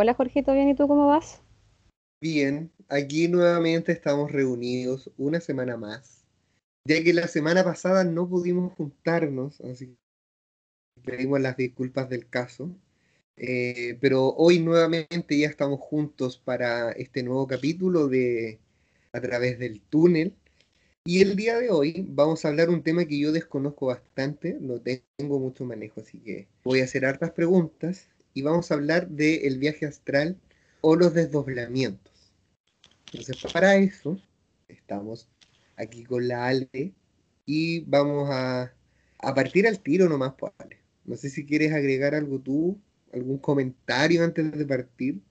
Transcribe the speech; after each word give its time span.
Hola 0.00 0.14
Jorgito, 0.14 0.52
¿bien 0.52 0.68
y 0.68 0.76
tú 0.76 0.86
cómo 0.86 1.08
vas? 1.08 1.42
Bien, 2.20 2.70
aquí 2.88 3.26
nuevamente 3.26 3.90
estamos 3.90 4.30
reunidos 4.30 5.10
una 5.18 5.40
semana 5.40 5.76
más, 5.76 6.24
ya 6.84 7.02
que 7.02 7.12
la 7.12 7.26
semana 7.26 7.64
pasada 7.64 8.04
no 8.04 8.28
pudimos 8.28 8.72
juntarnos, 8.74 9.60
así 9.62 9.98
pedimos 11.04 11.40
las 11.40 11.56
disculpas 11.56 12.08
del 12.08 12.28
caso, 12.28 12.70
eh, 13.36 13.98
pero 14.00 14.28
hoy 14.36 14.60
nuevamente 14.60 15.36
ya 15.36 15.48
estamos 15.48 15.80
juntos 15.80 16.38
para 16.38 16.92
este 16.92 17.24
nuevo 17.24 17.48
capítulo 17.48 18.06
de 18.06 18.60
A 19.10 19.20
través 19.20 19.58
del 19.58 19.80
túnel. 19.80 20.32
Y 21.06 21.22
el 21.22 21.34
día 21.34 21.58
de 21.58 21.70
hoy 21.70 22.06
vamos 22.08 22.44
a 22.44 22.48
hablar 22.50 22.70
un 22.70 22.84
tema 22.84 23.04
que 23.04 23.18
yo 23.18 23.32
desconozco 23.32 23.86
bastante, 23.86 24.58
no 24.60 24.80
tengo 24.80 25.40
mucho 25.40 25.64
manejo, 25.64 26.02
así 26.02 26.20
que 26.20 26.46
voy 26.62 26.82
a 26.82 26.84
hacer 26.84 27.04
hartas 27.04 27.32
preguntas 27.32 28.08
y 28.34 28.42
vamos 28.42 28.70
a 28.70 28.74
hablar 28.74 29.08
del 29.08 29.58
viaje 29.58 29.86
astral 29.86 30.36
o 30.80 30.96
los 30.96 31.14
desdoblamientos. 31.14 32.32
Entonces, 33.12 33.52
para 33.52 33.76
eso, 33.76 34.20
estamos 34.68 35.28
aquí 35.76 36.04
con 36.04 36.28
la 36.28 36.46
Ale 36.46 36.92
y 37.46 37.80
vamos 37.80 38.28
a, 38.30 38.72
a 39.18 39.34
partir 39.34 39.66
al 39.66 39.80
tiro 39.80 40.08
nomás, 40.08 40.34
pues, 40.38 40.52
Ale. 40.58 40.78
No 41.04 41.16
sé 41.16 41.30
si 41.30 41.46
quieres 41.46 41.72
agregar 41.72 42.14
algo 42.14 42.38
tú, 42.38 42.78
algún 43.12 43.38
comentario 43.38 44.22
antes 44.22 44.52
de 44.52 44.66
partir. 44.66 45.22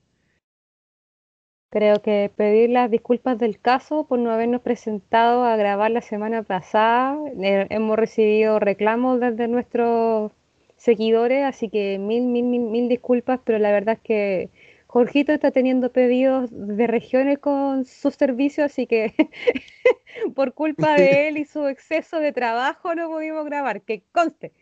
Creo 1.70 2.00
que 2.00 2.32
pedir 2.34 2.70
las 2.70 2.90
disculpas 2.90 3.38
del 3.38 3.60
caso 3.60 4.06
por 4.06 4.18
no 4.18 4.30
habernos 4.30 4.62
presentado 4.62 5.44
a 5.44 5.56
grabar 5.56 5.90
la 5.90 6.00
semana 6.00 6.42
pasada. 6.42 7.18
Eh, 7.42 7.66
hemos 7.68 7.98
recibido 7.98 8.58
reclamos 8.58 9.20
desde 9.20 9.48
nuestros 9.48 10.32
seguidores, 10.78 11.44
así 11.44 11.68
que 11.68 11.98
mil, 11.98 12.22
mil, 12.22 12.44
mil, 12.44 12.62
mil 12.62 12.88
disculpas, 12.88 13.40
pero 13.44 13.58
la 13.58 13.72
verdad 13.72 13.96
es 13.96 14.00
que 14.00 14.50
Jorgito 14.86 15.32
está 15.32 15.50
teniendo 15.50 15.92
pedidos 15.92 16.48
de 16.50 16.86
regiones 16.86 17.38
con 17.40 17.84
sus 17.84 18.14
servicios, 18.14 18.72
así 18.72 18.86
que 18.86 19.12
por 20.34 20.54
culpa 20.54 20.94
de 20.94 21.28
él 21.28 21.36
y 21.36 21.44
su 21.44 21.66
exceso 21.66 22.20
de 22.20 22.32
trabajo 22.32 22.94
no 22.94 23.10
pudimos 23.10 23.44
grabar, 23.44 23.82
que 23.82 24.02
conste. 24.12 24.52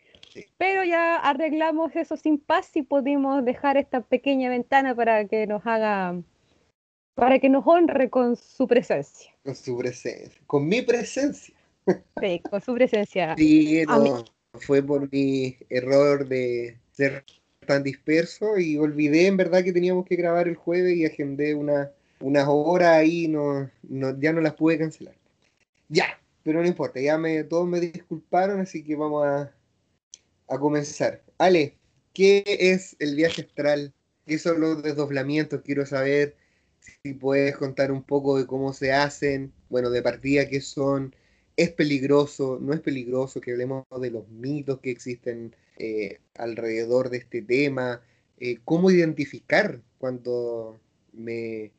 Pero 0.57 0.83
ya 0.83 1.15
arreglamos 1.15 1.95
eso 1.95 2.17
sin 2.17 2.37
paz 2.37 2.75
y 2.75 2.81
pudimos 2.81 3.45
dejar 3.45 3.77
esta 3.77 4.01
pequeña 4.01 4.49
ventana 4.49 4.93
para 4.93 5.25
que 5.25 5.47
nos 5.47 5.65
haga, 5.65 6.21
para 7.15 7.39
que 7.39 7.49
nos 7.49 7.65
honre 7.65 8.09
con 8.09 8.35
su 8.35 8.67
presencia. 8.67 9.31
Con 9.43 9.55
su 9.55 9.77
presencia, 9.77 10.41
con 10.45 10.67
mi 10.67 10.81
presencia. 10.81 11.55
Sí, 12.19 12.41
con 12.49 12.61
su 12.61 12.73
presencia. 12.73 13.35
Sí, 13.37 13.83
no, 13.87 14.25
fue 14.53 14.81
por 14.83 15.11
mi 15.11 15.57
error 15.69 16.27
de 16.27 16.77
ser 16.91 17.23
tan 17.65 17.83
disperso 17.83 18.57
y 18.57 18.77
olvidé 18.77 19.27
en 19.27 19.37
verdad 19.37 19.63
que 19.63 19.73
teníamos 19.73 20.05
que 20.05 20.15
grabar 20.15 20.47
el 20.47 20.55
jueves 20.55 20.97
y 20.97 21.05
agendé 21.05 21.53
una, 21.53 21.91
unas 22.19 22.45
horas 22.47 22.89
ahí, 22.89 23.27
no, 23.27 23.69
no, 23.83 24.19
ya 24.19 24.33
no 24.33 24.41
las 24.41 24.53
pude 24.53 24.77
cancelar. 24.77 25.15
Ya, 25.89 26.19
pero 26.43 26.61
no 26.61 26.67
importa, 26.67 26.99
ya 26.99 27.17
me, 27.17 27.43
todos 27.43 27.67
me 27.67 27.79
disculparon, 27.79 28.59
así 28.61 28.83
que 28.83 28.95
vamos 28.95 29.25
a, 29.25 29.53
a 30.47 30.59
comenzar. 30.59 31.21
Ale, 31.37 31.75
¿qué 32.13 32.43
es 32.45 32.95
el 32.99 33.15
viaje 33.15 33.43
astral? 33.43 33.93
¿Qué 34.25 34.39
son 34.39 34.59
los 34.59 34.81
desdoblamientos? 34.83 35.61
Quiero 35.61 35.85
saber 35.85 36.35
si 37.03 37.13
puedes 37.13 37.55
contar 37.57 37.91
un 37.91 38.03
poco 38.03 38.37
de 38.37 38.45
cómo 38.45 38.73
se 38.73 38.93
hacen, 38.93 39.51
bueno, 39.69 39.89
de 39.89 40.01
partida 40.01 40.47
qué 40.47 40.61
son, 40.61 41.13
es 41.57 41.71
peligroso, 41.71 42.59
no 42.61 42.73
es 42.73 42.79
peligroso, 42.81 43.41
que 43.41 43.51
hablemos 43.51 43.85
de 43.99 44.11
los 44.11 44.29
mitos 44.29 44.79
que 44.79 44.91
existen 44.91 45.55
eh, 45.77 46.19
alrededor 46.35 47.09
de 47.09 47.17
este 47.17 47.41
tema, 47.41 48.01
eh, 48.39 48.59
cómo 48.63 48.91
identificar 48.91 49.81
cuando 49.97 50.79
me, 51.13 51.71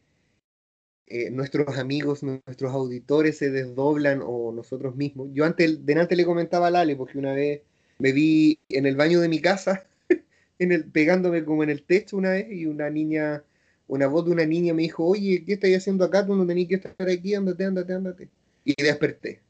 eh, 1.06 1.30
nuestros 1.30 1.78
amigos, 1.78 2.22
nuestros 2.22 2.72
auditores 2.72 3.38
se 3.38 3.50
desdoblan 3.50 4.20
o 4.24 4.52
nosotros 4.52 4.96
mismos. 4.96 5.28
Yo 5.32 5.44
antes, 5.44 5.86
delante 5.86 6.16
le 6.16 6.24
comentaba 6.26 6.66
a 6.66 6.70
Lale, 6.70 6.96
porque 6.96 7.18
una 7.18 7.32
vez 7.32 7.62
me 7.98 8.12
vi 8.12 8.58
en 8.68 8.84
el 8.84 8.96
baño 8.96 9.20
de 9.20 9.28
mi 9.28 9.40
casa, 9.40 9.86
en 10.58 10.72
el, 10.72 10.84
pegándome 10.86 11.44
como 11.44 11.62
en 11.62 11.70
el 11.70 11.84
techo 11.84 12.16
una 12.16 12.30
vez, 12.30 12.50
y 12.50 12.66
una 12.66 12.90
niña, 12.90 13.44
una 13.86 14.08
voz 14.08 14.26
de 14.26 14.32
una 14.32 14.44
niña 14.44 14.74
me 14.74 14.82
dijo, 14.82 15.06
oye, 15.06 15.44
¿qué 15.46 15.54
estás 15.54 15.70
haciendo 15.70 16.04
acá? 16.04 16.26
Tú 16.26 16.34
no 16.34 16.46
tenías 16.46 16.68
que 16.68 16.74
estar 16.74 17.08
aquí, 17.08 17.34
ándate, 17.34 17.64
ándate, 17.64 17.92
ándate. 17.92 18.28
Y 18.64 18.74
desperté. 18.82 19.40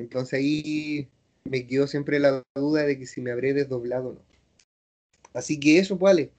Entonces 0.00 0.38
ahí 0.38 1.08
me 1.44 1.66
quedó 1.66 1.86
siempre 1.86 2.18
la 2.18 2.42
duda 2.54 2.84
de 2.84 2.98
que 2.98 3.06
si 3.06 3.20
me 3.20 3.32
habré 3.32 3.52
desdoblado 3.52 4.08
o 4.08 4.12
no. 4.14 4.20
Así 5.34 5.60
que 5.60 5.78
eso, 5.78 5.96
vale. 5.98 6.32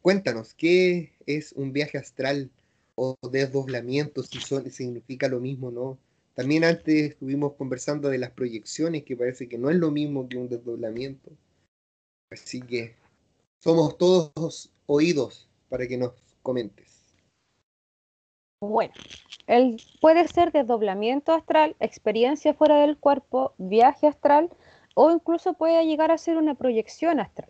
Cuéntanos, 0.00 0.54
¿qué 0.54 1.12
es 1.26 1.52
un 1.52 1.72
viaje 1.72 1.98
astral 1.98 2.50
o 2.94 3.18
desdoblamiento? 3.30 4.22
Si 4.22 4.40
son, 4.40 4.70
significa 4.70 5.28
lo 5.28 5.40
mismo 5.40 5.68
o 5.68 5.72
no. 5.72 5.98
También 6.34 6.62
antes 6.64 7.10
estuvimos 7.10 7.54
conversando 7.54 8.08
de 8.08 8.18
las 8.18 8.30
proyecciones, 8.30 9.02
que 9.02 9.16
parece 9.16 9.48
que 9.48 9.58
no 9.58 9.70
es 9.70 9.76
lo 9.76 9.90
mismo 9.90 10.28
que 10.28 10.38
un 10.38 10.48
desdoblamiento. 10.48 11.30
Así 12.30 12.60
que 12.62 12.94
somos 13.58 13.98
todos 13.98 14.70
oídos 14.86 15.48
para 15.68 15.86
que 15.88 15.98
nos 15.98 16.12
comentes. 16.42 16.99
Bueno, 18.62 18.92
puede 20.02 20.28
ser 20.28 20.52
desdoblamiento 20.52 21.32
astral, 21.32 21.76
experiencia 21.80 22.52
fuera 22.52 22.76
del 22.76 22.98
cuerpo, 22.98 23.54
viaje 23.56 24.06
astral 24.06 24.50
o 24.94 25.10
incluso 25.10 25.54
puede 25.54 25.86
llegar 25.86 26.10
a 26.10 26.18
ser 26.18 26.36
una 26.36 26.54
proyección 26.54 27.20
astral. 27.20 27.48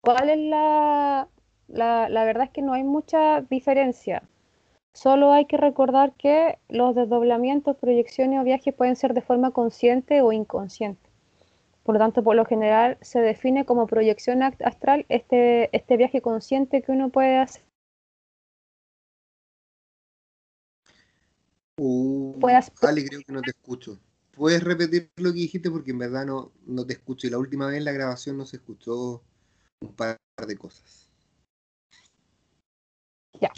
¿Cuál 0.00 0.28
es 0.28 0.38
la, 0.38 1.28
la, 1.68 2.08
la 2.08 2.24
verdad 2.24 2.46
es 2.46 2.50
que 2.50 2.62
no 2.62 2.72
hay 2.72 2.82
mucha 2.82 3.42
diferencia. 3.42 4.24
Solo 4.92 5.32
hay 5.32 5.44
que 5.44 5.56
recordar 5.56 6.14
que 6.14 6.58
los 6.68 6.96
desdoblamientos, 6.96 7.76
proyecciones 7.76 8.40
o 8.40 8.44
viajes 8.44 8.74
pueden 8.74 8.96
ser 8.96 9.14
de 9.14 9.22
forma 9.22 9.52
consciente 9.52 10.20
o 10.20 10.32
inconsciente. 10.32 11.08
Por 11.84 11.94
lo 11.94 12.00
tanto, 12.00 12.24
por 12.24 12.34
lo 12.34 12.44
general 12.44 12.98
se 13.02 13.20
define 13.20 13.64
como 13.64 13.86
proyección 13.86 14.42
astral 14.42 15.06
este, 15.08 15.74
este 15.76 15.96
viaje 15.96 16.20
consciente 16.20 16.82
que 16.82 16.90
uno 16.90 17.10
puede 17.10 17.36
hacer 17.38 17.69
Uh, 21.82 22.38
puedas... 22.38 22.70
Ale, 22.82 23.06
creo 23.06 23.22
que 23.26 23.32
no 23.32 23.40
te 23.40 23.52
escucho. 23.52 23.98
¿Puedes 24.32 24.62
repetir 24.62 25.10
lo 25.16 25.32
que 25.32 25.38
dijiste? 25.38 25.70
Porque 25.70 25.92
en 25.92 25.98
verdad 25.98 26.26
no, 26.26 26.52
no 26.66 26.84
te 26.84 26.92
escucho. 26.92 27.26
Y 27.26 27.30
la 27.30 27.38
última 27.38 27.68
vez 27.68 27.78
en 27.78 27.86
la 27.86 27.92
grabación 27.92 28.36
no 28.36 28.44
se 28.44 28.56
escuchó 28.56 29.22
un 29.80 29.94
par 29.94 30.18
de 30.46 30.58
cosas. 30.58 31.08
Ya. 33.40 33.50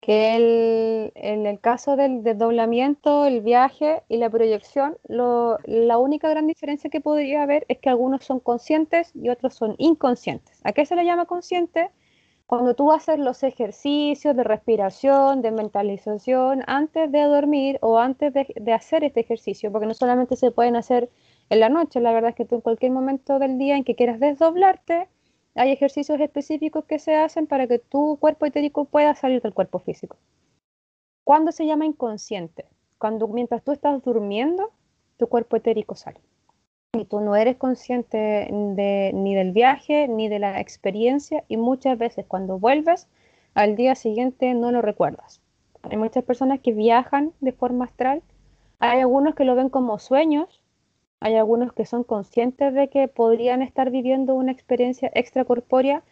Que 0.00 0.36
el, 0.36 1.12
en 1.16 1.46
el 1.46 1.58
caso 1.58 1.96
del 1.96 2.22
desdoblamiento, 2.22 3.24
el 3.24 3.40
viaje 3.40 4.04
y 4.08 4.18
la 4.18 4.30
proyección, 4.30 4.96
lo, 5.08 5.58
la 5.64 5.98
única 5.98 6.28
gran 6.28 6.46
diferencia 6.46 6.88
que 6.88 7.00
podría 7.00 7.42
haber 7.42 7.66
es 7.68 7.78
que 7.78 7.88
algunos 7.88 8.24
son 8.24 8.38
conscientes 8.38 9.10
y 9.12 9.28
otros 9.28 9.54
son 9.54 9.74
inconscientes. 9.78 10.60
¿A 10.62 10.72
qué 10.72 10.86
se 10.86 10.94
le 10.94 11.04
llama 11.04 11.26
consciente? 11.26 11.90
Cuando 12.46 12.74
tú 12.74 12.92
haces 12.92 13.18
los 13.18 13.42
ejercicios 13.42 14.36
de 14.36 14.44
respiración, 14.44 15.40
de 15.40 15.50
mentalización, 15.50 16.62
antes 16.66 17.10
de 17.10 17.22
dormir 17.22 17.78
o 17.80 17.98
antes 17.98 18.34
de, 18.34 18.72
hacer 18.72 19.02
este 19.02 19.20
ejercicio, 19.20 19.72
porque 19.72 19.86
no 19.86 19.94
solamente 19.94 20.36
se 20.36 20.50
pueden 20.50 20.76
hacer 20.76 21.10
en 21.48 21.60
la 21.60 21.70
noche, 21.70 22.00
la 22.00 22.12
verdad 22.12 22.30
es 22.30 22.36
que 22.36 22.44
tú 22.44 22.56
en 22.56 22.60
cualquier 22.60 22.92
momento 22.92 23.38
del 23.38 23.58
día 23.58 23.76
en 23.76 23.84
que 23.84 23.94
quieras 23.94 24.20
desdoblarte, 24.20 25.08
hay 25.54 25.70
ejercicios 25.70 26.20
específicos 26.20 26.84
que 26.84 26.98
se 26.98 27.14
hacen 27.16 27.46
para 27.46 27.66
que 27.66 27.78
tu 27.78 28.18
cuerpo 28.20 28.44
etérico 28.44 28.84
pueda 28.84 29.14
salir 29.14 29.40
del 29.40 29.54
cuerpo 29.54 29.78
físico. 29.78 30.18
¿Cuándo 31.24 31.50
se 31.50 31.64
llama 31.64 31.86
inconsciente? 31.86 32.66
Cuando 32.98 33.26
mientras 33.28 33.62
tú 33.62 33.72
estás 33.72 34.02
durmiendo, 34.02 34.70
tu 35.16 35.28
cuerpo 35.28 35.56
etérico 35.56 35.94
sale 35.94 36.20
y 36.94 37.04
tú 37.04 37.20
no 37.20 37.36
eres 37.36 37.56
consciente 37.56 38.48
ni 38.50 39.34
del 39.34 39.52
viaje 39.52 40.08
ni 40.08 40.28
de 40.28 40.38
la 40.38 40.60
experiencia 40.60 41.44
y 41.48 41.56
muchas 41.56 41.98
veces 41.98 42.24
cuando 42.26 42.58
vuelves 42.58 43.08
al 43.54 43.76
día 43.76 43.94
siguiente 43.94 44.54
no 44.54 44.70
lo 44.70 44.82
recuerdas. 44.82 45.40
Hay 45.82 45.96
muchas 45.96 46.24
personas 46.24 46.60
que 46.60 46.72
viajan 46.72 47.32
de 47.40 47.52
forma 47.52 47.84
astral, 47.84 48.22
hay 48.78 49.00
algunos 49.00 49.34
que 49.34 49.44
lo 49.44 49.54
ven 49.54 49.68
como 49.68 49.98
sueños, 49.98 50.62
hay 51.20 51.36
algunos 51.36 51.72
que 51.72 51.86
son 51.86 52.04
conscientes 52.04 52.74
de 52.74 52.88
que 52.88 53.08
podrían 53.08 53.62
estar 53.62 53.90
viviendo 53.90 54.34
una 54.34 54.52
experiencia 54.52 55.10
extracorpórea. 55.14 56.02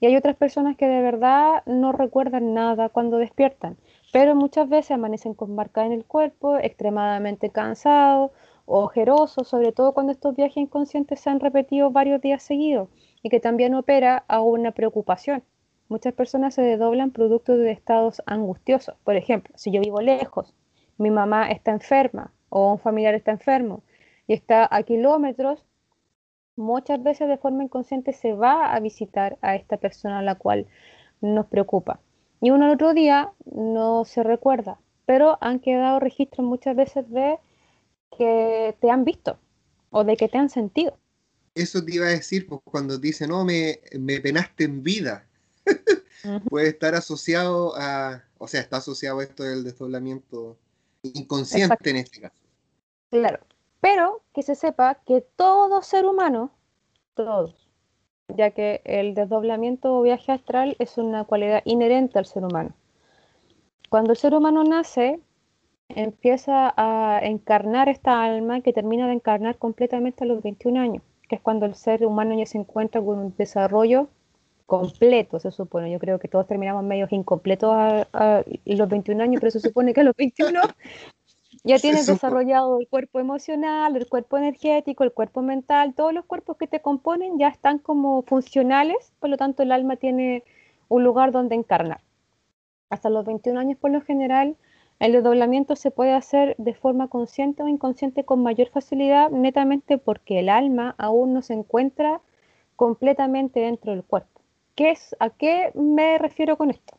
Y 0.00 0.06
hay 0.06 0.16
otras 0.16 0.34
personas 0.34 0.76
que 0.76 0.88
de 0.88 1.00
verdad 1.00 1.62
no 1.66 1.92
recuerdan 1.92 2.54
nada 2.54 2.88
cuando 2.88 3.18
despiertan, 3.18 3.76
pero 4.12 4.34
muchas 4.34 4.68
veces 4.68 4.90
amanecen 4.90 5.34
con 5.34 5.54
marca 5.54 5.86
en 5.86 5.92
el 5.92 6.04
cuerpo, 6.04 6.56
extremadamente 6.56 7.50
cansados 7.50 8.32
ojeroso, 8.66 9.44
sobre 9.44 9.72
todo 9.72 9.92
cuando 9.92 10.12
estos 10.12 10.36
viajes 10.36 10.56
inconscientes 10.56 11.20
se 11.20 11.30
han 11.30 11.40
repetido 11.40 11.90
varios 11.90 12.20
días 12.20 12.42
seguidos 12.42 12.88
y 13.22 13.28
que 13.28 13.40
también 13.40 13.74
opera 13.74 14.24
a 14.28 14.40
una 14.40 14.72
preocupación. 14.72 15.42
Muchas 15.88 16.14
personas 16.14 16.54
se 16.54 16.62
desdoblan 16.62 17.10
producto 17.10 17.56
de 17.56 17.70
estados 17.70 18.22
angustiosos. 18.26 18.96
Por 19.04 19.16
ejemplo, 19.16 19.54
si 19.56 19.70
yo 19.70 19.80
vivo 19.80 20.00
lejos, 20.00 20.54
mi 20.98 21.10
mamá 21.10 21.50
está 21.50 21.72
enferma 21.72 22.32
o 22.48 22.72
un 22.72 22.78
familiar 22.78 23.14
está 23.14 23.30
enfermo 23.30 23.82
y 24.26 24.34
está 24.34 24.68
a 24.70 24.82
kilómetros, 24.82 25.66
muchas 26.56 27.02
veces 27.02 27.28
de 27.28 27.38
forma 27.38 27.64
inconsciente 27.64 28.12
se 28.12 28.32
va 28.32 28.74
a 28.74 28.80
visitar 28.80 29.38
a 29.42 29.56
esta 29.56 29.76
persona 29.76 30.20
a 30.20 30.22
la 30.22 30.36
cual 30.36 30.66
nos 31.20 31.46
preocupa. 31.46 32.00
Y 32.40 32.50
uno 32.50 32.66
al 32.66 32.72
otro 32.72 32.94
día 32.94 33.32
no 33.44 34.04
se 34.04 34.22
recuerda, 34.22 34.78
pero 35.06 35.38
han 35.40 35.60
quedado 35.60 36.00
registros 36.00 36.46
muchas 36.46 36.74
veces 36.76 37.10
de 37.10 37.38
que 38.16 38.76
te 38.80 38.90
han 38.90 39.04
visto 39.04 39.38
o 39.90 40.04
de 40.04 40.16
que 40.16 40.28
te 40.28 40.38
han 40.38 40.50
sentido. 40.50 40.98
Eso 41.54 41.84
te 41.84 41.94
iba 41.94 42.06
a 42.06 42.10
decir, 42.10 42.46
pues 42.46 42.60
cuando 42.64 42.98
dice, 42.98 43.26
no, 43.26 43.44
me, 43.44 43.80
me 43.98 44.20
penaste 44.20 44.64
en 44.64 44.82
vida. 44.82 45.26
Puede 46.48 46.68
estar 46.68 46.94
asociado 46.94 47.74
a, 47.76 48.24
o 48.38 48.48
sea, 48.48 48.60
está 48.60 48.78
asociado 48.78 49.20
a 49.20 49.24
esto 49.24 49.42
del 49.42 49.64
desdoblamiento 49.64 50.56
inconsciente 51.02 51.90
en 51.90 51.96
este 51.96 52.20
caso. 52.20 52.36
Claro, 53.10 53.40
pero 53.80 54.22
que 54.32 54.42
se 54.42 54.54
sepa 54.54 55.02
que 55.04 55.20
todo 55.36 55.82
ser 55.82 56.06
humano, 56.06 56.52
todos, 57.14 57.68
ya 58.28 58.52
que 58.52 58.80
el 58.84 59.14
desdoblamiento 59.14 59.94
o 59.94 60.02
viaje 60.02 60.32
astral 60.32 60.76
es 60.78 60.96
una 60.96 61.24
cualidad 61.24 61.62
inherente 61.64 62.18
al 62.18 62.26
ser 62.26 62.44
humano. 62.44 62.74
Cuando 63.90 64.12
el 64.12 64.16
ser 64.16 64.34
humano 64.34 64.64
nace, 64.64 65.20
empieza 65.96 66.72
a 66.76 67.20
encarnar 67.22 67.88
esta 67.88 68.22
alma 68.22 68.60
que 68.60 68.72
termina 68.72 69.06
de 69.06 69.14
encarnar 69.14 69.56
completamente 69.58 70.24
a 70.24 70.26
los 70.26 70.42
21 70.42 70.80
años, 70.80 71.02
que 71.28 71.36
es 71.36 71.40
cuando 71.40 71.66
el 71.66 71.74
ser 71.74 72.04
humano 72.06 72.36
ya 72.36 72.46
se 72.46 72.58
encuentra 72.58 73.00
con 73.00 73.18
un 73.18 73.34
desarrollo 73.36 74.08
completo, 74.66 75.38
se 75.38 75.50
supone. 75.50 75.90
Yo 75.90 75.98
creo 75.98 76.18
que 76.18 76.28
todos 76.28 76.46
terminamos 76.46 76.82
medio 76.84 77.06
incompletos 77.10 77.70
a, 77.72 78.42
los 78.64 78.88
21 78.88 79.22
años, 79.22 79.40
pero 79.40 79.50
se 79.50 79.60
supone 79.60 79.92
que 79.92 80.00
a 80.00 80.04
los 80.04 80.16
21 80.16 80.60
ya 81.64 81.78
tienes 81.78 82.06
desarrollado 82.06 82.80
el 82.80 82.88
cuerpo 82.88 83.20
emocional, 83.20 83.96
el 83.96 84.08
cuerpo 84.08 84.38
energético, 84.38 85.04
el 85.04 85.12
cuerpo 85.12 85.42
mental, 85.42 85.94
todos 85.94 86.12
los 86.14 86.24
cuerpos 86.24 86.56
que 86.56 86.66
te 86.66 86.80
componen 86.80 87.38
ya 87.38 87.48
están 87.48 87.78
como 87.78 88.22
funcionales, 88.22 89.12
por 89.20 89.30
lo 89.30 89.36
tanto 89.36 89.62
el 89.62 89.72
alma 89.72 89.96
tiene 89.96 90.44
un 90.88 91.04
lugar 91.04 91.32
donde 91.32 91.54
encarnar. 91.54 92.00
Hasta 92.88 93.10
los 93.10 93.24
21 93.24 93.58
años 93.60 93.78
por 93.78 93.90
lo 93.90 94.00
general 94.00 94.56
el 94.98 95.12
desdoblamiento 95.12 95.76
se 95.76 95.90
puede 95.90 96.12
hacer 96.12 96.54
de 96.58 96.74
forma 96.74 97.08
consciente 97.08 97.62
o 97.62 97.68
inconsciente 97.68 98.24
con 98.24 98.42
mayor 98.42 98.68
facilidad, 98.68 99.30
netamente 99.30 99.98
porque 99.98 100.38
el 100.38 100.48
alma 100.48 100.94
aún 100.98 101.34
no 101.34 101.42
se 101.42 101.54
encuentra 101.54 102.20
completamente 102.76 103.60
dentro 103.60 103.92
del 103.92 104.04
cuerpo. 104.04 104.40
¿Qué 104.74 104.90
es, 104.90 105.16
¿A 105.18 105.30
qué 105.30 105.72
me 105.74 106.18
refiero 106.18 106.56
con 106.56 106.70
esto? 106.70 106.96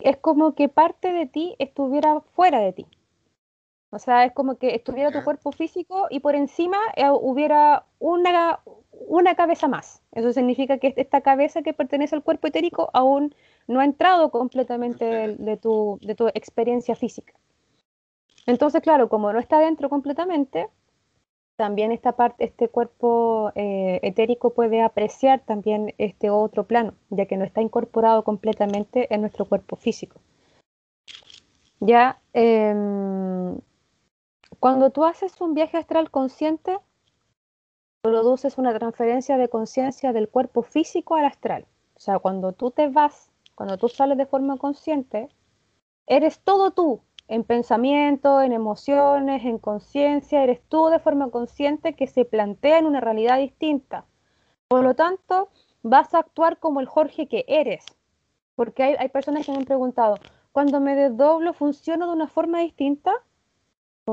Es 0.00 0.16
como 0.16 0.54
que 0.54 0.68
parte 0.68 1.12
de 1.12 1.26
ti 1.26 1.54
estuviera 1.58 2.20
fuera 2.20 2.60
de 2.60 2.72
ti. 2.72 2.86
O 3.90 3.98
sea, 3.98 4.24
es 4.24 4.32
como 4.32 4.56
que 4.56 4.74
estuviera 4.76 5.10
tu 5.10 5.24
cuerpo 5.24 5.50
físico 5.50 6.06
y 6.10 6.20
por 6.20 6.36
encima 6.36 6.78
eh, 6.94 7.10
hubiera 7.10 7.84
una, 7.98 8.60
una 8.92 9.34
cabeza 9.34 9.66
más. 9.66 10.00
Eso 10.12 10.32
significa 10.32 10.78
que 10.78 10.94
esta 10.96 11.22
cabeza 11.22 11.62
que 11.62 11.72
pertenece 11.72 12.14
al 12.14 12.22
cuerpo 12.22 12.46
etérico 12.46 12.90
aún 12.92 13.34
no 13.66 13.80
ha 13.80 13.84
entrado 13.84 14.30
completamente 14.30 15.36
de, 15.36 15.56
tu, 15.56 15.98
de 16.02 16.14
tu 16.14 16.28
experiencia 16.28 16.94
física. 16.94 17.32
Entonces, 18.46 18.80
claro, 18.80 19.08
como 19.08 19.32
no 19.32 19.40
está 19.40 19.58
dentro 19.58 19.88
completamente, 19.88 20.68
también 21.56 21.92
esta 21.92 22.12
parte, 22.12 22.44
este 22.44 22.68
cuerpo 22.68 23.52
eh, 23.54 23.98
etérico 24.02 24.54
puede 24.54 24.82
apreciar 24.82 25.40
también 25.40 25.94
este 25.98 26.30
otro 26.30 26.64
plano, 26.64 26.94
ya 27.10 27.26
que 27.26 27.36
no 27.36 27.44
está 27.44 27.60
incorporado 27.60 28.24
completamente 28.24 29.12
en 29.12 29.20
nuestro 29.20 29.44
cuerpo 29.44 29.76
físico. 29.76 30.20
Ya, 31.80 32.18
em, 32.32 33.58
cuando 34.60 34.90
tú 34.90 35.04
haces 35.04 35.40
un 35.40 35.54
viaje 35.54 35.78
astral 35.78 36.10
consciente, 36.10 36.78
produces 38.02 38.58
una 38.58 38.78
transferencia 38.78 39.38
de 39.38 39.48
conciencia 39.48 40.12
del 40.12 40.28
cuerpo 40.28 40.62
físico 40.62 41.16
al 41.16 41.24
astral. 41.24 41.66
O 41.96 42.00
sea, 42.00 42.18
cuando 42.18 42.52
tú 42.52 42.70
te 42.70 42.88
vas, 42.88 43.30
cuando 43.54 43.78
tú 43.78 43.88
sales 43.88 44.18
de 44.18 44.26
forma 44.26 44.58
consciente, 44.58 45.28
eres 46.06 46.40
todo 46.40 46.72
tú, 46.72 47.00
en 47.26 47.44
pensamiento, 47.44 48.42
en 48.42 48.52
emociones, 48.52 49.44
en 49.46 49.58
conciencia, 49.58 50.42
eres 50.42 50.60
tú 50.68 50.88
de 50.88 50.98
forma 50.98 51.30
consciente 51.30 51.94
que 51.94 52.06
se 52.06 52.26
plantea 52.26 52.78
en 52.78 52.86
una 52.86 53.00
realidad 53.00 53.38
distinta. 53.38 54.04
Por 54.68 54.82
lo 54.82 54.94
tanto, 54.94 55.48
vas 55.82 56.12
a 56.12 56.18
actuar 56.18 56.58
como 56.58 56.80
el 56.80 56.86
Jorge 56.86 57.28
que 57.28 57.46
eres. 57.48 57.84
Porque 58.56 58.82
hay, 58.82 58.96
hay 58.98 59.08
personas 59.08 59.46
que 59.46 59.52
me 59.52 59.58
han 59.58 59.64
preguntado, 59.64 60.16
cuando 60.52 60.80
me 60.80 60.94
desdoblo, 60.96 61.54
¿funciona 61.54 62.06
de 62.06 62.12
una 62.12 62.28
forma 62.28 62.60
distinta? 62.60 63.12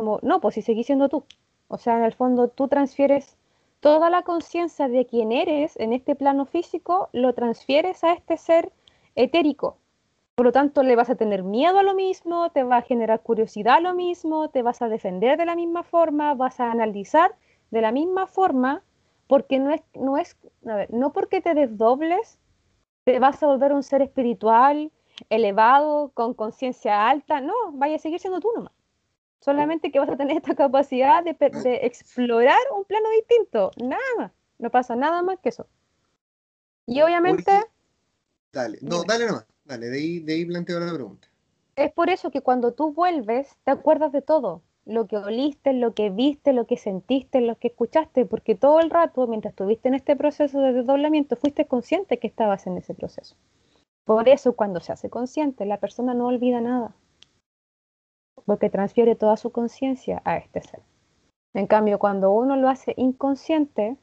No, 0.01 0.41
pues 0.41 0.55
si 0.55 0.61
seguís 0.61 0.87
siendo 0.87 1.09
tú. 1.09 1.23
O 1.67 1.77
sea, 1.77 1.97
en 1.97 2.03
el 2.03 2.13
fondo 2.13 2.47
tú 2.47 2.67
transfieres 2.67 3.37
toda 3.79 4.09
la 4.09 4.23
conciencia 4.23 4.87
de 4.87 5.05
quién 5.05 5.31
eres 5.31 5.77
en 5.77 5.93
este 5.93 6.15
plano 6.15 6.45
físico, 6.45 7.09
lo 7.13 7.33
transfieres 7.33 8.03
a 8.03 8.13
este 8.13 8.37
ser 8.37 8.71
etérico. 9.15 9.77
Por 10.35 10.45
lo 10.45 10.51
tanto, 10.51 10.83
le 10.83 10.95
vas 10.95 11.09
a 11.09 11.15
tener 11.15 11.43
miedo 11.43 11.79
a 11.79 11.83
lo 11.83 11.95
mismo, 11.95 12.51
te 12.51 12.63
va 12.63 12.77
a 12.77 12.81
generar 12.83 13.21
curiosidad 13.21 13.77
a 13.77 13.81
lo 13.81 13.93
mismo, 13.95 14.49
te 14.49 14.61
vas 14.61 14.81
a 14.81 14.87
defender 14.87 15.37
de 15.37 15.45
la 15.45 15.55
misma 15.55 15.83
forma, 15.83 16.35
vas 16.35 16.59
a 16.59 16.71
analizar 16.71 17.35
de 17.71 17.81
la 17.81 17.91
misma 17.91 18.27
forma, 18.27 18.83
porque 19.27 19.59
no 19.59 19.71
es, 19.71 19.81
no 19.95 20.17
es, 20.17 20.37
a 20.67 20.75
ver, 20.75 20.93
no 20.93 21.11
porque 21.11 21.41
te 21.41 21.53
desdobles, 21.53 22.37
te 23.03 23.19
vas 23.19 23.41
a 23.41 23.47
volver 23.47 23.73
un 23.73 23.83
ser 23.83 24.01
espiritual, 24.01 24.91
elevado, 25.29 26.11
con 26.13 26.33
conciencia 26.33 27.09
alta, 27.09 27.41
no, 27.41 27.53
vaya 27.73 27.95
a 27.95 27.99
seguir 27.99 28.19
siendo 28.19 28.39
tú 28.39 28.49
nomás. 28.55 28.76
Solamente 29.39 29.91
que 29.91 29.99
vas 29.99 30.09
a 30.09 30.17
tener 30.17 30.37
esta 30.37 30.55
capacidad 30.55 31.23
de, 31.23 31.35
explorar 31.83 32.59
un 32.75 32.83
plano 32.85 33.09
distinto. 33.11 33.71
Nada 33.77 34.01
más. 34.17 34.31
No 34.57 34.69
pasa 34.71 34.95
nada 34.95 35.21
más 35.21 35.39
que 35.39 35.49
eso. 35.49 35.67
Y 36.85 37.01
obviamente. 37.01 37.51
dale, 38.51 38.79
no, 38.81 39.03
dale 39.03 39.27
nomás. 39.27 39.45
Dale, 39.65 39.87
de 39.87 39.97
ahí, 39.97 40.19
de 40.19 40.33
ahí 40.33 40.45
planteo 40.45 40.79
la 40.79 40.93
pregunta. 40.93 41.27
Es 41.75 41.91
por 41.91 42.09
eso 42.09 42.31
que 42.31 42.41
cuando 42.41 42.73
tú 42.73 42.93
vuelves, 42.93 43.55
te 43.63 43.71
acuerdas 43.71 44.11
de 44.11 44.21
todo. 44.21 44.63
Lo 44.85 45.05
que 45.05 45.17
oliste, 45.17 45.73
lo 45.73 45.93
que 45.93 46.09
viste, 46.09 46.53
lo 46.53 46.65
que 46.65 46.77
sentiste, 46.77 47.41
lo 47.41 47.57
que 47.57 47.67
escuchaste, 47.67 48.25
porque 48.25 48.55
todo 48.55 48.79
el 48.79 48.89
rato, 48.89 49.27
mientras 49.27 49.51
estuviste 49.51 49.89
en 49.89 49.95
este 49.95 50.15
proceso 50.15 50.61
de 50.61 50.71
desdoblamiento, 50.71 51.35
fuiste 51.35 51.67
consciente 51.67 52.19
que 52.19 52.27
estabas 52.27 52.65
en 52.65 52.77
ese 52.77 52.93
proceso. 52.93 53.35
Por 54.05 54.29
eso, 54.29 54.53
cuando 54.53 54.79
se 54.79 54.93
hace 54.93 55.09
consciente, 55.09 55.65
la 55.65 55.79
persona 55.79 56.13
no 56.13 56.27
olvida 56.27 56.61
nada 56.61 56.95
porque 58.45 58.69
transfiere 58.69 59.15
toda 59.15 59.37
su 59.37 59.51
conciencia 59.51 60.21
a 60.25 60.37
este 60.37 60.61
ser. 60.61 60.81
En 61.53 61.67
cambio, 61.67 61.99
cuando 61.99 62.31
uno 62.31 62.55
lo 62.55 62.69
hace 62.69 62.93
inconsciente, 62.97 63.97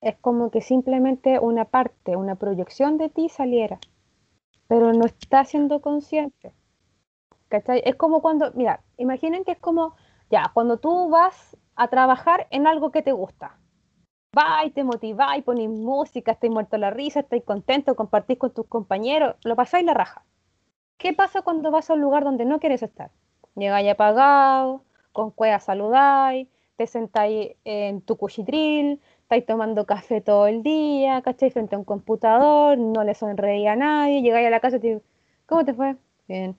es 0.00 0.16
como 0.16 0.50
que 0.50 0.60
simplemente 0.60 1.38
una 1.38 1.64
parte, 1.64 2.16
una 2.16 2.34
proyección 2.34 2.98
de 2.98 3.08
ti 3.08 3.28
saliera, 3.28 3.78
pero 4.66 4.92
no 4.92 5.06
está 5.06 5.44
siendo 5.44 5.80
consciente. 5.80 6.52
¿Cachai? 7.48 7.82
Es 7.84 7.94
como 7.94 8.20
cuando, 8.20 8.50
mira, 8.54 8.82
imaginen 8.96 9.44
que 9.44 9.52
es 9.52 9.58
como, 9.58 9.94
ya, 10.30 10.50
cuando 10.52 10.78
tú 10.78 11.08
vas 11.08 11.56
a 11.76 11.88
trabajar 11.88 12.46
en 12.50 12.66
algo 12.66 12.90
que 12.90 13.02
te 13.02 13.12
gusta. 13.12 13.58
Va 14.36 14.64
y 14.64 14.70
te 14.70 14.82
motiva 14.82 15.36
y 15.36 15.42
pones 15.42 15.68
música, 15.68 16.32
estás 16.32 16.50
muerto 16.50 16.78
la 16.78 16.90
risa, 16.90 17.20
estás 17.20 17.42
contento, 17.44 17.94
compartís 17.94 18.38
con 18.38 18.50
tus 18.50 18.66
compañeros, 18.66 19.36
lo 19.44 19.54
pasáis 19.56 19.84
la 19.84 19.94
raja. 19.94 20.24
¿Qué 20.96 21.12
pasa 21.12 21.42
cuando 21.42 21.70
vas 21.70 21.90
a 21.90 21.94
un 21.94 22.00
lugar 22.00 22.24
donde 22.24 22.44
no 22.44 22.58
quieres 22.58 22.82
estar? 22.82 23.10
Llegáis 23.54 23.90
apagado, 23.90 24.82
con 25.12 25.30
cueva 25.30 25.60
saludáis, 25.60 26.48
te 26.76 26.86
sentáis 26.86 27.52
en 27.64 28.00
tu 28.00 28.16
cuchitril, 28.16 29.00
estáis 29.22 29.46
tomando 29.46 29.86
café 29.86 30.20
todo 30.20 30.46
el 30.46 30.62
día, 30.62 31.22
¿cachai? 31.22 31.50
Frente 31.50 31.74
a 31.74 31.78
un 31.78 31.84
computador, 31.84 32.78
no 32.78 33.04
le 33.04 33.14
sonreía 33.14 33.72
a 33.72 33.76
nadie, 33.76 34.22
llegáis 34.22 34.46
a 34.46 34.50
la 34.50 34.60
casa 34.60 34.76
y 34.76 34.80
te 34.80 34.86
digo, 34.88 35.02
¿cómo 35.46 35.64
te 35.64 35.74
fue? 35.74 35.96
Bien. 36.28 36.56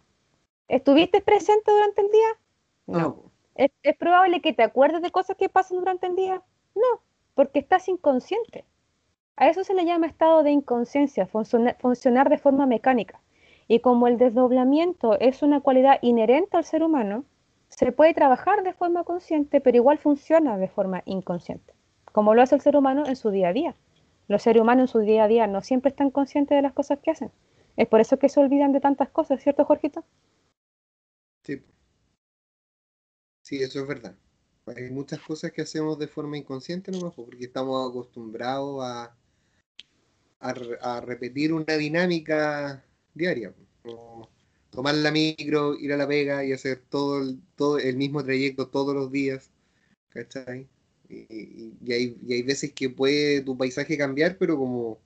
¿Estuviste 0.68 1.22
presente 1.22 1.72
durante 1.72 2.02
el 2.02 2.12
día? 2.12 2.28
No. 2.88 3.34
¿Es, 3.56 3.72
probable 3.98 4.42
que 4.42 4.54
te 4.54 4.64
acuerdes 4.64 5.02
de 5.02 5.12
cosas 5.12 5.38
que 5.38 5.50
pasan 5.50 5.80
durante 5.80 6.08
el 6.08 6.16
día? 6.16 6.42
No, 6.76 7.02
porque 7.36 7.60
estás 7.60 7.88
inconsciente. 7.88 8.66
A 9.36 9.50
eso 9.50 9.64
se 9.64 9.74
le 9.74 9.86
llama 9.86 10.08
estado 10.08 10.44
de 10.44 10.52
inconsciencia, 10.52 11.28
funcionar 11.28 12.30
de 12.30 12.38
forma 12.38 12.66
mecánica. 12.66 13.20
Y 13.68 13.80
como 13.80 14.08
el 14.08 14.18
desdoblamiento 14.18 15.20
es 15.20 15.42
una 15.42 15.62
cualidad 15.62 16.00
inherente 16.02 16.58
al 16.58 16.66
ser 16.66 16.84
humano, 16.84 17.26
se 17.70 17.92
puede 17.92 18.14
trabajar 18.14 18.64
de 18.64 18.74
forma 18.74 19.04
consciente, 19.04 19.62
pero 19.62 19.78
igual 19.78 19.98
funciona 19.98 20.58
de 20.58 20.68
forma 20.68 21.02
inconsciente, 21.06 21.74
como 22.12 22.36
lo 22.36 22.42
hace 22.42 22.56
el 22.56 22.62
ser 22.62 22.76
humano 22.76 23.06
en 23.08 23.16
su 23.16 23.32
día 23.32 23.50
a 23.50 23.54
día. 23.54 23.76
Los 24.28 24.44
seres 24.44 24.62
humanos 24.62 24.84
en 24.84 24.88
su 24.88 25.00
día 25.00 25.24
a 25.24 25.28
día 25.28 25.48
no 25.48 25.62
siempre 25.62 25.90
están 25.90 26.12
conscientes 26.12 26.56
de 26.56 26.62
las 26.62 26.74
cosas 26.74 27.00
que 27.00 27.12
hacen. 27.12 27.32
Es 27.76 27.88
por 27.88 28.00
eso 28.00 28.20
que 28.20 28.30
se 28.30 28.40
olvidan 28.40 28.72
de 28.72 28.80
tantas 28.80 29.10
cosas, 29.10 29.42
¿cierto, 29.42 29.66
Jorgito? 29.66 30.04
Sí. 31.44 31.62
Sí, 33.42 33.62
eso 33.62 33.80
es 33.80 33.88
verdad. 33.88 34.16
Hay 34.68 34.92
muchas 34.92 35.20
cosas 35.20 35.52
que 35.52 35.64
hacemos 35.64 36.00
de 36.00 36.08
forma 36.08 36.38
inconsciente 36.38 36.92
nomás 36.92 37.14
porque 37.14 37.46
estamos 37.46 37.90
acostumbrados 37.90 38.82
a, 38.84 39.16
a 40.40 41.02
repetir 41.02 41.52
una 41.52 41.74
dinámica 41.74 42.86
diaria. 43.14 43.54
tomar 44.70 44.96
la 44.96 45.12
micro, 45.12 45.76
ir 45.76 45.94
a 45.94 45.98
la 45.98 46.08
pega 46.08 46.44
y 46.46 46.52
hacer 46.52 46.84
todo 46.90 47.22
el, 47.22 47.40
todo 47.56 47.78
el 47.78 47.96
mismo 47.98 48.24
trayecto 48.24 48.68
todos 48.70 48.96
los 48.96 49.12
días. 49.12 49.52
¿Cachai? 50.10 50.68
Y, 51.10 51.92
hay, 51.92 52.18
y, 52.26 52.34
hay, 52.34 52.42
veces 52.44 52.74
que 52.74 52.90
puede 52.90 53.42
tu 53.42 53.58
paisaje 53.58 53.98
cambiar, 53.98 54.38
pero 54.38 54.58
como 54.58 55.00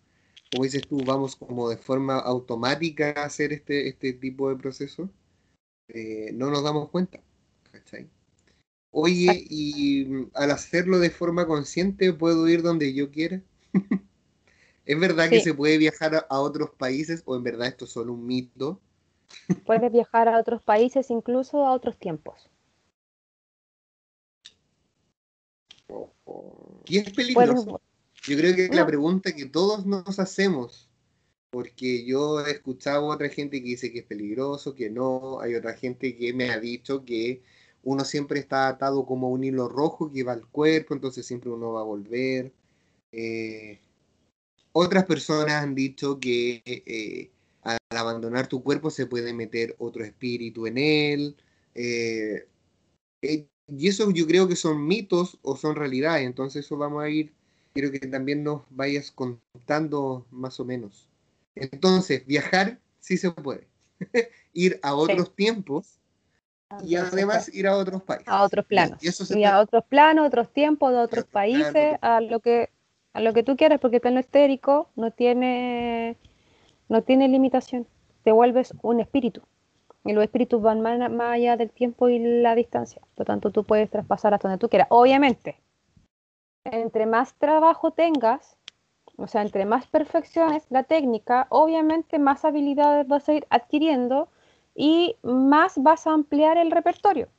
como 0.52 0.64
dices 0.64 0.82
tú, 0.88 1.04
vamos 1.04 1.36
como 1.36 1.70
de 1.70 1.78
forma 1.78 2.20
automática 2.20 3.12
a 3.12 3.26
hacer 3.26 3.54
este, 3.54 3.88
este 3.88 4.14
tipo 4.14 4.50
de 4.50 4.56
proceso, 4.56 5.10
eh, 5.90 6.32
no 6.34 6.50
nos 6.50 6.64
damos 6.64 6.90
cuenta. 6.90 7.22
¿cachai? 7.72 8.10
Oye, 8.92 9.46
y 9.50 10.28
al 10.34 10.52
hacerlo 10.52 11.00
de 11.00 11.10
forma 11.10 11.46
consciente, 11.46 12.14
¿puedo 12.14 12.48
ir 12.48 12.62
donde 12.62 12.94
yo 12.94 13.12
quiera? 13.12 13.42
¿Es 14.88 14.98
verdad 14.98 15.30
que 15.30 15.42
se 15.42 15.54
puede 15.54 15.78
viajar 15.78 16.26
a, 16.30 16.40
otros 16.40 16.70
países 16.78 17.22
o 17.26 17.36
en 17.36 17.44
verdad 17.44 17.68
esto 17.68 17.84
es 17.84 17.92
solo 17.92 18.14
un 18.14 18.26
mito? 18.26 18.80
Puedes 19.66 19.92
viajar 19.92 20.30
a 20.30 20.40
otros 20.40 20.64
países, 20.64 21.12
incluso 21.12 21.66
a 21.66 21.74
otros 21.74 21.98
tiempos. 21.98 22.50
Y 26.86 27.00
es 27.00 27.12
peligroso. 27.12 27.82
Yo 28.24 28.38
creo 28.38 28.56
que 28.56 28.66
es 28.66 28.76
la 28.76 28.86
pregunta 28.86 29.36
que 29.36 29.46
todos 29.46 29.86
nos 29.86 30.20
hacemos, 30.20 30.90
porque 31.50 32.06
yo 32.06 32.46
he 32.46 32.52
escuchado 32.52 33.12
a 33.12 33.16
otra 33.16 33.28
gente 33.28 33.62
que 33.62 33.68
dice 33.68 33.92
que 33.92 34.00
es 34.00 34.06
peligroso, 34.06 34.74
que 34.74 34.90
no, 34.90 35.42
hay 35.42 35.56
otra 35.56 35.74
gente 35.74 36.16
que 36.16 36.34
me 36.34 36.50
ha 36.50 36.60
dicho 36.62 37.04
que 37.04 37.44
uno 37.84 38.06
siempre 38.06 38.40
está 38.40 38.70
atado 38.70 39.06
como 39.06 39.30
un 39.30 39.44
hilo 39.44 39.68
rojo 39.68 40.10
que 40.12 40.24
va 40.24 40.32
al 40.32 40.48
cuerpo, 40.48 40.94
entonces 40.94 41.26
siempre 41.26 41.50
uno 41.50 41.74
va 41.74 41.82
a 41.82 41.86
volver. 41.86 42.54
Eh, 43.12 43.80
otras 44.78 45.06
personas 45.06 45.64
han 45.64 45.74
dicho 45.74 46.20
que 46.20 46.62
eh, 46.66 47.32
al 47.64 47.78
abandonar 47.90 48.48
tu 48.48 48.62
cuerpo 48.62 48.90
se 48.90 49.08
puede 49.08 49.34
meter 49.34 49.76
otro 49.80 50.04
espíritu 50.04 50.68
en 50.68 50.78
él. 50.78 51.36
Eh, 51.74 52.48
y 53.22 53.88
eso 53.88 54.12
yo 54.12 54.28
creo 54.28 54.48
que 54.48 54.56
son 54.56 54.86
mitos 54.86 55.40
o 55.42 55.58
son 55.58 55.76
realidades, 55.76 56.26
entonces 56.26 56.66
eso 56.66 56.78
vamos 56.78 57.04
a 57.04 57.10
ir, 57.10 57.34
quiero 57.74 57.92
que 57.92 58.00
también 58.00 58.44
nos 58.44 58.62
vayas 58.70 59.12
contando 59.12 60.26
más 60.32 60.60
o 60.60 60.66
menos. 60.66 61.10
Entonces, 61.56 62.26
viajar 62.26 62.80
sí 63.00 63.18
se 63.18 63.32
puede. 63.32 63.68
ir 64.54 64.80
a 64.84 64.94
otros 64.94 65.36
tiempos 65.36 66.00
y 66.84 66.96
además 66.96 67.54
ir 67.54 67.68
a 67.68 67.76
otros 67.76 68.04
países. 68.04 68.28
A 68.28 68.44
otros 68.44 68.66
planos. 68.66 69.00
Y, 69.32 69.44
a 69.44 69.60
otros 69.60 69.84
planos, 69.86 70.28
otros 70.28 70.54
tiempos, 70.54 70.92
de 70.92 70.98
otros 71.00 71.26
países, 71.26 71.98
a 72.02 72.22
lo 72.22 72.40
que 72.42 72.70
a 73.18 73.20
lo 73.20 73.34
que 73.34 73.42
tú 73.42 73.58
quieras, 73.58 73.80
porque 73.80 73.96
el 73.96 74.02
plano 74.02 74.20
estérico 74.20 74.90
no 74.96 75.10
tiene 75.10 76.18
no 76.88 77.02
tiene 77.02 77.28
limitación. 77.28 77.88
Te 78.24 78.32
vuelves 78.32 78.76
un 78.84 79.00
espíritu. 79.00 79.42
Y 80.06 80.14
los 80.14 80.24
espíritus 80.24 80.62
van 80.62 80.82
más, 80.82 81.32
allá 81.32 81.58
del 81.58 81.72
tiempo 81.72 82.10
y 82.10 82.20
la 82.20 82.54
distancia. 82.54 83.02
Por 83.16 83.22
lo 83.22 83.26
tanto, 83.26 83.52
tú 83.52 83.64
puedes 83.64 83.90
traspasar 83.90 84.36
hasta 84.36 84.48
donde 84.48 84.60
tú 84.60 84.70
quieras. 84.70 84.88
Obviamente, 84.92 85.60
entre 86.64 87.08
más 87.08 87.34
trabajo 87.34 87.90
tengas, 87.90 88.56
o 89.18 89.26
sea, 89.26 89.42
entre 89.42 89.66
más 89.66 89.88
perfecciones 89.88 90.68
la 90.70 90.84
técnica, 90.84 91.48
obviamente 91.50 92.20
más 92.20 92.46
habilidades 92.46 93.08
vas 93.08 93.28
a 93.30 93.34
ir 93.34 93.48
adquiriendo 93.50 94.30
y 94.76 95.16
más 95.24 95.82
vas 95.82 96.06
a 96.06 96.14
ampliar 96.14 96.60
el 96.60 96.70
repertorio. 96.70 97.30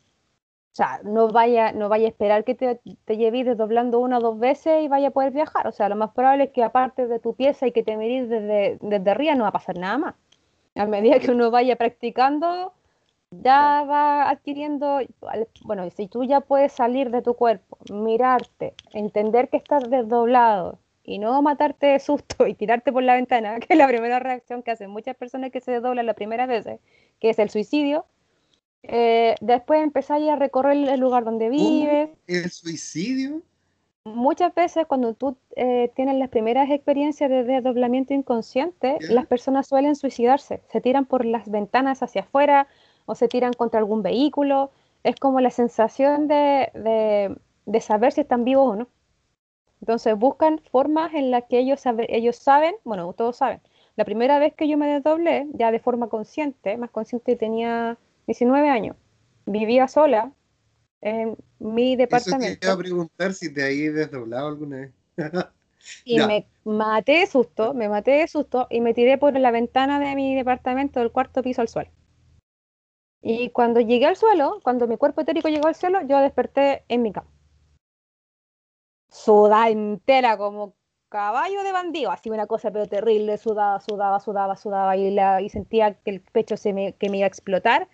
O 0.78 0.82
sea, 0.84 1.00
no 1.02 1.28
vaya, 1.28 1.72
no 1.72 1.88
vaya 1.88 2.06
a 2.06 2.08
esperar 2.10 2.44
que 2.44 2.54
te, 2.54 2.80
te 3.04 3.16
lleves 3.16 3.46
desdoblando 3.46 3.98
una 3.98 4.18
o 4.18 4.20
dos 4.20 4.38
veces 4.38 4.84
y 4.84 4.88
vaya 4.88 5.08
a 5.08 5.10
poder 5.10 5.32
viajar. 5.32 5.66
O 5.66 5.72
sea, 5.72 5.88
lo 5.88 5.96
más 5.96 6.10
probable 6.12 6.44
es 6.44 6.50
que 6.50 6.62
aparte 6.62 7.08
de 7.08 7.18
tu 7.18 7.34
pieza 7.34 7.66
y 7.66 7.72
que 7.72 7.82
te 7.82 7.96
medís 7.96 8.28
desde, 8.28 8.78
desde 8.80 9.10
arriba 9.10 9.34
no 9.34 9.42
va 9.42 9.48
a 9.48 9.52
pasar 9.52 9.76
nada 9.76 9.98
más 9.98 10.14
a 10.78 10.86
medida 10.86 11.18
que 11.18 11.30
uno 11.30 11.50
vaya 11.50 11.76
practicando, 11.76 12.72
ya 13.30 13.84
va 13.84 14.30
adquiriendo, 14.30 15.00
bueno, 15.64 15.90
si 15.90 16.06
tú 16.06 16.24
ya 16.24 16.40
puedes 16.40 16.72
salir 16.72 17.10
de 17.10 17.20
tu 17.20 17.34
cuerpo, 17.34 17.78
mirarte, 17.92 18.74
entender 18.92 19.48
que 19.48 19.56
estás 19.56 19.90
desdoblado 19.90 20.78
y 21.02 21.18
no 21.18 21.40
matarte 21.42 21.86
de 21.88 21.98
susto 21.98 22.46
y 22.46 22.54
tirarte 22.54 22.92
por 22.92 23.02
la 23.02 23.14
ventana, 23.14 23.58
que 23.60 23.66
es 23.70 23.78
la 23.78 23.88
primera 23.88 24.18
reacción 24.20 24.62
que 24.62 24.70
hacen 24.70 24.90
muchas 24.90 25.16
personas 25.16 25.50
que 25.50 25.60
se 25.60 25.72
desdoblan 25.72 26.06
la 26.06 26.14
primera 26.14 26.46
vez, 26.46 26.66
que 27.20 27.30
es 27.30 27.38
el 27.38 27.50
suicidio, 27.50 28.06
eh, 28.82 29.34
después 29.40 29.82
empezáis 29.82 30.30
a 30.30 30.36
recorrer 30.36 30.88
el 30.88 31.00
lugar 31.00 31.24
donde 31.24 31.48
vives. 31.48 32.10
¿El 32.26 32.50
suicidio? 32.50 33.42
muchas 34.14 34.54
veces 34.54 34.86
cuando 34.86 35.14
tú 35.14 35.36
eh, 35.56 35.90
tienes 35.94 36.16
las 36.16 36.28
primeras 36.28 36.70
experiencias 36.70 37.30
de 37.30 37.44
desdoblamiento 37.44 38.14
inconsciente, 38.14 38.98
las 39.00 39.26
personas 39.26 39.66
suelen 39.66 39.96
suicidarse, 39.96 40.62
se 40.70 40.80
tiran 40.80 41.06
por 41.06 41.24
las 41.24 41.50
ventanas 41.50 42.02
hacia 42.02 42.22
afuera 42.22 42.68
o 43.06 43.14
se 43.14 43.28
tiran 43.28 43.52
contra 43.52 43.80
algún 43.80 44.02
vehículo. 44.02 44.70
Es 45.04 45.16
como 45.16 45.40
la 45.40 45.50
sensación 45.50 46.28
de, 46.28 47.38
saber 47.80 48.12
si 48.12 48.22
están 48.22 48.44
vivos 48.44 48.72
o 48.72 48.76
no. 48.76 48.88
Entonces 49.80 50.18
buscan 50.18 50.60
formas 50.70 51.14
en 51.14 51.30
las 51.30 51.44
que 51.44 51.58
ellos, 51.58 51.82
ellos 52.08 52.36
saben, 52.36 52.74
bueno, 52.84 53.12
todos 53.12 53.36
saben. 53.36 53.60
La 53.94 54.04
primera 54.04 54.38
vez 54.38 54.54
que 54.54 54.68
yo 54.68 54.76
me 54.76 54.88
desdoblé, 54.88 55.46
ya 55.52 55.70
de 55.70 55.78
forma 55.78 56.08
consciente, 56.08 56.76
más 56.76 56.90
consciente 56.90 57.36
tenía 57.36 57.96
19 58.28 58.68
años, 58.68 58.94
vivía 59.46 59.88
sola, 59.88 60.30
en 61.00 61.34
mi 61.58 61.96
departamento. 61.96 62.46
Eso 62.46 62.58
te 62.60 62.66
iba 62.66 62.74
a 62.74 62.78
preguntar 62.78 63.32
si 63.32 63.52
te 63.52 63.64
habías 63.64 63.94
desdoblado 63.94 64.48
alguna 64.48 64.76
vez. 64.76 64.92
y 66.04 66.18
me 66.26 66.46
maté 66.62 67.20
de 67.20 67.26
susto, 67.26 67.72
me 67.72 67.88
maté 67.88 68.10
de 68.10 68.28
susto 68.28 68.66
y 68.68 68.82
me 68.82 68.92
tiré 68.92 69.16
por 69.16 69.38
la 69.38 69.50
ventana 69.50 69.98
de 69.98 70.14
mi 70.14 70.34
departamento 70.34 71.00
del 71.00 71.10
cuarto 71.10 71.42
piso 71.42 71.62
al 71.62 71.68
suelo. 71.68 71.90
Y 73.22 73.48
cuando 73.48 73.80
llegué 73.80 74.04
al 74.04 74.16
suelo, 74.16 74.60
cuando 74.62 74.86
mi 74.86 74.98
cuerpo 74.98 75.22
etérico 75.22 75.48
llegó 75.48 75.66
al 75.66 75.74
suelo, 75.74 76.02
yo 76.02 76.18
desperté 76.18 76.84
en 76.88 77.00
mi 77.00 77.12
cama. 77.12 77.30
Sudada 79.10 79.70
entera 79.70 80.36
como 80.36 80.74
caballo 81.08 81.62
de 81.62 81.72
bandido, 81.72 82.10
así 82.10 82.28
una 82.28 82.46
cosa 82.46 82.70
pero 82.70 82.86
terrible, 82.86 83.38
sudaba, 83.38 83.80
sudaba, 83.80 84.20
sudaba, 84.20 84.54
sudaba 84.54 84.98
y, 84.98 85.10
la, 85.10 85.40
y 85.40 85.48
sentía 85.48 85.94
que 85.94 86.10
el 86.10 86.20
pecho 86.20 86.58
se 86.58 86.74
me, 86.74 86.92
que 86.92 87.08
me 87.08 87.16
iba 87.16 87.24
a 87.24 87.28
explotar 87.28 87.88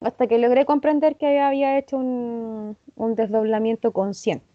hasta 0.00 0.26
que 0.26 0.38
logré 0.38 0.64
comprender 0.64 1.16
que 1.16 1.38
había 1.40 1.78
hecho 1.78 1.96
un, 1.96 2.76
desdoblamiento 3.14 3.92
consciente. 3.92 4.46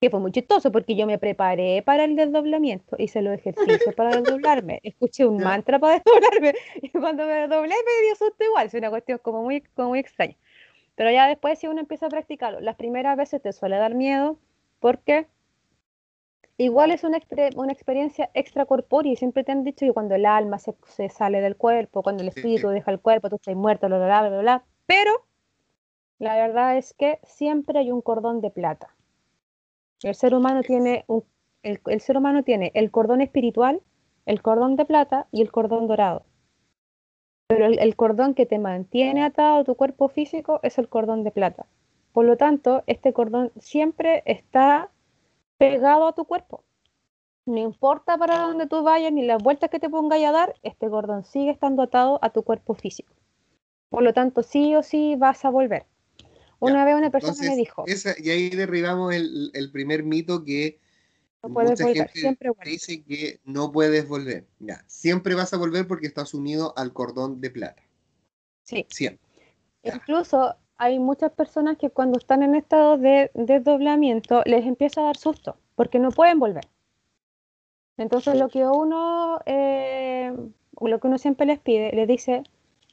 Que 0.00 0.10
fue 0.10 0.20
muy 0.20 0.30
chistoso 0.30 0.70
porque 0.70 0.94
yo 0.94 1.06
me 1.06 1.18
preparé 1.18 1.82
para 1.82 2.04
el 2.04 2.14
desdoblamiento, 2.14 2.96
hice 2.98 3.20
los 3.20 3.34
ejercicios 3.34 3.94
para 3.96 4.10
desdoblarme, 4.10 4.80
escuché 4.84 5.26
un 5.26 5.38
mantra 5.38 5.78
para 5.78 5.94
desdoblarme 5.94 6.54
y 6.82 6.88
cuando 6.90 7.26
me 7.26 7.32
desdoblé 7.32 7.74
me 7.74 8.06
dio 8.06 8.14
susto 8.14 8.44
igual, 8.44 8.68
es 8.68 8.74
una 8.74 8.90
cuestión 8.90 9.18
como 9.18 9.42
muy, 9.42 9.60
como 9.74 9.88
muy 9.88 9.98
extraña. 9.98 10.36
Pero 10.94 11.10
ya 11.10 11.26
después 11.26 11.58
si 11.58 11.66
uno 11.66 11.80
empieza 11.80 12.06
a 12.06 12.10
practicarlo, 12.10 12.60
las 12.60 12.76
primeras 12.76 13.16
veces 13.16 13.42
te 13.42 13.52
suele 13.52 13.76
dar 13.76 13.94
miedo 13.94 14.38
porque 14.78 15.26
igual 16.58 16.90
es 16.90 17.04
una, 17.04 17.18
una 17.56 17.72
experiencia 17.72 18.30
extracorpórea 18.34 19.12
y 19.12 19.16
siempre 19.16 19.44
te 19.44 19.52
han 19.52 19.64
dicho 19.64 19.86
que 19.86 19.92
cuando 19.92 20.16
el 20.16 20.26
alma 20.26 20.58
se, 20.58 21.08
sale 21.08 21.40
del 21.40 21.56
cuerpo, 21.56 22.02
cuando 22.02 22.22
el 22.22 22.28
espíritu 22.28 22.68
deja 22.68 22.90
el 22.90 23.00
cuerpo, 23.00 23.30
tú 23.30 23.36
estás 23.36 23.54
muerto, 23.54 23.86
bla, 23.86 23.96
bla, 23.98 24.06
bla, 24.06 24.28
bla, 24.28 24.40
bla. 24.40 24.64
Pero 24.86 25.12
la 26.18 26.36
verdad 26.36 26.76
es 26.76 26.92
que 26.94 27.20
siempre 27.22 27.78
hay 27.78 27.92
un 27.92 28.02
cordón 28.02 28.40
de 28.40 28.50
plata. 28.50 28.94
El 30.02 30.14
ser 30.14 30.34
humano 30.34 30.62
tiene 30.62 31.04
un, 31.06 31.24
el, 31.62 32.00
ser 32.00 32.16
humano 32.16 32.42
tiene 32.42 32.72
el 32.74 32.90
cordón 32.90 33.20
espiritual, 33.20 33.80
el 34.26 34.42
cordón 34.42 34.76
de 34.76 34.84
plata 34.84 35.28
y 35.30 35.42
el 35.42 35.52
cordón 35.52 35.86
dorado. 35.86 36.24
Pero 37.46 37.66
el, 37.66 37.78
el 37.78 37.96
cordón 37.96 38.34
que 38.34 38.46
te 38.46 38.58
mantiene 38.58 39.22
atado 39.22 39.58
a 39.58 39.64
tu 39.64 39.76
cuerpo 39.76 40.08
físico 40.08 40.60
es 40.62 40.76
el 40.78 40.88
cordón 40.88 41.22
de 41.22 41.30
plata. 41.30 41.66
Por 42.12 42.24
lo 42.24 42.36
tanto, 42.36 42.82
este 42.86 43.12
cordón 43.12 43.52
siempre 43.58 44.22
está 44.26 44.90
pegado 45.58 46.08
a 46.08 46.14
tu 46.14 46.24
cuerpo. 46.24 46.64
No 47.44 47.58
importa 47.58 48.18
para 48.18 48.38
dónde 48.38 48.66
tú 48.66 48.82
vayas 48.82 49.12
ni 49.12 49.24
las 49.24 49.42
vueltas 49.42 49.70
que 49.70 49.80
te 49.80 49.88
pongas 49.88 50.22
a 50.22 50.32
dar, 50.32 50.54
este 50.62 50.88
cordón 50.88 51.24
sigue 51.24 51.50
estando 51.50 51.82
atado 51.82 52.18
a 52.22 52.30
tu 52.30 52.42
cuerpo 52.42 52.74
físico. 52.74 53.14
Por 53.88 54.02
lo 54.02 54.12
tanto, 54.12 54.42
sí 54.42 54.74
o 54.74 54.82
sí 54.82 55.16
vas 55.16 55.44
a 55.44 55.50
volver. 55.50 55.86
Una 56.60 56.84
vez 56.84 56.96
una 56.96 57.10
persona 57.10 57.36
me 57.40 57.56
dijo. 57.56 57.84
y 57.86 58.30
ahí 58.30 58.50
derribamos 58.50 59.14
el, 59.14 59.70
primer 59.72 60.02
mito 60.02 60.44
que 60.44 60.78
no 61.42 61.54
puedes 61.54 61.80
volver, 61.80 62.10
siempre 62.10 62.50
dice 62.64 63.02
que 63.04 63.40
no 63.44 63.70
puedes 63.70 64.08
volver. 64.08 64.46
Ya, 64.58 64.84
siempre 64.88 65.34
vas 65.34 65.54
a 65.54 65.56
volver 65.56 65.86
porque 65.86 66.06
estás 66.06 66.34
unido 66.34 66.74
al 66.76 66.92
cordón 66.92 67.40
de 67.40 67.50
plata. 67.50 67.82
Sí. 68.64 68.86
Siempre. 68.90 69.26
Incluso 69.84 70.56
hay 70.78 71.00
muchas 71.00 71.32
personas 71.32 71.76
que 71.76 71.90
cuando 71.90 72.18
están 72.18 72.42
en 72.42 72.54
estado 72.54 72.96
de 72.96 73.30
desdoblamiento 73.34 74.42
les 74.46 74.64
empieza 74.64 75.00
a 75.00 75.04
dar 75.04 75.16
susto 75.16 75.56
porque 75.74 75.98
no 75.98 76.10
pueden 76.10 76.38
volver. 76.38 76.66
Entonces 77.96 78.38
lo 78.38 78.48
que 78.48 78.64
uno, 78.64 79.40
eh, 79.44 80.32
lo 80.80 81.00
que 81.00 81.06
uno 81.08 81.18
siempre 81.18 81.46
les 81.46 81.58
pide, 81.58 81.90
les 81.92 82.06
dice, 82.06 82.44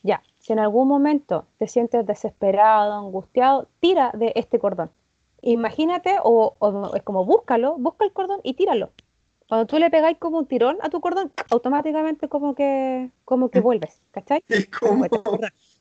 ya, 0.02 0.24
si 0.40 0.52
en 0.52 0.60
algún 0.60 0.88
momento 0.88 1.46
te 1.60 1.68
sientes 1.68 2.06
desesperado, 2.08 2.94
angustiado, 2.94 3.68
tira 3.80 4.12
de 4.16 4.34
este 4.36 4.58
cordón. 4.58 4.90
Imagínate, 5.44 6.18
o, 6.24 6.56
es 6.96 7.04
como 7.04 7.24
búscalo, 7.24 7.76
busca 7.78 8.04
el 8.04 8.14
cordón 8.14 8.40
y 8.42 8.56
tíralo. 8.56 8.90
Cuando 9.48 9.68
tú 9.68 9.78
le 9.78 9.92
pegáis 9.92 10.18
como 10.18 10.40
un 10.40 10.48
tirón 10.48 10.78
a 10.82 10.90
tu 10.90 11.02
cordón, 11.02 11.32
automáticamente 11.52 12.28
como 12.30 12.56
que, 12.56 13.12
como 13.26 13.50
que 13.50 13.60
vuelves, 13.62 14.02
¿cachai? 14.10 14.44
Es 14.48 14.68
como... 14.70 15.06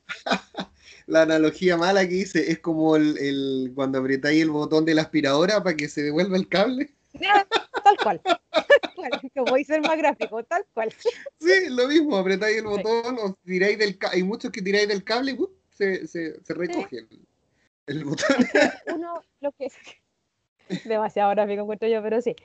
la 1.06 1.22
analogía 1.22 1.76
mala 1.76 2.06
que 2.08 2.14
hice 2.16 2.50
es 2.50 2.58
como 2.58 2.96
el, 2.96 3.72
cuando 3.74 3.98
apretáis 3.98 4.42
el 4.42 4.50
botón 4.50 4.84
de 4.84 4.94
la 4.94 5.02
aspiradora 5.02 5.62
para 5.62 5.76
que 5.76 5.88
se 5.88 6.02
devuelva 6.02 6.36
el 6.36 6.48
cable. 6.48 6.94
tal 7.82 7.96
cual. 8.02 8.20
que 9.32 9.40
voy 9.40 9.62
a 9.62 9.64
ser 9.64 9.80
más 9.82 9.98
gráfico, 9.98 10.42
tal 10.44 10.64
cual. 10.72 10.92
Sí, 11.40 11.68
lo 11.68 11.88
mismo, 11.88 12.16
apretáis 12.16 12.58
el 12.58 12.64
botón 12.64 13.18
o 13.20 13.34
tiráis 13.44 13.78
del 13.78 13.98
cable. 13.98 14.16
Hay 14.16 14.22
muchos 14.22 14.50
que 14.50 14.62
tiráis 14.62 14.88
del 14.88 15.04
cable 15.04 15.32
y 15.32 15.38
se, 15.70 16.06
se, 16.06 16.42
se, 16.42 16.54
recoge 16.54 16.98
el, 16.98 17.26
el, 17.86 18.04
botón. 18.04 18.36
Uno, 18.94 19.22
lo 19.40 19.52
que 19.52 19.68
demasiado 20.84 21.30
gráfico 21.30 21.62
encuentro 21.62 21.88
yo, 21.88 22.02
pero 22.02 22.20
sí. 22.20 22.36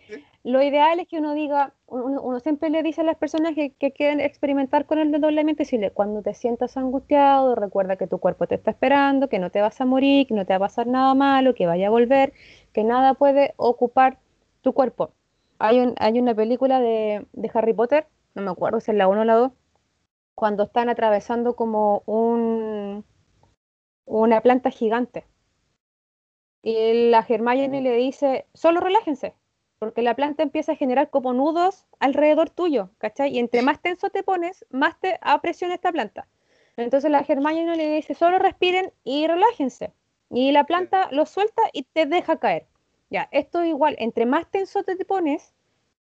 Lo 0.44 0.62
ideal 0.62 1.00
es 1.00 1.08
que 1.08 1.20
uno 1.20 1.34
diga, 1.34 1.74
uno, 1.88 2.40
siempre 2.40 2.70
le 2.70 2.84
dice 2.84 3.02
a 3.02 3.04
las 3.04 3.18
personas 3.18 3.56
que, 3.56 3.72
que 3.72 3.92
quieren 3.92 4.20
experimentar 4.20 4.86
con 4.86 5.00
el 5.00 5.12
desdoblamiento, 5.12 5.64
decirle, 5.64 5.92
cuando 5.92 6.22
te 6.22 6.34
sientas 6.34 6.78
angustiado, 6.78 7.56
recuerda 7.56 7.96
que 7.96 8.08
tu 8.08 8.20
cuerpo 8.20 8.48
te 8.48 8.56
está 8.56 8.72
esperando, 8.72 9.30
que 9.30 9.40
no 9.40 9.50
te 9.50 9.62
vas 9.62 9.80
a 9.82 9.86
morir, 9.86 10.28
que 10.28 10.34
no 10.34 10.46
te 10.46 10.54
va 10.54 10.58
a 10.58 10.68
pasar 10.68 10.88
nada 10.88 11.14
malo, 11.14 11.56
que 11.56 11.66
vaya 11.66 11.88
a 11.88 11.92
volver, 11.92 12.34
que 12.74 12.84
nada 12.84 13.14
puede 13.14 13.54
ocupar 13.58 14.20
tu 14.62 14.74
cuerpo. 14.74 15.12
Hay, 15.60 15.80
un, 15.80 15.96
hay 16.00 16.20
una 16.20 16.34
película 16.36 16.80
de, 16.80 17.26
de 17.34 17.52
Harry 17.54 17.74
Potter, 17.74 18.08
no 18.36 18.42
me 18.44 18.52
acuerdo 18.52 18.80
si 18.80 18.92
es 18.92 18.98
la 18.98 19.08
1 19.08 19.22
o 19.22 19.26
la 19.26 19.36
2, 19.36 19.52
cuando 20.36 20.64
están 20.64 20.90
atravesando 20.90 21.56
como 21.56 22.02
un, 22.06 23.04
una 24.06 24.42
planta 24.42 24.72
gigante 24.72 25.26
y 26.62 27.10
la 27.10 27.26
Hermione 27.28 27.82
le 27.82 27.96
dice, 27.96 28.46
solo 28.54 28.80
relájense, 28.80 29.34
porque 29.80 30.02
la 30.02 30.16
planta 30.16 30.44
empieza 30.44 30.74
a 30.74 30.76
generar 30.76 31.10
como 31.10 31.34
nudos 31.34 31.86
alrededor 32.00 32.50
tuyo, 32.50 32.90
¿cachai? 32.98 33.36
Y 33.36 33.40
entre 33.40 33.62
más 33.62 33.82
tenso 33.82 34.10
te 34.10 34.24
pones, 34.24 34.66
más 34.70 35.00
te 35.00 35.18
apresiona 35.22 35.76
esta 35.76 35.92
planta. 35.92 36.28
Entonces 36.76 37.10
la 37.12 37.26
Hermione 37.28 37.76
le 37.76 37.96
dice, 37.96 38.14
solo 38.14 38.40
respiren 38.40 38.92
y 39.04 39.28
relájense. 39.28 39.92
Y 40.30 40.52
la 40.52 40.66
planta 40.66 41.10
lo 41.12 41.26
suelta 41.26 41.62
y 41.74 41.84
te 41.84 42.06
deja 42.06 42.38
caer. 42.38 42.68
Ya, 43.10 43.28
esto 43.32 43.64
igual, 43.64 43.96
entre 44.00 44.26
más 44.26 44.50
tenso 44.52 44.84
te 44.84 44.96
pones, 45.04 45.54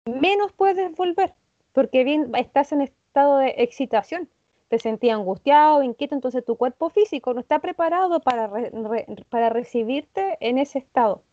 menos 0.05 0.51
puedes 0.53 0.95
volver, 0.95 1.33
porque 1.73 2.03
bien 2.03 2.31
estás 2.35 2.71
en 2.71 2.81
estado 2.81 3.37
de 3.37 3.55
excitación 3.57 4.29
te 4.69 4.79
sentías 4.79 5.17
angustiado, 5.17 5.83
inquieto, 5.83 6.15
entonces 6.15 6.45
tu 6.45 6.55
cuerpo 6.55 6.89
físico 6.89 7.33
no 7.33 7.41
está 7.41 7.59
preparado 7.59 8.21
para, 8.21 8.49
para 9.29 9.49
recibirte 9.49 10.37
en 10.39 10.57
ese 10.59 10.79
estado. 10.79 11.23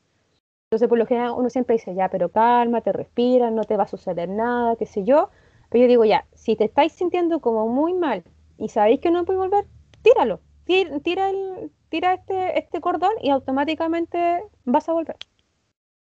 Entonces, 0.67 0.89
por 0.89 0.99
lo 0.99 1.07
general, 1.07 1.35
uno 1.37 1.49
siempre 1.49 1.77
dice, 1.77 1.95
ya, 1.95 2.09
pero 2.09 2.31
cálmate, 2.31 2.93
respira, 2.93 3.51
no 3.51 3.63
te 3.65 3.77
va 3.77 3.85
a 3.85 3.89
suceder 3.89 4.29
nada, 4.29 4.75
qué 4.77 4.87
sé 4.87 5.05
yo. 5.05 5.31
Pero 5.71 5.83
yo 5.83 5.89
digo, 5.89 6.05
ya, 6.05 6.27
si 6.35 6.57
te 6.57 6.65
estáis 6.65 6.93
sintiendo 6.93 7.41
como 7.41 7.69
muy 7.69 7.95
mal 7.95 8.25
y 8.59 8.69
sabéis 8.71 9.01
que 9.01 9.11
no 9.11 9.25
puedes 9.25 9.39
volver, 9.39 9.67
tíralo. 10.03 10.41
Tira, 10.65 11.31
el, 11.31 11.71
tira 11.89 12.15
este, 12.15 12.59
este 12.59 12.81
cordón 12.81 13.13
y 13.23 13.31
automáticamente 13.31 14.43
vas 14.65 14.89
a 14.89 14.93
volver. 14.93 15.17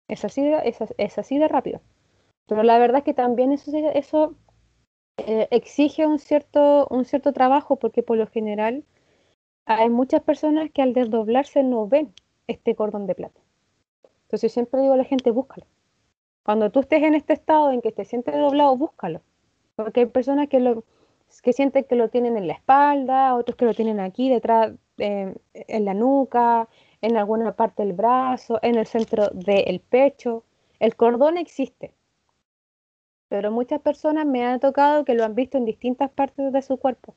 Es 0.07 0.25
así 0.25 0.41
de, 0.41 0.75
es, 0.98 1.51
rápido. 1.51 1.81
Pero 2.48 2.63
la 2.63 2.79
verdad 2.79 3.00
es 3.00 3.03
que 3.03 3.13
también 3.13 3.51
eso, 3.51 3.72
eso 3.93 4.36
eh, 5.17 5.47
exige 5.51 6.05
un 6.05 6.19
cierto, 6.19 6.88
un 6.89 7.05
cierto 7.05 7.33
trabajo 7.33 7.77
porque 7.77 8.03
por 8.03 8.17
lo 8.17 8.27
general 8.27 8.83
hay 9.65 9.89
muchas 9.89 10.21
personas 10.21 10.69
que 10.71 10.81
al 10.81 10.93
desdoblarse 10.93 11.63
no 11.63 11.88
ven 11.88 12.13
este 12.47 12.75
cordón 12.75 13.07
de 13.07 13.15
plata. 13.15 13.41
Entonces 14.24 14.51
siempre 14.51 14.81
digo 14.81 14.93
a 14.93 14.97
la 14.97 15.03
gente, 15.03 15.31
búscalo. 15.31 15.65
Cuando 16.43 16.69
tú 16.71 16.79
estés 16.79 17.03
en 17.03 17.15
este 17.15 17.33
estado 17.33 17.71
en 17.71 17.81
que 17.81 17.91
te 17.91 18.05
sientes 18.05 18.36
doblado, 18.36 18.77
búscalo. 18.77 19.21
Porque 19.75 20.01
hay 20.01 20.05
personas 20.05 20.47
que, 20.47 20.59
lo, 20.59 20.83
que 21.43 21.53
sienten 21.53 21.83
que 21.83 21.95
lo 21.95 22.09
tienen 22.09 22.38
en 22.38 22.47
la 22.47 22.53
espalda, 22.53 23.36
otros 23.36 23.57
que 23.57 23.65
lo 23.65 23.74
tienen 23.74 24.00
aquí 24.00 24.29
detrás, 24.29 24.74
eh, 24.97 25.36
en 25.53 25.86
la 25.86 25.93
nuca, 25.93 26.67
en 27.01 27.17
alguna 27.17 27.55
parte 27.55 27.83
del 27.83 27.93
brazo, 27.93 28.60
en 28.62 28.75
el 28.75 28.88
centro 28.88 29.30
del 29.34 29.80
pecho. 29.82 30.43
El 30.80 30.95
cordón 30.95 31.38
existe 31.38 31.93
pero 33.30 33.52
muchas 33.52 33.82
personas 33.82 34.26
me 34.26 34.46
han 34.46 34.60
tocado 34.60 35.06
que 35.06 35.13
lo 35.13 35.24
han 35.24 35.36
visto 35.36 35.58
en 35.58 35.66
distintas 35.66 36.10
partes 36.12 36.52
de 36.52 36.62
su 36.62 36.78
cuerpo. 36.78 37.16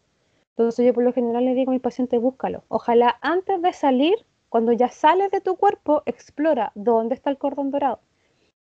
Entonces 0.56 0.84
yo 0.84 0.92
por 0.92 1.04
lo 1.04 1.12
general 1.12 1.44
le 1.44 1.54
digo 1.54 1.70
a 1.70 1.74
mi 1.74 1.78
paciente, 1.78 2.18
búscalo. 2.18 2.64
Ojalá 2.68 3.18
antes 3.22 3.62
de 3.62 3.72
salir, 3.72 4.14
cuando 4.48 4.72
ya 4.72 4.88
sales 4.88 5.30
de 5.30 5.40
tu 5.40 5.56
cuerpo, 5.56 6.02
explora 6.06 6.72
dónde 6.74 7.14
está 7.14 7.30
el 7.30 7.38
cordón 7.38 7.70
dorado. 7.70 8.00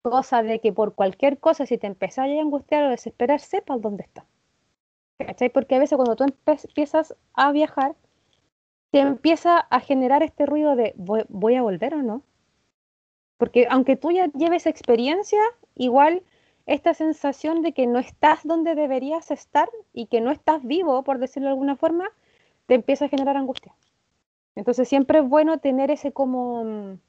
Cosa 0.02 0.44
de 0.44 0.60
que 0.60 0.74
por 0.74 0.94
cualquier 0.94 1.40
cosa, 1.40 1.66
si 1.66 1.78
te 1.78 1.88
empezás 1.88 2.28
a 2.28 2.42
angustiar 2.42 2.84
o 2.84 2.90
desesperar, 2.90 3.40
sepas 3.40 3.82
dónde 3.82 4.04
está. 4.04 4.26
¿Cachai? 5.18 5.50
Porque 5.50 5.76
a 5.76 5.80
veces 5.80 5.96
cuando 5.96 6.16
tú 6.16 6.26
empiezas 6.26 7.16
a 7.34 7.52
viajar, 7.52 7.96
te 8.92 9.00
empieza 9.00 9.60
a 9.60 9.80
generar 9.80 10.24
este 10.24 10.46
ruido 10.46 10.76
de 10.76 10.94
¿voy, 10.98 11.56
a 11.56 11.62
volver 11.62 11.96
o 11.96 12.04
no? 12.04 12.24
Porque 13.38 13.68
aunque 13.70 13.96
tú 13.96 14.12
ya 14.12 14.28
lleves 14.28 14.66
experiencia, 14.66 15.42
igual 15.76 16.24
esta 16.66 16.94
sensación 16.94 17.62
de 17.62 17.74
que 17.74 17.86
no 17.88 18.00
estás 18.00 18.46
donde 18.46 18.76
deberías 18.76 19.30
estar 19.32 19.70
y 19.94 20.08
que 20.08 20.22
no 20.22 20.32
estás 20.32 20.64
vivo, 20.64 21.04
por 21.04 21.20
decirlo 21.20 21.48
de 21.48 21.54
alguna 21.54 21.76
forma, 21.76 22.10
te 22.66 22.74
empieza 22.74 23.06
a 23.06 23.10
generar 23.10 23.38
angustia. 23.38 23.76
Entonces 24.56 24.88
siempre 24.88 25.20
es 25.20 25.28
bueno 25.28 25.60
tener 25.60 25.92
ese 25.92 26.12
como... 26.12 26.64
Mm, 26.64 27.00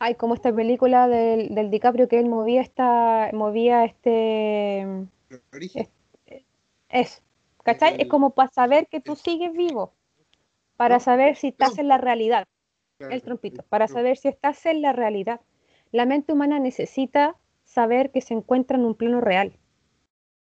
ay, 0.00 0.14
como 0.16 0.34
esta 0.34 0.54
película 0.54 1.08
del, 1.08 1.54
del 1.54 1.70
DiCaprio 1.70 2.08
que 2.08 2.18
él 2.18 2.28
movía 2.28 2.60
esta... 2.60 3.30
movía 3.32 3.84
este... 3.84 4.86
Es, 6.88 7.22
¿cachai? 7.62 7.96
Es 7.98 8.08
como 8.08 8.30
para 8.30 8.50
saber 8.50 8.86
que 8.88 9.00
tú 9.00 9.16
sigues 9.16 9.52
vivo, 9.52 9.92
para 10.76 11.00
saber 11.00 11.36
si 11.36 11.48
estás 11.48 11.78
en 11.78 11.88
la 11.88 11.98
realidad. 11.98 12.44
El 12.98 13.22
trompito, 13.22 13.64
para 13.68 13.88
saber 13.88 14.16
si 14.16 14.28
estás 14.28 14.64
en 14.66 14.82
la 14.82 14.92
realidad. 14.92 15.40
La 15.90 16.06
mente 16.06 16.32
humana 16.32 16.58
necesita 16.60 17.36
saber 17.74 18.10
que 18.12 18.20
se 18.20 18.34
encuentra 18.34 18.78
en 18.78 18.84
un 18.84 18.94
plano 18.94 19.20
real, 19.20 19.52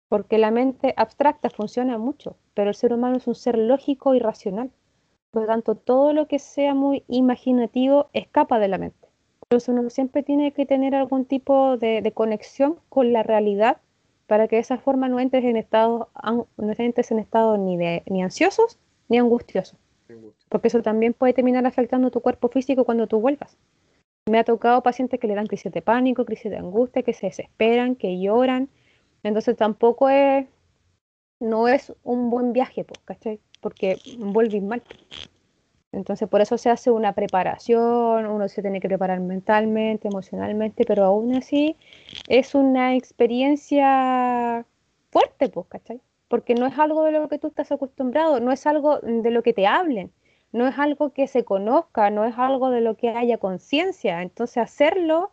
porque 0.07 0.39
la 0.39 0.49
mente 0.49 0.95
abstracta 0.97 1.51
funciona 1.51 1.99
mucho, 1.99 2.35
pero 2.55 2.69
el 2.69 2.75
ser 2.75 2.91
humano 2.91 3.17
es 3.17 3.27
un 3.27 3.35
ser 3.35 3.57
lógico 3.57 4.15
y 4.15 4.19
racional. 4.19 4.71
Por 5.29 5.43
lo 5.43 5.47
tanto, 5.47 5.75
todo 5.75 6.11
lo 6.13 6.27
que 6.27 6.39
sea 6.39 6.73
muy 6.73 7.03
imaginativo 7.07 8.09
escapa 8.13 8.57
de 8.57 8.67
la 8.67 8.79
mente. 8.79 9.07
Entonces 9.43 9.69
uno 9.69 9.87
siempre 9.91 10.23
tiene 10.23 10.51
que 10.53 10.65
tener 10.65 10.95
algún 10.95 11.25
tipo 11.25 11.77
de, 11.77 12.11
conexión 12.15 12.79
con 12.89 13.13
la 13.13 13.21
realidad 13.21 13.77
para 14.25 14.47
que 14.47 14.55
de 14.55 14.61
esa 14.61 14.79
forma 14.79 15.07
no 15.07 15.19
entres 15.19 15.45
en 15.45 15.55
estado, 15.55 16.09
no 16.23 16.47
entres 16.57 17.11
en 17.11 17.19
estado 17.19 17.57
ni, 17.57 17.77
de, 17.77 18.01
ni 18.07 18.23
ansiosos 18.23 18.79
ni 19.07 19.19
angustiosos. 19.19 19.77
Porque 20.49 20.69
eso 20.69 20.81
también 20.81 21.13
puede 21.13 21.33
terminar 21.33 21.67
afectando 21.67 22.09
tu 22.09 22.21
cuerpo 22.21 22.49
físico 22.49 22.85
cuando 22.85 23.05
tú 23.05 23.19
vuelvas. 23.19 23.55
Me 24.29 24.37
ha 24.37 24.43
tocado 24.43 24.83
pacientes 24.83 25.19
que 25.19 25.25
le 25.27 25.33
dan 25.33 25.47
crisis 25.47 25.71
de 25.71 25.81
pánico, 25.81 26.23
crisis 26.23 26.51
de 26.51 26.57
angustia, 26.57 27.01
que 27.01 27.13
se 27.13 27.25
desesperan, 27.25 27.95
que 27.95 28.19
lloran. 28.21 28.69
Entonces 29.23 29.57
tampoco 29.57 30.07
es, 30.07 30.45
no 31.39 31.67
es 31.67 31.91
un 32.03 32.29
buen 32.29 32.53
viaje, 32.53 32.85
¿cachai? 33.05 33.39
Porque 33.59 33.97
vuelve 34.19 34.61
mal. 34.61 34.83
Entonces 35.91 36.29
por 36.29 36.41
eso 36.41 36.59
se 36.59 36.69
hace 36.69 36.91
una 36.91 37.13
preparación, 37.13 38.27
uno 38.27 38.47
se 38.47 38.61
tiene 38.61 38.79
que 38.79 38.87
preparar 38.87 39.19
mentalmente, 39.19 40.07
emocionalmente, 40.07 40.85
pero 40.85 41.05
aún 41.05 41.33
así 41.35 41.75
es 42.27 42.53
una 42.53 42.95
experiencia 42.95 44.63
fuerte, 45.09 45.51
¿cachai? 45.69 46.01
Porque 46.27 46.53
no 46.53 46.67
es 46.67 46.77
algo 46.77 47.03
de 47.03 47.13
lo 47.13 47.27
que 47.29 47.39
tú 47.39 47.47
estás 47.47 47.71
acostumbrado, 47.71 48.39
no 48.39 48.51
es 48.51 48.67
algo 48.67 48.99
de 48.99 49.31
lo 49.31 49.41
que 49.41 49.53
te 49.53 49.65
hablen 49.65 50.11
no 50.51 50.67
es 50.67 50.77
algo 50.79 51.13
que 51.13 51.27
se 51.27 51.43
conozca, 51.43 52.09
no 52.09 52.25
es 52.25 52.37
algo 52.37 52.71
de 52.71 52.81
lo 52.81 52.95
que 52.97 53.09
haya 53.09 53.37
conciencia. 53.37 54.21
Entonces 54.21 54.57
hacerlo, 54.57 55.31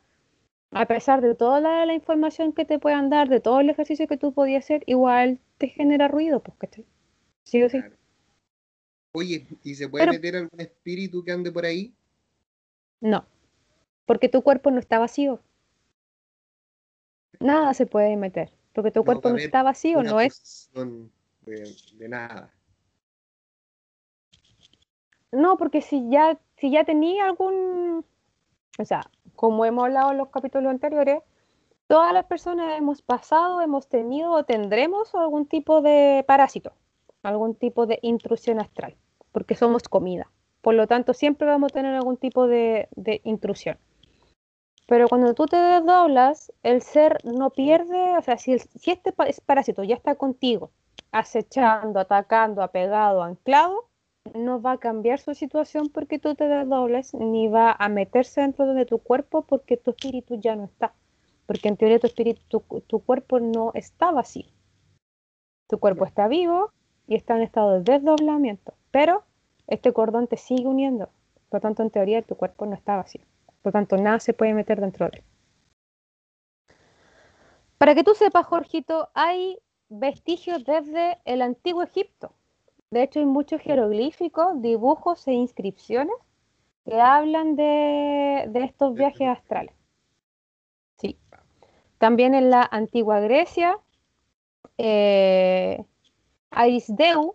a 0.70 0.86
pesar 0.86 1.20
de 1.20 1.34
toda 1.34 1.60
la, 1.60 1.94
información 1.94 2.52
que 2.52 2.64
te 2.64 2.78
puedan 2.78 3.08
dar, 3.08 3.28
de 3.28 3.40
todo 3.40 3.60
el 3.60 3.70
ejercicio 3.70 4.06
que 4.06 4.16
tú 4.16 4.32
podías 4.32 4.64
hacer, 4.64 4.82
igual 4.86 5.40
te 5.58 5.68
genera 5.68 6.08
ruido, 6.08 6.40
pues, 6.40 6.86
Sí 7.44 7.62
o 7.62 7.68
sí. 7.68 7.80
Oye, 9.12 9.46
¿y 9.62 9.74
se 9.74 9.88
puede 9.88 10.06
meter 10.06 10.36
algún 10.36 10.60
espíritu 10.60 11.24
que 11.24 11.32
ande 11.32 11.50
por 11.50 11.64
ahí? 11.64 11.94
No, 13.00 13.24
porque 14.04 14.28
tu 14.28 14.42
cuerpo 14.42 14.70
no 14.70 14.78
está 14.78 14.98
vacío. 14.98 15.40
Nada 17.40 17.72
se 17.72 17.86
puede 17.86 18.16
meter, 18.16 18.52
porque 18.72 18.90
tu 18.90 19.04
cuerpo 19.04 19.30
no 19.30 19.36
está 19.36 19.62
vacío, 19.62 20.02
no 20.02 20.20
es... 20.20 20.70
de 21.44 22.08
nada. 22.08 22.55
No, 25.36 25.58
porque 25.58 25.82
si 25.82 26.08
ya, 26.08 26.38
si 26.56 26.70
ya 26.70 26.84
tenía 26.84 27.26
algún, 27.26 28.06
o 28.78 28.84
sea, 28.86 29.02
como 29.34 29.66
hemos 29.66 29.84
hablado 29.84 30.12
en 30.12 30.16
los 30.16 30.30
capítulos 30.30 30.70
anteriores, 30.70 31.22
todas 31.88 32.14
las 32.14 32.24
personas 32.24 32.78
hemos 32.78 33.02
pasado, 33.02 33.60
hemos 33.60 33.86
tenido 33.86 34.32
o 34.32 34.44
tendremos 34.44 35.14
algún 35.14 35.44
tipo 35.46 35.82
de 35.82 36.24
parásito, 36.26 36.72
algún 37.22 37.54
tipo 37.54 37.84
de 37.84 37.98
intrusión 38.00 38.60
astral, 38.60 38.96
porque 39.30 39.56
somos 39.56 39.82
comida. 39.90 40.30
Por 40.62 40.72
lo 40.72 40.86
tanto, 40.86 41.12
siempre 41.12 41.46
vamos 41.46 41.70
a 41.70 41.74
tener 41.74 41.94
algún 41.94 42.16
tipo 42.16 42.46
de, 42.46 42.88
intrusión. 43.24 43.76
Pero 44.86 45.06
cuando 45.06 45.34
tú 45.34 45.44
te 45.44 45.56
desdoblas, 45.56 46.50
el 46.62 46.80
ser 46.80 47.18
no 47.24 47.50
pierde, 47.50 48.16
o 48.16 48.22
sea, 48.22 48.38
si, 48.38 48.58
si 48.58 48.90
este 48.90 49.12
parásito 49.12 49.84
ya 49.84 49.96
está 49.96 50.14
contigo, 50.14 50.70
acechando, 51.12 52.00
atacando, 52.00 52.62
apegado, 52.62 53.22
anclado, 53.22 53.90
no 54.34 54.60
va 54.60 54.72
a 54.72 54.78
cambiar 54.78 55.18
su 55.18 55.34
situación 55.34 55.88
porque 55.88 56.18
tú 56.18 56.34
te 56.34 56.48
desdobles, 56.48 57.14
ni 57.14 57.48
va 57.48 57.74
a 57.78 57.88
meterse 57.88 58.40
dentro 58.40 58.74
de 58.74 58.86
tu 58.86 58.98
cuerpo 58.98 59.42
porque 59.42 59.76
tu 59.76 59.90
espíritu 59.90 60.38
ya 60.40 60.56
no 60.56 60.64
está. 60.64 60.94
Porque 61.46 61.68
en 61.68 61.76
teoría 61.76 61.98
tu, 61.98 62.06
espíritu, 62.06 62.62
tu, 62.86 63.00
cuerpo 63.00 63.40
no 63.40 63.70
está 63.74 64.10
vacío. 64.10 64.46
Tu 65.68 65.78
cuerpo 65.78 66.04
está 66.04 66.28
vivo 66.28 66.72
y 67.06 67.14
está 67.14 67.36
en 67.36 67.42
estado 67.42 67.80
de 67.80 67.92
desdoblamiento, 67.92 68.74
pero 68.90 69.24
este 69.66 69.92
cordón 69.92 70.26
te 70.26 70.36
sigue 70.36 70.66
uniendo. 70.66 71.10
Por 71.48 71.58
lo 71.58 71.60
tanto, 71.60 71.82
en 71.82 71.90
teoría, 71.90 72.22
tu 72.22 72.34
cuerpo 72.36 72.66
no 72.66 72.74
está 72.74 72.96
vacío. 72.96 73.22
Por 73.62 73.66
lo 73.66 73.72
tanto, 73.72 73.96
nada 73.96 74.20
se 74.20 74.32
puede 74.32 74.54
meter 74.54 74.80
dentro 74.80 75.08
de 75.08 75.18
él. 75.18 75.24
Para 77.78 77.94
que 77.94 78.04
tú 78.04 78.14
sepas, 78.14 78.46
Jorgito, 78.46 79.10
hay 79.14 79.58
vestigios 79.88 80.64
desde 80.64 81.18
el 81.24 81.42
antiguo 81.42 81.82
Egipto. 81.82 82.32
De 82.90 83.02
hecho, 83.02 83.18
hay 83.18 83.26
muchos 83.26 83.60
jeroglíficos, 83.60 84.60
dibujos 84.62 85.26
e 85.26 85.32
inscripciones 85.32 86.14
que 86.84 87.00
hablan 87.00 87.56
de, 87.56 88.48
estos 88.54 88.94
viajes 88.94 89.28
astrales. 89.28 89.74
Sí. 90.98 91.18
También 91.98 92.34
en 92.34 92.50
la 92.50 92.66
antigua 92.70 93.20
Grecia, 93.20 93.78
eh, 94.78 95.84
Arisdeu 96.50 97.34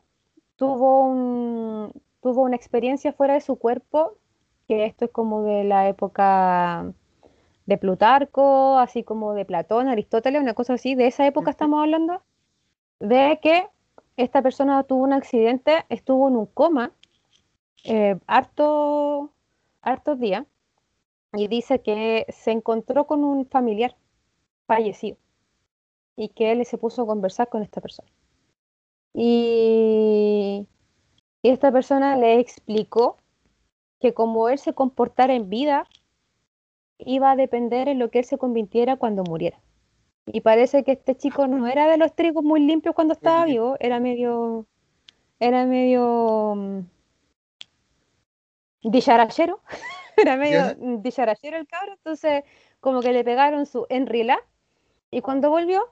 tuvo, 0.56 1.04
un, 1.04 1.92
tuvo 2.22 2.44
una 2.44 2.56
experiencia 2.56 3.12
fuera 3.12 3.34
de 3.34 3.42
su 3.42 3.58
cuerpo, 3.58 4.18
que 4.68 4.86
esto 4.86 5.06
es 5.06 5.12
como 5.12 5.44
de 5.44 5.66
la 5.66 5.90
época 5.90 6.94
de 7.66 7.78
Plutarco, 7.78 8.78
así 8.78 9.04
como 9.04 9.34
de 9.34 9.46
Platón, 9.46 9.90
Aristóteles, 9.90 10.42
una 10.42 10.54
cosa 10.54 10.74
así, 10.74 10.96
de 10.96 11.08
esa 11.08 11.26
época 11.28 11.52
estamos 11.52 11.82
hablando, 11.82 12.22
de 13.00 13.40
que 13.42 13.68
esta 14.24 14.42
persona 14.42 14.84
tuvo 14.84 15.04
un 15.04 15.14
accidente, 15.14 15.86
estuvo 15.90 16.28
en 16.28 16.36
un 16.36 16.46
coma 16.46 16.92
eh, 17.84 18.20
hartos 18.28 19.30
días 20.20 20.46
y 21.34 21.48
dice 21.48 21.82
que 21.82 22.28
se 22.30 22.52
encontró 22.52 23.08
con 23.08 23.24
un 23.24 23.48
familiar 23.48 23.96
fallecido 24.68 25.18
y 26.16 26.30
que 26.30 26.52
él 26.52 26.66
se 26.66 26.78
puso 26.78 27.02
a 27.02 27.08
conversar 27.08 27.50
con 27.50 27.64
esta 27.64 27.82
persona. 27.82 28.10
Y, 29.14 30.68
y 31.42 31.50
esta 31.50 31.72
persona 31.72 32.16
le 32.16 32.40
explicó 32.40 33.18
que 34.00 34.14
como 34.14 34.50
él 34.50 34.60
se 34.60 34.74
comportara 34.74 35.34
en 35.34 35.50
vida, 35.50 35.88
iba 37.00 37.32
a 37.32 37.36
depender 37.36 37.88
en 37.88 37.98
lo 37.98 38.12
que 38.12 38.20
él 38.20 38.26
se 38.26 38.38
convirtiera 38.38 38.98
cuando 38.98 39.24
muriera. 39.24 39.60
Y 40.26 40.42
parece 40.42 40.84
que 40.84 40.94
este 40.94 41.16
chico 41.16 41.48
no 41.48 41.68
era 41.68 41.88
de 41.88 41.98
los 41.98 42.16
trigos 42.16 42.44
muy 42.44 42.60
limpios 42.62 42.96
cuando 42.96 43.14
estaba 43.14 43.46
vivo, 43.46 43.76
era 43.80 44.00
medio. 44.00 44.68
Era 45.40 45.66
medio. 45.66 46.52
Um, 46.52 46.88
dicharachero. 48.84 49.62
era 50.18 50.38
medio 50.38 50.76
dicharachero 51.02 51.58
el 51.58 51.68
cabro. 51.68 51.94
Entonces, 51.94 52.44
como 52.80 53.02
que 53.02 53.14
le 53.14 53.24
pegaron 53.24 53.66
su 53.66 53.86
enrila. 53.90 54.40
Y 55.10 55.22
cuando 55.22 55.50
volvió, 55.50 55.84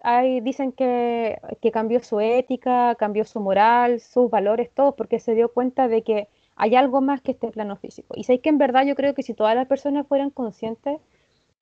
ahí 0.00 0.40
dicen 0.40 0.72
que, 0.72 1.40
que 1.60 1.72
cambió 1.72 2.00
su 2.02 2.20
ética, 2.20 2.94
cambió 2.96 3.24
su 3.24 3.40
moral, 3.40 4.00
sus 4.00 4.30
valores, 4.30 4.70
todos, 4.72 4.94
porque 4.94 5.18
se 5.18 5.34
dio 5.34 5.52
cuenta 5.52 5.88
de 5.88 6.02
que 6.02 6.28
hay 6.56 6.76
algo 6.76 7.00
más 7.00 7.22
que 7.22 7.32
este 7.32 7.50
plano 7.50 7.76
físico. 7.76 8.14
Y 8.16 8.24
sé 8.24 8.40
que 8.40 8.50
en 8.50 8.58
verdad 8.58 8.84
yo 8.84 8.94
creo 8.94 9.14
que 9.14 9.22
si 9.22 9.34
todas 9.34 9.54
las 9.54 9.66
personas 9.66 10.06
fueran 10.06 10.30
conscientes 10.30 11.00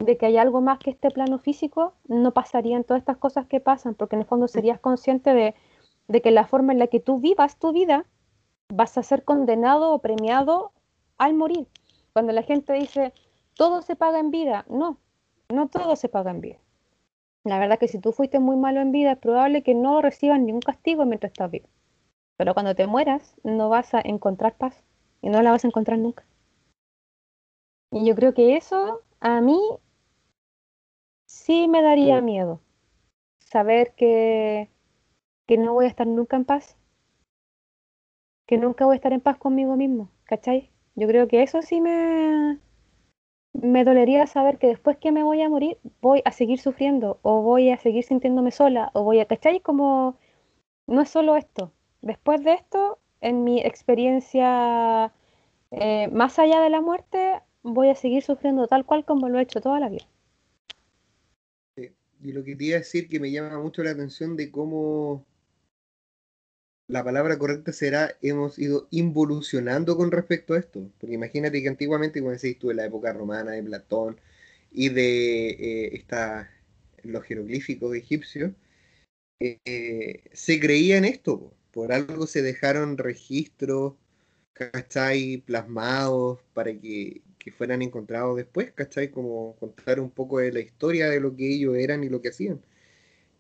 de 0.01 0.17
que 0.17 0.27
hay 0.27 0.39
algo 0.39 0.63
más 0.63 0.79
que 0.79 0.91
este 0.91 1.11
plano 1.11 1.39
físico, 1.39 1.93
no 2.09 2.33
pasarían 2.33 2.85
todas 2.85 3.03
estas 3.03 3.19
cosas 3.19 3.47
que 3.47 3.61
pasan, 3.61 3.95
porque 3.95 4.17
en 4.17 4.23
el 4.23 4.27
fondo 4.27 4.49
serías 4.49 4.81
consciente 4.81 5.35
de, 5.35 5.55
que 6.23 6.31
la 6.31 6.47
forma 6.47 6.73
en 6.73 6.79
la 6.79 6.87
que 6.87 7.01
tú 7.01 7.21
vivas 7.21 7.59
tu 7.59 7.73
vida 7.73 8.07
vas 8.69 8.97
a 8.97 9.03
ser 9.03 9.25
condenado 9.25 9.93
o 9.93 9.99
premiado 10.01 10.73
al 11.19 11.35
morir. 11.35 11.69
Cuando 12.15 12.33
la 12.33 12.43
gente 12.43 12.73
dice, 12.73 13.13
todo 13.55 13.83
se 13.83 13.95
paga 13.95 14.19
en 14.19 14.31
vida, 14.31 14.65
no, 14.69 14.99
no 15.51 15.69
todo 15.69 15.95
se 15.97 16.09
paga 16.09 16.31
en 16.31 16.41
vida. 16.41 16.59
La 17.45 17.59
verdad 17.59 17.79
que 17.79 17.89
si 17.89 17.99
tú 17.99 18.13
fuiste 18.13 18.41
muy 18.41 18.57
malo 18.57 18.81
en 18.81 18.93
vida, 18.93 19.13
es 19.13 19.19
probable 19.19 19.63
que 19.63 19.75
no 19.75 20.01
recibas 20.01 20.41
ningún 20.41 20.61
castigo 20.61 21.05
mientras 21.05 21.33
estás 21.33 21.51
vivo. 21.51 21.69
Pero 22.39 22.55
cuando 22.55 22.75
te 22.75 22.87
mueras, 22.87 23.35
no 23.45 23.69
vas 23.69 23.93
a 23.93 24.01
encontrar 24.01 24.57
paz 24.57 24.83
y 25.21 25.29
no 25.29 25.43
la 25.43 25.51
vas 25.51 25.65
a 25.65 25.69
encontrar 25.69 25.99
nunca. 25.99 26.25
Y 27.93 28.07
yo 28.07 28.15
creo 28.15 28.33
que 28.33 28.57
eso 28.57 29.03
a 29.21 29.41
mí 29.41 29.61
sí 31.51 31.67
me 31.67 31.83
daría 31.83 32.21
miedo 32.21 32.61
saber 33.39 33.93
que, 33.97 34.71
que 35.49 35.59
no 35.59 35.73
voy 35.75 35.87
a 35.87 35.89
estar 35.89 36.07
nunca 36.07 36.37
en 36.37 36.45
paz, 36.45 36.77
que 38.47 38.57
nunca 38.57 38.85
voy 38.85 38.95
a 38.95 38.97
estar 38.97 39.13
en 39.13 39.21
paz 39.21 39.37
conmigo 39.37 39.75
mismo, 39.75 40.11
¿cachai? 40.23 40.71
Yo 40.95 41.09
creo 41.09 41.27
que 41.27 41.43
eso 41.43 41.61
sí 41.63 41.81
me, 41.81 42.61
me 43.53 43.83
dolería 43.83 44.29
saber 44.29 44.59
que 44.59 44.69
después 44.69 44.97
que 44.99 45.11
me 45.11 45.25
voy 45.25 45.43
a 45.43 45.49
morir 45.49 45.79
voy 46.01 46.23
a 46.25 46.31
seguir 46.31 46.61
sufriendo 46.61 47.19
o 47.23 47.43
voy 47.43 47.71
a 47.71 47.79
seguir 47.79 48.05
sintiéndome 48.05 48.53
sola 48.53 48.93
o 48.95 49.03
voy 49.03 49.19
a, 49.19 49.27
¿cachai? 49.27 49.59
Como 49.59 50.19
no 50.87 51.01
es 51.01 51.11
solo 51.11 51.35
esto. 51.35 51.73
Después 52.01 52.45
de 52.45 52.53
esto, 52.53 52.99
en 53.21 53.43
mi 53.43 53.61
experiencia 53.61 55.13
eh, 55.73 56.07
más 56.13 56.39
allá 56.39 56.61
de 56.61 56.71
la 56.71 56.81
muerte, 56.81 57.43
voy 57.65 57.89
a 57.89 57.97
seguir 57.97 58.23
sufriendo 58.23 58.69
tal 58.69 58.85
cual 58.85 59.05
como 59.05 59.29
lo 59.29 59.41
he 59.41 59.43
hecho 59.43 59.61
toda 59.61 59.81
la 59.81 59.89
vida. 59.89 60.07
Y 62.23 62.33
lo 62.33 62.45
que 62.45 62.57
te 62.57 62.65
iba 62.65 62.77
a 62.77 62.81
decir 62.81 63.09
que 63.09 63.21
me 63.21 63.31
llama 63.31 63.59
mucho 63.59 63.83
la 63.83 63.93
atención 63.93 64.37
de 64.37 64.51
cómo 64.51 65.27
la 66.91 67.05
palabra 67.05 67.39
correcta 67.39 67.73
será 67.73 68.17
hemos 68.21 68.59
ido 68.59 68.89
involucionando 68.91 69.97
con 69.97 70.11
respecto 70.11 70.55
a 70.55 70.59
esto. 70.59 70.91
Porque 70.99 71.15
imagínate 71.15 71.63
que 71.63 71.69
antiguamente, 71.69 72.21
como 72.21 72.33
decís 72.33 72.59
tú, 72.59 72.71
en 72.71 72.79
la 72.79 72.87
época 72.87 73.13
romana, 73.13 73.53
de 73.53 73.63
Platón 73.63 74.21
y 74.73 74.89
de 74.91 75.51
eh, 75.51 75.97
esta, 75.97 76.51
los 77.05 77.25
jeroglíficos 77.25 77.95
egipcios, 77.95 78.53
eh, 79.41 80.25
se 80.33 80.61
creía 80.61 80.99
en 80.99 81.05
esto. 81.05 81.55
Por 81.71 81.93
algo 81.93 82.27
se 82.27 82.43
dejaron 82.43 82.99
registros, 82.99 83.95
¿cachai? 84.53 85.39
Plasmados 85.47 86.41
para 86.55 86.73
que 86.79 87.23
que 87.41 87.51
fueran 87.51 87.83
encontrados 87.83 88.37
después, 88.37 88.73
¿cachai? 88.73 89.11
Como 89.11 89.57
contar 89.57 89.99
un 90.01 90.11
poco 90.11 90.39
de 90.39 90.53
la 90.53 90.61
historia 90.61 91.09
de 91.11 91.21
lo 91.21 91.35
que 91.35 91.49
ellos 91.49 91.77
eran 91.77 92.05
y 92.05 92.09
lo 92.11 92.21
que 92.23 92.29
hacían. 92.29 92.61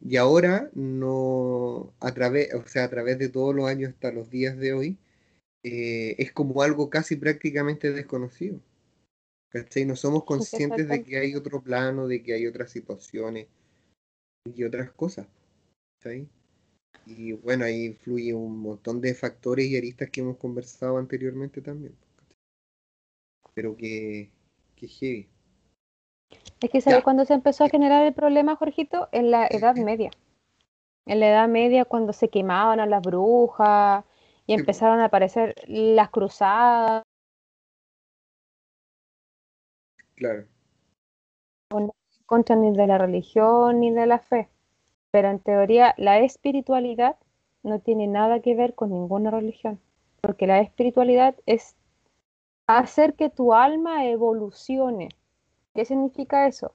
Y 0.00 0.16
ahora, 0.16 0.70
no, 0.74 1.94
a 2.00 2.12
través, 2.14 2.54
o 2.54 2.66
sea, 2.66 2.84
a 2.84 2.90
través 2.90 3.18
de 3.18 3.28
todos 3.28 3.54
los 3.54 3.68
años 3.68 3.90
hasta 3.92 4.12
los 4.12 4.30
días 4.30 4.56
de 4.58 4.72
hoy, 4.72 4.98
eh, 5.62 6.16
es 6.18 6.32
como 6.32 6.62
algo 6.62 6.90
casi 6.90 7.16
prácticamente 7.16 7.92
desconocido. 7.92 8.60
¿Cachai? 9.50 9.84
No 9.84 9.96
somos 9.96 10.24
conscientes 10.24 10.88
de 10.88 11.02
que 11.04 11.18
hay 11.18 11.34
otro 11.34 11.62
plano, 11.62 12.08
de 12.08 12.22
que 12.22 12.34
hay 12.34 12.46
otras 12.46 12.70
situaciones 12.70 13.48
y 14.44 14.64
otras 14.64 14.90
cosas. 14.92 15.26
¿cachai? 15.98 16.28
Y 17.06 17.32
bueno, 17.32 17.64
ahí 17.64 17.84
influye 17.86 18.32
un 18.34 18.58
montón 18.60 19.00
de 19.00 19.14
factores 19.14 19.66
y 19.66 19.76
aristas 19.76 20.10
que 20.10 20.20
hemos 20.22 20.38
conversado 20.38 20.98
anteriormente 20.98 21.60
también 21.60 21.94
pero 23.54 23.76
que, 23.76 24.30
que 24.76 24.88
heavy. 24.88 25.28
Es 26.60 26.70
que 26.70 26.80
¿sabes 26.80 27.02
cuando 27.02 27.24
se 27.24 27.34
empezó 27.34 27.64
a 27.64 27.68
generar 27.68 28.04
el 28.06 28.14
problema, 28.14 28.56
Jorgito? 28.56 29.08
En 29.12 29.30
la 29.30 29.46
Edad 29.46 29.76
Media. 29.76 30.10
En 31.06 31.20
la 31.20 31.28
Edad 31.28 31.48
Media, 31.48 31.84
cuando 31.84 32.12
se 32.12 32.28
quemaban 32.28 32.80
a 32.80 32.86
las 32.86 33.02
brujas 33.02 34.04
y 34.46 34.54
empezaron 34.54 35.00
a 35.00 35.06
aparecer 35.06 35.54
las 35.66 36.10
cruzadas. 36.10 37.02
Claro. 40.14 40.44
No 41.70 41.94
contra 42.30 42.54
ni 42.54 42.70
de 42.76 42.86
la 42.86 42.96
religión 42.96 43.80
ni 43.80 43.90
de 43.90 44.06
la 44.06 44.20
fe. 44.20 44.48
Pero 45.10 45.30
en 45.30 45.40
teoría, 45.40 45.94
la 45.98 46.20
espiritualidad 46.20 47.16
no 47.64 47.80
tiene 47.80 48.06
nada 48.06 48.38
que 48.38 48.54
ver 48.54 48.76
con 48.76 48.90
ninguna 48.90 49.32
religión. 49.32 49.80
Porque 50.20 50.46
la 50.46 50.60
espiritualidad 50.60 51.34
es 51.46 51.74
hacer 52.78 53.14
que 53.14 53.30
tu 53.30 53.52
alma 53.52 54.06
evolucione. 54.06 55.08
¿Qué 55.74 55.84
significa 55.84 56.46
eso? 56.46 56.72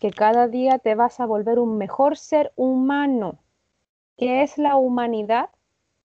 Que 0.00 0.10
cada 0.10 0.48
día 0.48 0.78
te 0.78 0.94
vas 0.94 1.20
a 1.20 1.26
volver 1.26 1.58
un 1.58 1.78
mejor 1.78 2.16
ser 2.16 2.52
humano. 2.56 3.38
¿Qué 4.16 4.42
es 4.42 4.58
la 4.58 4.76
humanidad? 4.76 5.50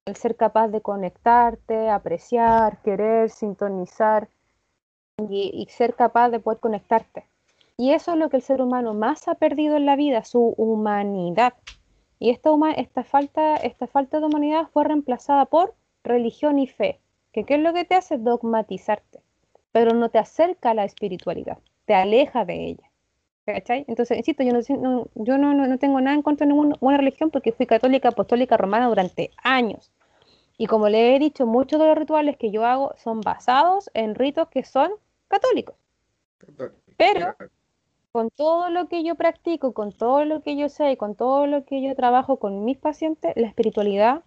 El 0.06 0.16
ser 0.16 0.36
capaz 0.36 0.68
de 0.68 0.82
conectarte, 0.82 1.90
apreciar, 1.90 2.82
querer, 2.82 3.30
sintonizar 3.30 4.30
y, 5.18 5.68
ser 5.70 5.96
capaz 5.96 6.30
de 6.30 6.40
poder 6.40 6.60
conectarte. 6.60 7.26
Y 7.78 7.94
eso 7.94 8.12
es 8.12 8.18
lo 8.18 8.30
que 8.30 8.38
el 8.38 8.44
ser 8.44 8.62
humano 8.62 8.94
más 8.94 9.28
ha 9.28 9.36
perdido 9.36 9.78
en 9.78 9.86
la 9.86 9.96
vida, 9.96 10.24
su 10.24 10.54
humanidad. 10.58 11.54
Y 12.20 12.30
esta, 12.30 12.52
esta, 12.76 13.04
falta, 13.04 13.56
esta 13.56 13.88
falta 13.88 14.20
de 14.20 14.26
humanidad 14.26 14.68
fue 14.72 14.84
reemplazada 14.84 15.46
por 15.46 15.74
religión 16.04 16.60
y 16.60 16.68
fe. 16.68 17.00
¿Qué 17.32 17.46
es 17.48 17.60
lo 17.60 17.74
que 17.74 17.86
te 17.86 17.96
hace? 17.96 18.18
Dogmatizarte 18.18 19.22
pero 19.72 19.94
no 19.94 20.10
te 20.10 20.20
acerca 20.20 20.72
a 20.72 20.74
la 20.74 20.86
espiritualidad, 20.86 21.58
te 21.86 21.94
aleja 21.94 22.46
de 22.46 22.66
ella. 22.66 22.92
¿Cachai? 23.46 23.86
Entonces, 23.88 24.18
insisto, 24.18 24.44
yo, 24.44 24.54
no, 24.54 25.08
yo 25.16 25.38
no, 25.38 25.54
no, 25.54 25.78
tengo 25.80 26.00
nada 26.00 26.16
en 26.16 26.22
contra 26.22 26.46
de 26.46 26.54
ninguna 26.54 26.98
religión 26.98 27.32
porque 27.32 27.52
fui 27.52 27.66
católica, 27.66 28.10
apostólica, 28.10 28.56
romana 28.56 28.88
durante 28.88 29.32
años. 29.44 29.92
Y 30.58 30.68
como 30.68 30.90
le 30.90 31.16
he 31.16 31.20
dicho, 31.20 31.48
muchos 31.48 31.80
de 31.80 31.88
los 31.88 31.98
rituales 31.98 32.38
que 32.38 32.52
yo 32.52 32.66
hago 32.66 32.94
son 32.98 33.22
basados 33.22 33.90
en 33.96 34.14
ritos 34.14 34.48
que 34.50 34.64
son 34.64 34.92
católicos. 35.28 35.76
Pero 36.98 37.36
con 38.12 38.30
todo 38.30 38.70
lo 38.70 38.88
que 38.88 39.04
yo 39.04 39.16
practico, 39.16 39.74
con 39.74 39.92
todo 39.92 40.26
lo 40.26 40.44
que 40.44 40.58
yo 40.58 40.70
sé 40.70 40.98
con 40.98 41.16
todo 41.16 41.48
lo 41.48 41.66
que 41.66 41.82
yo 41.82 41.96
trabajo 41.96 42.38
con 42.38 42.64
mis 42.66 42.78
pacientes, 42.78 43.34
la 43.36 43.48
espiritualidad 43.48 44.24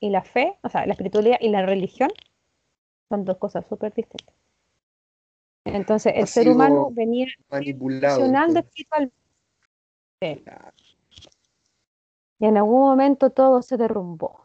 y 0.00 0.10
la 0.10 0.22
fe, 0.22 0.58
o 0.62 0.68
sea, 0.68 0.84
la 0.86 0.92
espiritualidad 0.92 1.38
y 1.40 1.48
la 1.48 1.64
religión 1.64 2.10
son 3.08 3.24
dos 3.24 3.38
cosas 3.38 3.64
súper 3.66 3.94
distintas. 3.94 4.34
Entonces, 5.64 6.12
el 6.16 6.26
ser 6.26 6.48
humano 6.48 6.90
venía 6.90 7.26
manipulado. 7.50 8.24
espiritual. 8.60 9.12
Y 12.40 12.46
en 12.46 12.56
algún 12.56 12.80
momento 12.80 13.30
todo 13.30 13.62
se 13.62 13.76
derrumbó. 13.76 14.44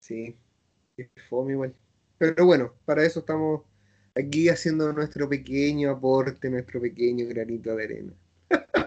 Sí, 0.00 0.36
fue 1.28 1.52
igual. 1.52 1.74
Pero 2.18 2.46
bueno, 2.46 2.72
para 2.84 3.04
eso 3.04 3.20
estamos 3.20 3.62
aquí 4.14 4.48
haciendo 4.48 4.92
nuestro 4.92 5.28
pequeño 5.28 5.90
aporte, 5.90 6.50
nuestro 6.50 6.80
pequeño 6.80 7.26
granito 7.26 7.74
de 7.74 7.84
arena. 7.84 8.12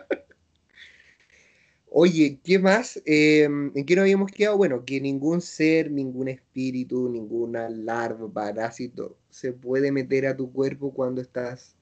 Oye, 1.90 2.40
¿qué 2.44 2.60
más? 2.60 3.02
Em, 3.06 3.72
¿En 3.76 3.86
qué 3.86 3.96
nos 3.96 4.04
habíamos 4.04 4.32
quedado? 4.32 4.58
Bueno, 4.58 4.84
que 4.86 5.00
ningún 5.00 5.42
ser, 5.42 5.90
ningún 5.90 6.28
espíritu, 6.28 7.10
ninguna 7.10 7.70
larva, 7.70 8.32
parásito 8.32 9.18
se 9.30 9.54
puede 9.54 9.92
meter 9.92 10.28
a 10.28 10.36
tu 10.36 10.52
cuerpo 10.52 10.94
cuando 10.94 11.22
estás 11.22 11.76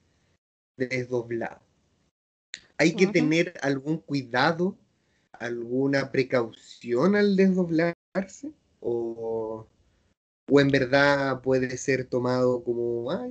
desdoblado. 0.76 1.60
¿Hay 2.78 2.94
que 2.94 3.06
tener 3.06 3.54
algún 3.62 3.98
cuidado, 3.98 4.76
alguna 5.32 6.12
precaución 6.12 7.16
al 7.16 7.34
desdoblarse? 7.34 8.52
¿O, 8.80 9.66
o 10.48 10.60
en 10.60 10.68
verdad 10.68 11.40
puede 11.40 11.76
ser 11.78 12.04
tomado 12.04 12.62
como, 12.62 13.10
ah, 13.10 13.26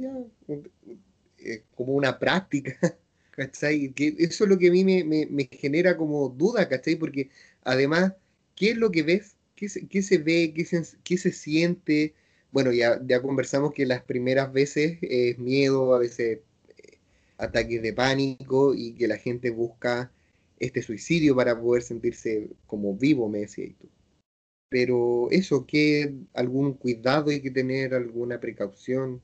eh, 1.37 1.63
como 1.75 1.93
una 1.93 2.17
práctica, 2.19 2.77
¿cachai? 3.35 3.93
Eso 3.97 4.43
es 4.45 4.49
lo 4.49 4.57
que 4.57 4.69
a 4.69 4.71
mí 4.71 4.83
me, 4.83 5.49
genera 5.51 5.97
como 5.97 6.29
duda, 6.29 6.67
¿cachai? 6.69 6.95
Porque 6.95 7.29
además, 7.63 8.13
¿qué 8.55 8.71
es 8.71 8.77
lo 8.77 8.91
que 8.91 9.03
ves? 9.03 9.35
¿Qué 9.55 9.69
se, 9.69 10.17
ve? 10.17 10.53
¿Qué 10.53 11.17
se, 11.17 11.31
siente? 11.31 12.13
Bueno, 12.51 12.71
ya, 12.71 13.01
ya 13.05 13.21
conversamos 13.21 13.73
que 13.73 13.85
las 13.85 14.03
primeras 14.03 14.51
veces 14.53 14.97
es 15.01 15.37
miedo, 15.39 15.95
a 15.95 15.99
veces 15.99 16.39
eh, 16.77 16.97
ataques 17.37 17.81
de 17.81 17.93
pánico 17.93 18.73
y 18.75 18.93
que 18.93 19.07
la 19.07 19.17
gente 19.17 19.49
busca 19.49 20.11
este 20.59 20.81
suicidio 20.81 21.35
para 21.35 21.59
poder 21.59 21.83
sentirse 21.83 22.49
como 22.67 22.95
vivo, 22.95 23.29
me 23.29 23.39
decías 23.39 23.75
tú. 23.79 23.89
Pero 24.69 25.29
eso, 25.31 25.65
que 25.65 26.15
algún 26.33 26.73
cuidado 26.73 27.31
hay 27.31 27.41
que 27.41 27.51
tener, 27.51 27.93
alguna 27.93 28.39
precaución. 28.39 29.21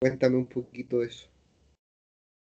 Cuéntame 0.00 0.36
un 0.36 0.46
poquito 0.46 1.00
de 1.00 1.06
eso. 1.06 1.31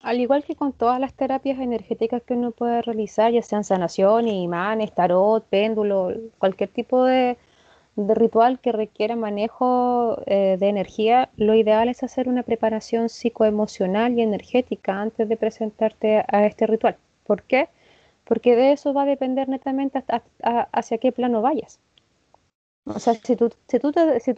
Al 0.00 0.20
igual 0.20 0.44
que 0.44 0.54
con 0.54 0.72
todas 0.72 1.00
las 1.00 1.14
terapias 1.14 1.58
energéticas 1.58 2.22
que 2.22 2.34
uno 2.34 2.52
puede 2.52 2.82
realizar, 2.82 3.32
ya 3.32 3.42
sean 3.42 3.64
sanación, 3.64 4.28
imanes, 4.28 4.94
tarot, 4.94 5.44
péndulo, 5.44 6.12
cualquier 6.38 6.70
tipo 6.70 7.04
de, 7.04 7.36
ritual 7.96 8.60
que 8.60 8.72
requiera 8.72 9.16
manejo 9.16 10.22
eh, 10.26 10.56
de 10.58 10.68
energía, 10.68 11.30
lo 11.36 11.54
ideal 11.54 11.88
es 11.88 12.02
hacer 12.04 12.28
una 12.28 12.44
preparación 12.44 13.08
psicoemocional 13.08 14.16
y 14.16 14.22
energética 14.22 15.00
antes 15.00 15.28
de 15.28 15.36
presentarte 15.36 16.24
a 16.28 16.46
este 16.46 16.66
ritual. 16.68 16.96
¿Por 17.26 17.42
qué? 17.42 17.68
porque 18.28 18.54
de 18.56 18.72
eso 18.72 18.92
va 18.92 19.02
a 19.02 19.06
depender 19.06 19.48
netamente 19.48 20.04
hacia 20.72 20.98
qué 20.98 21.12
plano 21.12 21.40
vayas. 21.40 21.80
O 22.84 22.98
sea, 22.98 23.14
si 23.14 23.36
tú, 23.36 23.48
te, 23.48 24.20
si 24.20 24.34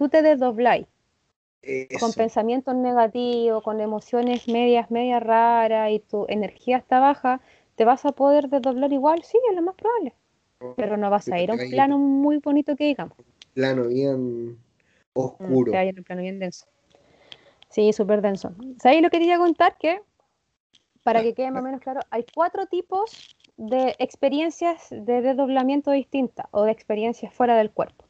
con 1.99 2.13
pensamientos 2.13 2.75
negativos, 2.75 3.63
con 3.63 3.81
emociones 3.81 4.49
medias, 4.49 4.91
medias 4.91 5.23
raras 5.23 5.91
y 5.91 6.01
tu 6.01 6.27
energía 6.29 6.79
está 6.79 7.01
baja, 7.01 7.41
te 7.75 7.85
vas 7.85 8.05
a 8.05 8.13
poder 8.13 8.49
desdoblar 8.49 8.93
igual, 8.93 9.23
sí, 9.23 9.39
es 9.49 9.57
lo 9.57 9.63
más 9.63 9.75
probable. 9.75 10.15
Pero 10.77 10.97
no 10.97 11.11
vas 11.11 11.29
a 11.29 11.39
ir 11.41 11.51
a 11.51 11.55
un 11.55 11.71
plano 11.71 11.99
muy 11.99 12.39
bonito 12.39 12.77
que 12.77 12.85
digamos. 12.85 13.17
Plano 13.55 13.89
bien 13.89 14.59
oscuro. 15.15 15.73
Mm, 15.73 15.93
te 15.93 16.01
un 16.01 16.05
plano 16.05 16.23
bien 16.23 16.39
denso. 16.39 16.67
Sí, 17.71 17.93
súper 17.93 18.21
denso. 18.21 18.53
¿Sabéis 18.79 19.03
lo 19.03 19.11
que 19.11 19.19
quería 19.19 19.39
contar? 19.39 19.77
Que, 19.79 20.03
para 21.03 21.23
que 21.23 21.35
quede 21.35 21.51
más 21.51 21.63
o 21.63 21.65
menos 21.65 21.81
claro, 21.81 22.01
hay 22.11 22.25
cuatro 22.35 22.67
tipos 22.67 23.37
de 23.57 23.95
experiencias 23.99 24.89
de 24.91 25.23
desdoblamiento 25.23 25.91
distintas 25.91 26.47
o 26.51 26.65
de 26.65 26.73
experiencias 26.73 27.33
fuera 27.33 27.57
del 27.57 27.71
cuerpo. 27.71 28.05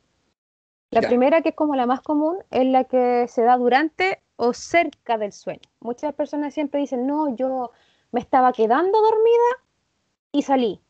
La 0.90 1.02
primera, 1.02 1.40
que 1.40 1.50
es 1.50 1.54
como 1.54 1.76
la 1.76 1.86
más 1.86 2.00
común, 2.00 2.38
es 2.50 2.66
la 2.66 2.84
que 2.84 3.26
se 3.28 3.42
da 3.42 3.56
durante 3.56 4.22
o 4.36 4.52
cerca 4.52 5.18
del 5.18 5.32
sueño. 5.32 5.60
Muchas 5.80 6.12
personas 6.14 6.52
siempre 6.52 6.80
dicen, 6.80 7.06
no, 7.06 7.34
yo 7.36 7.70
me 8.10 8.20
estaba 8.20 8.52
quedando 8.52 9.00
dormida 9.00 9.64
y 10.32 10.42
salí. 10.42 10.80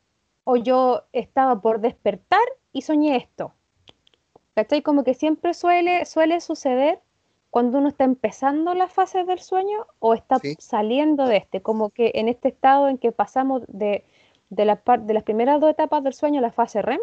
O 0.44 0.56
yo 0.56 1.02
estaba 1.12 1.60
por 1.60 1.80
despertar 1.80 2.40
y 2.72 2.82
soñé 2.82 3.16
esto. 3.16 3.52
¿Cachai? 4.54 4.82
Como 4.82 5.04
que 5.04 5.14
siempre 5.14 5.52
suele, 5.52 6.06
suele 6.06 6.40
suceder 6.40 7.00
cuando 7.50 7.78
uno 7.78 7.88
está 7.88 8.04
empezando 8.04 8.74
las 8.74 8.92
fases 8.92 9.26
del 9.26 9.40
sueño 9.40 9.86
o 9.98 10.14
está 10.14 10.38
saliendo 10.58 11.26
de 11.26 11.36
este. 11.36 11.60
Como 11.60 11.90
que 11.90 12.12
en 12.14 12.28
este 12.28 12.48
estado 12.48 12.88
en 12.88 12.96
que 12.96 13.12
pasamos 13.12 13.62
de 13.68 14.04
de, 14.50 14.64
la 14.64 14.82
de 15.00 15.14
las 15.14 15.22
primeras 15.22 15.60
dos 15.60 15.70
etapas 15.70 16.02
del 16.04 16.12
sueño, 16.12 16.40
la 16.40 16.52
fase 16.52 16.82
REM, 16.82 17.00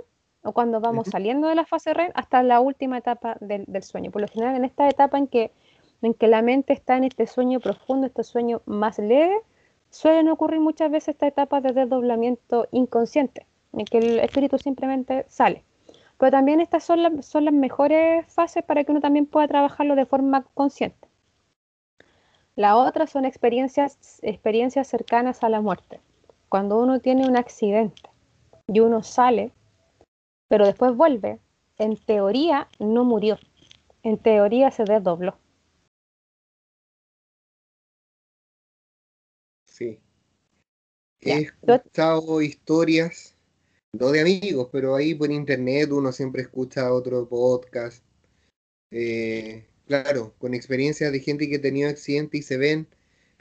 o 0.48 0.54
cuando 0.54 0.80
vamos 0.80 1.08
saliendo 1.08 1.50
de 1.50 1.56
la 1.56 1.66
fase 1.66 1.94
REM 1.94 2.12
hasta 2.16 2.42
la 2.42 2.62
última 2.62 2.98
etapa 2.98 3.36
del, 3.42 3.84
sueño. 3.84 4.12
Por 4.12 4.22
lo 4.22 4.30
general, 4.30 4.56
en 4.56 4.64
esta 4.64 4.88
etapa 4.88 5.18
en 5.18 5.28
que, 5.28 5.52
en 6.02 6.14
que 6.14 6.28
la 6.28 6.42
mente 6.42 6.72
está 6.72 6.96
en 6.96 7.04
este 7.04 7.28
sueño 7.28 7.60
profundo, 7.60 8.08
este 8.08 8.24
sueño 8.24 8.62
más 8.66 8.98
leve, 8.98 9.38
suelen 9.90 10.30
ocurrir 10.30 10.62
muchas 10.62 10.90
veces 10.90 11.10
estas 11.10 11.30
etapas 11.30 11.64
de 11.64 11.74
desdoblamiento 11.74 12.70
inconsciente, 12.72 13.46
en 13.74 13.84
que 13.84 13.98
el 13.98 14.20
espíritu 14.20 14.58
simplemente 14.58 15.26
sale. 15.28 15.66
Pero 16.18 16.32
también 16.32 16.62
estas 16.62 16.86
son, 16.86 17.04
las 17.04 17.26
son 17.26 17.44
las 17.44 17.54
mejores 17.54 18.26
fases 18.34 18.64
para 18.64 18.86
que 18.86 18.92
uno 18.92 19.02
también 19.02 19.26
pueda 19.26 19.50
trabajarlo 19.50 19.96
de 19.96 20.06
forma 20.06 20.44
consciente. 20.54 21.10
La 22.56 22.78
otra 22.78 23.06
son 23.06 23.26
experiencias, 23.26 24.20
experiencias 24.22 24.88
cercanas 24.88 25.44
a 25.44 25.50
la 25.50 25.60
muerte 25.60 26.00
cuando 26.48 26.80
uno 26.80 27.00
tiene 27.02 27.28
un 27.28 27.36
accidente 27.36 28.10
y 28.68 28.80
uno 28.80 29.04
sale, 29.04 29.52
pero 30.48 30.66
después 30.66 30.96
vuelve, 30.96 31.40
en 31.78 31.96
teoría 31.98 32.68
no 32.80 33.04
murió, 33.04 33.38
en 34.04 34.18
teoría 34.18 34.72
se 34.72 34.84
desdobló. 34.84 35.38
Sí. 39.66 40.00
He 41.20 41.42
escuchado 41.42 42.42
historias, 42.42 43.36
no 43.92 44.12
de 44.12 44.22
amigos, 44.22 44.70
pero 44.72 44.96
ahí 44.96 45.14
por 45.14 45.32
internet 45.32 45.92
uno 45.92 46.12
siempre 46.12 46.42
escucha 46.44 46.94
otro 46.94 47.28
podcast. 47.28 48.04
Eh, 48.92 49.66
claro, 49.86 50.34
con 50.38 50.54
experiencias 50.54 51.12
de 51.12 51.20
gente 51.20 51.50
que 51.50 51.58
ha 51.58 51.62
tenido 51.62 51.90
accidente 51.90 52.38
y 52.38 52.42
se 52.42 52.58
ven 52.58 52.88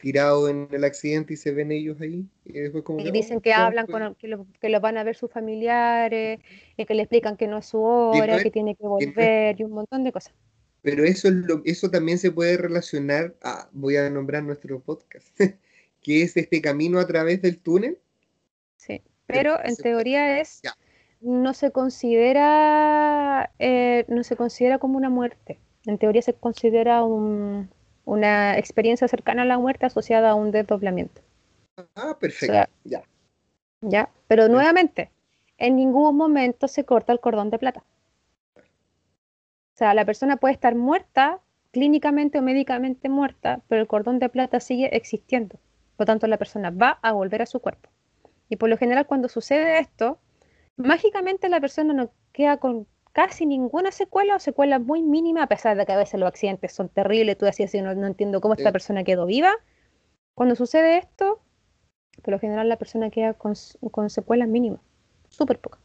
tirado 0.01 0.49
en 0.49 0.69
el 0.71 0.85
accidente 0.85 1.35
y 1.35 1.37
se 1.37 1.53
ven 1.53 1.73
ellos 1.73 2.01
ahí. 2.01 2.27
Y, 2.45 3.11
dicen 3.11 3.41
que 3.41 3.53
hablan 3.53 3.87
con 3.87 4.15
que, 4.15 4.29
lo, 4.29 4.47
que 4.61 4.69
los 4.69 4.81
van 4.81 4.99
a 4.99 5.05
ver 5.05 5.17
sus 5.17 5.31
familiares, 5.31 6.41
y 6.77 6.85
que 6.85 6.95
le 6.95 7.03
explican 7.03 7.37
que 7.37 7.47
no 7.47 7.59
es 7.59 7.67
su 7.67 7.83
hora, 7.83 8.43
que 8.43 8.51
tiene 8.51 8.75
que 8.75 8.87
volver 8.87 9.59
y 9.59 9.65
un 9.65 9.73
montón 9.73 10.05
de 10.05 10.13
cosas. 10.13 10.35
Pero 10.83 11.05
eso, 11.05 11.31
lo, 11.31 11.63
eso 11.65 11.91
también 11.91 12.19
se 12.19 12.31
puede 12.31 12.57
relacionar, 12.57 13.35
a, 13.43 13.69
voy 13.73 13.97
a 13.97 14.09
nombrar 14.09 14.43
nuestro 14.45 14.81
podcast, 14.81 15.27
que 16.03 16.23
es 16.23 16.37
este 16.37 16.61
camino 16.61 17.01
a 17.01 17.07
través 17.07 17.43
del 17.43 17.59
túnel. 17.59 17.99
Sí, 18.77 19.03
pero 19.27 19.59
en 19.65 19.75
teoría 19.77 20.41
es, 20.41 20.63
no 21.21 21.55
se 21.55 21.73
considera, 21.73 23.51
eh, 23.59 24.05
no 24.09 24.23
se 24.23 24.37
considera 24.37 24.79
como 24.79 24.97
una 24.97 25.11
muerte. 25.11 25.59
En 25.87 25.99
teoría 25.99 26.23
se 26.23 26.35
considera 26.35 27.03
un, 27.03 27.69
una 28.07 28.57
experiencia 28.57 29.09
cercana 29.09 29.43
a 29.43 29.45
la 29.45 29.59
muerte 29.59 29.85
asociada 29.85 30.31
a 30.31 30.35
un 30.35 30.53
desdoblamiento. 30.53 31.21
Ah, 31.95 32.17
perfecto, 32.19 32.73
ya. 32.85 33.03
Ya, 33.83 34.09
pero 34.29 34.49
nuevamente, 34.49 35.11
en 35.59 35.77
ningún 35.77 36.17
momento 36.17 36.69
se 36.69 36.85
corta 36.85 37.13
el 37.13 37.21
cordón 37.21 37.51
de 37.51 37.59
plata. 37.59 37.85
O 38.57 39.77
sea, 39.77 39.93
la 39.93 40.07
persona 40.07 40.39
puede 40.39 40.55
estar 40.55 40.75
muerta, 40.75 41.41
clínicamente 41.73 42.39
o 42.39 42.43
médicamente 42.43 43.11
muerta, 43.11 43.61
pero 43.69 43.83
el 43.83 43.87
cordón 43.87 44.19
de 44.19 44.31
plata 44.31 44.61
sigue 44.61 44.97
existiendo. 44.97 45.57
Por 45.97 46.05
lo 46.05 46.07
tanto, 46.07 46.27
la 46.27 46.39
persona 46.39 46.71
va 46.71 46.99
a 47.03 47.13
volver 47.13 47.43
a 47.43 47.47
su 47.47 47.61
cuerpo. 47.61 47.91
Y 48.49 48.57
por 48.57 48.71
lo 48.71 48.79
general, 48.79 49.07
cuando 49.07 49.29
sucede 49.29 49.79
esto, 49.81 50.19
mágicamente 50.77 51.49
la 51.49 51.61
persona 51.61 51.93
no 51.93 52.11
queda 52.33 52.59
con 52.59 52.87
casi 53.17 53.47
ninguna 53.47 53.93
secuela 53.93 54.37
o 54.37 54.39
secuela 54.39 54.79
muy 54.79 55.03
mínima, 55.03 55.45
a 55.45 55.47
pesar 55.47 55.75
de 55.75 55.87
que 55.87 55.93
a 55.93 55.97
veces 55.97 56.21
los 56.21 56.29
accidentes 56.29 56.73
son 56.73 56.91
terribles, 56.91 57.39
tú 57.39 57.47
decías, 57.47 57.73
no, 57.83 57.95
no 57.95 58.07
entiendo 58.07 58.43
cómo 58.43 58.53
esta 58.53 58.73
persona 58.73 59.05
quedó 59.05 59.25
viva. 59.25 59.55
Cuando 60.35 60.55
sucede 60.55 60.99
esto, 60.99 61.41
por 62.23 62.33
lo 62.33 62.39
general 62.39 62.69
la 62.69 62.77
persona 62.77 63.09
queda 63.09 63.33
con, 63.33 63.57
secuelas 64.11 64.49
mínimas, 64.49 64.83
súper 65.31 65.59
pocas. 65.59 65.81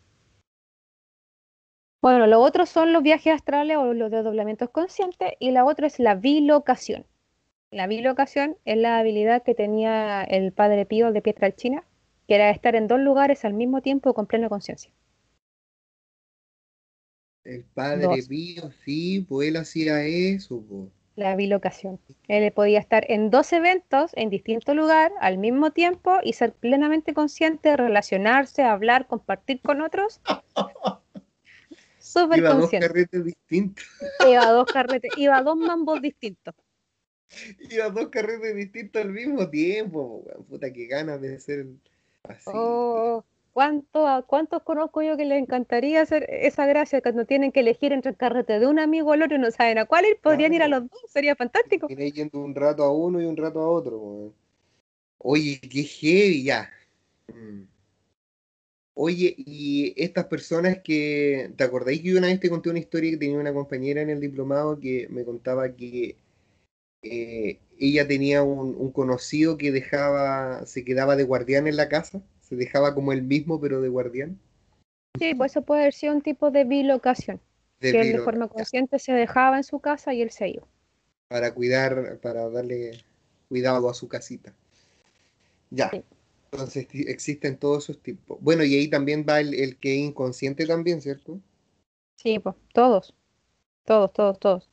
Bueno, 2.02 2.28
lo 2.28 2.42
otro 2.42 2.66
son 2.66 2.92
los 2.92 3.02
viajes 3.02 3.34
astrales 3.34 3.78
o 3.78 3.94
los 3.94 4.12
desdoblamientos 4.12 4.70
conscientes 4.70 5.32
y 5.40 5.52
la 5.52 5.64
otra 5.64 5.88
es 5.88 6.00
la 6.00 6.16
bilocación. 6.16 7.06
La 7.72 7.88
bilocación 7.88 8.58
es 8.66 8.76
la 8.76 9.00
habilidad 9.00 9.44
que 9.44 9.56
tenía 9.56 10.22
el 10.26 10.52
padre 10.52 10.86
Pío 10.86 11.14
de 11.14 11.22
Pietralcina, 11.22 11.86
que 12.28 12.36
era 12.36 12.50
estar 12.50 12.76
en 12.76 12.90
dos 12.90 13.00
lugares 13.00 13.46
al 13.46 13.54
mismo 13.54 13.82
tiempo 13.82 14.14
con 14.14 14.26
plena 14.26 14.50
conciencia. 14.50 14.92
El 17.44 17.64
padre 17.64 18.24
Pío, 18.28 18.72
sí, 18.86 19.26
pues 19.28 19.50
él 19.50 19.58
hacía 19.58 20.04
eso. 20.04 20.64
Pues. 20.68 20.90
La 21.16 21.36
bilocación. 21.36 22.00
Él 22.28 22.52
podía 22.52 22.80
estar 22.80 23.06
en 23.10 23.30
dos 23.30 23.52
eventos 23.52 24.12
en 24.16 24.30
distinto 24.30 24.74
lugar 24.74 25.12
al 25.20 25.38
mismo 25.38 25.72
tiempo 25.72 26.20
y 26.24 26.34
ser 26.34 26.54
plenamente 26.54 27.14
consciente, 27.14 27.76
relacionarse, 27.76 28.64
hablar, 28.64 29.08
compartir 29.08 29.62
con 29.62 29.82
otros. 29.82 30.22
Súper 32.00 32.40
iba 32.40 32.52
consciente. 32.52 32.88
dos 32.88 32.94
carretes 32.94 33.26
distintos. 33.26 33.86
Iba 34.28 34.52
dos 34.52 34.66
carretes, 34.72 35.12
iba 35.18 35.38
a 35.38 35.44
dos 35.44 35.58
mambos 35.58 36.02
distintos. 36.02 36.56
Iba 37.70 37.90
dos 37.90 38.10
carretes 38.10 38.56
distintos 38.56 39.02
al 39.02 39.12
mismo 39.12 39.50
tiempo, 39.50 40.24
puta 40.50 40.72
que 40.72 40.88
ganas 40.88 41.22
de 41.22 41.40
ser 41.40 41.68
así. 42.24 42.50
Oh, 42.54 43.24
¿cuánto, 43.54 44.26
¿Cuántos 44.28 44.64
conozco 44.64 45.02
yo 45.02 45.18
que 45.18 45.26
les 45.26 45.42
encantaría 45.42 46.02
hacer 46.02 46.26
esa 46.30 46.66
gracia 46.66 47.02
cuando 47.02 47.26
tienen 47.26 47.52
que 47.52 47.62
elegir 47.62 47.94
entre 47.94 48.12
el 48.12 48.18
carrete 48.18 48.60
de 48.60 48.68
un 48.68 48.80
amigo 48.80 49.12
o 49.12 49.14
el 49.14 49.24
otro 49.24 49.38
y 49.38 49.40
no 49.40 49.52
saben 49.52 49.78
a 49.78 49.86
cuál 49.86 50.06
ir? 50.06 50.18
Podrían 50.22 50.54
ir 50.54 50.64
a 50.64 50.68
los 50.68 50.84
dos, 50.84 51.02
sería 51.08 51.36
fantástico. 51.36 51.88
Ir 51.90 52.14
yendo 52.14 52.40
un 52.40 52.56
rato 52.56 52.84
a 52.84 52.92
uno 52.92 53.22
y 53.22 53.26
un 53.26 53.38
rato 53.38 53.60
a 53.60 53.70
otro. 53.70 54.34
Oye, 55.18 55.60
qué 55.60 55.84
heavy 55.84 56.44
ya. 56.44 56.70
Mm. 57.28 57.64
Oye, 58.94 59.34
y 59.38 59.94
estas 59.96 60.26
personas 60.26 60.80
que, 60.84 61.52
¿te 61.56 61.64
acordáis 61.64 62.02
que 62.02 62.10
yo 62.10 62.18
una 62.18 62.28
vez 62.28 62.40
te 62.40 62.50
conté 62.50 62.70
una 62.70 62.80
historia 62.80 63.12
que 63.12 63.18
tenía 63.18 63.40
una 63.40 63.54
compañera 63.54 64.02
en 64.02 64.10
el 64.10 64.20
diplomado 64.20 64.80
que 64.80 65.08
me 65.10 65.24
contaba 65.24 65.76
que 65.76 66.18
eh, 67.04 67.60
ella 67.80 68.08
tenía 68.08 68.44
un, 68.44 68.92
conocido 68.92 69.58
que 69.58 69.72
dejaba, 69.72 70.66
se 70.66 70.84
quedaba 70.86 71.16
de 71.16 71.24
guardián 71.24 71.68
en 71.68 71.78
la 71.78 71.90
casa, 71.90 72.22
se 72.52 72.58
dejaba 72.58 72.94
como 72.94 73.14
el 73.14 73.24
mismo 73.24 73.62
pero 73.62 73.80
de 73.80 73.88
guardián. 73.88 74.38
Sí, 75.18 75.34
pues 75.36 75.54
eso 75.54 75.62
puede 75.62 75.90
ser 75.94 76.12
un 76.12 76.22
tipo 76.22 76.52
de 76.52 76.66
bilocación. 76.66 77.40
que 77.80 78.02
él 78.02 78.12
de 78.12 78.20
forma 78.20 78.50
consciente 78.50 79.00
se 79.00 79.14
dejaba 79.14 79.56
en 79.56 79.64
su 79.64 79.80
casa 79.80 80.14
y 80.14 80.22
él 80.22 80.32
se 80.32 80.50
iba. 80.50 80.68
Para 81.30 81.54
cuidar, 81.54 82.20
para 82.22 82.50
darle 82.50 82.92
cuidado 83.48 83.90
a 83.90 83.94
su 83.94 84.10
casita. 84.10 84.54
Ya. 85.70 85.92
Entonces 86.52 86.88
existen 86.92 87.56
todos 87.56 87.86
esos 87.86 88.04
tipos. 88.04 88.38
Bueno, 88.42 88.66
y 88.66 88.76
ahí 88.76 88.90
también 88.90 89.26
va 89.28 89.40
el, 89.40 89.54
el 89.54 89.78
que 89.78 89.94
es 89.94 90.00
inconsciente 90.00 90.68
también, 90.68 91.02
¿cierto? 91.02 91.40
Sí, 92.18 92.38
pues 92.40 92.58
todos. 92.74 93.16
Todos, 93.86 94.12
todos, 94.12 94.40
todos. 94.40 94.70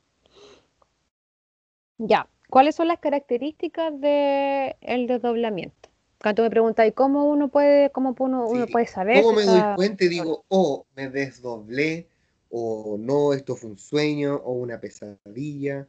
Ya, 1.99 2.29
¿cuáles 2.51 2.75
son 2.75 2.89
las 2.89 2.99
características 2.99 3.93
del 4.01 4.75
el 4.81 5.07
desdoblamiento? 5.07 5.89
Cuando 6.21 6.43
me 6.43 6.51
preguntáis 6.51 6.93
cómo 6.95 7.27
uno 7.27 7.49
puede, 7.49 7.91
cómo 7.91 8.15
uno, 8.19 8.49
puede 8.73 8.87
saber. 8.87 9.23
¿Cómo 9.23 9.35
me 9.35 9.45
doy 9.45 9.63
cuenta 9.77 10.05
y 10.05 10.09
digo, 10.09 10.45
oh, 10.49 10.85
me 10.97 11.09
desdoblé, 11.09 12.09
o 12.51 12.97
no, 12.99 13.33
esto 13.33 13.55
fue 13.55 13.71
un 13.71 13.79
sueño, 13.79 14.37
o 14.37 14.53
una 14.53 14.81
pesadilla? 14.81 15.87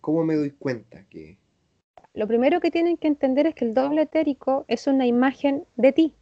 ¿Cómo 0.00 0.24
me 0.24 0.36
doy 0.36 0.50
cuenta 0.50 1.04
que.? 1.10 1.36
Lo 2.14 2.26
primero 2.26 2.60
que 2.60 2.70
tienen 2.70 2.96
que 2.96 3.08
entender 3.08 3.46
es 3.46 3.54
que 3.54 3.64
el 3.64 3.74
doble 3.74 4.02
etérico 4.02 4.64
es 4.68 4.86
una 4.86 5.06
imagen 5.06 5.66
de 5.76 5.92
ti. 5.92 6.14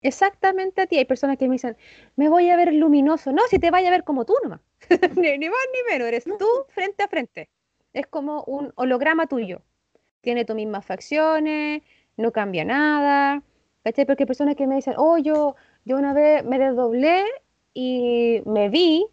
Exactamente 0.00 0.82
a 0.82 0.86
ti. 0.86 0.98
Hay 0.98 1.04
personas 1.04 1.36
que 1.36 1.46
me 1.46 1.54
dicen, 1.54 1.76
me 2.16 2.28
voy 2.28 2.48
a 2.48 2.56
ver 2.56 2.72
luminoso. 2.72 3.30
No, 3.30 3.42
si 3.48 3.58
te 3.58 3.70
vaya 3.70 3.88
a 3.88 3.92
ver 3.92 4.04
como 4.04 4.24
tú 4.24 4.34
nomás. 4.42 4.60
ni, 5.16 5.38
ni, 5.38 5.48
más 5.48 5.58
ni 5.72 5.92
menos. 5.92 6.08
Eres 6.08 6.24
tú 6.24 6.48
frente 6.70 7.04
a 7.04 7.08
frente 7.08 7.50
es 7.92 8.06
como 8.06 8.42
un 8.44 8.72
holograma 8.76 9.26
tuyo. 9.26 9.62
Tiene 10.20 10.44
tus 10.44 10.56
mismas 10.56 10.86
facciones, 10.86 11.82
no 12.16 12.32
cambia 12.32 12.64
nada. 12.64 13.42
¿Cachai? 13.84 14.06
Porque 14.06 14.24
hay 14.24 14.26
personas 14.26 14.56
que 14.56 14.66
me 14.66 14.76
dicen, 14.76 14.94
oh, 14.96 15.18
yo, 15.18 15.56
yo 15.84 15.96
una 15.98 16.12
vez 16.14 16.44
me 16.44 16.58
desdoblé 16.58 17.24
y 17.74 18.42
me 18.46 18.68
vi 18.68 19.06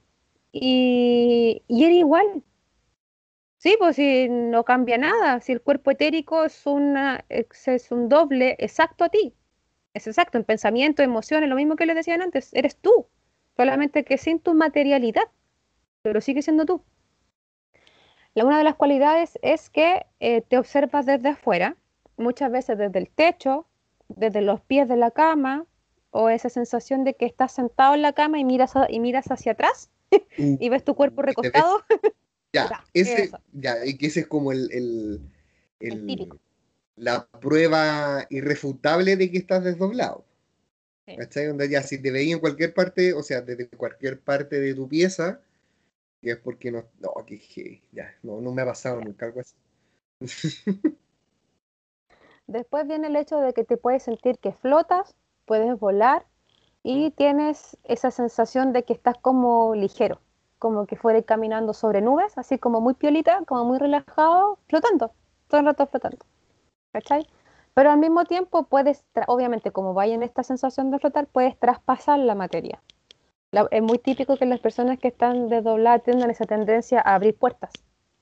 y, 0.52 1.64
era 1.70 1.94
igual. 1.94 2.44
Sí, 3.58 3.76
pues 3.80 3.96
si 3.98 4.30
no 4.30 4.64
cambia 4.64 4.98
nada, 4.98 5.42
si 5.42 5.52
el 5.52 5.62
cuerpo 5.62 5.92
etérico 5.92 6.46
es, 6.46 6.66
una, 6.66 7.26
es 7.30 7.92
un 7.92 8.08
doble 8.08 8.56
exacto 8.60 9.04
a 9.04 9.10
ti, 9.10 9.36
es 9.94 10.08
exacto 10.08 10.38
en 10.38 10.46
pensamiento, 10.46 11.04
emociones, 11.04 11.50
lo 11.50 11.56
mismo 11.56 11.76
que 11.76 11.86
les 11.86 11.96
decían 11.96 12.22
antes, 12.22 12.54
eres 12.54 12.78
tú, 12.78 13.08
solamente 13.58 14.06
que 14.06 14.18
sin 14.18 14.40
tu 14.40 14.54
materialidad, 14.54 15.24
pero 16.04 16.22
sigue 16.22 16.42
siendo 16.42 16.66
tú 16.66 16.84
una 18.46 18.58
de 18.58 18.64
las 18.64 18.76
cualidades 18.76 19.38
es 19.42 19.70
que 19.70 20.06
eh, 20.20 20.42
te 20.42 20.58
observas 20.58 21.06
desde 21.06 21.30
afuera, 21.30 21.76
muchas 22.20 22.52
veces 22.52 22.78
desde 22.78 23.00
el 23.00 23.10
techo, 23.10 23.68
desde 24.08 24.42
los 24.42 24.62
pies 24.62 24.88
de 24.88 24.98
la 24.98 25.12
cama, 25.12 25.66
o 26.12 26.30
esa 26.30 26.50
sensación 26.50 27.04
de 27.04 27.16
que 27.16 27.26
estás 27.26 27.52
sentado 27.52 27.96
en 27.96 28.02
la 28.02 28.14
cama 28.14 28.40
y 28.40 28.46
miras, 28.46 28.74
y 28.90 29.00
miras 29.00 29.32
hacia 29.32 29.54
atrás 29.54 29.90
y 30.38 30.70
ves 30.70 30.84
tu 30.84 30.96
cuerpo 30.96 31.22
recostado. 31.22 31.84
Ya, 32.52 32.84
ese, 32.96 33.30
ya, 33.54 33.86
y 33.86 33.96
que 33.96 34.08
ese 34.08 34.22
es 34.22 34.28
como 34.28 34.52
el, 34.52 34.72
el, 34.72 35.22
la 36.96 37.28
prueba 37.28 38.26
irrefutable 38.32 39.18
de 39.18 39.30
que 39.30 39.38
estás 39.38 39.64
desdoblado. 39.64 40.26
¿Cachai? 41.06 41.46
Donde 41.46 41.70
ya 41.70 41.84
si 41.84 42.02
te 42.02 42.10
veía 42.10 42.34
en 42.34 42.40
cualquier 42.40 42.74
parte, 42.74 43.14
o 43.14 43.22
sea, 43.22 43.42
desde 43.42 43.70
cualquier 43.70 44.20
parte 44.20 44.60
de 44.60 44.74
tu 44.74 44.90
pieza, 44.90 45.42
y 46.24 46.32
es 46.32 46.38
porque 46.38 46.72
no, 46.72 46.86
no, 47.00 47.24
que, 47.24 47.84
ya, 47.92 48.16
no, 48.24 48.42
no 48.42 48.52
me 48.52 48.64
ha 48.64 48.66
pasado 48.66 49.00
nunca 49.00 49.28
algo 49.28 49.42
así. 49.42 49.56
Después 52.50 52.88
viene 52.88 53.08
el 53.08 53.16
hecho 53.16 53.40
de 53.40 53.54
que 53.54 53.64
te 53.64 53.78
puedes 53.78 54.04
sentir 54.04 54.40
que 54.40 54.54
flotas, 54.54 55.16
puedes 55.46 55.80
volar 55.80 56.26
y 56.82 57.12
tienes 57.12 57.78
esa 57.84 58.10
sensación 58.12 58.74
de 58.74 58.84
que 58.84 58.94
estás 58.94 59.18
como 59.20 59.76
ligero, 59.76 60.20
como 60.58 60.88
que 60.88 60.96
fuera 60.96 61.22
caminando 61.22 61.74
sobre 61.74 62.02
nubes, 62.02 62.38
así 62.38 62.58
como 62.58 62.82
muy 62.82 62.96
piolita, 62.96 63.44
como 63.46 63.66
muy 63.66 63.78
relajado, 63.78 64.58
flotando, 64.68 65.12
todo 65.48 65.60
el 65.60 65.68
rato 65.68 65.86
flotando. 65.86 66.26
¿Cachai? 66.92 67.28
Pero 67.76 67.92
al 67.92 68.00
mismo 68.00 68.26
tiempo 68.26 68.64
puedes, 68.64 69.06
obviamente 69.28 69.72
como 69.72 69.94
vaya 69.94 70.16
en 70.16 70.24
esta 70.24 70.42
sensación 70.42 70.90
de 70.90 70.98
flotar, 70.98 71.28
puedes 71.28 71.58
traspasar 71.60 72.18
la 72.18 72.34
materia 72.34 72.82
es 73.72 73.82
muy 73.82 73.98
típico 73.98 74.38
que 74.38 74.46
las 74.46 74.60
personas 74.60 75.00
que 75.00 75.08
están 75.08 75.50
desdobladas 75.50 76.04
tengan 76.04 76.30
esa 76.30 76.46
tendencia 76.46 77.02
a 77.02 77.16
abrir 77.16 77.36
puertas. 77.36 77.72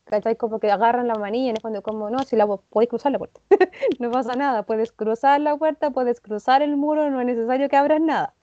¿Cachai? 0.07 0.37
Como 0.37 0.59
que 0.59 0.71
agarran 0.71 1.07
la 1.07 1.15
manilla 1.15 1.51
y 1.51 1.53
es 1.53 1.59
cuando, 1.59 1.81
como 1.81 2.09
no, 2.09 2.19
si 2.19 2.35
la 2.35 2.47
podéis 2.47 2.89
cruzar 2.89 3.11
la 3.11 3.19
puerta. 3.19 3.41
no 3.99 4.09
pasa 4.09 4.35
nada, 4.35 4.63
puedes 4.63 4.91
cruzar 4.91 5.41
la 5.41 5.57
puerta, 5.57 5.91
puedes 5.91 6.21
cruzar 6.21 6.61
el 6.61 6.77
muro, 6.77 7.09
no 7.09 7.19
es 7.19 7.27
necesario 7.27 7.67
que 7.67 7.75
abras 7.75 7.99
nada. 7.99 8.33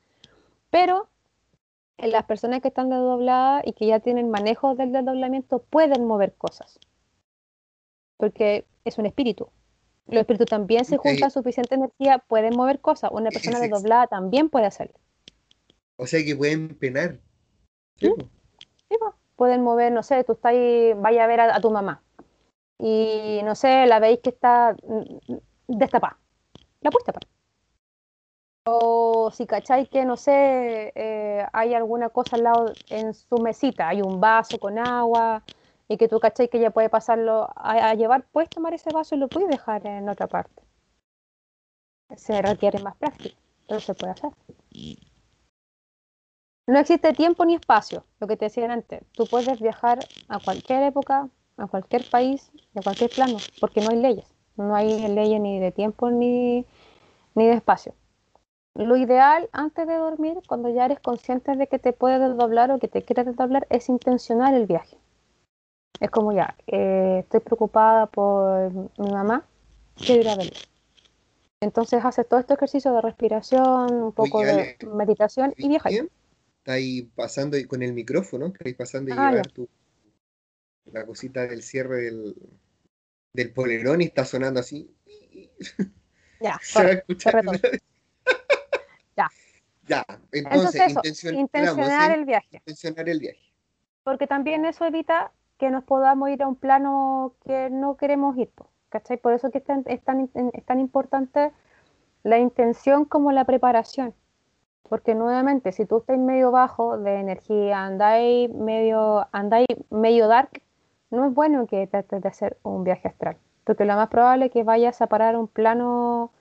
Pero 0.71 1.09
en 1.97 2.11
las 2.11 2.25
personas 2.25 2.61
que 2.61 2.69
están 2.69 2.91
desdobladas 2.91 3.63
y 3.67 3.73
que 3.73 3.87
ya 3.87 4.01
tienen 4.01 4.31
manejo 4.31 4.75
del 4.75 4.93
desdoblamiento 4.93 5.61
pueden 5.61 6.07
mover 6.07 6.35
cosas. 6.35 6.79
Porque 8.19 8.67
es 8.85 8.99
un 8.99 9.07
espíritu. 9.07 9.49
Los 10.07 10.21
espíritus 10.21 10.49
también 10.49 10.85
se 10.85 10.99
juntan 10.99 11.31
suficiente 11.31 11.77
energía, 11.77 12.19
pueden 12.19 12.57
mover 12.57 12.81
cosas. 12.81 13.11
Una 13.13 13.31
persona 13.31 13.59
desdoblada 13.59 14.07
también 14.07 14.51
puede 14.51 14.67
hacerlo. 14.67 14.99
O 15.97 16.07
sea 16.07 16.23
que 16.23 16.37
pueden 16.37 16.77
penar. 16.77 17.21
Sí, 17.97 18.11
Pueden 19.37 19.63
mover, 19.63 19.93
no 19.93 20.03
sé, 20.03 20.25
tú 20.25 20.33
estás 20.33 20.55
vaya 20.97 21.25
a 21.25 21.27
ver 21.27 21.41
a, 21.41 21.61
tu 21.61 21.71
mamá. 21.71 22.03
Y 22.79 23.41
no 23.45 23.55
sé, 23.55 23.87
la 23.87 23.99
veis 23.99 24.21
que 24.21 24.31
está 24.31 24.77
destapada. 25.67 26.19
La 26.81 26.91
puedes 26.91 27.05
tapar. 27.05 27.23
O 28.67 29.31
si 29.31 29.47
cacháis 29.47 29.89
que, 29.89 30.05
no 30.05 30.17
sé, 30.17 30.93
eh, 30.95 31.47
hay 31.53 31.75
alguna 31.75 32.09
cosa 32.09 32.37
al 32.37 32.45
lado 32.45 32.73
en 32.89 33.13
su 33.13 33.37
mesita, 33.39 33.89
hay 33.89 34.01
un 34.01 34.21
vaso 34.21 34.59
con 34.59 34.79
agua, 34.79 35.43
y 35.89 35.97
que 35.97 36.09
tú 36.09 36.19
cacháis 36.19 36.49
que 36.51 36.59
ella 36.59 36.71
puede 36.71 36.89
pasarlo 36.89 37.49
a, 37.57 37.91
a, 37.91 37.95
llevar, 37.95 38.25
puedes 38.33 38.49
tomar 38.51 38.73
ese 38.75 38.91
vaso 38.93 39.15
y 39.15 39.19
lo 39.19 39.29
puedes 39.29 39.51
dejar 39.51 39.87
en 39.87 40.09
otra 40.09 40.27
parte. 40.27 40.63
Se 42.17 42.41
requiere 42.41 42.83
más 42.83 42.97
práctica, 42.97 43.37
pero 43.67 43.81
se 43.81 43.95
puede 43.95 44.13
hacer. 44.13 44.31
No 46.67 46.79
existe 46.79 47.13
tiempo 47.13 47.45
ni 47.45 47.55
espacio, 47.55 48.05
lo 48.21 48.27
que 48.27 48.37
te 48.37 48.47
decían 48.47 48.71
antes. 48.71 49.03
Tú 49.13 49.27
puedes 49.27 49.61
viajar 49.61 49.99
a 50.29 50.39
cualquier 50.39 50.83
época, 50.85 51.29
a 51.59 51.67
cualquier 51.67 52.09
país, 52.09 52.51
a 52.75 52.81
cualquier 52.81 53.11
plano, 53.11 53.37
porque 53.61 53.83
no 53.83 53.91
hay 53.91 54.01
leyes. 54.01 54.27
No 54.57 54.75
hay 54.75 55.09
leyes 55.09 55.41
ni 55.41 55.59
de 55.59 55.73
tiempo 55.73 56.11
ni, 56.11 56.65
ni 57.35 57.47
de 57.47 57.53
espacio. 57.53 57.95
Lo 58.75 58.97
ideal 58.97 59.49
antes 59.53 59.87
de 59.87 59.95
dormir, 59.95 60.39
cuando 60.49 60.69
ya 60.69 60.87
eres 60.87 61.01
consciente 61.01 61.55
de 61.55 61.67
que 61.67 61.79
te 61.79 61.93
puedes 61.93 62.21
desdoblar 62.21 62.71
o 62.71 62.79
que 62.79 62.89
te 62.89 63.03
quieres 63.03 63.27
desdoblar, 63.27 63.67
es 63.71 63.89
intencionar 63.89 64.55
el 64.55 64.67
viaje. 64.67 64.97
Es 66.01 66.11
como 66.11 66.33
ya, 66.33 66.57
eh, 66.67 67.21
estoy 67.21 67.41
preocupada 67.41 68.07
por 68.07 68.73
mi 68.99 69.11
mamá, 69.13 69.45
quiero 69.95 70.23
ir 70.23 70.29
a 70.29 70.37
verla. 70.37 70.59
Entonces 71.61 72.05
haces 72.05 72.29
todo 72.29 72.41
este 72.41 72.55
ejercicio 72.55 72.93
de 72.93 73.01
respiración, 73.01 73.93
un 74.03 74.13
poco 74.13 74.41
de 74.41 74.77
meditación 74.93 75.55
y 75.57 75.69
viajas. 75.69 75.93
Está 76.65 76.73
ahí 76.73 77.03
pasando 77.15 77.59
y 77.59 77.67
con 77.67 77.83
el 77.83 77.93
micrófono, 77.93 78.51
que 78.51 78.67
ahí 78.69 78.73
pasando 78.75 79.11
y 79.11 79.19
Ah, 79.19 79.31
llevar 79.31 79.51
tu, 79.53 79.69
la 80.87 81.05
cosita 81.05 81.47
del 81.47 81.63
cierre 81.63 82.01
del, 82.05 82.35
del 83.35 83.53
polerón 83.53 84.01
y 84.01 84.05
está 84.07 84.25
sonando 84.25 84.61
así. 84.61 84.91
Ya, 86.41 86.59
Se 86.63 86.79
va 86.79 86.81
a 86.81 86.89
corre, 86.89 86.93
escuchar. 87.01 87.45
corre 87.45 87.59
todo. 87.59 87.71
Ya. 89.17 89.29
Ya, 89.87 90.05
entonces, 90.33 90.81
Entonces 90.81 90.81
eso, 90.81 91.01
intencion- 91.01 91.39
intencionar 91.39 92.11
el 92.13 92.25
viaje. 92.25 92.49
intencionar 92.57 93.09
el 93.11 93.21
viaje. 93.21 93.53
porque 94.03 94.27
también 94.27 94.65
eso 94.65 94.85
evita 94.87 95.33
que 95.59 95.71
nos 95.71 95.85
podamos 95.85 96.31
ir 96.31 96.43
a 96.43 96.49
un 96.49 96.57
plano 96.57 97.37
que 97.45 97.69
no 97.71 97.97
queremos 97.99 98.37
ir, 98.39 98.51
¿cachai? 98.89 99.19
Por 99.19 99.35
eso 99.35 99.51
que 99.51 99.59
es 99.59 99.65
tan, 99.65 99.85
es 99.87 100.03
tan, 100.03 100.31
es 100.55 100.65
tan 100.65 100.81
importante 100.81 101.53
la 102.25 102.39
intención 102.39 103.05
como 103.05 103.31
la 103.31 103.45
preparación, 103.45 104.15
porque 104.89 105.15
nuevamente, 105.15 105.73
si 105.73 105.87
tú 105.87 105.99
estás 105.99 106.19
medio 106.19 106.51
bajo 106.51 106.99
de 106.99 107.15
energía, 107.21 107.85
andáis 107.85 108.51
medio, 108.51 109.27
andáis 109.33 109.67
medio 109.91 110.29
dark, 110.29 110.63
no 111.11 111.27
es 111.27 111.35
bueno 111.35 111.67
que 111.67 111.87
trates 111.87 112.23
de 112.23 112.29
hacer 112.29 112.59
un 112.63 112.85
viaje 112.85 113.09
astral, 113.09 113.37
porque 113.65 113.85
lo 113.85 113.95
más 113.97 114.09
probable 114.09 114.47
es 114.47 114.53
que 114.53 114.63
vayas 114.65 115.01
a 115.03 115.07
parar 115.07 115.37
un 115.37 115.49
plano, 115.49 116.33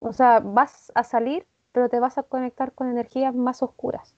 o 0.00 0.12
sea, 0.12 0.40
vas 0.40 0.90
a 0.94 1.04
salir, 1.04 1.46
pero 1.72 1.88
te 1.88 2.00
vas 2.00 2.18
a 2.18 2.22
conectar 2.22 2.72
con 2.72 2.88
energías 2.88 3.34
más 3.34 3.62
oscuras 3.62 4.14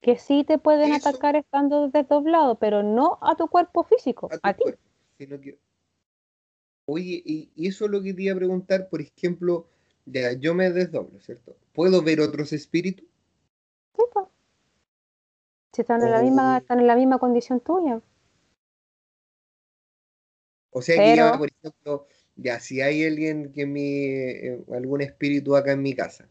que 0.00 0.18
sí 0.18 0.42
te 0.42 0.58
pueden 0.58 0.92
Eso- 0.92 1.08
atacar 1.10 1.36
estando 1.36 1.88
desdoblado, 1.88 2.56
pero 2.56 2.82
no 2.82 3.18
a 3.22 3.36
tu 3.36 3.46
cuerpo 3.46 3.84
físico, 3.84 4.28
a 4.42 4.52
ti. 4.52 4.62
cuerpo, 4.64 4.80
sino 5.16 5.40
que- 5.40 5.58
Oye, 6.86 7.22
y, 7.24 7.50
y 7.54 7.68
eso 7.68 7.84
es 7.84 7.90
lo 7.92 8.02
que 8.02 8.12
te 8.12 8.22
iba 8.22 8.34
a 8.34 8.36
preguntar, 8.36 8.88
por 8.88 9.00
ejemplo, 9.00 9.66
ya, 10.06 10.32
yo 10.32 10.54
me 10.54 10.70
desdoblo, 10.70 11.20
¿cierto? 11.20 11.56
¿Puedo 11.72 12.02
ver 12.02 12.20
otros 12.20 12.52
espíritus? 12.52 13.06
Sí, 13.96 14.02
po. 14.12 14.30
Si 15.72 15.80
están 15.82 16.02
en 16.02 16.10
la 16.10 16.22
misma, 16.22 16.54
Oh. 16.56 16.58
están 16.60 16.80
en 16.80 16.86
la 16.86 16.96
misma 16.96 17.18
condición 17.18 17.60
tuya. 17.60 18.00
O 20.70 20.80
sea 20.82 20.96
que 20.96 21.16
ya, 21.16 21.26
Pero- 21.26 21.38
por 21.38 21.48
ejemplo, 21.50 22.06
ya 22.36 22.58
si 22.60 22.80
hay 22.80 23.04
alguien 23.04 23.52
que 23.52 23.66
me, 23.66 24.30
eh, 24.30 24.64
algún 24.74 25.02
espíritu 25.02 25.54
acá 25.56 25.72
en 25.72 25.82
mi 25.82 25.94
casa, 25.94 26.28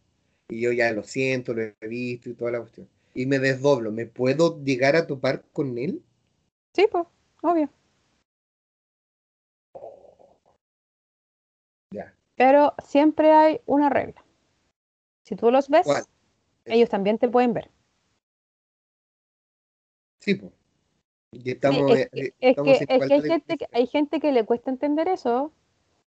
y 0.49 0.61
yo 0.61 0.71
ya 0.71 0.91
lo 0.91 1.03
siento, 1.03 1.53
lo 1.53 1.61
he 1.61 1.87
visto 1.87 2.29
y 2.29 2.33
toda 2.33 2.51
la 2.51 2.59
cuestión, 2.59 2.87
y 3.13 3.25
me 3.27 3.39
desdoblo, 3.39 3.91
¿me 3.91 4.05
puedo 4.07 4.61
llegar 4.63 4.95
a 4.95 5.05
topar 5.07 5.43
con 5.53 5.77
él? 5.77 6.01
Sí, 6.73 6.87
pues, 6.91 7.05
obvio. 7.43 7.69
Ya. 11.93 12.13
Pero 12.41 12.73
siempre 12.83 13.31
hay 13.33 13.61
una 13.67 13.87
regla. 13.91 14.25
Si 15.23 15.35
tú 15.35 15.51
los 15.51 15.69
ves, 15.69 15.85
¿Cuál? 15.85 16.05
ellos 16.65 16.89
también 16.89 17.19
te 17.19 17.29
pueden 17.29 17.53
ver. 17.53 17.69
Sí, 20.21 20.33
pues. 20.33 20.51
Y 21.33 21.41
Sí, 21.41 21.51
estamos, 21.51 21.91
es 21.91 21.99
eh, 21.99 22.09
que, 22.11 22.19
eh, 22.21 22.33
es 22.39 22.49
estamos 22.49 22.65
que- 22.65 22.77
en 22.77 22.81
es 22.81 22.87
que 22.87 22.95
igualdad 22.95 23.11
hay 23.15 23.21
gente 23.21 23.57
que 23.57 23.65
condiciones. 23.65 23.69
hay 23.73 23.87
gente 23.87 24.19
que 24.19 24.31
le 24.31 24.43
cuesta 24.45 24.71
entender 24.71 25.07
eso, 25.07 25.51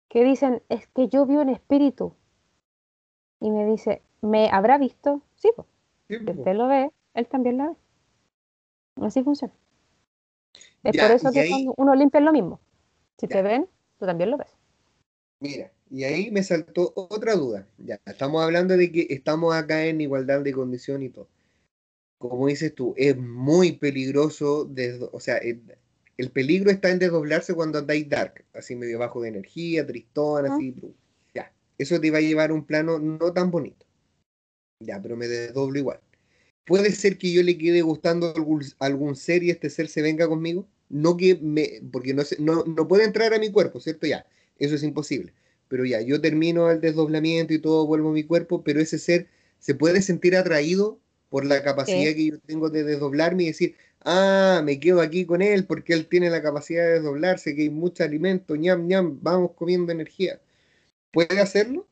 que 0.10 0.24
dicen, 0.24 0.64
es 0.70 0.88
que 0.88 1.08
yo 1.08 1.28
vi 1.28 1.36
un 1.36 1.50
espíritu. 1.50 2.16
Y 3.40 3.52
me 3.52 3.64
dice, 3.68 4.02
¿me 4.22 4.50
habrá 4.50 4.80
visto? 4.80 5.22
Sí, 5.36 5.52
pues. 5.56 5.68
Sí, 6.08 6.18
Si 6.18 6.32
usted 6.32 6.56
lo 6.56 6.68
ve, 6.68 6.92
él 7.14 7.28
también 7.28 7.58
la 7.58 7.68
ve. 7.70 7.76
Así 9.06 9.22
funciona. 9.24 9.54
Es 10.82 10.96
Ya, 10.96 11.04
por 11.04 11.12
eso 11.12 11.32
que 11.32 11.42
ahí- 11.42 11.50
cuando 11.52 11.76
uno 11.78 11.94
limpia 11.94 12.18
es 12.18 12.26
lo 12.26 12.32
mismo. 12.32 12.60
Si 13.20 13.28
Ya. 13.28 13.34
te 13.36 13.42
ven, 13.44 13.70
tú 14.00 14.08
también 14.08 14.32
lo 14.32 14.38
ves. 14.38 14.58
Mira, 15.40 15.72
y 15.94 16.04
ahí 16.06 16.32
me 16.32 16.44
saltó 16.44 16.94
otra 16.96 17.36
duda. 17.36 17.68
Ya, 17.78 18.02
estamos 18.06 18.44
hablando 18.44 18.76
de 18.78 18.91
que 18.91 19.08
estamos 19.12 19.56
acá 19.56 19.86
en 19.86 20.02
igualdad 20.02 20.41
de 20.41 20.54
condición 20.54 21.04
y 21.04 21.10
todo. 21.10 21.30
Como 22.20 22.48
dices 22.48 22.74
tú, 22.76 22.94
es 22.98 23.18
muy 23.18 23.74
peligroso, 23.74 24.72
o 25.12 25.20
sea, 25.22 25.38
el, 25.38 25.62
el 26.18 26.32
peligro 26.32 26.72
está 26.72 26.89
en 26.91 27.00
desdoblarse 27.00 27.54
cuando 27.56 27.80
andáis 27.80 28.10
dark, 28.10 28.46
así 28.54 28.76
medio 28.76 29.00
bajo 29.00 29.22
de 29.22 29.30
energía, 29.30 29.86
tristón, 29.88 30.46
así. 30.48 30.72
bru. 30.72 30.96
Ya, 31.36 31.54
eso 31.78 32.00
te 32.02 32.12
va 32.12 32.20
a 32.20 32.22
llevar 32.22 32.52
a 32.52 32.56
un 32.56 32.66
plano 32.66 33.00
no 33.00 33.34
tan 33.34 33.52
bonito. 33.52 33.86
Ya, 34.80 35.02
pero 35.02 35.16
me 35.16 35.28
desdoblo 35.28 35.80
igual. 35.80 36.00
¿Puede 36.66 36.91
ser 36.91 37.18
que 37.18 37.32
yo 37.34 37.44
le 37.44 37.58
quede 37.58 37.82
gustando 37.84 38.34
algún, 38.36 38.64
algún 38.80 39.16
ser 39.16 39.44
y 39.44 39.52
este 39.52 39.70
ser 39.70 39.88
se 39.89 40.02
venga 40.02 40.28
conmigo? 40.28 40.68
No 40.89 41.18
que 41.18 41.36
me, 41.36 41.82
porque 41.91 42.14
no, 42.16 42.24
se- 42.24 42.41
no, 42.41 42.64
no 42.66 42.88
puede 42.88 43.06
entrar 43.06 43.34
a 43.34 43.39
mi 43.39 43.52
cuerpo, 43.52 43.80
¿cierto? 43.82 44.08
Ya, 44.08 44.28
eso 44.60 44.76
es 44.76 44.84
imposible. 44.84 45.34
Pero 45.74 45.86
ya, 45.86 46.01
yo 46.01 46.21
termino 46.21 46.69
el 46.69 46.82
desdoblamiento 46.82 47.51
y 47.53 47.59
todo, 47.59 47.88
vuelvo 47.88 48.09
a 48.09 48.13
mi 48.13 48.24
cuerpo, 48.24 48.63
pero 48.63 48.80
ese 48.80 48.99
ser 48.99 49.28
se 49.59 49.74
puede 49.74 50.03
sentir 50.03 50.36
atraído 50.38 50.99
por 51.30 51.45
la 51.45 51.63
capacidad 51.63 52.11
Sí. 52.11 52.15
que 52.15 52.26
yo 52.28 52.39
tengo 52.45 52.69
de 52.69 52.84
desdoblarme 52.84 53.43
y 53.43 53.47
decir, 53.47 53.76
ah, 54.05 54.61
me 54.63 54.80
quedo 54.80 55.01
aquí 55.01 55.26
con 55.26 55.41
él 55.41 55.65
porque 55.65 55.93
él 55.93 56.07
tiene 56.07 56.30
la 56.30 56.43
capacidad 56.43 56.84
de 56.86 56.91
desdoblarse, 56.99 57.55
que 57.55 57.63
hay 57.63 57.69
mucho 57.71 58.03
alimento, 58.03 58.55
ñam, 58.55 58.86
ñam, 58.88 59.17
vamos 59.24 59.51
comiendo 59.55 59.91
energía. 59.91 60.39
¿Puede 61.11 61.39
hacerlo? 61.41 61.88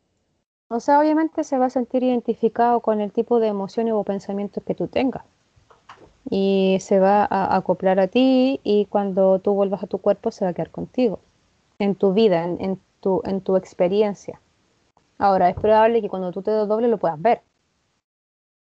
O 0.69 0.79
sea, 0.79 0.99
obviamente 0.99 1.43
se 1.43 1.57
va 1.59 1.67
a 1.67 1.69
sentir 1.69 2.03
identificado 2.03 2.79
con 2.79 2.99
el 3.01 3.11
tipo 3.11 3.39
de 3.39 3.47
emociones 3.47 3.93
o 3.93 4.03
pensamientos 4.03 4.63
que 4.63 4.73
tú 4.75 4.87
tengas. 4.87 5.23
Y 6.29 6.77
se 6.81 6.99
va 6.99 7.27
a 7.29 7.55
acoplar 7.57 7.99
a 7.99 8.07
ti 8.07 8.59
y 8.63 8.85
cuando 8.85 9.39
tú 9.39 9.53
vuelvas 9.53 9.83
a 9.83 9.87
tu 9.87 9.97
cuerpo 9.99 10.31
se 10.31 10.45
va 10.45 10.51
a 10.51 10.53
quedar 10.53 10.71
contigo, 10.71 11.19
en 11.79 11.95
tu 11.95 12.13
vida, 12.13 12.43
en, 12.45 12.57
en 12.61 12.79
tu, 13.01 13.21
en 13.25 13.41
tu 13.41 13.57
experiencia. 13.57 14.39
Ahora, 15.17 15.49
es 15.49 15.55
probable 15.55 16.01
que 16.01 16.09
cuando 16.09 16.31
tú 16.31 16.41
te 16.41 16.51
dobles 16.51 16.89
lo 16.89 16.97
puedas 16.97 17.21
ver, 17.21 17.41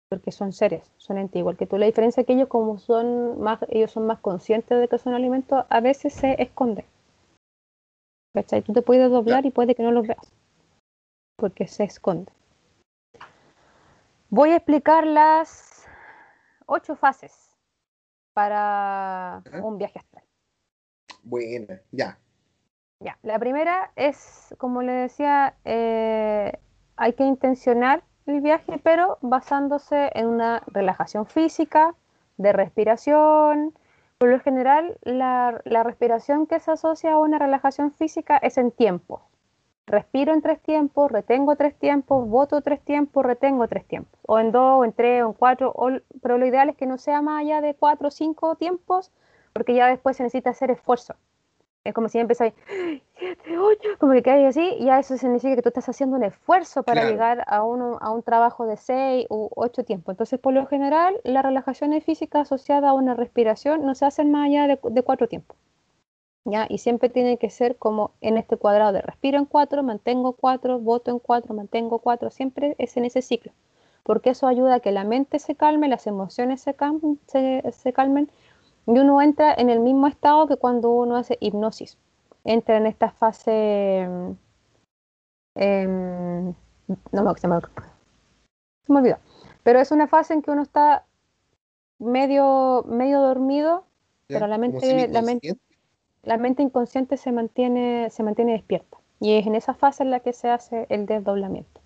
porque 0.09 0.33
son 0.33 0.53
seres, 0.53 0.91
son 0.97 1.19
entes 1.19 1.39
igual 1.39 1.57
que 1.57 1.67
tú. 1.67 1.77
La 1.77 1.87
diferencia 1.87 2.23
es 2.23 2.27
que 2.27 2.33
ellos 2.33 2.49
como 2.49 2.79
son 2.79 3.41
más, 3.41 3.61
ellos 3.69 3.91
son 3.91 4.07
más 4.07 4.19
conscientes 4.21 4.81
de 4.81 4.89
que 4.89 4.99
son 4.99 5.15
alimentos, 5.15 5.65
a 5.69 5.81
veces 5.81 6.15
se 6.15 6.41
esconden. 6.43 6.87
¿Cachai? 8.35 8.63
Tú 8.63 8.73
te 8.73 8.83
puedes 8.83 9.11
doblar 9.11 9.45
y 9.47 9.51
puede 9.51 9.75
que 9.75 9.83
no 9.83 9.93
los 9.93 10.07
veas, 10.07 10.33
porque 11.37 11.67
se 11.67 11.85
esconden. 11.85 12.35
Voy 14.31 14.51
a 14.51 14.57
explicar 14.57 15.07
las 15.07 15.87
ocho 16.67 16.95
fases 16.95 17.57
para 18.35 19.43
un 19.63 19.79
viaje 19.79 19.99
astral. 19.99 20.25
Buena, 21.23 21.81
ya. 21.91 22.19
La 23.23 23.39
primera 23.39 23.93
es, 23.95 24.55
como 24.59 24.83
le 24.83 24.93
decía, 24.93 25.55
eh, 25.65 26.59
hay 26.97 27.13
que 27.13 27.25
intencionar 27.25 28.03
el 28.27 28.41
viaje, 28.41 28.81
pero 28.83 29.19
basándose 29.21 30.11
en 30.15 30.27
una 30.27 30.63
relajación 30.67 31.27
física, 31.27 31.95
de 32.39 32.53
respiración. 32.53 33.75
Por 34.19 34.31
lo 34.31 34.41
general, 34.41 34.99
la, 35.03 35.61
respiración 35.85 36.47
que 36.47 36.59
se 36.59 36.73
asocia 36.73 37.13
a 37.13 37.19
una 37.19 37.39
relajación 37.39 37.93
física 37.93 38.37
es 38.39 38.59
en 38.59 38.73
tiempo. 38.73 39.23
Respiro 39.87 40.35
en 40.35 40.43
tres 40.43 40.61
tiempos, 40.61 41.11
retengo 41.11 41.57
tres 41.57 41.79
tiempos, 41.79 42.29
voto 42.29 42.61
tres 42.63 42.81
tiempos, 42.85 43.25
retengo 43.25 43.69
tres 43.69 43.87
tiempos. 43.87 44.19
O 44.27 44.39
en 44.39 44.51
dos, 44.51 44.81
o 44.81 44.85
en 44.85 44.93
tres, 44.93 45.23
o 45.23 45.29
en 45.29 45.33
cuatro. 45.35 45.75
pero 46.21 46.37
lo 46.37 46.47
ideal 46.47 46.69
es 46.69 46.77
que 46.77 46.87
no 46.87 46.99
sea 46.99 47.23
más 47.23 47.43
allá 47.43 47.61
de 47.61 47.75
cuatro 47.75 48.09
o 48.09 48.11
cinco 48.11 48.57
tiempos, 48.57 49.13
porque 49.53 49.75
ya 49.75 49.87
después 49.87 50.17
se 50.17 50.25
necesita 50.25 50.51
hacer 50.51 50.71
esfuerzo. 50.71 51.15
Es 51.85 51.95
como 51.95 52.09
si 52.09 52.19
empezáis, 52.19 52.53
siete, 53.19 53.59
ocho, 53.59 53.89
como 53.99 54.13
que 54.13 54.23
caes 54.23 54.47
así, 54.49 54.75
y 54.79 54.87
ya 54.87 54.99
eso 54.99 55.17
significa 55.17 55.57
que 55.57 55.63
tú 55.63 55.69
estás 55.71 55.89
haciendo 55.89 56.17
un 56.17 56.25
esfuerzo 56.25 56.83
para 56.83 57.01
Claro. 57.01 57.11
llegar 57.13 57.45
a, 57.47 57.63
uno, 57.63 57.99
a 58.01 58.11
un 58.11 58.23
trabajo 58.23 58.67
de 58.67 58.77
seis 58.77 59.27
u 59.31 59.49
ocho 59.57 59.85
tiempos. 59.85 60.13
Entonces, 60.13 60.39
por 60.39 60.53
lo 60.53 60.67
general, 60.67 61.19
las 61.25 61.45
relajaciones 61.45 62.05
físicas 62.05 62.43
asociadas 62.43 62.91
a 62.91 62.95
una 62.95 63.15
respiración 63.15 63.87
no 63.87 63.95
se 63.95 64.05
hacen 64.07 64.31
más 64.31 64.47
allá 64.49 64.67
de, 64.67 64.79
de 64.83 65.03
cuatro 65.03 65.29
tiempos. 65.29 65.57
¿ya? 66.45 66.67
Y 66.69 66.79
siempre 66.79 67.09
tiene 67.09 67.37
que 67.39 67.51
ser 67.51 67.77
como 67.77 68.13
en 68.21 68.37
este 68.39 68.57
cuadrado 68.57 68.93
de 68.93 69.03
respiro 69.03 69.39
en 69.39 69.45
cuatro, 69.45 69.83
mantengo 69.83 70.33
cuatro, 70.33 70.79
voto 70.79 71.11
en 71.11 71.19
cuatro, 71.19 71.55
mantengo 71.55 71.99
cuatro, 72.01 72.31
siempre 72.31 72.75
es 72.79 72.97
en 72.97 73.05
ese 73.05 73.23
ciclo. 73.23 73.53
Porque 74.03 74.31
eso 74.31 74.47
ayuda 74.47 74.77
a 74.77 74.81
que 74.81 74.91
la 74.93 75.05
mente 75.05 75.39
se 75.39 75.55
calme, 75.55 75.89
las 75.89 76.07
emociones 76.07 76.61
se, 76.63 76.75
se, 77.27 77.73
se 77.73 77.93
calmen 77.93 78.31
y 78.89 78.99
uno 78.99 79.21
entra 79.21 79.53
en 79.55 79.69
el 79.69 79.81
mismo 79.81 80.07
estado 80.07 80.47
que 80.47 80.57
cuando 80.57 80.91
uno 80.91 81.17
hace 81.17 81.37
hipnosis. 81.41 81.99
Entra 82.45 82.79
en 82.79 82.87
esta 82.87 83.11
fase. 83.11 84.07
mm, 84.09 84.31
em, 85.57 86.55
no 87.13 87.23
me, 87.23 87.35
se 87.39 87.47
me, 87.49 87.61
se 87.61 88.93
me 88.93 88.99
olvidó. 88.99 89.19
Pero 89.63 89.79
es 89.81 89.91
una 89.93 90.07
fase 90.09 90.33
en 90.33 90.41
que 90.41 90.51
uno 90.51 90.63
está 90.63 91.05
medio, 91.99 92.83
medio 92.89 93.21
dormido, 93.21 93.85
¿ya? 94.29 94.37
Pero 94.37 94.47
la 94.47 94.57
mente- 94.57 94.79
la 95.09 95.21
mente- 95.21 95.49
semiconsciente. 95.49 95.63
la 96.23 96.37
mente 96.39 96.63
inconsciente 96.63 97.17
se 97.19 97.31
mantiene, 97.31 98.09
se 98.09 98.23
mantiene 98.23 98.53
despierta. 98.53 98.97
Y 99.21 99.35
es 99.37 99.47
en 99.47 99.55
esa 99.55 99.75
fase 99.75 100.03
en 100.03 100.11
la 100.11 100.21
que 100.21 100.33
se 100.33 100.49
hace 100.49 100.87
el 100.89 101.05
desdoblamiento. 101.05 101.83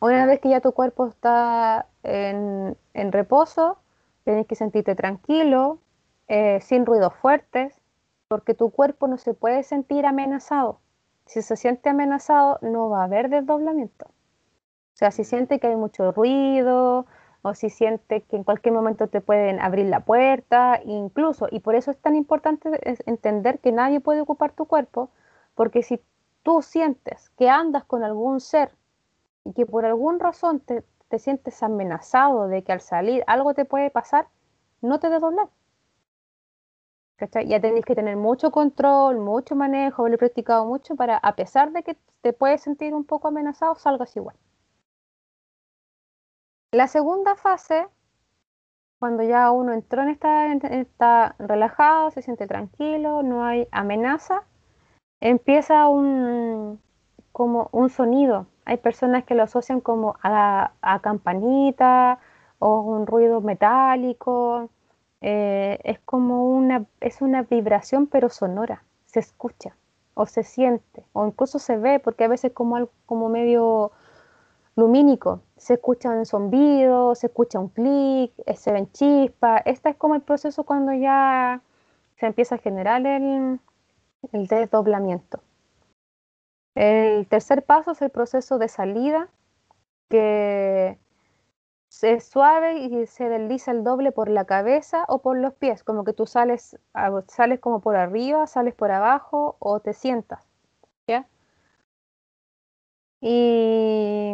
Una 0.00 0.24
vez 0.24 0.40
que 0.40 0.48
ya 0.48 0.62
tu 0.62 0.72
cuerpo 0.72 1.08
está 1.08 1.86
en, 2.04 2.74
en 2.94 3.12
reposo, 3.12 3.76
tienes 4.24 4.46
que 4.46 4.54
sentirte 4.54 4.94
tranquilo, 4.94 5.78
eh, 6.28 6.60
sin 6.60 6.86
ruidos 6.86 7.14
fuertes, 7.14 7.80
porque 8.28 8.54
tu 8.54 8.70
cuerpo 8.70 9.08
no 9.08 9.18
se 9.18 9.34
puede 9.34 9.62
sentir 9.62 10.06
amenazado. 10.06 10.80
Si 11.26 11.42
se 11.42 11.56
siente 11.56 11.88
amenazado, 11.88 12.58
no 12.62 12.88
va 12.88 13.02
a 13.02 13.04
haber 13.04 13.28
desdoblamiento. 13.28 14.06
O 14.06 14.96
sea, 15.00 15.10
si 15.10 15.24
siente 15.24 15.58
que 15.58 15.68
hay 15.68 15.76
mucho 15.76 16.12
ruido, 16.12 17.06
o 17.42 17.54
si 17.54 17.70
sientes 17.70 18.22
que 18.24 18.36
en 18.36 18.44
cualquier 18.44 18.74
momento 18.74 19.08
te 19.08 19.20
pueden 19.20 19.60
abrir 19.60 19.86
la 19.86 20.00
puerta, 20.00 20.80
incluso, 20.84 21.48
y 21.50 21.60
por 21.60 21.74
eso 21.74 21.90
es 21.90 21.98
tan 21.98 22.14
importante 22.14 22.68
entender 23.06 23.60
que 23.60 23.72
nadie 23.72 24.00
puede 24.00 24.20
ocupar 24.20 24.52
tu 24.52 24.66
cuerpo, 24.66 25.10
porque 25.54 25.82
si 25.82 26.00
tú 26.42 26.62
sientes 26.62 27.30
que 27.30 27.48
andas 27.48 27.84
con 27.84 28.04
algún 28.04 28.40
ser 28.40 28.70
y 29.44 29.52
que 29.52 29.66
por 29.66 29.84
alguna 29.84 30.18
razón 30.18 30.60
te, 30.60 30.84
te 31.10 31.18
sientes 31.18 31.62
amenazado 31.62 32.48
de 32.48 32.62
que 32.62 32.72
al 32.72 32.80
salir 32.80 33.24
algo 33.26 33.52
te 33.52 33.64
puede 33.64 33.90
pasar, 33.90 34.28
no 34.80 35.00
te 35.00 35.10
doblar. 35.10 35.48
Ya 37.46 37.60
tenéis 37.60 37.84
que 37.84 37.94
tener 37.94 38.16
mucho 38.16 38.50
control, 38.50 39.18
mucho 39.18 39.54
manejo, 39.54 40.02
haberlo 40.02 40.16
practicado 40.18 40.64
mucho 40.64 40.96
para, 40.96 41.18
a 41.18 41.34
pesar 41.36 41.72
de 41.72 41.82
que 41.82 41.96
te 42.22 42.32
puedes 42.32 42.62
sentir 42.62 42.94
un 42.94 43.04
poco 43.04 43.28
amenazado, 43.28 43.74
salgas 43.74 44.16
igual. 44.16 44.36
La 46.72 46.86
segunda 46.86 47.34
fase, 47.34 47.88
cuando 49.00 49.22
ya 49.24 49.50
uno 49.50 49.72
entró 49.72 50.02
en 50.02 50.10
esta, 50.10 50.52
está 50.52 51.34
relajado, 51.38 52.12
se 52.12 52.22
siente 52.22 52.46
tranquilo, 52.46 53.22
no 53.22 53.44
hay 53.44 53.68
amenaza, 53.72 54.44
empieza 55.20 55.88
un, 55.88 56.80
como 57.40 57.70
un 57.72 57.88
sonido. 57.88 58.48
Hay 58.66 58.76
personas 58.76 59.24
que 59.24 59.34
lo 59.34 59.44
asocian 59.44 59.80
como 59.80 60.16
a, 60.22 60.72
campanita 61.02 62.18
o 62.58 62.82
un 62.82 63.06
ruido 63.06 63.40
metálico 63.40 64.68
eh, 65.22 65.78
es 65.84 65.98
como 66.00 66.44
una, 66.44 66.84
es 67.00 67.22
una 67.22 67.44
vibración 67.44 68.08
pero 68.08 68.28
sonora, 68.28 68.84
se 69.06 69.20
escucha 69.20 69.74
o 70.12 70.26
se 70.26 70.42
siente 70.42 71.06
o 71.14 71.26
incluso 71.26 71.58
se 71.58 71.78
ve 71.78 71.98
porque 71.98 72.24
a 72.24 72.28
veces 72.28 72.52
como 72.52 72.76
algo 72.76 72.90
como 73.06 73.30
medio 73.30 73.90
lumínico, 74.76 75.40
se 75.56 75.74
escucha 75.74 76.10
un 76.10 76.26
zumbido, 76.26 77.14
se 77.14 77.28
escucha 77.28 77.58
un 77.58 77.68
clic, 77.68 78.32
eh, 78.44 78.54
se 78.54 78.70
ven 78.70 78.92
chispas, 78.92 79.62
este 79.64 79.88
es 79.88 79.96
como 79.96 80.14
el 80.14 80.20
proceso 80.20 80.64
cuando 80.64 80.92
ya 80.92 81.62
se 82.16 82.26
empieza 82.26 82.56
a 82.56 82.58
generar 82.58 83.06
el 83.06 83.58
desdoblamiento. 84.46 85.40
El 86.74 87.26
tercer 87.28 87.64
paso 87.64 87.92
es 87.92 88.02
el 88.02 88.10
proceso 88.10 88.58
de 88.58 88.68
salida, 88.68 89.28
que 90.08 90.98
es 92.02 92.24
suave 92.24 92.78
y 92.78 93.06
se 93.06 93.28
desliza 93.28 93.72
el 93.72 93.84
doble 93.84 94.12
por 94.12 94.28
la 94.28 94.44
cabeza 94.44 95.04
o 95.08 95.20
por 95.22 95.36
los 95.38 95.54
pies, 95.54 95.82
como 95.84 96.04
que 96.04 96.12
tú 96.12 96.26
sales, 96.26 96.78
sales 97.28 97.60
como 97.60 97.80
por 97.80 97.96
arriba, 97.96 98.46
sales 98.46 98.74
por 98.74 98.90
abajo 98.92 99.56
o 99.58 99.80
te 99.80 99.92
sientas. 99.92 100.46
¿ya? 101.06 101.26
Y 103.20 104.32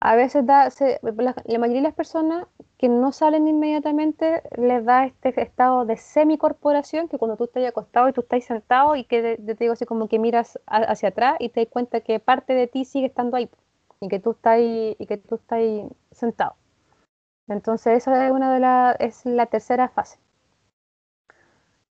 a 0.00 0.14
veces 0.14 0.46
da, 0.46 0.68
la, 1.02 1.34
mayoría 1.58 1.82
de 1.82 1.88
las 1.88 1.94
personas 1.94 2.46
que 2.78 2.88
no 2.88 3.10
salen 3.10 3.48
inmediatamente 3.48 4.42
les 4.56 4.84
da 4.84 5.06
este 5.06 5.40
estado 5.42 5.84
de 5.84 5.96
semicorporación, 5.96 7.08
que 7.08 7.18
cuando 7.18 7.36
tú 7.36 7.44
estás 7.44 7.64
acostado 7.64 8.08
y 8.08 8.12
tú 8.12 8.20
estás 8.20 8.44
sentado 8.44 8.94
y 8.94 9.04
que 9.04 9.36
te, 9.36 9.54
digo 9.54 9.72
así 9.72 9.86
como 9.86 10.08
que 10.08 10.18
miras 10.18 10.58
hacia 10.66 11.08
atrás 11.08 11.36
y 11.40 11.48
te 11.48 11.64
das 11.64 11.72
cuenta 11.72 12.00
que 12.00 12.20
parte 12.20 12.54
de 12.54 12.68
ti 12.68 12.84
sigue 12.84 13.06
estando 13.06 13.36
ahí 13.36 13.50
y 14.00 14.08
que 14.08 14.20
tú 14.20 14.30
estás 14.32 14.58
y 14.60 15.06
que 15.06 15.16
tú 15.16 15.36
estás 15.36 15.60
sentado. 16.12 16.54
Entonces 17.48 17.94
esa 17.98 18.26
es 18.26 18.32
una 18.32 18.52
de 18.54 18.60
las 18.60 18.96
es 19.00 19.26
la 19.26 19.46
tercera 19.46 19.88
fase. 19.88 20.18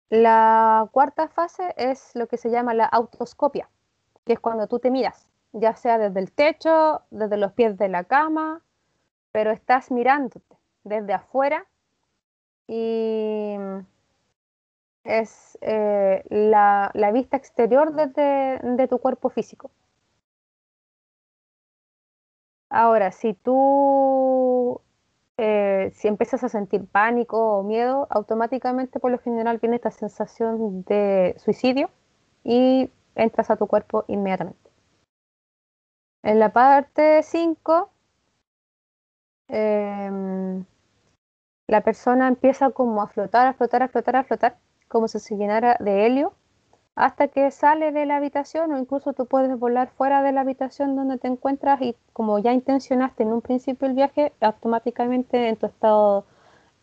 La 0.09 0.87
cuarta 0.91 1.27
fase 1.27 1.73
es 1.77 2.11
lo 2.15 2.27
que 2.27 2.37
se 2.37 2.49
llama 2.49 2.73
la 2.73 2.85
autoscopia, 2.85 3.69
que 4.25 4.33
es 4.33 4.39
cuando 4.39 4.67
tú 4.67 4.79
te 4.79 4.89
miras, 4.89 5.27
ya 5.53 5.75
sea 5.75 5.97
desde 5.97 6.19
el 6.19 6.31
techo, 6.31 7.01
desde 7.11 7.37
los 7.37 7.53
pies 7.53 7.77
de 7.77 7.89
la 7.89 8.03
cama, 8.03 8.61
pero 9.31 9.51
estás 9.51 9.91
mirándote 9.91 10.57
desde 10.83 11.13
afuera 11.13 11.65
y 12.67 13.55
es 15.03 15.57
eh, 15.61 16.23
la, 16.29 16.91
vista 17.13 17.37
exterior 17.37 17.93
desde 17.93 18.59
de 18.63 18.87
tu 18.87 18.99
cuerpo 18.99 19.29
físico. 19.29 19.71
Ahora, 22.69 23.11
si 23.11 23.33
tú, 23.33 24.81
eh, 25.37 25.91
si 25.95 26.07
empiezas 26.07 26.43
a 26.43 26.49
sentir 26.49 26.85
pánico 26.85 27.59
o 27.59 27.63
miedo, 27.63 28.07
automáticamente 28.11 28.99
por 28.99 29.11
lo 29.11 29.19
general 29.19 29.57
viene 29.57 29.77
esta 29.77 29.91
sensación 29.91 30.83
de 30.83 31.35
suicidio 31.39 31.89
y 32.43 32.91
entras 33.15 33.49
a 33.49 33.57
tu 33.57 33.67
cuerpo 33.67 34.05
inmediatamente. 34.07 34.68
En 36.23 36.39
la 36.39 36.49
parte 36.53 37.23
5, 37.23 37.89
em, 39.47 40.65
la 41.67 41.81
persona 41.81 42.27
empieza 42.27 42.71
como 42.71 43.01
a 43.01 43.07
flotar, 43.07 43.47
a 43.47 43.53
flotar, 43.53 43.83
a 43.83 43.87
flotar, 43.89 44.15
a 44.17 44.23
flotar, 44.23 44.57
como 44.87 45.07
si 45.07 45.19
se 45.19 45.35
llenara 45.37 45.77
de 45.79 46.05
helio 46.05 46.33
hasta 46.99 47.29
que 47.29 47.49
sale 47.51 47.93
de 47.93 48.05
la 48.05 48.17
habitación 48.17 48.73
o 48.73 48.77
incluso 48.77 49.13
tú 49.13 49.25
puedes 49.25 49.57
volar 49.57 49.89
fuera 49.89 50.21
de 50.21 50.33
la 50.33 50.41
habitación 50.41 50.97
donde 50.97 51.17
te 51.17 51.29
encuentras 51.29 51.81
y 51.81 51.95
como 52.11 52.39
ya 52.39 52.51
intencionaste 52.51 53.23
en 53.23 53.31
un 53.31 53.41
principio 53.41 53.87
el 53.87 53.93
viaje, 53.93 54.33
automáticamente 54.41 55.47
en 55.47 55.55
tu 55.55 55.67
estado 55.67 56.25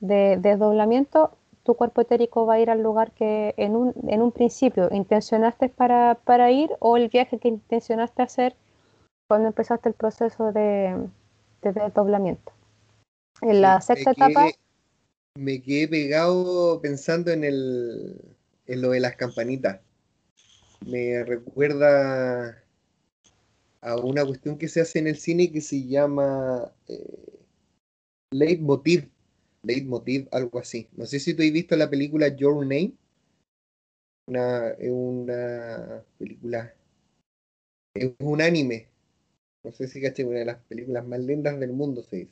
de 0.00 0.38
desdoblamiento, 0.40 1.32
tu 1.64 1.74
cuerpo 1.74 2.00
etérico 2.00 2.46
va 2.46 2.54
a 2.54 2.60
ir 2.60 2.70
al 2.70 2.82
lugar 2.82 3.10
que 3.12 3.52
en 3.58 3.76
un, 3.76 3.92
en 4.08 4.22
un 4.22 4.32
principio 4.32 4.88
intencionaste 4.90 5.68
para, 5.68 6.14
para, 6.24 6.50
ir 6.50 6.70
o 6.78 6.96
el 6.96 7.10
viaje 7.10 7.38
que 7.38 7.48
intencionaste 7.48 8.22
hacer 8.22 8.56
cuando 9.28 9.48
empezaste 9.48 9.88
el 9.88 9.94
proceso 9.94 10.52
de, 10.52 11.08
de 11.62 11.72
desdoblamiento. 11.72 12.52
En 13.42 13.60
la 13.60 13.80
sexta 13.80 14.12
etapa... 14.12 14.48
Me 15.38 15.60
quedé 15.60 15.86
pegado 15.88 16.80
pensando 16.80 17.30
en, 17.30 17.44
el, 17.44 18.18
en 18.66 18.80
lo 18.80 18.90
de 18.90 19.00
las 19.00 19.16
campanitas 19.16 19.80
me 20.86 21.24
recuerda 21.24 22.62
a 23.80 23.96
una 23.96 24.24
cuestión 24.24 24.58
que 24.58 24.68
se 24.68 24.80
hace 24.80 24.98
en 24.98 25.08
el 25.08 25.16
cine 25.16 25.50
que 25.50 25.60
se 25.60 25.86
llama 25.86 26.72
eh, 26.88 27.40
Leitmotiv. 28.32 29.08
Leitmotiv, 29.62 30.28
algo 30.30 30.58
así. 30.58 30.88
No 30.92 31.06
sé 31.06 31.18
si 31.18 31.34
tú 31.34 31.42
has 31.42 31.50
visto 31.50 31.76
la 31.76 31.90
película 31.90 32.28
Your 32.28 32.58
Name. 32.60 32.92
Una, 34.28 34.68
es 34.70 34.90
una 34.90 36.04
película. 36.18 36.74
Es 37.94 38.12
un 38.20 38.40
anime. 38.40 38.88
No 39.66 39.72
sé 39.72 39.88
si 39.88 40.00
caché, 40.00 40.24
una 40.24 40.38
de 40.38 40.44
las 40.44 40.58
películas 40.68 41.04
más 41.06 41.18
lindas 41.18 41.58
del 41.58 41.72
mundo 41.72 42.04
se 42.04 42.16
dice. 42.16 42.30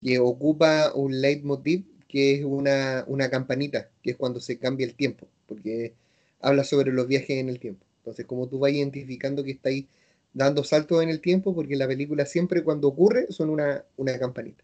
Que 0.00 0.20
ocupa 0.20 0.92
un 0.94 1.20
leitmotiv 1.20 1.84
que 2.06 2.36
es 2.36 2.44
una, 2.44 3.04
una 3.08 3.28
campanita, 3.28 3.90
que 4.02 4.12
es 4.12 4.16
cuando 4.16 4.40
se 4.40 4.56
cambia 4.56 4.86
el 4.86 4.94
tiempo. 4.94 5.26
Porque 5.46 5.94
habla 6.40 6.62
sobre 6.62 6.92
los 6.92 7.08
viajes 7.08 7.30
en 7.30 7.48
el 7.48 7.58
tiempo. 7.58 7.84
Entonces, 7.98 8.24
como 8.24 8.48
tú 8.48 8.60
vas 8.60 8.70
identificando 8.70 9.42
que 9.42 9.50
estáis 9.50 9.86
dando 10.32 10.62
saltos 10.62 11.02
en 11.02 11.08
el 11.08 11.20
tiempo, 11.20 11.56
porque 11.56 11.74
la 11.74 11.88
película 11.88 12.24
siempre 12.24 12.62
cuando 12.62 12.86
ocurre 12.86 13.26
son 13.30 13.50
una, 13.50 13.84
una 13.96 14.16
campanita. 14.20 14.62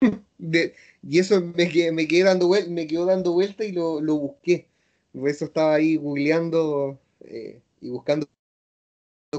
y 0.40 1.18
eso 1.20 1.40
me, 1.40 1.92
me, 1.92 2.08
quedé 2.08 2.24
dando 2.24 2.50
me 2.68 2.88
quedó 2.88 3.06
dando 3.06 3.32
vuelta 3.32 3.64
y 3.64 3.70
lo, 3.70 4.00
lo 4.00 4.16
busqué. 4.16 4.66
Por 5.12 5.28
eso 5.28 5.44
estaba 5.44 5.74
ahí 5.74 5.94
googleando 5.96 6.98
eh, 7.20 7.60
y 7.80 7.90
buscando 7.90 8.26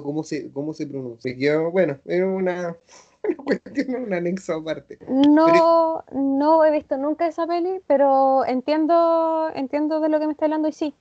cómo 0.02 0.24
se, 0.24 0.52
cómo 0.52 0.74
se 0.74 0.88
pronuncia. 0.88 1.36
Quedó, 1.38 1.72
bueno, 1.72 2.00
era 2.06 2.28
una, 2.28 2.76
una 3.24 3.38
cuestión, 3.38 4.04
un 4.04 4.14
anexo 4.14 4.54
aparte. 4.56 4.98
No, 5.08 6.04
no 6.12 6.66
he 6.66 6.72
visto 6.72 6.98
nunca 6.98 7.28
esa 7.28 7.46
peli, 7.46 7.82
pero 7.86 8.46
entiendo, 8.46 9.50
entiendo 9.54 10.00
de 10.00 10.10
lo 10.10 10.20
que 10.20 10.28
me 10.28 10.32
está 10.34 10.46
hablando 10.46 10.68
y 10.68 10.74
sí, 10.74 10.96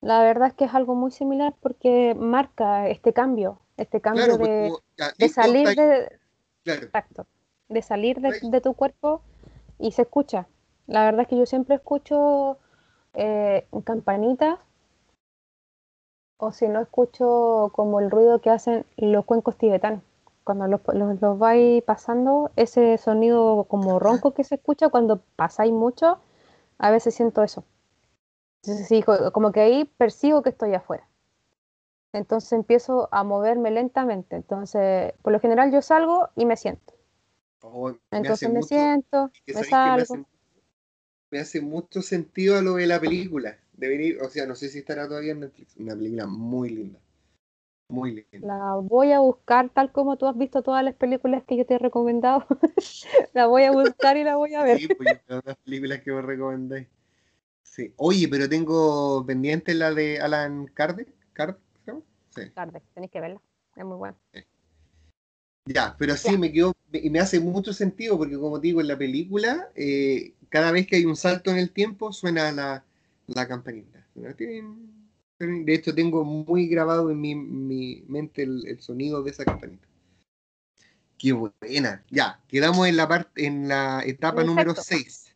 la 0.00 0.22
verdad 0.22 0.48
es 0.48 0.54
que 0.54 0.66
es 0.66 0.74
algo 0.74 0.94
muy 0.94 1.10
similar 1.10 1.54
porque 1.60 2.14
marca 2.14 2.88
este 2.88 3.12
cambio, 3.12 3.60
este 3.76 4.00
cambio 4.00 4.36
de, 4.36 4.72
salir 5.28 5.68
de, 5.68 6.18
exacto, 6.64 7.26
de 7.68 7.82
salir 7.82 8.20
de, 8.20 8.60
tu 8.60 8.74
cuerpo 8.74 9.22
y 9.78 9.92
se 9.92 10.02
escucha. 10.02 10.46
La 10.86 11.04
verdad 11.04 11.22
es 11.22 11.28
que 11.28 11.36
yo 11.36 11.46
siempre 11.46 11.76
escucho 11.76 12.58
eh, 13.14 13.66
campanitas 13.84 14.58
o 16.38 16.52
si 16.52 16.68
no 16.68 16.80
escucho 16.80 17.70
como 17.74 18.00
el 18.00 18.10
ruido 18.10 18.40
que 18.40 18.50
hacen 18.50 18.86
los 18.96 19.24
cuencos 19.24 19.58
tibetanos. 19.58 20.02
Cuando 20.44 20.66
los, 20.66 20.80
los, 20.94 21.20
los 21.20 21.38
vais 21.38 21.82
pasando, 21.82 22.50
ese 22.56 22.96
sonido 22.96 23.64
como 23.64 23.98
ronco 23.98 24.32
que 24.32 24.44
se 24.44 24.54
escucha 24.54 24.88
cuando 24.88 25.20
pasáis 25.36 25.72
mucho, 25.72 26.18
a 26.78 26.90
veces 26.90 27.14
siento 27.14 27.42
eso. 27.42 27.64
Entonces, 28.62 28.88
sí, 28.88 29.04
como 29.32 29.52
que 29.52 29.60
ahí 29.60 29.84
percibo 29.98 30.42
que 30.42 30.50
estoy 30.50 30.74
afuera. 30.74 31.06
Entonces 32.12 32.52
empiezo 32.52 33.08
a 33.12 33.24
moverme 33.24 33.70
lentamente. 33.70 34.36
Entonces, 34.36 35.12
por 35.22 35.32
lo 35.32 35.40
general 35.40 35.70
yo 35.70 35.82
salgo 35.82 36.30
y 36.34 36.46
me 36.46 36.56
siento. 36.56 36.94
Oh, 37.60 37.92
Entonces 38.10 38.50
me, 38.50 38.62
siento, 38.62 39.30
me 39.46 39.64
salgo. 39.64 40.26
Me 41.30 41.40
hace, 41.40 41.60
mucho 41.60 42.00
sentido 42.00 42.62
lo 42.62 42.74
de 42.74 42.86
la 42.86 42.98
película. 42.98 43.58
De 43.78 43.88
venir, 43.88 44.18
o 44.20 44.28
sea, 44.28 44.44
no 44.44 44.56
sé 44.56 44.68
si 44.68 44.80
estará 44.80 45.06
todavía 45.06 45.32
en 45.32 45.40
Netflix. 45.40 45.76
Una 45.76 45.94
película 45.94 46.26
muy 46.26 46.70
linda. 46.70 46.98
Muy 47.88 48.26
lindo. 48.30 48.46
La 48.46 48.74
voy 48.74 49.12
a 49.12 49.20
buscar 49.20 49.70
tal 49.70 49.92
como 49.92 50.18
tú 50.18 50.26
has 50.26 50.36
visto 50.36 50.62
todas 50.62 50.82
las 50.82 50.94
películas 50.94 51.44
que 51.44 51.56
yo 51.56 51.64
te 51.64 51.74
he 51.74 51.78
recomendado. 51.78 52.44
la 53.34 53.46
voy 53.46 53.62
a 53.62 53.70
buscar 53.70 54.16
y 54.16 54.24
la 54.24 54.36
voy 54.36 54.54
a 54.54 54.64
ver. 54.64 54.78
Sí, 54.78 54.88
pues 54.88 55.24
todas 55.24 55.44
las 55.46 55.56
películas 55.58 56.02
que 56.02 56.10
vos 56.10 56.24
recomendáis. 56.24 56.88
Sí. 57.62 57.94
Oye, 57.96 58.26
pero 58.28 58.48
tengo 58.48 59.24
pendiente 59.24 59.72
la 59.74 59.94
de 59.94 60.20
Alan 60.20 60.66
Kardec. 60.66 61.08
¿Kardec? 61.32 61.60
Sí. 62.34 62.50
Kardec, 62.54 62.82
tenéis 62.94 63.12
que 63.12 63.20
verla. 63.20 63.40
Es 63.76 63.84
muy 63.84 63.96
buena. 63.96 64.16
Ya, 65.66 65.94
pero 65.98 66.16
sí 66.16 66.36
me 66.36 66.50
quedó, 66.50 66.74
y 66.92 67.10
me 67.10 67.20
hace 67.20 67.38
mucho 67.38 67.72
sentido 67.72 68.18
porque 68.18 68.36
como 68.38 68.58
digo, 68.58 68.80
en 68.80 68.88
la 68.88 68.98
película, 68.98 69.70
eh, 69.76 70.34
cada 70.48 70.72
vez 70.72 70.86
que 70.86 70.96
hay 70.96 71.04
un 71.04 71.14
salto 71.14 71.50
en 71.50 71.58
el 71.58 71.70
tiempo, 71.70 72.12
suena 72.12 72.50
la, 72.50 72.84
la 73.28 73.46
campanita. 73.46 74.04
De 74.14 75.74
hecho, 75.74 75.94
tengo 75.94 76.24
muy 76.24 76.66
grabado 76.66 77.10
en 77.10 77.20
mi, 77.20 77.34
mi 77.34 78.02
mente 78.08 78.42
el, 78.42 78.80
sonido 78.80 79.22
de 79.22 79.30
esa 79.30 79.44
campanita. 79.44 79.86
Qué 81.16 81.32
buena. 81.32 82.02
Ya, 82.10 82.40
quedamos 82.48 82.86
en 82.88 82.96
la 82.96 83.08
parte, 83.08 83.46
en 83.46 83.68
la 83.68 84.02
etapa 84.04 84.44
número 84.44 84.74
6. 84.74 85.26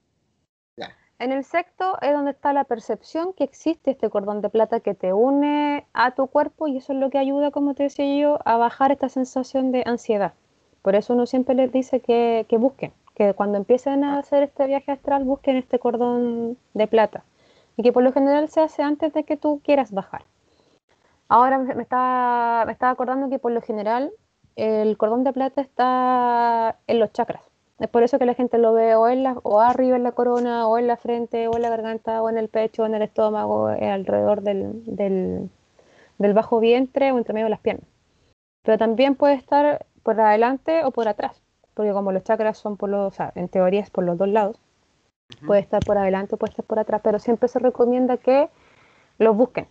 En 1.19 1.31
el 1.31 1.45
sexto 1.45 1.99
es 2.03 2.13
donde 2.13 2.33
está 2.33 2.53
la 2.53 2.65
percepción 2.65 3.33
que 3.33 3.45
existe 3.45 3.93
este 3.93 4.11
cordón 4.11 4.41
de 4.41 4.49
plata 4.49 4.81
que 4.81 4.93
te 4.93 5.13
une 5.13 5.87
a 5.93 6.17
tu 6.17 6.27
cuerpo 6.27 6.67
y 6.67 6.79
eso 6.79 6.95
es 6.95 6.99
lo 6.99 7.11
que 7.11 7.19
ayuda, 7.19 7.53
como 7.53 7.75
te 7.75 7.85
decía 7.85 8.21
yo, 8.21 8.41
a 8.45 8.57
bajar 8.57 8.91
esta 8.91 9.09
sensación 9.09 9.71
de 9.71 9.85
ansiedad. 9.87 10.35
Por 10.83 10.97
eso 10.97 11.15
uno 11.15 11.27
siempre 11.27 11.55
les 11.55 11.71
dice 11.71 12.01
que, 12.01 12.45
que 12.49 12.57
busquen, 12.57 12.93
que 13.15 13.35
cuando 13.35 13.57
empiecen 13.57 14.03
a 14.03 14.19
hacer 14.19 14.43
este 14.43 14.67
viaje 14.67 14.91
astral 14.91 15.23
busquen 15.23 15.55
este 15.55 15.79
cordón 15.79 16.59
de 16.75 16.89
plata 16.89 17.23
y 17.77 17.83
que 17.83 17.93
por 17.93 18.03
lo 18.03 18.13
general 18.13 18.49
se 18.49 18.61
hace 18.61 18.83
antes 18.83 19.13
de 19.13 19.25
que 19.25 19.37
tú 19.37 19.61
quieras 19.65 19.93
bajar. 19.93 20.25
Ahora 21.29 21.59
me 21.59 21.83
estaba, 21.83 22.65
me 22.67 22.77
acordando 22.79 23.31
que 23.31 23.39
por 23.39 23.53
lo 23.53 23.63
general 23.63 24.13
el 24.57 24.97
cordón 24.99 25.25
de 25.25 25.33
plata 25.33 25.61
está 25.63 26.77
en 26.87 26.99
los 26.99 27.13
chakras. 27.13 27.43
Es 27.79 27.89
por 27.89 28.03
eso 28.03 28.19
que 28.19 28.27
la 28.27 28.35
gente 28.35 28.59
lo 28.59 28.75
ve 28.75 28.95
o, 28.95 29.09
en 29.09 29.23
la, 29.23 29.33
o 29.43 29.61
arriba 29.61 29.97
en 29.97 30.05
la 30.05 30.13
corona, 30.13 30.69
o 30.69 30.79
en 30.79 30.87
la 30.87 30.97
frente, 30.97 31.49
o 31.49 31.57
en 31.57 31.63
la 31.63 31.71
garganta, 31.71 32.23
o 32.23 32.31
en 32.31 32.39
el 32.39 32.49
pecho, 32.49 32.83
o 32.83 32.87
en 32.87 32.95
el 32.95 33.03
estómago, 33.03 33.71
eh, 33.71 33.91
alrededor 33.91 34.43
del, 34.43 34.85
del, 34.85 35.51
bajo 36.19 36.61
vientre 36.61 37.11
o 37.11 37.19
entre 37.19 37.35
medio 37.35 37.47
de 37.47 37.51
las 37.51 37.61
piernas. 37.61 37.89
Pero 38.63 38.79
también 38.79 39.17
puede 39.17 39.35
estar 39.35 39.87
por 40.03 40.21
adelante 40.21 40.85
o 40.85 40.93
por 40.93 41.09
atrás, 41.09 41.43
porque 41.75 41.93
como 41.93 42.13
los 42.13 42.23
chakras 42.23 42.59
son 42.59 42.77
por 42.77 42.91
los, 42.91 43.13
o 43.13 43.17
sea, 43.17 43.33
en 43.35 43.49
teoría 43.49 43.81
es 43.81 43.91
por 43.91 44.05
los 44.05 44.17
dos 44.19 44.29
lados, 44.29 44.61
puede 45.47 45.61
estar 45.61 45.85
por 45.85 45.99
adelante 45.99 46.35
o 46.35 46.39
puede 46.39 46.51
estar 46.51 46.65
por 46.65 46.79
atrás, 46.79 47.01
pero 47.03 47.19
siempre 47.19 47.49
se 47.49 47.59
recomienda 47.59 48.17
que 48.17 48.49
los 49.19 49.37
busquen. 49.37 49.69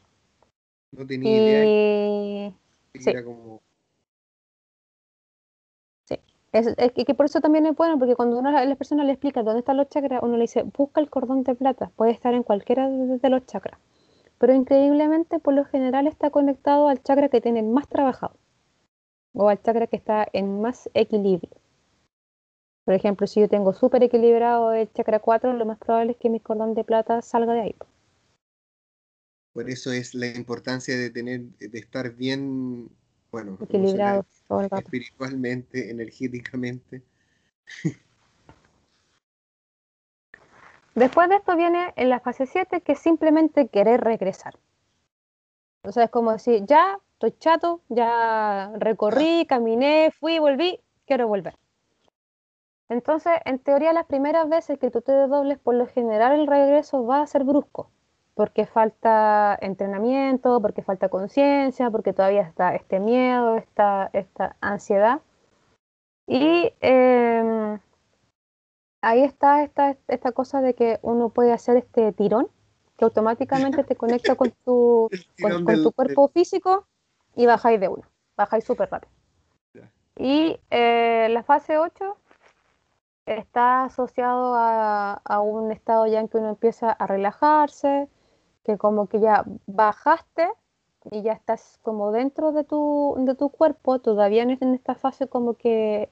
No 0.91 1.05
tenía 1.05 1.31
idea. 1.31 2.53
Sí. 2.93 3.23
como 3.23 3.61
es, 6.51 6.75
que 6.91 7.13
por 7.13 7.25
eso 7.25 7.39
también 7.39 7.65
es 7.65 7.75
bueno, 7.75 7.97
porque 7.97 8.15
cuando 8.15 8.37
uno 8.37 8.49
a 8.49 8.65
la 8.65 8.75
persona 8.75 9.05
le 9.05 9.13
explica 9.13 9.41
dónde 9.41 9.59
están 9.59 9.77
los 9.77 9.87
chakras, 9.87 10.21
uno 10.21 10.35
le 10.35 10.41
dice, 10.41 10.63
busca 10.63 10.99
el 10.99 11.09
cordón 11.09 11.43
de 11.43 11.55
plata, 11.55 11.91
puede 11.95 12.11
estar 12.11 12.33
en 12.33 12.43
cualquiera 12.43 12.89
de 12.89 13.29
los 13.29 13.45
chakras. 13.45 13.79
Pero 14.37 14.53
increíblemente, 14.53 15.39
por 15.39 15.53
lo 15.53 15.63
general, 15.63 16.07
está 16.07 16.29
conectado 16.29 16.89
al 16.89 17.01
chakra 17.03 17.29
que 17.29 17.39
tiene 17.39 17.63
más 17.63 17.87
trabajado, 17.87 18.35
o 19.33 19.47
al 19.47 19.61
chakra 19.61 19.87
que 19.87 19.95
está 19.95 20.27
en 20.33 20.61
más 20.61 20.89
equilibrio. 20.93 21.60
Por 22.85 22.95
ejemplo, 22.95 23.27
si 23.27 23.39
yo 23.39 23.47
tengo 23.47 23.73
súper 23.73 24.03
equilibrado 24.03 24.73
el 24.73 24.91
chakra 24.91 25.19
4, 25.19 25.53
lo 25.53 25.65
más 25.65 25.77
probable 25.77 26.13
es 26.13 26.17
que 26.17 26.29
mi 26.29 26.39
cordón 26.39 26.73
de 26.73 26.83
plata 26.83 27.21
salga 27.21 27.53
de 27.53 27.61
ahí. 27.61 27.75
Por 29.53 29.69
eso 29.69 29.91
es 29.91 30.15
la 30.15 30.27
importancia 30.27 30.97
de 30.97 31.09
tener, 31.09 31.41
de 31.41 31.79
estar 31.79 32.11
bien 32.11 32.89
bueno, 33.31 33.57
equilibrado 33.61 34.25
espiritualmente, 34.77 35.89
energéticamente. 35.91 37.01
Después 40.95 41.29
de 41.29 41.35
esto 41.35 41.55
viene 41.55 41.93
en 41.95 42.09
la 42.09 42.19
fase 42.19 42.45
7 42.45 42.81
que 42.81 42.93
es 42.93 42.99
simplemente 42.99 43.67
querer 43.69 44.01
regresar. 44.01 44.57
O 45.83 45.91
sea, 45.91 46.05
es 46.05 46.09
como 46.09 46.31
decir, 46.31 46.65
ya 46.65 46.99
estoy 47.13 47.33
chato, 47.39 47.81
ya 47.89 48.71
recorrí, 48.77 49.45
caminé, 49.47 50.11
fui, 50.11 50.39
volví, 50.39 50.79
quiero 51.05 51.27
volver. 51.27 51.55
Entonces, 52.91 53.31
en 53.45 53.57
teoría, 53.57 53.93
las 53.93 54.05
primeras 54.05 54.49
veces 54.49 54.77
que 54.77 54.91
tú 54.91 55.01
te 55.01 55.13
dobles, 55.13 55.57
por 55.59 55.75
lo 55.75 55.87
general 55.87 56.37
el 56.37 56.45
regreso 56.45 57.05
va 57.05 57.21
a 57.21 57.27
ser 57.27 57.45
brusco 57.45 57.89
porque 58.33 58.65
falta 58.65 59.57
entrenamiento, 59.61 60.61
porque 60.61 60.81
falta 60.81 61.07
conciencia, 61.07 61.89
porque 61.89 62.11
todavía 62.11 62.41
está 62.41 62.75
este 62.75 62.99
miedo, 62.99 63.55
esta, 63.55 64.09
esta 64.13 64.55
ansiedad. 64.61 65.21
Y 66.27 66.73
em, 66.81 67.79
ahí 69.01 69.23
está 69.23 69.63
esta, 69.63 69.95
esta 70.07 70.31
cosa 70.31 70.61
de 70.61 70.73
que 70.73 70.99
uno 71.01 71.29
puede 71.29 71.53
hacer 71.53 71.77
este 71.77 72.11
tirón, 72.13 72.49
que 72.97 73.05
automáticamente 73.05 73.83
te 73.85 73.95
conecta 73.95 74.35
con 74.35 74.51
tu, 74.65 75.09
con, 75.41 75.83
tu 75.83 75.91
cuerpo 75.93 76.27
físico 76.29 76.87
y 77.35 77.45
bajáis 77.45 77.79
de 77.79 77.87
uno, 77.87 78.03
bajáis 78.35 78.65
súper 78.65 78.89
rápido. 78.89 79.13
Y 80.17 80.59
eh, 80.69 81.27
la 81.29 81.41
fase 81.43 81.77
8 81.77 82.17
está 83.37 83.85
asociado 83.85 84.55
a, 84.55 85.13
a, 85.23 85.41
un 85.41 85.71
estado 85.71 86.07
ya 86.07 86.19
en 86.19 86.27
que 86.27 86.37
uno 86.37 86.49
empieza 86.49 86.91
a 86.91 87.07
relajarse, 87.07 88.07
que 88.63 88.77
como 88.77 89.07
que 89.07 89.19
ya 89.19 89.43
bajaste 89.67 90.49
y 91.09 91.23
ya 91.23 91.33
estás 91.33 91.79
como 91.81 92.11
dentro 92.11 92.51
de 92.51 92.63
tu, 92.63 93.15
de 93.19 93.35
tu 93.35 93.49
cuerpo, 93.49 93.99
todavía 93.99 94.45
no 94.45 94.55
en 94.59 94.75
esta 94.75 94.95
fase 94.95 95.27
como 95.27 95.55
que 95.55 96.09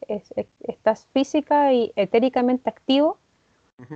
estás 0.62 1.08
física 1.14 1.74
y 1.74 1.94
etéricamente 1.96 2.70
activo, 2.70 3.18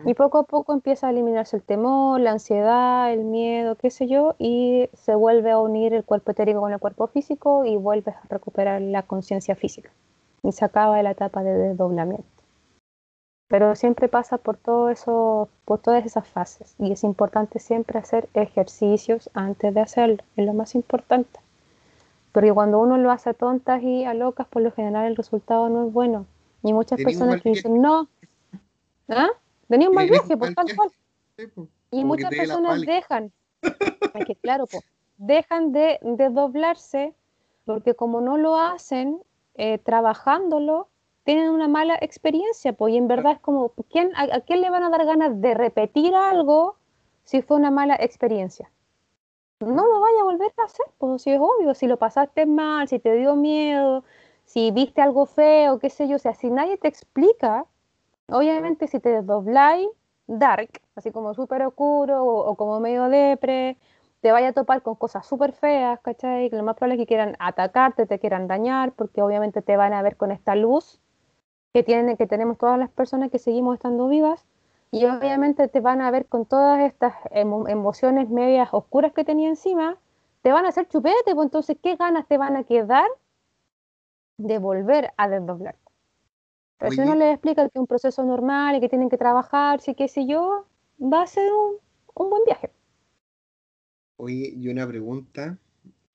y 0.05 0.13
poco 0.13 0.37
a 0.37 0.43
poco 0.43 0.71
empieza 0.71 1.07
a 1.07 1.09
eliminarse 1.09 1.57
el 1.57 1.61
temor, 1.61 2.21
la 2.21 2.31
ansiedad, 2.31 3.11
el 3.11 3.25
miedo, 3.25 3.75
qué 3.75 3.89
sé 3.89 4.07
yo, 4.07 4.33
y 4.39 4.87
se 4.93 5.13
vuelve 5.13 5.51
a 5.51 5.59
unir 5.59 5.93
el 5.93 6.05
cuerpo 6.05 6.31
etérico 6.31 6.61
con 6.61 6.71
el 6.71 6.79
cuerpo 6.79 7.07
físico 7.07 7.65
y 7.65 7.75
vuelves 7.75 8.15
a 8.15 8.21
recuperar 8.29 8.81
la 8.81 9.03
conciencia 9.03 9.57
física. 9.57 9.91
Y 10.41 10.53
se 10.53 10.63
acaba 10.63 11.03
la 11.03 11.11
etapa 11.11 11.43
de 11.43 11.53
desdoblamiento 11.57 12.32
pero 13.53 13.75
siempre 13.75 14.07
pasa 14.07 14.39
por 14.39 14.57
todo 14.57 14.89
eso, 14.89 15.47
por 15.65 15.77
todas 15.77 16.03
esas 16.07 16.27
fases 16.27 16.73
y 16.79 16.91
es 16.91 17.03
importante 17.03 17.59
siempre 17.59 17.99
hacer 17.99 18.27
ejercicios 18.33 19.29
antes 19.35 19.71
de 19.75 19.79
hacerlo, 19.79 20.23
es 20.35 20.43
lo 20.47 20.53
más 20.53 20.73
importante. 20.73 21.39
Porque 22.31 22.51
cuando 22.51 22.79
uno 22.79 22.97
lo 22.97 23.11
hace 23.11 23.29
a 23.29 23.33
tontas 23.35 23.83
y 23.83 24.05
a 24.05 24.15
locas, 24.15 24.47
por 24.47 24.63
lo 24.63 24.71
general 24.71 25.05
el 25.05 25.15
resultado 25.15 25.69
no 25.69 25.85
es 25.85 25.93
bueno. 25.93 26.25
Y 26.63 26.73
muchas 26.73 26.99
personas 26.99 27.43
que 27.43 27.49
dicen, 27.49 27.79
no, 27.79 28.07
¿ah? 29.09 29.29
Tenía 29.67 29.87
un 29.87 29.93
mal 29.93 30.09
viaje, 30.09 30.35
por 30.35 30.51
tal 30.55 30.75
cual. 30.75 30.89
Y 31.91 32.05
muchas 32.05 32.31
personas 32.31 32.81
dejan, 32.81 33.31
es 33.61 34.25
que 34.25 34.35
claro, 34.35 34.65
pues, 34.65 34.83
dejan 35.17 35.71
de, 35.73 35.99
de, 36.01 36.29
doblarse 36.31 37.13
porque 37.65 37.93
como 37.93 38.19
no 38.19 38.35
lo 38.35 38.57
hacen 38.57 39.21
eh, 39.53 39.77
trabajándolo, 39.77 40.87
tienen 41.23 41.49
una 41.49 41.67
mala 41.67 41.97
experiencia, 42.01 42.73
pues, 42.73 42.93
y 42.93 42.97
en 42.97 43.07
verdad 43.07 43.33
es 43.33 43.39
como, 43.39 43.71
¿quién, 43.89 44.11
a, 44.15 44.41
quién 44.41 44.61
le 44.61 44.69
van 44.69 44.83
a 44.83 44.89
dar 44.89 45.05
ganas 45.05 45.39
de 45.41 45.53
repetir 45.53 46.13
algo 46.15 46.75
si 47.23 47.41
fue 47.41 47.57
una 47.57 47.71
mala 47.71 47.95
experiencia? 47.95 48.69
No 49.59 49.87
lo 49.87 50.01
vaya 50.01 50.21
a 50.21 50.25
volver 50.25 50.53
a 50.57 50.65
hacer, 50.65 50.85
pues 50.97 51.21
si 51.21 51.31
es 51.31 51.39
obvio, 51.39 51.73
si 51.73 51.87
lo 51.87 51.97
pasaste 51.97 52.45
mal, 52.45 52.87
si 52.89 52.99
te 52.99 53.13
dio 53.15 53.35
miedo, 53.35 54.03
si 54.43 54.71
viste 54.71 55.01
algo 55.01 55.25
feo, 55.25 55.79
qué 55.79 55.89
sé 55.89 56.07
yo, 56.09 56.17
o 56.17 56.19
sea, 56.19 56.33
si 56.33 56.49
nadie 56.49 56.77
te 56.77 56.89
explica, 56.89 57.65
obviamente 58.27 58.87
si 58.87 58.99
te 58.99 59.09
desdobláis 59.09 59.87
dark, 60.27 60.81
así 60.95 61.11
como 61.11 61.33
súper 61.33 61.63
oscuro 61.63 62.23
o, 62.23 62.49
o, 62.49 62.55
como 62.55 62.81
medio 62.81 63.07
depre, 63.07 63.77
te 64.19 64.31
vaya 64.33 64.49
a 64.49 64.53
topar 64.53 64.81
con 64.81 64.95
cosas 64.95 65.25
súper 65.25 65.53
feas, 65.53 65.99
¿cachai? 66.01 66.49
Que 66.49 66.57
lo 66.57 66.63
más 66.63 66.75
probable 66.75 66.95
es 66.95 67.01
que 67.01 67.07
quieran 67.07 67.35
atacarte, 67.39 68.05
te 68.05 68.19
quieran 68.19 68.47
dañar, 68.47 68.91
porque 68.93 69.21
obviamente 69.21 69.61
te 69.61 69.77
van 69.77 69.93
a 69.93 70.01
ver 70.01 70.17
con 70.17 70.31
esta 70.31 70.55
luz 70.55 70.99
que, 71.73 71.83
tienen, 71.83 72.17
que 72.17 72.27
tenemos 72.27 72.57
todas 72.57 72.77
las 72.77 72.89
personas 72.89 73.31
que 73.31 73.39
seguimos 73.39 73.75
estando 73.75 74.07
vivas 74.07 74.45
y 74.91 75.05
obviamente 75.05 75.67
te 75.67 75.79
van 75.79 76.01
a 76.01 76.11
ver 76.11 76.27
con 76.27 76.45
todas 76.45 76.79
estas 76.81 77.15
emociones 77.31 78.29
medias 78.29 78.69
oscuras 78.71 79.11
que 79.11 79.23
tenía 79.23 79.49
encima, 79.49 79.97
te 80.43 80.51
van 80.51 80.65
a 80.65 80.69
hacer 80.69 80.87
chupete, 80.87 81.33
pues 81.33 81.45
entonces, 81.45 81.77
¿qué 81.81 81.95
ganas 81.95 82.27
te 82.27 82.37
van 82.37 82.55
a 82.55 82.63
quedar 82.63 83.07
de 84.37 84.59
volver 84.59 85.11
a 85.17 85.27
desdoblarte? 85.27 85.79
Pero 86.77 86.91
si 86.91 87.01
uno 87.01 87.15
le 87.15 87.31
explica 87.31 87.63
que 87.63 87.71
es 87.73 87.79
un 87.79 87.87
proceso 87.87 88.23
normal 88.23 88.75
y 88.75 88.81
que 88.81 88.89
tienen 88.89 89.09
que 89.09 89.17
trabajar, 89.17 89.81
sí 89.81 89.95
que 89.95 90.07
sé 90.07 90.27
yo, 90.27 90.67
va 91.01 91.23
a 91.23 91.27
ser 91.27 91.51
un, 91.51 91.77
un 92.13 92.29
buen 92.29 92.43
viaje. 92.45 92.69
Oye, 94.17 94.53
y 94.55 94.67
una 94.67 94.87
pregunta, 94.87 95.57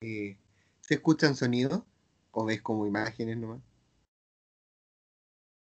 eh, 0.02 0.36
¿se 0.82 0.94
escuchan 0.94 1.34
sonidos 1.34 1.82
o 2.30 2.44
ves 2.44 2.62
como 2.62 2.86
imágenes 2.86 3.38
nomás? 3.38 3.60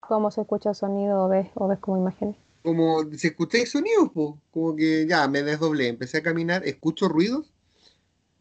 ¿Cómo 0.10 0.32
se 0.32 0.42
escucha 0.42 0.70
el 0.70 0.76
sonido 0.76 1.26
o 1.26 1.30
ves, 1.30 1.52
o 1.54 1.68
ves 1.68 1.78
como 1.78 1.96
imágenes? 1.96 2.36
Como 2.64 3.04
si 3.14 3.28
escucháis 3.28 3.70
sonidos, 3.70 4.10
como 4.12 4.76
que 4.76 5.06
ya 5.08 5.28
me 5.28 5.44
desdoblé, 5.44 5.88
empecé 5.88 6.18
a 6.18 6.24
caminar, 6.24 6.66
escucho 6.66 7.08
ruidos. 7.08 7.54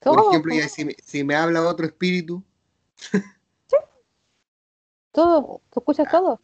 Por 0.01 0.19
ejemplo, 0.19 0.55
si, 1.05 1.25
me, 1.25 1.35
habla 1.35 1.69
otro 1.69 1.85
espíritu. 1.85 2.43
sí. 3.13 3.77
Todo, 5.13 5.61
tú 5.71 5.81
escuchas 5.81 6.11
todo. 6.11 6.41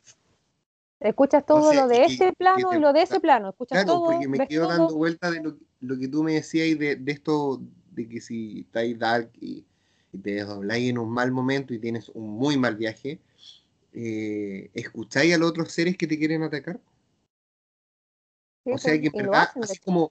Escuchas 1.00 1.46
todo 1.46 1.72
lo 1.72 1.88
de 1.88 2.04
ese 2.04 2.34
plano 2.34 2.74
y 2.74 2.78
lo 2.78 2.92
de 2.92 3.00
ese 3.00 3.18
plano. 3.18 3.48
Escuchas 3.48 3.86
todo. 3.86 4.04
Porque 4.04 4.28
me 4.28 4.46
quedo 4.46 4.68
dando 4.68 4.94
vuelta 4.94 5.30
de 5.30 5.40
lo, 5.40 5.98
que 5.98 6.06
tú 6.06 6.22
me 6.22 6.34
decías 6.34 6.78
de, 6.78 6.96
de 6.96 7.12
esto, 7.12 7.62
de 7.92 8.06
que 8.10 8.20
si 8.20 8.60
estáis 8.60 8.98
dark 8.98 9.30
y, 9.40 9.64
te 10.22 10.34
desdobláis 10.34 10.90
en 10.90 10.98
un 10.98 11.08
mal 11.08 11.32
momento 11.32 11.72
y 11.72 11.78
tienes 11.78 12.10
un 12.10 12.28
muy 12.28 12.58
mal 12.58 12.76
viaje, 12.76 13.20
eh, 13.94 14.70
¿escucháis 14.74 15.34
a 15.34 15.38
los 15.38 15.50
otros 15.50 15.72
seres 15.72 15.96
que 15.96 16.06
te 16.06 16.18
quieren 16.18 16.42
atacar? 16.42 16.80
o 18.66 18.78
sea 18.78 18.98
que 19.00 19.06
en 19.06 19.12
verdad, 19.12 19.50
así 19.62 19.78
como, 19.78 20.10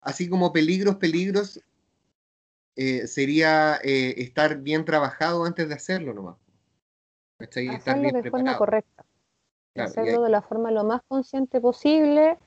así 0.00 0.28
como 0.28 0.52
peligros, 0.52 0.96
peligros, 0.96 1.60
eh, 2.74 3.06
sería 3.06 3.76
eh, 3.82 4.14
estar 4.18 4.58
bien 4.58 4.84
trabajado 4.84 5.44
antes 5.44 5.68
de 5.68 5.74
hacerlo 5.74 6.12
nomás. 6.12 6.36
Hacerlo 7.38 8.10
de 8.12 8.30
forma 8.30 8.58
correcta. 8.58 9.04
hacerlo 9.76 10.22
de 10.22 10.30
la 10.30 10.42
forma 10.42 10.70
lo 10.70 10.84
más 10.84 11.00
consciente 11.08 11.60
posible. 11.60 12.38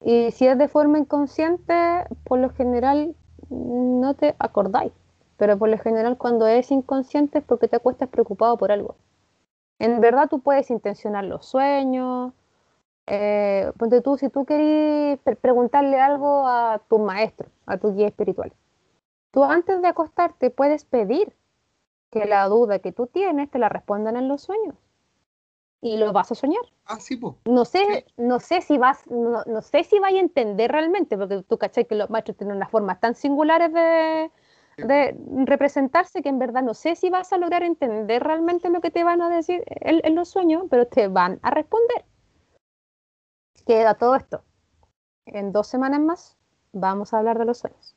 Y 0.00 0.32
si 0.32 0.46
es 0.46 0.58
de 0.58 0.68
forma 0.68 0.98
inconsciente, 0.98 2.04
por 2.24 2.40
lo 2.40 2.50
general 2.50 3.14
no 3.48 4.14
te 4.14 4.34
acordáis. 4.38 4.92
Pero 5.38 5.58
por 5.58 5.68
lo 5.68 5.78
general 5.78 6.18
cuando 6.18 6.46
es 6.46 6.70
inconsciente 6.70 7.38
es 7.38 7.44
porque 7.44 7.68
te 7.68 7.76
acuestas 7.76 8.08
preocupado 8.08 8.58
por 8.58 8.70
algo. 8.70 8.96
En 9.78 10.00
verdad 10.00 10.28
tú 10.28 10.40
puedes 10.40 10.70
intencionar 10.70 11.24
los 11.24 11.46
sueños. 11.46 12.32
Eh, 13.06 13.70
ponte 13.78 14.00
tú, 14.00 14.16
si 14.16 14.30
tú 14.30 14.44
querés 14.44 15.18
preguntarle 15.40 16.00
algo 16.00 16.46
a 16.46 16.80
tu 16.88 16.98
maestro, 16.98 17.48
a 17.66 17.76
tu 17.76 17.94
guía 17.94 18.06
espiritual, 18.06 18.52
tú 19.30 19.44
antes 19.44 19.82
de 19.82 19.88
acostarte 19.88 20.50
puedes 20.50 20.84
pedir 20.84 21.34
que 22.10 22.24
la 22.24 22.48
duda 22.48 22.78
que 22.78 22.92
tú 22.92 23.06
tienes 23.06 23.50
te 23.50 23.58
la 23.58 23.68
respondan 23.68 24.16
en 24.16 24.28
los 24.28 24.42
sueños. 24.42 24.76
Y 25.82 25.98
lo 25.98 26.14
vas 26.14 26.32
a 26.32 26.34
soñar. 26.34 26.62
Ah, 26.86 26.98
sí, 26.98 27.16
pues. 27.16 27.34
No 27.44 27.66
sé, 27.66 28.06
no 28.16 28.40
sé 28.40 28.62
si 28.62 28.78
vas, 28.78 29.06
no, 29.10 29.42
sé 29.60 29.84
si 29.84 29.98
vas 29.98 30.14
a 30.14 30.18
entender 30.18 30.72
realmente, 30.72 31.18
porque 31.18 31.42
tú 31.42 31.58
cachai 31.58 31.84
que 31.84 31.94
los 31.94 32.08
maestros 32.08 32.38
tienen 32.38 32.56
unas 32.56 32.70
formas 32.70 33.00
tan 33.00 33.14
singulares 33.14 33.70
de, 33.70 34.30
de 34.76 35.16
representarse 35.46 36.22
que 36.22 36.28
en 36.28 36.38
verdad 36.38 36.62
no 36.62 36.74
sé 36.74 36.96
si 36.96 37.10
vas 37.10 37.32
a 37.32 37.38
lograr 37.38 37.62
entender 37.62 38.22
realmente 38.22 38.70
lo 38.70 38.80
que 38.80 38.90
te 38.90 39.04
van 39.04 39.22
a 39.22 39.28
decir 39.28 39.62
en, 39.66 40.14
los 40.14 40.28
sueños, 40.28 40.64
pero 40.70 40.86
te 40.86 41.08
van 41.08 41.38
a 41.42 41.50
responder. 41.50 42.04
Queda 43.66 43.94
todo 43.94 44.16
esto. 44.16 44.44
En 45.26 45.52
dos 45.52 45.68
semanas 45.68 46.00
más 46.00 46.36
vamos 46.72 47.14
a 47.14 47.18
hablar 47.18 47.38
de 47.38 47.44
los 47.44 47.58
sueños. 47.58 47.96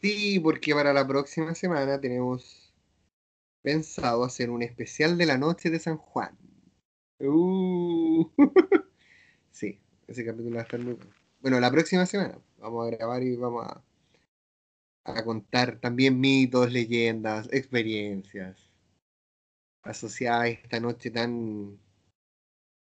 Sí, 0.00 0.40
porque 0.40 0.74
para 0.74 0.92
la 0.92 1.06
próxima 1.06 1.54
semana 1.54 2.00
tenemos 2.00 2.72
pensado 3.62 4.24
hacer 4.24 4.50
un 4.50 4.62
especial 4.62 5.18
de 5.18 5.26
la 5.26 5.38
noche 5.38 5.70
de 5.70 5.78
San 5.78 5.98
Juan. 5.98 6.36
Uh. 7.20 8.28
sí, 9.50 9.78
ese 10.06 10.24
capítulo 10.24 10.56
va 10.56 10.62
a 10.62 10.64
estar 10.64 10.80
muy 10.80 10.94
bueno. 10.94 11.12
Bueno, 11.40 11.60
la 11.60 11.70
próxima 11.70 12.04
semana 12.06 12.38
vamos 12.58 12.86
a 12.86 12.96
grabar 12.96 13.22
y 13.22 13.36
vamos 13.36 13.66
a 13.66 13.82
a 15.16 15.24
contar 15.24 15.80
también 15.80 16.20
mitos, 16.20 16.72
leyendas, 16.72 17.48
experiencias 17.52 18.70
asociadas 19.82 20.42
a 20.42 20.48
esta 20.48 20.80
noche 20.80 21.10
tan, 21.10 21.78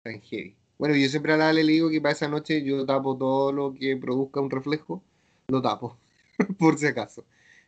tan 0.03 0.21
heavy. 0.21 0.55
Bueno, 0.77 0.95
yo 0.95 1.07
siempre 1.07 1.33
a 1.33 1.37
la 1.37 1.53
le 1.53 1.63
digo 1.63 1.89
que 1.89 2.01
para 2.01 2.13
esa 2.13 2.27
noche 2.27 2.63
yo 2.63 2.85
tapo 2.85 3.17
todo 3.17 3.51
lo 3.51 3.73
que 3.73 3.95
produzca 3.97 4.41
un 4.41 4.49
reflejo, 4.49 5.01
lo 5.47 5.61
tapo, 5.61 5.97
por 6.59 6.77
si 6.77 6.87
acaso. 6.87 7.25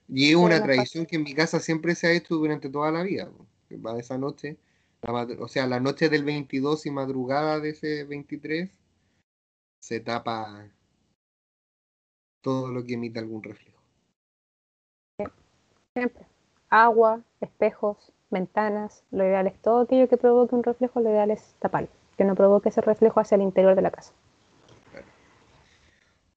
Y 0.08 0.30
es 0.30 0.36
una 0.36 0.62
tradición 0.62 1.06
que 1.06 1.16
en 1.16 1.24
mi 1.24 1.34
casa 1.34 1.60
siempre 1.60 1.96
se 1.96 2.08
ha 2.08 2.12
hecho 2.12 2.36
durante 2.36 2.70
toda 2.70 2.92
la 2.92 3.04
vida. 3.04 3.30
Que 3.70 3.78
para 3.78 4.00
esa 4.00 4.18
noche, 4.18 4.58
o 5.02 5.48
sea, 5.48 5.66
la 5.68 5.80
noche 5.80 6.10
del 6.10 6.24
22 6.24 6.86
y 6.86 6.92
madrugada 6.92 7.60
de 7.60 7.70
ese 7.70 8.04
23, 8.04 8.70
se 9.82 10.00
tapa 10.00 10.70
todo 12.42 12.72
lo 12.72 12.84
que 12.84 12.94
emita 12.94 13.20
algún 13.20 13.42
reflejo. 13.42 13.75
Siempre. 15.96 16.26
Agua, 16.70 17.22
espejos, 17.40 18.12
ventanas, 18.30 19.04
lo 19.12 19.24
ideal 19.24 19.48
es 19.48 19.62
todo 19.62 19.80
aquello 19.80 20.10
que 20.10 20.18
provoque 20.18 20.54
un 20.54 20.64
reflejo, 20.64 21.00
lo 21.00 21.10
ideal 21.10 21.32
es 21.32 21.56
taparlo, 21.60 21.88
que 22.18 22.26
no 22.26 22.36
provoque 22.36 22.68
ese 22.68 22.82
reflejo 22.82 23.22
hacia 23.22 23.36
el 23.36 23.44
interior 23.44 23.76
de 23.76 23.82
la 23.82 23.92
casa. 23.92 24.12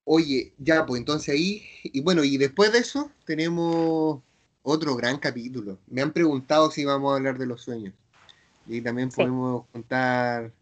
Oye, 0.05 0.53
ya, 0.57 0.85
pues 0.85 1.01
entonces 1.01 1.35
ahí, 1.35 1.65
y 1.83 1.99
bueno, 1.99 2.23
y 2.23 2.37
después 2.37 2.71
de 2.71 2.79
eso 2.79 3.11
tenemos 3.25 4.21
otro 4.63 4.95
gran 4.95 5.17
capítulo. 5.17 5.77
Me 5.87 6.01
han 6.01 6.13
preguntado 6.13 6.71
si 6.71 6.85
vamos 6.85 7.11
a 7.11 7.17
hablar 7.17 7.37
de 7.37 7.45
los 7.45 7.61
sueños. 7.61 7.93
Y 8.65 8.79
también 8.79 9.09
podemos 9.09 9.65
contar 9.73 10.53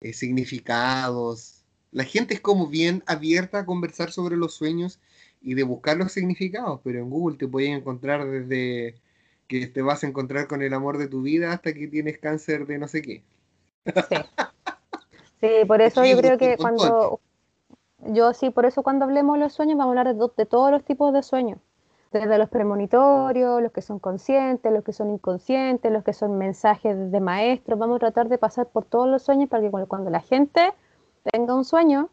eh, 0.00 0.12
significados. 0.12 1.64
La 1.90 2.04
gente 2.04 2.34
es 2.34 2.40
como 2.40 2.68
bien 2.68 3.02
abierta 3.06 3.58
a 3.58 3.66
conversar 3.66 4.12
sobre 4.12 4.36
los 4.36 4.54
sueños 4.54 5.00
y 5.40 5.54
de 5.54 5.62
buscar 5.62 5.96
los 5.96 6.12
significados, 6.12 6.80
pero 6.84 6.98
en 6.98 7.10
Google 7.10 7.36
te 7.36 7.48
puedes 7.48 7.70
encontrar 7.70 8.28
desde 8.28 8.96
que 9.48 9.66
te 9.66 9.82
vas 9.82 10.04
a 10.04 10.06
encontrar 10.06 10.46
con 10.46 10.62
el 10.62 10.72
amor 10.74 10.98
de 10.98 11.08
tu 11.08 11.22
vida 11.22 11.52
hasta 11.52 11.72
que 11.72 11.88
tienes 11.88 12.18
cáncer 12.18 12.66
de 12.66 12.78
no 12.78 12.86
sé 12.86 13.02
qué. 13.02 13.24
Sí, 13.84 13.92
sí 15.40 15.48
por 15.66 15.80
eso 15.80 16.04
yo 16.04 16.16
creo 16.18 16.38
que 16.38 16.56
cuando 16.56 17.20
yo 18.06 18.32
sí, 18.32 18.50
por 18.50 18.66
eso 18.66 18.82
cuando 18.82 19.04
hablemos 19.04 19.36
de 19.36 19.40
los 19.44 19.52
sueños 19.52 19.76
vamos 19.76 19.96
a 19.96 20.00
hablar 20.00 20.14
de, 20.14 20.30
de 20.36 20.46
todos 20.46 20.70
los 20.70 20.84
tipos 20.84 21.12
de 21.12 21.22
sueños, 21.22 21.58
desde 22.12 22.38
los 22.38 22.48
premonitorios, 22.48 23.62
los 23.62 23.72
que 23.72 23.82
son 23.82 23.98
conscientes, 23.98 24.72
los 24.72 24.84
que 24.84 24.92
son 24.92 25.10
inconscientes, 25.10 25.90
los 25.92 26.04
que 26.04 26.12
son 26.12 26.38
mensajes 26.38 27.10
de 27.10 27.20
maestros, 27.20 27.78
vamos 27.78 27.96
a 27.96 28.00
tratar 28.00 28.28
de 28.28 28.38
pasar 28.38 28.66
por 28.66 28.84
todos 28.84 29.08
los 29.08 29.22
sueños 29.22 29.48
para 29.48 29.62
que 29.62 29.70
cuando 29.86 30.10
la 30.10 30.20
gente 30.20 30.72
tenga 31.24 31.54
un 31.54 31.64
sueño, 31.64 32.08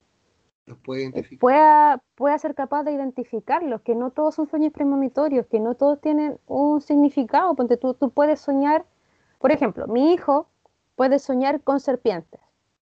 Pueda, 1.40 2.02
pueda 2.16 2.38
ser 2.38 2.56
capaz 2.56 2.84
de 2.84 2.92
identificarlos, 2.92 3.82
que 3.82 3.96
no 3.96 4.12
todos 4.12 4.36
son 4.36 4.48
sueños 4.48 4.74
premonitorios, 4.74 5.46
que 5.48 5.60
no 5.60 5.76
todos 5.76 6.02
tienen 6.02 6.40
un 6.46 6.82
significado. 6.82 7.56
Porque 7.56 7.78
tú, 7.78 7.94
tú 7.94 8.10
puedes 8.10 8.42
soñar, 8.42 8.86
por 9.40 9.52
ejemplo, 9.52 9.88
mi 9.88 10.14
hijo 10.14 10.48
puede 10.96 11.20
soñar 11.20 11.62
con 11.62 11.80
serpientes. 11.80 12.42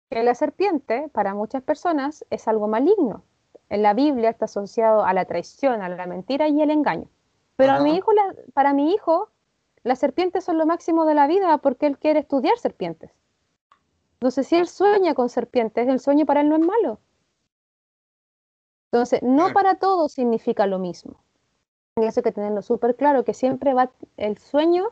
Que 0.09 0.23
la 0.23 0.35
serpiente, 0.35 1.09
para 1.13 1.33
muchas 1.33 1.63
personas, 1.63 2.25
es 2.29 2.47
algo 2.47 2.67
maligno. 2.67 3.23
En 3.69 3.81
la 3.81 3.93
Biblia 3.93 4.29
está 4.29 4.45
asociado 4.45 5.03
a 5.03 5.13
la 5.13 5.25
traición, 5.25 5.81
a 5.81 5.89
la 5.89 6.05
mentira 6.05 6.47
y 6.47 6.61
el 6.61 6.69
engaño. 6.69 7.09
Pero 7.55 7.73
a 7.73 7.79
mi 7.79 7.95
hijo, 7.95 8.11
para 8.53 8.73
mi 8.73 8.93
hijo, 8.93 9.29
las 9.83 9.99
serpientes 9.99 10.43
son 10.43 10.57
lo 10.57 10.65
máximo 10.65 11.05
de 11.05 11.15
la 11.15 11.27
vida 11.27 11.57
porque 11.57 11.87
él 11.87 11.97
quiere 11.97 12.19
estudiar 12.19 12.57
serpientes. 12.57 13.11
Entonces, 14.13 14.47
si 14.47 14.55
él 14.55 14.67
sueña 14.67 15.13
con 15.13 15.29
serpientes, 15.29 15.87
el 15.87 15.99
sueño 15.99 16.25
para 16.25 16.41
él 16.41 16.49
no 16.49 16.55
es 16.55 16.65
malo. 16.65 16.99
Entonces, 18.93 19.23
no 19.23 19.51
para 19.53 19.79
todos 19.79 20.11
significa 20.11 20.67
lo 20.67 20.77
mismo. 20.77 21.15
Y 21.95 22.05
eso 22.05 22.19
hay 22.19 22.25
que 22.25 22.31
tenerlo 22.31 22.61
súper 22.61 22.95
claro, 22.95 23.23
que 23.23 23.33
siempre 23.33 23.73
va, 23.73 23.91
el 24.17 24.37
sueño 24.37 24.91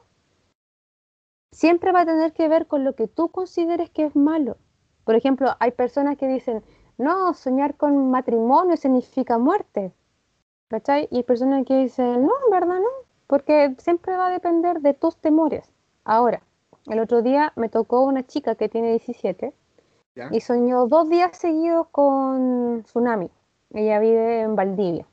siempre 1.52 1.92
va 1.92 2.02
a 2.02 2.06
tener 2.08 2.34
que 2.34 2.48
ver 2.48 2.66
con 2.66 2.84
lo 2.84 2.96
que 2.96 3.08
tú 3.08 3.30
consideres 3.30 3.92
que 3.92 4.06
es 4.06 4.16
malo. 4.16 4.58
Por 5.04 5.14
ejemplo, 5.14 5.56
hay 5.60 5.70
personas 5.70 6.18
que 6.18 6.28
dicen, 6.28 6.64
no, 6.98 7.36
soñar 7.36 7.78
con 7.78 8.10
matrimonio 8.10 8.76
significa 8.76 9.38
muerte. 9.38 9.94
¿Cachai? 10.68 11.08
Y 11.12 11.18
hay 11.18 11.24
personas 11.24 11.64
que 11.68 11.78
dicen, 11.78 12.26
no, 12.26 12.32
en 12.46 12.50
verdad 12.50 12.80
no, 12.80 13.06
porque 13.28 13.76
siempre 13.78 14.18
va 14.18 14.30
a 14.30 14.32
depender 14.32 14.82
de 14.82 14.96
tus 14.96 15.16
temores. 15.18 15.72
Ahora, 16.06 16.42
el 16.88 17.00
otro 17.00 17.22
día 17.22 17.54
me 17.56 17.70
tocó 17.70 18.02
una 18.02 18.26
chica 18.26 18.56
que 18.56 18.68
tiene 18.68 18.90
17 18.90 19.54
y 20.32 20.42
soñó 20.42 20.88
dos 20.88 21.08
días 21.08 21.38
seguidos 21.38 21.86
con 21.92 22.82
tsunami. 22.86 23.30
Ella 23.74 24.00
vive 24.00 24.42
en 24.42 24.56
Valdivia. 24.56 25.08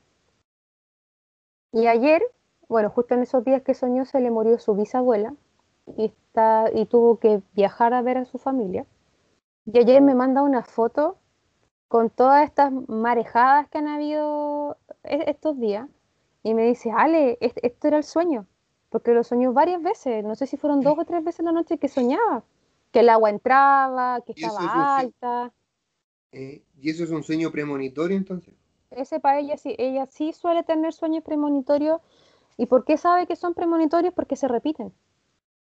Y 1.71 1.87
ayer, 1.87 2.21
bueno, 2.67 2.89
justo 2.89 3.13
en 3.13 3.21
esos 3.21 3.43
días 3.43 3.61
que 3.61 3.73
soñó, 3.73 4.05
se 4.05 4.19
le 4.19 4.31
murió 4.31 4.59
su 4.59 4.75
bisabuela 4.75 5.33
y, 5.97 6.05
está, 6.05 6.65
y 6.73 6.85
tuvo 6.85 7.19
que 7.19 7.41
viajar 7.53 7.93
a 7.93 8.01
ver 8.01 8.17
a 8.17 8.25
su 8.25 8.37
familia. 8.37 8.85
Y 9.65 9.77
ayer 9.77 10.01
me 10.01 10.15
manda 10.15 10.41
una 10.41 10.63
foto 10.63 11.17
con 11.87 12.09
todas 12.09 12.43
estas 12.43 12.71
marejadas 12.87 13.67
que 13.69 13.77
han 13.77 13.87
habido 13.87 14.77
e-, 15.03 15.29
estos 15.29 15.59
días 15.59 15.87
y 16.43 16.53
me 16.53 16.63
dice, 16.63 16.91
Ale, 16.91 17.37
esto 17.41 17.87
era 17.87 17.97
el 17.97 18.03
sueño, 18.03 18.45
porque 18.89 19.13
lo 19.13 19.23
soñó 19.23 19.53
varias 19.53 19.81
veces, 19.81 20.23
no 20.23 20.35
sé 20.35 20.47
si 20.47 20.57
fueron 20.57 20.81
dos 20.81 20.97
o 20.97 21.05
tres 21.05 21.23
veces 21.23 21.41
en 21.41 21.47
la 21.47 21.51
noche 21.51 21.77
que 21.77 21.89
soñaba, 21.89 22.43
que 22.91 23.01
el 23.01 23.09
agua 23.09 23.29
entraba, 23.29 24.21
que 24.21 24.31
estaba 24.31 24.97
alta. 24.97 25.51
Eh, 26.31 26.63
¿Y 26.79 26.89
eso 26.89 27.03
es 27.03 27.09
un 27.09 27.23
sueño 27.23 27.51
premonitorio 27.51 28.15
entonces? 28.15 28.53
Ese 28.91 29.19
para 29.19 29.39
ella 29.39 29.57
sí, 29.57 29.75
ella 29.77 30.07
sí 30.07 30.33
suele 30.33 30.63
tener 30.63 30.93
sueños 30.93 31.23
premonitorios. 31.23 32.01
¿Y 32.57 32.65
por 32.65 32.85
qué 32.85 32.97
sabe 32.97 33.27
que 33.27 33.35
son 33.35 33.53
premonitorios? 33.53 34.13
Porque 34.13 34.35
se 34.35 34.47
repiten. 34.47 34.91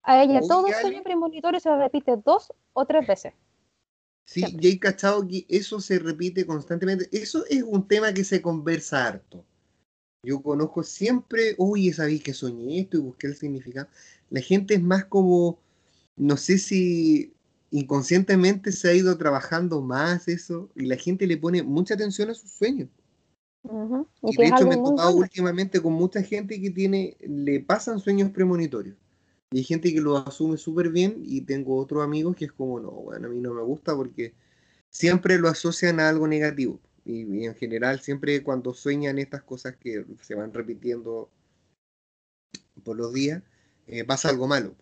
A 0.02 0.22
ella 0.22 0.40
todo 0.40 0.66
sueño 0.80 1.02
premonitorio 1.02 1.58
se 1.58 1.74
repite 1.74 2.16
dos 2.16 2.52
o 2.74 2.84
tres 2.84 3.06
veces. 3.06 3.32
Sí, 4.26 4.44
y 4.58 4.66
hay 4.66 4.78
cachado 4.78 5.26
que 5.26 5.46
eso 5.48 5.80
se 5.80 5.98
repite 5.98 6.46
constantemente. 6.46 7.08
Eso 7.12 7.44
es 7.48 7.62
un 7.62 7.86
tema 7.86 8.12
que 8.12 8.24
se 8.24 8.40
conversa 8.40 9.06
harto. 9.06 9.44
Yo 10.22 10.42
conozco 10.42 10.82
siempre, 10.82 11.54
uy, 11.58 11.92
sabéis 11.92 12.22
que 12.22 12.32
soñé 12.32 12.80
esto 12.80 12.96
y 12.96 13.00
busqué 13.00 13.26
el 13.26 13.36
significado. 13.36 13.88
La 14.30 14.40
gente 14.40 14.74
es 14.74 14.82
más 14.82 15.04
como, 15.04 15.58
no 16.16 16.36
sé 16.36 16.58
si 16.58 17.34
inconscientemente 17.75 18.70
se 18.70 18.89
ha 18.89 18.95
ido 18.95 19.18
trabajando 19.18 19.83
más 19.83 20.29
eso 20.29 20.70
y 20.77 20.87
la 20.87 20.97
gente 20.97 21.27
le 21.27 21.37
pone 21.37 21.64
mucha 21.64 21.95
atención 21.95 22.31
a 22.31 22.35
sus 22.35 22.53
sueños. 22.53 22.89
Y, 24.22 24.37
de 24.37 24.47
hecho 24.47 24.64
me 24.68 24.77
he 24.77 24.79
tocado 24.79 25.16
últimamente 25.16 25.81
con 25.81 25.93
mucha 25.95 26.22
gente 26.22 26.61
que 26.61 26.70
tiene, 26.70 27.16
le 27.20 27.59
pasan 27.59 27.99
sueños 27.99 28.31
premonitorios. 28.31 28.97
Y 29.51 29.59
hay 29.59 29.64
gente 29.64 29.93
que 29.93 30.01
lo 30.01 30.16
asume 30.16 30.57
súper 30.57 30.91
bien 30.91 31.20
y 31.25 31.41
tengo 31.41 31.77
otros 31.77 32.05
amigos 32.05 32.37
que 32.37 32.45
es 32.45 32.53
como, 32.53 32.79
no, 32.79 32.93
bueno, 32.93 33.27
a 33.27 33.31
mí 33.31 33.41
no 33.41 33.53
me 33.53 33.62
gusta 33.62 33.97
porque 33.97 34.35
siempre 34.91 35.37
lo 35.39 35.49
asocian 35.49 35.99
a 35.99 36.09
algo 36.09 36.29
negativo. 36.29 36.79
Y, 37.05 37.45
en 37.45 37.57
general 37.57 37.99
siempre 37.99 38.45
cuando 38.45 38.72
sueñan 38.72 39.18
estas 39.18 39.43
cosas 39.43 39.75
que 39.77 40.07
se 40.22 40.37
van 40.37 40.55
repitiendo 40.55 41.29
por 42.85 42.97
los 42.97 43.12
días, 43.12 43.43
eh, 43.89 44.05
pasa 44.05 44.29
algo 44.29 44.47
malo. 44.47 44.77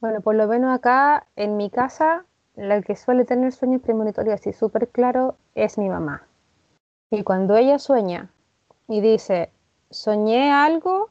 Bueno, 0.00 0.20
por 0.20 0.34
lo 0.34 0.46
menos 0.46 0.74
acá 0.74 1.26
en 1.36 1.56
mi 1.56 1.70
casa 1.70 2.26
la 2.54 2.80
que 2.82 2.96
suele 2.96 3.24
tener 3.24 3.52
sueños 3.52 3.82
premonitorios 3.82 4.34
así 4.40 4.52
súper 4.52 4.88
claro 4.88 5.36
es 5.54 5.78
mi 5.78 5.88
mamá. 5.88 6.26
Y 7.10 7.22
cuando 7.22 7.56
ella 7.56 7.78
sueña 7.78 8.30
y 8.88 9.00
dice, 9.00 9.50
soñé 9.90 10.50
algo, 10.50 11.10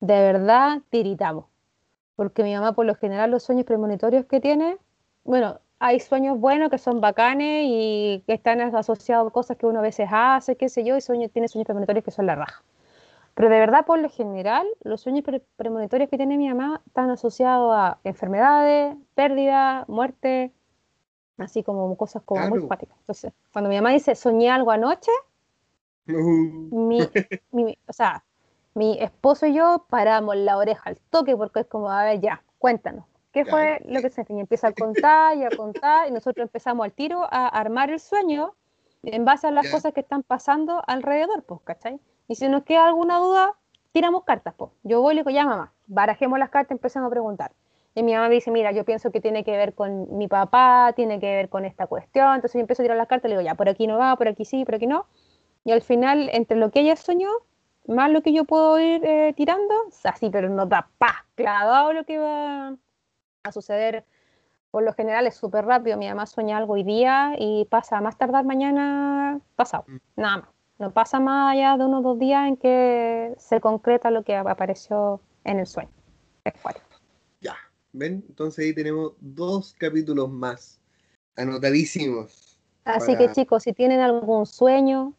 de 0.00 0.14
verdad 0.14 0.80
tiritamos. 0.90 1.46
Porque 2.16 2.42
mi 2.42 2.54
mamá 2.54 2.72
por 2.72 2.86
lo 2.86 2.94
general 2.94 3.30
los 3.30 3.42
sueños 3.42 3.64
premonitorios 3.64 4.26
que 4.26 4.40
tiene, 4.40 4.78
bueno, 5.24 5.60
hay 5.78 6.00
sueños 6.00 6.38
buenos 6.38 6.70
que 6.70 6.78
son 6.78 7.00
bacanes 7.00 7.64
y 7.66 8.22
que 8.26 8.34
están 8.34 8.60
asociados 8.60 9.28
a 9.28 9.30
cosas 9.32 9.56
que 9.56 9.66
uno 9.66 9.80
a 9.80 9.82
veces 9.82 10.08
hace, 10.10 10.56
qué 10.56 10.68
sé 10.68 10.84
yo, 10.84 10.96
y 10.96 11.00
sueño, 11.00 11.28
tiene 11.28 11.48
sueños 11.48 11.66
premonitorios 11.66 12.04
que 12.04 12.10
son 12.10 12.26
la 12.26 12.36
raja. 12.36 12.62
Pero 13.34 13.48
de 13.48 13.58
verdad, 13.58 13.86
por 13.86 13.98
lo 13.98 14.10
general, 14.10 14.66
los 14.82 15.00
sueños 15.00 15.24
premonitorios 15.56 16.10
que 16.10 16.16
tiene 16.16 16.36
mi 16.36 16.48
mamá 16.48 16.82
están 16.86 17.10
asociados 17.10 17.72
a 17.74 17.98
enfermedades, 18.04 18.96
pérdida, 19.14 19.84
muerte, 19.88 20.52
así 21.38 21.62
como 21.62 21.96
cosas 21.96 22.22
como 22.24 22.46
muy 22.48 22.60
fáticas. 22.66 22.96
Entonces, 23.00 23.32
cuando 23.52 23.70
mi 23.70 23.76
mamá 23.76 23.90
dice 23.90 24.14
soñé 24.14 24.50
algo 24.50 24.70
anoche, 24.70 25.10
mi, 27.50 27.78
o 27.86 27.92
sea, 27.92 28.24
mi 28.74 28.98
esposo 29.00 29.46
y 29.46 29.54
yo 29.54 29.86
paramos 29.88 30.36
la 30.36 30.58
oreja 30.58 30.90
al 30.90 30.98
toque 31.10 31.36
porque 31.36 31.60
es 31.60 31.66
como, 31.66 31.90
a 31.90 32.04
ver, 32.04 32.20
ya, 32.20 32.42
cuéntanos, 32.58 33.06
¿qué 33.32 33.44
fue 33.46 33.80
lo 33.86 34.02
que 34.02 34.10
se 34.10 34.26
Y 34.28 34.40
empieza 34.40 34.68
a 34.68 34.72
contar 34.72 35.36
y 35.36 35.44
a 35.44 35.50
contar 35.50 36.08
y 36.08 36.10
nosotros 36.10 36.44
empezamos 36.44 36.84
al 36.84 36.92
tiro 36.92 37.22
a 37.30 37.48
armar 37.48 37.90
el 37.90 38.00
sueño 38.00 38.54
en 39.04 39.24
base 39.24 39.46
a 39.46 39.50
las 39.50 39.68
cosas 39.70 39.92
que 39.92 40.00
están 40.00 40.22
pasando 40.22 40.82
alrededor, 40.86 41.42
pues, 41.44 41.60
¿cachai? 41.64 41.98
Y 42.28 42.36
si 42.36 42.48
nos 42.48 42.62
queda 42.64 42.86
alguna 42.86 43.18
duda, 43.18 43.54
tiramos 43.92 44.24
cartas. 44.24 44.54
Po. 44.54 44.72
Yo 44.82 45.00
voy 45.00 45.12
y 45.12 45.16
le 45.16 45.20
digo, 45.20 45.30
ya 45.30 45.44
mamá, 45.44 45.72
barajemos 45.86 46.38
las 46.38 46.50
cartas, 46.50 46.72
empezamos 46.72 47.08
a 47.08 47.10
preguntar. 47.10 47.52
Y 47.94 48.02
mi 48.02 48.14
mamá 48.14 48.28
dice, 48.30 48.50
mira, 48.50 48.72
yo 48.72 48.84
pienso 48.84 49.10
que 49.10 49.20
tiene 49.20 49.44
que 49.44 49.56
ver 49.56 49.74
con 49.74 50.16
mi 50.16 50.26
papá, 50.28 50.92
tiene 50.96 51.20
que 51.20 51.34
ver 51.34 51.48
con 51.48 51.64
esta 51.64 51.86
cuestión. 51.86 52.34
Entonces 52.34 52.54
yo 52.54 52.60
empiezo 52.60 52.82
a 52.82 52.84
tirar 52.84 52.96
las 52.96 53.08
cartas 53.08 53.28
le 53.28 53.36
digo, 53.36 53.46
ya, 53.46 53.54
por 53.54 53.68
aquí 53.68 53.86
no 53.86 53.98
va, 53.98 54.16
por 54.16 54.28
aquí 54.28 54.44
sí, 54.44 54.64
por 54.64 54.76
aquí 54.76 54.86
no. 54.86 55.06
Y 55.64 55.72
al 55.72 55.82
final, 55.82 56.30
entre 56.32 56.56
lo 56.56 56.70
que 56.70 56.80
ella 56.80 56.96
soñó, 56.96 57.30
más 57.86 58.10
lo 58.10 58.22
que 58.22 58.32
yo 58.32 58.44
puedo 58.44 58.78
ir 58.80 59.04
eh, 59.04 59.34
tirando, 59.36 59.74
así, 60.04 60.30
pero 60.30 60.48
no 60.48 60.66
da 60.66 60.88
pa, 60.98 61.26
clavado 61.34 61.92
lo 61.92 62.04
que 62.04 62.18
va 62.18 62.76
a 63.42 63.52
suceder. 63.52 64.04
Por 64.70 64.84
lo 64.84 64.94
general 64.94 65.26
es 65.26 65.36
súper 65.36 65.66
rápido. 65.66 65.98
Mi 65.98 66.08
mamá 66.08 66.24
sueña 66.24 66.56
algo 66.56 66.74
hoy 66.74 66.82
día 66.82 67.34
y 67.38 67.66
pasa 67.66 68.00
más 68.00 68.16
tardar 68.16 68.44
mañana 68.44 69.38
pasado. 69.54 69.84
Mm. 69.86 69.96
Nada 70.16 70.36
más. 70.38 70.48
No 70.78 70.92
pasa 70.92 71.20
más 71.20 71.52
allá 71.52 71.76
de 71.76 71.84
unos 71.84 72.00
o 72.00 72.08
dos 72.10 72.18
días 72.18 72.48
en 72.48 72.56
que 72.56 73.34
se 73.38 73.60
concreta 73.60 74.10
lo 74.10 74.22
que 74.24 74.34
apareció 74.34 75.20
en 75.44 75.60
el 75.60 75.66
sueño. 75.66 75.90
Ya, 77.40 77.56
ven, 77.92 78.24
entonces 78.28 78.64
ahí 78.64 78.74
tenemos 78.74 79.12
dos 79.20 79.74
capítulos 79.78 80.28
más 80.30 80.80
anotadísimos. 81.36 82.58
Así 82.84 83.16
que 83.16 83.30
chicos, 83.30 83.62
si 83.62 83.72
tienen 83.72 84.00
algún 84.00 84.46
sueño 84.46 85.14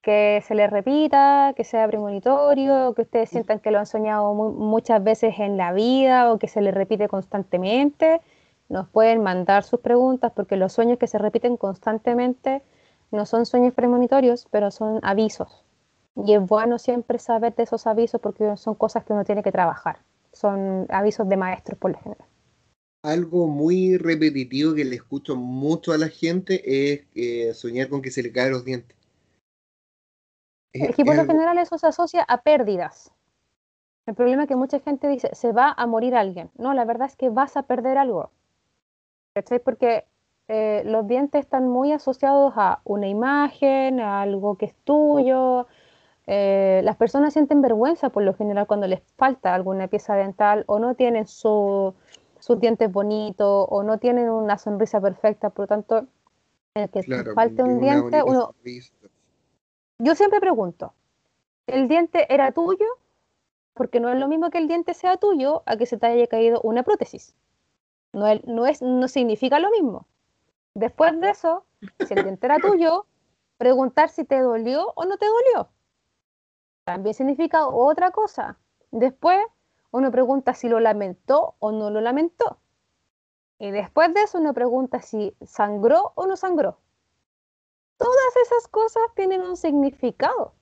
que 0.00 0.42
se 0.46 0.54
les 0.54 0.70
repita, 0.70 1.54
que 1.56 1.64
sea 1.64 1.88
premonitorio, 1.88 2.92
que 2.94 3.02
ustedes 3.02 3.30
sientan 3.30 3.58
que 3.58 3.70
lo 3.70 3.78
han 3.78 3.86
soñado 3.86 4.34
muchas 4.34 5.02
veces 5.02 5.34
en 5.38 5.56
la 5.56 5.72
vida 5.72 6.30
o 6.30 6.38
que 6.38 6.46
se 6.46 6.60
les 6.60 6.74
repite 6.74 7.08
constantemente, 7.08 8.20
nos 8.68 8.88
pueden 8.88 9.22
mandar 9.22 9.64
sus 9.64 9.80
preguntas 9.80 10.30
porque 10.36 10.56
los 10.56 10.72
sueños 10.72 10.98
que 10.98 11.06
se 11.06 11.18
repiten 11.18 11.56
constantemente 11.56 12.62
no 13.10 13.26
son 13.26 13.46
sueños 13.46 13.74
premonitorios, 13.74 14.46
pero 14.50 14.70
son 14.70 15.00
avisos. 15.02 15.64
Y 16.16 16.34
es 16.34 16.46
bueno 16.46 16.78
siempre 16.78 17.18
saber 17.18 17.54
de 17.54 17.64
esos 17.64 17.86
avisos 17.86 18.20
porque 18.20 18.56
son 18.56 18.74
cosas 18.74 19.04
que 19.04 19.12
uno 19.12 19.24
tiene 19.24 19.42
que 19.42 19.52
trabajar. 19.52 19.98
Son 20.32 20.86
avisos 20.90 21.28
de 21.28 21.36
maestros 21.36 21.78
por 21.78 21.92
lo 21.92 21.98
general. 21.98 22.28
Algo 23.02 23.46
muy 23.46 23.98
repetitivo 23.98 24.74
que 24.74 24.84
le 24.84 24.96
escucho 24.96 25.36
mucho 25.36 25.92
a 25.92 25.98
la 25.98 26.08
gente 26.08 26.92
es 26.92 27.02
eh, 27.14 27.52
soñar 27.52 27.88
con 27.88 28.00
que 28.00 28.10
se 28.10 28.22
le 28.22 28.32
caen 28.32 28.52
los 28.52 28.64
dientes. 28.64 28.96
Es, 30.72 30.96
que 30.96 31.04
por 31.04 31.14
lo 31.14 31.24
general 31.24 31.58
eso 31.58 31.78
se 31.78 31.86
asocia 31.86 32.22
a 32.22 32.42
pérdidas. 32.42 33.12
El 34.06 34.14
problema 34.14 34.42
es 34.42 34.48
que 34.48 34.56
mucha 34.56 34.80
gente 34.80 35.08
dice, 35.08 35.30
se 35.34 35.52
va 35.52 35.72
a 35.76 35.86
morir 35.86 36.14
alguien. 36.14 36.50
No, 36.56 36.74
la 36.74 36.84
verdad 36.84 37.06
es 37.06 37.16
que 37.16 37.30
vas 37.30 37.56
a 37.56 37.62
perder 37.62 37.96
algo. 37.96 38.30
¿Cachai? 39.34 39.60
Porque 39.60 40.04
eh, 40.48 40.82
los 40.84 41.06
dientes 41.06 41.40
están 41.40 41.68
muy 41.68 41.92
asociados 41.92 42.52
a 42.56 42.80
una 42.84 43.08
imagen, 43.08 44.00
a 44.00 44.20
algo 44.22 44.56
que 44.56 44.66
es 44.66 44.74
tuyo. 44.84 45.66
Eh, 46.26 46.80
las 46.84 46.96
personas 46.96 47.32
sienten 47.32 47.62
vergüenza 47.62 48.10
por 48.10 48.22
lo 48.22 48.34
general 48.34 48.66
cuando 48.66 48.86
les 48.86 49.02
falta 49.16 49.54
alguna 49.54 49.88
pieza 49.88 50.14
dental 50.16 50.64
o 50.66 50.78
no 50.78 50.94
tienen 50.94 51.26
sus 51.26 51.94
dientes 52.58 52.90
bonitos 52.90 53.66
o 53.70 53.82
no 53.82 53.98
tienen 53.98 54.28
una 54.30 54.58
sonrisa 54.58 55.00
perfecta. 55.00 55.50
Por 55.50 55.64
lo 55.64 55.66
tanto, 55.68 56.06
el 56.74 56.90
que 56.90 57.02
falte 57.34 57.62
un 57.62 57.80
diente, 57.80 58.22
uno... 58.22 58.54
Yo 59.98 60.14
siempre 60.14 60.40
pregunto, 60.40 60.92
¿el 61.66 61.88
diente 61.88 62.26
era 62.32 62.52
tuyo? 62.52 62.86
Porque 63.74 64.00
no 64.00 64.08
es 64.08 64.18
lo 64.18 64.28
mismo 64.28 64.50
que 64.50 64.58
el 64.58 64.68
diente 64.68 64.92
sea 64.92 65.16
tuyo 65.16 65.62
a 65.66 65.76
que 65.76 65.86
se 65.86 65.96
te 65.96 66.06
haya 66.06 66.26
caído 66.26 66.60
una 66.62 66.82
prótesis. 66.82 67.34
No, 68.12 68.26
no, 68.46 68.66
es, 68.66 68.82
no 68.82 69.08
significa 69.08 69.58
lo 69.58 69.70
mismo. 69.70 70.06
Después 70.74 71.20
de 71.20 71.30
eso, 71.30 71.64
si 72.06 72.14
el 72.14 72.24
diente 72.24 72.46
era 72.46 72.58
tuyo, 72.58 73.06
preguntar 73.58 74.08
si 74.08 74.24
te 74.24 74.40
dolió 74.40 74.92
o 74.96 75.04
no 75.04 75.16
te 75.16 75.26
dolió. 75.26 75.68
También 76.84 77.14
significa 77.14 77.68
otra 77.68 78.10
cosa. 78.10 78.58
Después, 78.90 79.40
uno 79.92 80.10
pregunta 80.10 80.52
si 80.54 80.68
lo 80.68 80.80
lamentó 80.80 81.54
o 81.60 81.70
no 81.70 81.90
lo 81.90 82.00
lamentó. 82.00 82.58
Y 83.58 83.70
después 83.70 84.12
de 84.12 84.22
eso, 84.22 84.38
uno 84.38 84.52
pregunta 84.52 85.00
si 85.00 85.36
sangró 85.46 86.12
o 86.16 86.26
no 86.26 86.36
sangró. 86.36 86.78
Todas 87.96 88.36
esas 88.42 88.66
cosas 88.66 89.02
tienen 89.14 89.42
un 89.42 89.56
significado. 89.56 90.54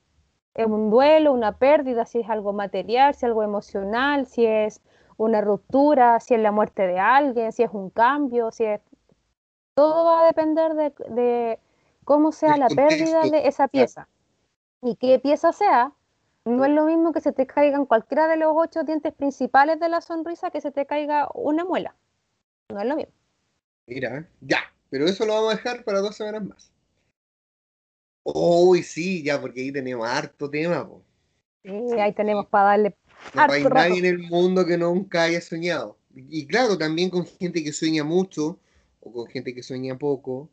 Es 0.54 0.66
un 0.66 0.90
duelo, 0.90 1.32
una 1.32 1.56
pérdida, 1.56 2.04
si 2.04 2.20
es 2.20 2.28
algo 2.28 2.52
material, 2.52 3.14
si 3.14 3.20
es 3.20 3.24
algo 3.24 3.42
emocional, 3.42 4.26
si 4.26 4.44
es 4.44 4.82
una 5.16 5.40
ruptura, 5.40 6.20
si 6.20 6.34
es 6.34 6.40
la 6.40 6.52
muerte 6.52 6.86
de 6.86 6.98
alguien, 6.98 7.52
si 7.52 7.62
es 7.62 7.70
un 7.72 7.88
cambio, 7.88 8.50
si 8.50 8.64
es 8.64 8.80
todo 9.74 10.04
va 10.04 10.22
a 10.22 10.26
depender 10.26 10.74
de, 10.74 11.58
cómo 12.04 12.32
sea 12.32 12.56
la 12.56 12.68
pérdida 12.68 13.22
de 13.22 13.46
esa 13.48 13.68
pieza. 13.68 14.08
Y 14.82 14.96
qué 14.96 15.18
pieza 15.18 15.52
sea, 15.52 15.92
no 16.44 16.64
es 16.64 16.72
lo 16.72 16.86
mismo 16.86 17.12
que 17.12 17.20
se 17.20 17.32
te 17.32 17.46
caigan 17.46 17.86
cualquiera 17.86 18.26
de 18.26 18.36
los 18.36 18.52
ocho 18.54 18.82
dientes 18.82 19.12
principales 19.14 19.78
de 19.78 19.88
la 19.88 20.00
sonrisa 20.00 20.50
que 20.50 20.60
se 20.60 20.72
te 20.72 20.86
caiga 20.86 21.28
una 21.34 21.64
muela. 21.64 21.94
No 22.68 22.80
es 22.80 22.86
lo 22.86 22.96
mismo. 22.96 23.12
Mira, 23.86 24.28
ya, 24.40 24.58
pero 24.90 25.06
eso 25.06 25.24
lo 25.24 25.34
vamos 25.34 25.52
a 25.52 25.56
dejar 25.56 25.84
para 25.84 26.00
dos 26.00 26.16
semanas 26.16 26.44
más. 26.44 26.72
Uy, 28.24 28.82
sí, 28.82 29.22
ya, 29.22 29.40
porque 29.40 29.60
ahí 29.60 29.72
tenemos 29.72 30.08
harto 30.08 30.48
tema. 30.48 30.88
Sí, 31.62 32.00
ahí 32.00 32.12
tenemos 32.12 32.46
para 32.46 32.70
darle. 32.70 32.96
No 33.34 33.42
hay 33.42 33.64
nadie 33.64 33.98
en 33.98 34.04
el 34.04 34.18
mundo 34.18 34.64
que 34.64 34.76
nunca 34.76 35.24
haya 35.24 35.40
soñado. 35.40 35.96
Y 36.14 36.46
claro, 36.46 36.76
también 36.76 37.10
con 37.10 37.26
gente 37.26 37.64
que 37.64 37.72
sueña 37.72 38.04
mucho, 38.04 38.58
o 39.02 39.12
con 39.12 39.26
gente 39.26 39.54
que 39.54 39.62
sueña 39.62 39.98
poco, 39.98 40.48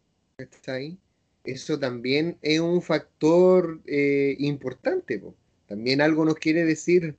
ahí, 0.68 0.98
eso 1.44 1.80
también 1.80 2.38
es 2.42 2.60
un 2.60 2.82
factor 2.82 3.82
eh, 3.86 4.36
importante. 4.40 5.22
También 5.68 6.02
algo 6.02 6.26
nos 6.26 6.36
quiere 6.36 6.66
decir 6.66 7.16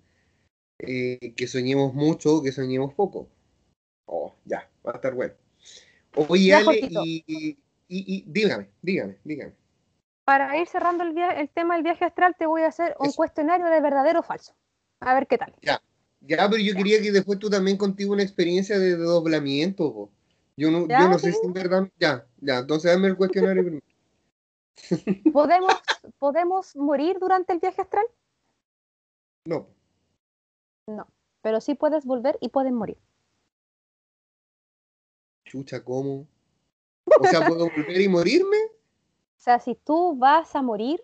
eh, 0.78 1.32
que 1.36 1.46
soñemos 1.46 1.94
mucho 1.94 2.36
o 2.36 2.42
que 2.42 2.52
soñemos 2.52 2.94
poco. 2.94 3.28
Oh, 4.06 4.34
ya, 4.44 4.68
va 4.86 4.92
a 4.92 4.96
estar 4.96 5.14
bueno. 5.14 5.34
Oye, 6.28 6.52
Ale, 6.52 6.80
y, 7.06 7.56
y, 7.88 8.24
dígame, 8.26 8.68
dígame, 8.82 9.16
dígame. 9.24 9.52
Para 10.24 10.58
ir 10.58 10.66
cerrando 10.66 11.04
el, 11.04 11.16
el 11.16 11.48
tema 11.50 11.74
del 11.74 11.84
viaje 11.84 12.04
astral, 12.04 12.34
te 12.38 12.46
voy 12.46 12.62
a 12.62 12.68
hacer 12.68 12.94
un 12.98 13.12
cuestionario 13.12 13.66
de 13.66 13.80
verdadero 13.80 14.20
o 14.20 14.22
falso. 14.22 14.54
A 15.00 15.14
ver 15.14 15.26
qué 15.26 15.38
tal. 15.38 15.54
Ya, 15.62 15.80
ya, 16.20 16.48
pero 16.48 16.62
yo 16.62 16.74
quería 16.74 17.00
que 17.00 17.12
después 17.12 17.38
tú 17.38 17.48
también 17.48 17.76
contigo 17.76 18.12
una 18.12 18.22
experiencia 18.22 18.78
de, 18.78 18.96
doblamiento. 18.96 20.10
Yo 20.60 20.70
no, 20.70 20.86
yo 20.86 21.08
no 21.08 21.18
sé 21.18 21.32
si 21.32 21.46
en 21.46 21.54
verdad. 21.54 21.88
Ya, 21.98 22.26
ya, 22.36 22.58
entonces 22.58 22.92
dame 22.92 23.08
el 23.08 23.16
cuestionario 23.16 23.62
primero. 23.62 23.86
¿Podemos, 25.32 25.72
¿Podemos 26.18 26.76
morir 26.76 27.16
durante 27.18 27.54
el 27.54 27.60
viaje 27.60 27.80
astral? 27.80 28.04
No. 29.46 29.68
No, 30.86 31.06
pero 31.40 31.62
sí 31.62 31.74
puedes 31.74 32.04
volver 32.04 32.36
y 32.42 32.50
puedes 32.50 32.72
morir. 32.72 32.98
Chucha, 35.46 35.82
¿cómo? 35.82 36.26
O 37.06 37.26
sea, 37.26 37.46
¿puedo 37.46 37.70
volver 37.70 37.98
y 37.98 38.08
morirme? 38.10 38.58
O 38.58 39.38
sea, 39.38 39.60
si 39.60 39.76
tú 39.76 40.14
vas 40.18 40.54
a 40.54 40.60
morir, 40.60 41.00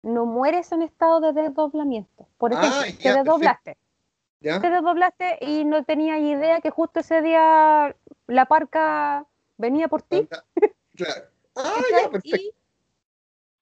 no 0.00 0.24
mueres 0.24 0.72
en 0.72 0.80
estado 0.80 1.20
de 1.20 1.34
desdoblamiento. 1.34 2.26
Por 2.38 2.54
ejemplo, 2.54 2.80
Ah, 2.80 2.84
te 2.86 2.92
ya, 3.02 3.16
desdoblaste. 3.16 3.76
¿Ya? 4.40 4.58
Te 4.58 4.70
desdoblaste 4.70 5.38
y 5.42 5.66
no 5.66 5.84
tenías 5.84 6.18
idea 6.20 6.62
que 6.62 6.70
justo 6.70 7.00
ese 7.00 7.20
día 7.20 7.94
la 8.26 8.46
parca 8.46 9.26
venía 9.56 9.88
por 9.88 10.02
ti. 10.02 10.28
Claro. 10.94 11.26
Ah, 11.58 11.80
ya, 11.90 12.10
perfecto. 12.10 12.36
Y 12.36 12.52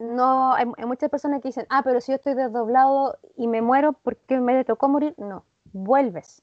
no, 0.00 0.52
hay, 0.52 0.66
hay 0.76 0.84
muchas 0.84 1.08
personas 1.10 1.40
que 1.40 1.48
dicen, 1.50 1.64
ah, 1.70 1.82
pero 1.84 2.00
si 2.00 2.10
yo 2.10 2.16
estoy 2.16 2.34
desdoblado 2.34 3.16
y 3.36 3.46
me 3.46 3.62
muero, 3.62 3.92
¿por 3.92 4.16
qué 4.16 4.40
me 4.40 4.64
tocó 4.64 4.88
morir? 4.88 5.14
No, 5.16 5.44
vuelves. 5.72 6.42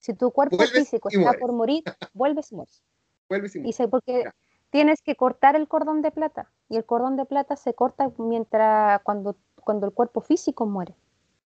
Si 0.00 0.12
tu 0.12 0.32
cuerpo 0.32 0.56
Vuelves 0.56 0.76
físico 0.76 1.08
y 1.08 1.14
está 1.14 1.22
mueres. 1.26 1.40
por 1.40 1.52
morir, 1.52 1.84
vuelves 2.14 2.50
y 2.50 2.56
mueres. 2.56 2.82
Vuelve 3.28 3.48
sin 3.48 3.64
Y 3.64 3.72
se, 3.74 3.86
porque 3.86 4.24
Ya. 4.24 4.34
tienes 4.70 5.02
que 5.02 5.14
cortar 5.14 5.54
el 5.54 5.68
cordón 5.68 6.02
de 6.02 6.10
plata. 6.10 6.50
Y 6.68 6.76
el 6.76 6.84
cordón 6.84 7.16
de 7.16 7.26
plata 7.26 7.54
se 7.54 7.72
corta 7.72 8.10
mientras 8.18 9.00
cuando, 9.02 9.36
cuando 9.60 9.86
el 9.86 9.92
cuerpo 9.92 10.20
físico 10.20 10.66
muere, 10.66 10.96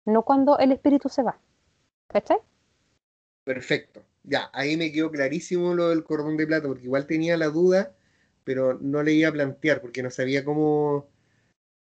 no 0.06 0.22
cuando 0.22 0.56
el 0.58 0.72
espíritu 0.72 1.10
se 1.10 1.22
va. 1.22 1.38
¿Cachai? 2.08 2.38
Perfecto. 3.44 4.00
Ya, 4.22 4.50
ahí 4.52 4.76
me 4.76 4.92
quedó 4.92 5.10
clarísimo 5.10 5.74
lo 5.74 5.88
del 5.88 6.04
cordón 6.04 6.36
de 6.36 6.46
plata, 6.46 6.68
porque 6.68 6.84
igual 6.84 7.06
tenía 7.06 7.36
la 7.36 7.46
duda, 7.46 7.94
pero 8.44 8.78
no 8.80 9.02
le 9.02 9.12
iba 9.12 9.28
a 9.28 9.32
plantear, 9.32 9.80
porque 9.80 10.02
no 10.02 10.10
sabía 10.10 10.44
cómo, 10.44 11.06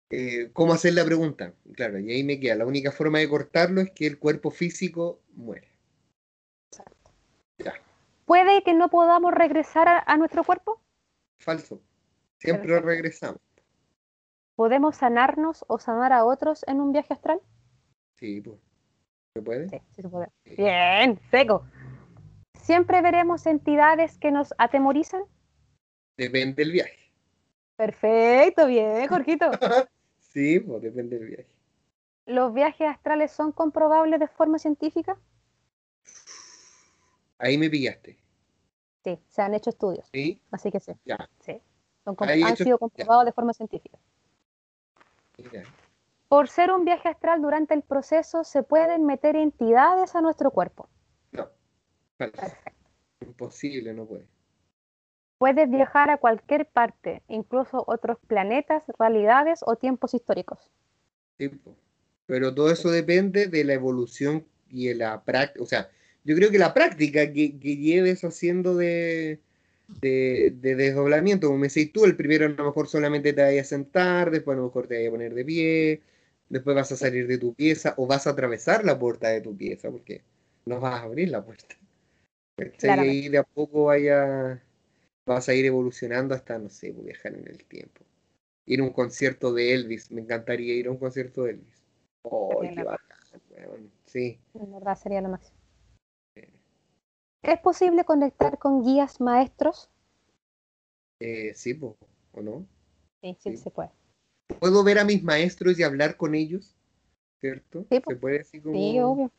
eh, 0.09 0.49
cómo 0.53 0.73
hacer 0.73 0.93
la 0.93 1.05
pregunta. 1.05 1.53
Claro, 1.73 1.99
y 1.99 2.11
ahí 2.11 2.23
me 2.23 2.39
queda. 2.39 2.55
La 2.55 2.65
única 2.65 2.91
forma 2.91 3.19
de 3.19 3.29
cortarlo 3.29 3.81
es 3.81 3.91
que 3.91 4.07
el 4.07 4.19
cuerpo 4.19 4.51
físico 4.51 5.19
muere. 5.33 5.67
Ya, 7.57 7.73
¿Puede 8.25 8.63
que 8.63 8.73
no 8.73 8.89
podamos 8.89 9.33
regresar 9.33 9.87
a, 9.87 10.03
a 10.05 10.17
nuestro 10.17 10.43
cuerpo? 10.43 10.81
falso. 11.39 11.81
Siempre 12.37 12.67
Perfecto. 12.67 12.87
regresamos. 12.87 13.41
¿Podemos 14.55 14.95
sanarnos 14.95 15.65
o 15.67 15.79
sanar 15.79 16.13
a 16.13 16.23
otros 16.23 16.63
en 16.67 16.81
un 16.81 16.91
viaje 16.91 17.13
astral? 17.13 17.41
Sí, 18.17 18.41
pues. 18.41 18.57
¿Se 19.33 19.41
puede? 19.41 19.69
Sí, 19.69 19.77
sí 19.95 20.01
se 20.01 20.09
puede. 20.09 20.27
Bien, 20.45 21.19
seco. 21.31 21.65
¿Siempre 22.61 23.01
veremos 23.01 23.47
entidades 23.47 24.17
que 24.19 24.31
nos 24.31 24.53
atemorizan? 24.57 25.23
Depende 26.15 26.63
del 26.63 26.71
viaje. 26.71 27.11
Perfecto, 27.75 28.67
bien, 28.67 29.07
Jorquito. 29.07 29.49
Sí, 30.19 30.61
pues 30.61 30.81
depende 30.81 31.19
del 31.19 31.27
viaje. 31.27 31.47
¿Los 32.25 32.53
viajes 32.53 32.87
astrales 32.87 33.33
son 33.33 33.51
comprobables 33.51 34.17
de 34.17 34.29
forma 34.29 34.59
científica? 34.59 35.17
Ahí 37.37 37.57
me 37.57 37.69
pillaste. 37.69 38.17
Sí, 39.03 39.19
se 39.27 39.41
han 39.41 39.53
hecho 39.53 39.71
estudios, 39.71 40.07
¿Sí? 40.13 40.41
así 40.51 40.71
que 40.71 40.79
sí. 40.79 40.93
Ya. 41.03 41.29
sí. 41.41 41.59
Son 42.05 42.15
han 42.17 42.55
sido 42.55 42.77
ya. 42.77 42.77
comprobados 42.77 43.25
de 43.25 43.33
forma 43.33 43.51
científica. 43.51 43.97
Mira. 45.37 45.63
Por 46.29 46.47
ser 46.47 46.71
un 46.71 46.85
viaje 46.85 47.09
astral 47.09 47.41
durante 47.41 47.73
el 47.73 47.81
proceso, 47.81 48.45
se 48.45 48.63
pueden 48.63 49.05
meter 49.05 49.35
entidades 49.35 50.15
a 50.15 50.21
nuestro 50.21 50.51
cuerpo. 50.51 50.87
Imposible, 53.21 53.93
no 53.93 54.05
puede. 54.05 54.25
Puedes 55.37 55.69
viajar 55.69 56.09
a 56.11 56.17
cualquier 56.17 56.67
parte, 56.67 57.23
incluso 57.27 57.83
otros 57.87 58.17
planetas, 58.27 58.83
realidades 58.99 59.61
o 59.65 59.75
tiempos 59.75 60.13
históricos. 60.13 60.59
Sí. 61.39 61.49
Pero 62.27 62.53
todo 62.53 62.71
eso 62.71 62.91
depende 62.91 63.47
de 63.47 63.63
la 63.63 63.73
evolución 63.73 64.45
y 64.69 64.87
de 64.87 64.95
la 64.95 65.23
práctica. 65.23 65.63
O 65.63 65.65
sea, 65.65 65.89
yo 66.23 66.35
creo 66.35 66.51
que 66.51 66.59
la 66.59 66.73
práctica 66.73 67.31
que, 67.33 67.57
que 67.57 67.77
lleves 67.77 68.23
haciendo 68.23 68.75
de, 68.75 69.39
de, 69.99 70.53
de 70.55 70.75
desdoblamiento, 70.75 71.47
como 71.47 71.59
me 71.59 71.67
decís 71.67 71.91
tú, 71.91 72.05
el 72.05 72.15
primero 72.15 72.45
a 72.45 72.49
lo 72.49 72.65
mejor 72.65 72.87
solamente 72.87 73.33
te 73.33 73.41
vayas 73.41 73.65
a 73.67 73.69
sentar, 73.69 74.31
después 74.31 74.55
a 74.55 74.59
lo 74.59 74.67
mejor 74.67 74.87
te 74.87 74.95
vayas 74.95 75.09
a 75.09 75.11
poner 75.11 75.33
de 75.33 75.45
pie, 75.45 76.01
después 76.49 76.75
vas 76.75 76.91
a 76.91 76.95
salir 76.95 77.27
de 77.27 77.37
tu 77.37 77.53
pieza 77.53 77.93
o 77.97 78.07
vas 78.07 78.27
a 78.27 78.31
atravesar 78.31 78.85
la 78.85 78.99
puerta 78.99 79.29
de 79.29 79.41
tu 79.41 79.55
pieza, 79.57 79.89
porque 79.89 80.21
no 80.65 80.79
vas 80.79 81.01
a 81.01 81.03
abrir 81.03 81.29
la 81.29 81.43
puerta. 81.43 81.75
Y 82.81 82.87
ahí 82.87 83.29
de 83.29 83.37
a 83.39 83.43
poco 83.43 83.85
vaya, 83.85 84.61
vas 85.25 85.49
a 85.49 85.53
ir 85.53 85.65
evolucionando 85.65 86.35
hasta, 86.35 86.59
no 86.59 86.69
sé, 86.69 86.93
pues, 86.93 87.05
viajar 87.05 87.33
en 87.35 87.47
el 87.47 87.65
tiempo. 87.65 88.03
Ir 88.65 88.81
a 88.81 88.83
un 88.83 88.91
concierto 88.93 89.53
de 89.53 89.73
Elvis, 89.73 90.11
me 90.11 90.21
encantaría 90.21 90.75
ir 90.75 90.87
a 90.87 90.91
un 90.91 90.97
concierto 90.97 91.43
de 91.43 91.51
Elvis. 91.51 91.83
Oh, 92.23 92.61
qué 92.61 92.83
bacán, 92.83 93.41
weón. 93.51 93.91
Sí, 94.05 94.39
En 94.53 94.71
verdad 94.71 94.95
sería 94.97 95.21
lo 95.21 95.29
máximo. 95.29 95.57
¿Es 97.43 97.59
posible 97.59 98.03
conectar 98.03 98.57
con 98.57 98.83
guías 98.83 99.21
maestros? 99.21 99.89
eh, 101.19 101.53
sí, 101.55 101.73
po, 101.73 101.97
¿o 102.33 102.41
no? 102.41 102.65
Sí, 103.21 103.37
sí, 103.39 103.51
Sí. 103.51 103.57
se 103.57 103.71
puede. 103.71 103.91
¿Puedo 104.59 104.83
ver 104.83 104.99
a 104.99 105.05
mis 105.05 105.23
maestros 105.23 105.79
y 105.79 105.83
hablar 105.83 106.17
con 106.17 106.35
ellos? 106.35 106.75
¿Cierto? 107.39 107.85
Sí. 107.89 108.01
Se 108.07 108.15
puede 108.15 108.41
así 108.41 108.59
como... 108.59 108.75
Sí, 108.75 108.99
obvio. 108.99 109.31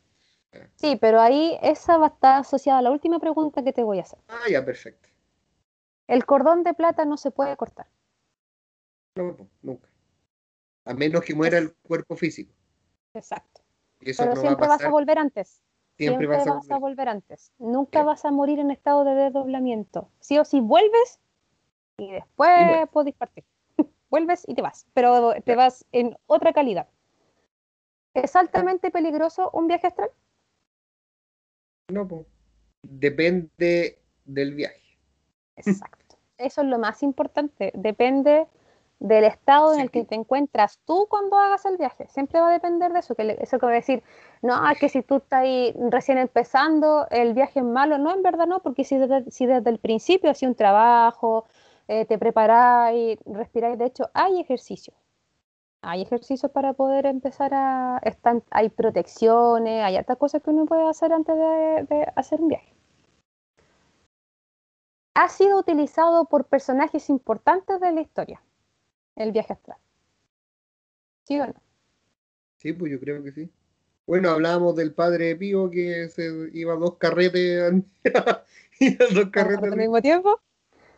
Sí, 0.75 0.95
pero 0.97 1.19
ahí 1.21 1.57
esa 1.61 1.97
va 1.97 2.07
a 2.07 2.09
estar 2.09 2.39
asociada 2.41 2.79
a 2.79 2.81
la 2.81 2.91
última 2.91 3.19
pregunta 3.19 3.63
que 3.63 3.73
te 3.73 3.83
voy 3.83 3.99
a 3.99 4.03
hacer. 4.03 4.19
Ah, 4.27 4.49
ya, 4.49 4.63
perfecto. 4.63 5.09
El 6.07 6.25
cordón 6.25 6.63
de 6.63 6.73
plata 6.73 7.05
no 7.05 7.17
se 7.17 7.31
puede 7.31 7.55
cortar. 7.57 7.87
No, 9.15 9.37
nunca. 9.61 9.89
A 10.85 10.93
menos 10.93 11.23
que 11.23 11.33
muera 11.33 11.57
el 11.57 11.73
cuerpo 11.75 12.15
físico. 12.15 12.53
Exacto. 13.13 13.61
Eso 14.01 14.23
Pero 14.23 14.35
no 14.35 14.41
siempre 14.41 14.67
va 14.67 14.73
a 14.73 14.77
vas 14.77 14.85
a 14.85 14.89
volver 14.89 15.17
antes. 15.17 15.61
Siempre, 15.97 16.27
vas 16.27 16.47
a 16.47 16.53
volver. 16.53 16.79
volver 16.79 17.09
antes. 17.09 17.51
Nunca 17.59 17.99
Sí. 17.99 18.05
vas 18.05 18.25
a 18.25 18.31
morir 18.31 18.59
en 18.59 18.71
estado 18.71 19.03
de 19.05 19.13
desdoblamiento. 19.15 20.09
Sí 20.19 20.37
o 20.39 20.45
sí 20.45 20.59
vuelves 20.59 21.19
y 21.97 22.11
después 22.11 22.51
Y 22.59 22.85
podés 22.87 23.15
partir. 23.15 23.45
vuelves 24.09 24.43
y 24.47 24.55
te 24.55 24.61
vas, 24.61 24.85
pero 24.93 25.35
te 25.41 25.55
vas 25.55 25.85
en 25.91 26.17
otra 26.25 26.51
calidad. 26.51 26.87
¿Es 28.13 28.35
altamente 28.35 28.91
peligroso 28.91 29.49
un 29.53 29.67
viaje 29.67 29.87
astral? 29.87 30.09
No, 31.93 32.07
po. 32.07 32.25
Depende 32.81 33.99
del 34.25 34.55
viaje. 34.55 34.97
Exacto. 35.55 36.17
Eso 36.39 36.61
es 36.61 36.67
lo 36.67 36.79
más 36.79 37.03
importante. 37.03 37.71
Depende 37.75 38.47
del 38.99 39.25
estado 39.25 39.75
en 39.75 39.81
el 39.81 39.91
que 39.91 40.03
te 40.03 40.15
encuentras 40.15 40.79
tú 40.85 41.05
cuando 41.07 41.37
hagas 41.37 41.65
el 41.65 41.77
viaje. 41.77 42.07
Siempre 42.07 42.41
va 42.41 42.49
a 42.49 42.53
depender 42.53 42.91
de 42.93 42.99
eso. 42.99 43.13
Que 43.13 43.37
eso 43.39 43.59
que 43.59 43.65
va 43.67 43.73
a 43.73 43.75
decir, 43.75 44.01
no, 44.41 44.69
es 44.71 44.79
que 44.79 44.89
si 44.89 45.03
tú 45.03 45.17
estás 45.17 45.41
ahí 45.41 45.75
recién 45.91 46.17
empezando, 46.17 47.05
el 47.11 47.35
viaje 47.35 47.59
es 47.59 47.65
malo. 47.65 47.99
No, 47.99 48.11
en 48.11 48.23
verdad 48.23 48.47
no, 48.47 48.61
porque 48.63 48.83
si 48.83 48.97
desde, 48.97 49.29
si 49.29 49.45
desde 49.45 49.69
el 49.69 49.77
principio 49.77 50.31
hacía 50.31 50.47
un 50.47 50.55
trabajo, 50.55 51.45
eh, 51.87 52.05
te 52.05 52.17
preparáis, 52.17 53.19
respiráis. 53.25 53.77
De 53.77 53.85
hecho, 53.85 54.09
hay 54.13 54.39
ejercicios. 54.39 54.97
Hay 55.83 56.01
ejercicios 56.01 56.51
para 56.51 56.73
poder 56.73 57.05
empezar 57.05 57.53
a... 57.53 57.99
Están, 58.03 58.41
hay 58.51 58.69
protecciones, 58.69 59.83
hay 59.83 59.97
otras 59.97 60.17
cosas 60.17 60.41
que 60.41 60.49
uno 60.49 60.65
puede 60.65 60.87
hacer 60.89 61.13
antes 61.13 61.35
de- 61.35 61.85
de 61.89 62.07
hacer 62.15 62.41
un 62.41 62.47
viaje 62.49 62.73
ha 65.15 65.29
sido 65.29 65.59
utilizado 65.59 66.25
por 66.25 66.45
personajes 66.45 67.09
importantes 67.09 67.79
de 67.79 67.91
la 67.91 68.01
historia, 68.01 68.41
el 69.15 69.31
viaje 69.31 69.53
astral. 69.53 69.77
¿Sí 71.25 71.39
o 71.39 71.45
no? 71.47 71.53
Sí, 72.57 72.73
pues 72.73 72.91
yo 72.91 72.99
creo 72.99 73.23
que 73.23 73.31
sí. 73.31 73.51
Bueno, 74.07 74.31
hablábamos 74.31 74.75
del 74.75 74.93
padre 74.93 75.35
Pío 75.35 75.69
que 75.69 76.09
se 76.09 76.49
iba 76.53 76.73
a 76.73 76.77
dos 76.77 76.97
carretes. 76.97 77.73
iba 78.79 79.05
a 79.05 79.13
dos 79.13 79.29
carretes. 79.29 79.63
al 79.71 79.77
mismo 79.77 80.01
tiempo? 80.01 80.39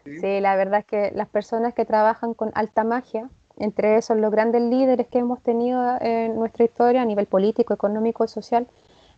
Sí. 0.05 0.19
Sí, 0.21 0.39
la 0.39 0.55
verdad 0.55 0.79
es 0.79 0.85
que 0.85 1.11
las 1.13 1.27
personas 1.27 1.73
que 1.73 1.85
trabajan 1.85 2.33
con 2.33 2.51
alta 2.55 2.83
magia, 2.83 3.29
entre 3.57 3.97
esos 3.97 4.17
los 4.17 4.31
grandes 4.31 4.61
líderes 4.61 5.07
que 5.07 5.19
hemos 5.19 5.41
tenido 5.41 5.97
en 6.01 6.35
nuestra 6.35 6.65
historia 6.65 7.01
a 7.01 7.05
nivel 7.05 7.25
político, 7.25 7.73
económico 7.73 8.23
y 8.23 8.27
social, 8.27 8.67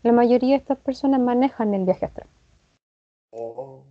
la 0.03 0.11
mayoría 0.11 0.51
de 0.51 0.61
estas 0.61 0.77
personas 0.77 1.19
manejan 1.19 1.73
el 1.73 1.85
viaje 1.85 2.05
astral. 2.05 2.27
Oh, 3.31 3.83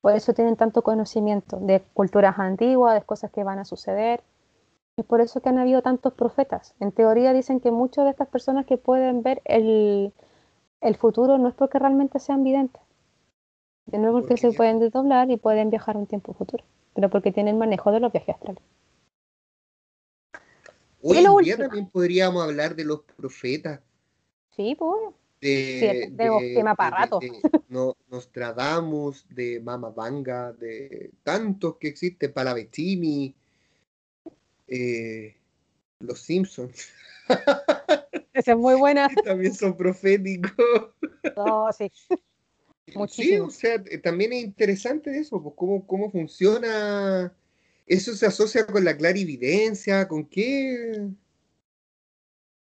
Por 0.00 0.14
eso 0.14 0.34
tienen 0.34 0.56
tanto 0.56 0.82
conocimiento 0.82 1.58
de 1.58 1.80
culturas 1.94 2.38
antiguas, 2.38 2.94
de 2.94 3.02
cosas 3.02 3.30
que 3.30 3.44
van 3.44 3.58
a 3.58 3.64
suceder. 3.64 4.22
Y 4.96 5.04
por 5.04 5.20
eso 5.20 5.40
que 5.40 5.48
han 5.48 5.58
habido 5.58 5.80
tantos 5.80 6.12
profetas. 6.12 6.74
En 6.78 6.92
teoría 6.92 7.32
dicen 7.32 7.60
que 7.60 7.70
muchas 7.70 8.04
de 8.04 8.10
estas 8.10 8.28
personas 8.28 8.66
que 8.66 8.76
pueden 8.76 9.22
ver 9.22 9.40
el, 9.44 10.12
el 10.80 10.96
futuro 10.96 11.38
no 11.38 11.48
es 11.48 11.54
porque 11.54 11.78
realmente 11.78 12.18
sean 12.18 12.44
videntes. 12.44 12.82
No 13.90 14.08
es 14.08 14.12
porque 14.12 14.28
Porque 14.28 14.36
se 14.36 14.52
pueden 14.52 14.80
desdoblar 14.80 15.30
y 15.30 15.36
pueden 15.38 15.70
viajar 15.70 15.96
un 15.96 16.06
tiempo 16.06 16.34
futuro. 16.34 16.64
Pero 16.94 17.08
porque 17.08 17.32
tienen 17.32 17.56
manejo 17.56 17.90
de 17.90 18.00
los 18.00 18.12
viajes 18.12 18.34
astrales. 18.34 18.62
Hoy 21.02 21.18
en 21.18 21.36
día 21.38 21.56
también 21.56 21.88
podríamos 21.88 22.42
hablar 22.42 22.76
de 22.76 22.84
los 22.84 23.02
profetas. 23.02 23.80
Sí, 24.56 24.76
pues. 24.78 25.14
De, 25.40 26.04
Sí, 26.06 26.16
tenemos 26.16 26.42
tema 26.54 26.74
para 26.76 26.98
rato. 26.98 27.18
de 27.18 27.32
no, 27.68 27.96
Nostradamus, 28.08 29.26
de 29.28 29.60
Mama 29.60 29.90
Vanga, 29.90 30.52
de 30.52 31.10
tantos 31.24 31.76
que 31.78 31.88
existen, 31.88 32.32
Palavecini. 32.32 33.34
Eh, 34.68 35.36
los 35.98 36.20
Simpsons. 36.20 36.90
Esa 38.32 38.52
es 38.52 38.56
muy 38.56 38.74
buena. 38.76 39.08
también 39.24 39.54
son 39.54 39.76
proféticos. 39.76 40.52
No, 41.36 41.72
sí. 41.72 41.90
Sí, 43.08 43.38
o 43.38 43.50
sea, 43.50 43.82
eh, 43.90 43.98
también 43.98 44.32
es 44.32 44.42
interesante 44.42 45.16
eso, 45.18 45.42
pues 45.42 45.54
cómo, 45.56 45.86
cómo 45.86 46.10
funciona. 46.10 47.32
Eso 47.86 48.14
se 48.14 48.26
asocia 48.26 48.66
con 48.66 48.84
la 48.84 48.96
clarividencia, 48.96 50.08
¿con 50.08 50.24
qué? 50.24 51.10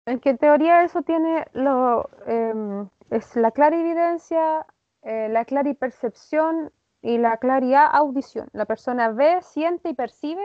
En 0.06 0.20
qué 0.20 0.34
teoría 0.34 0.84
eso 0.84 1.02
tiene 1.02 1.46
lo 1.52 2.10
em, 2.26 2.88
es 3.10 3.36
la 3.36 3.50
clarividencia, 3.50 4.66
eh, 5.02 5.28
la 5.30 5.44
claripercepción 5.44 6.72
y 7.02 7.18
la 7.18 7.36
claridad 7.36 7.88
audición. 7.92 8.48
La 8.52 8.64
persona 8.64 9.10
ve, 9.10 9.38
siente 9.42 9.90
y 9.90 9.94
percibe 9.94 10.42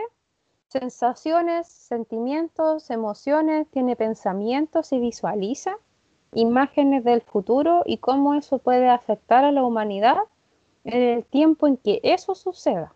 sensaciones, 0.68 1.68
sentimientos, 1.68 2.89
emociones, 2.89 3.68
tiene 3.72 3.95
pensamientos 3.95 4.91
y 4.91 4.99
visualiza 4.99 5.78
imágenes 6.34 7.03
del 7.03 7.22
futuro 7.22 7.84
y 7.86 7.97
cómo 7.99 8.34
eso 8.34 8.57
puede 8.59 8.89
afectar 8.89 9.45
a 9.45 9.51
la 9.51 9.63
humanidad 9.63 10.18
en 10.84 11.01
el 11.01 11.26
tiempo 11.26 11.68
en 11.68 11.78
que 11.78 11.99
eso 12.03 12.36
suceda. 12.36 12.93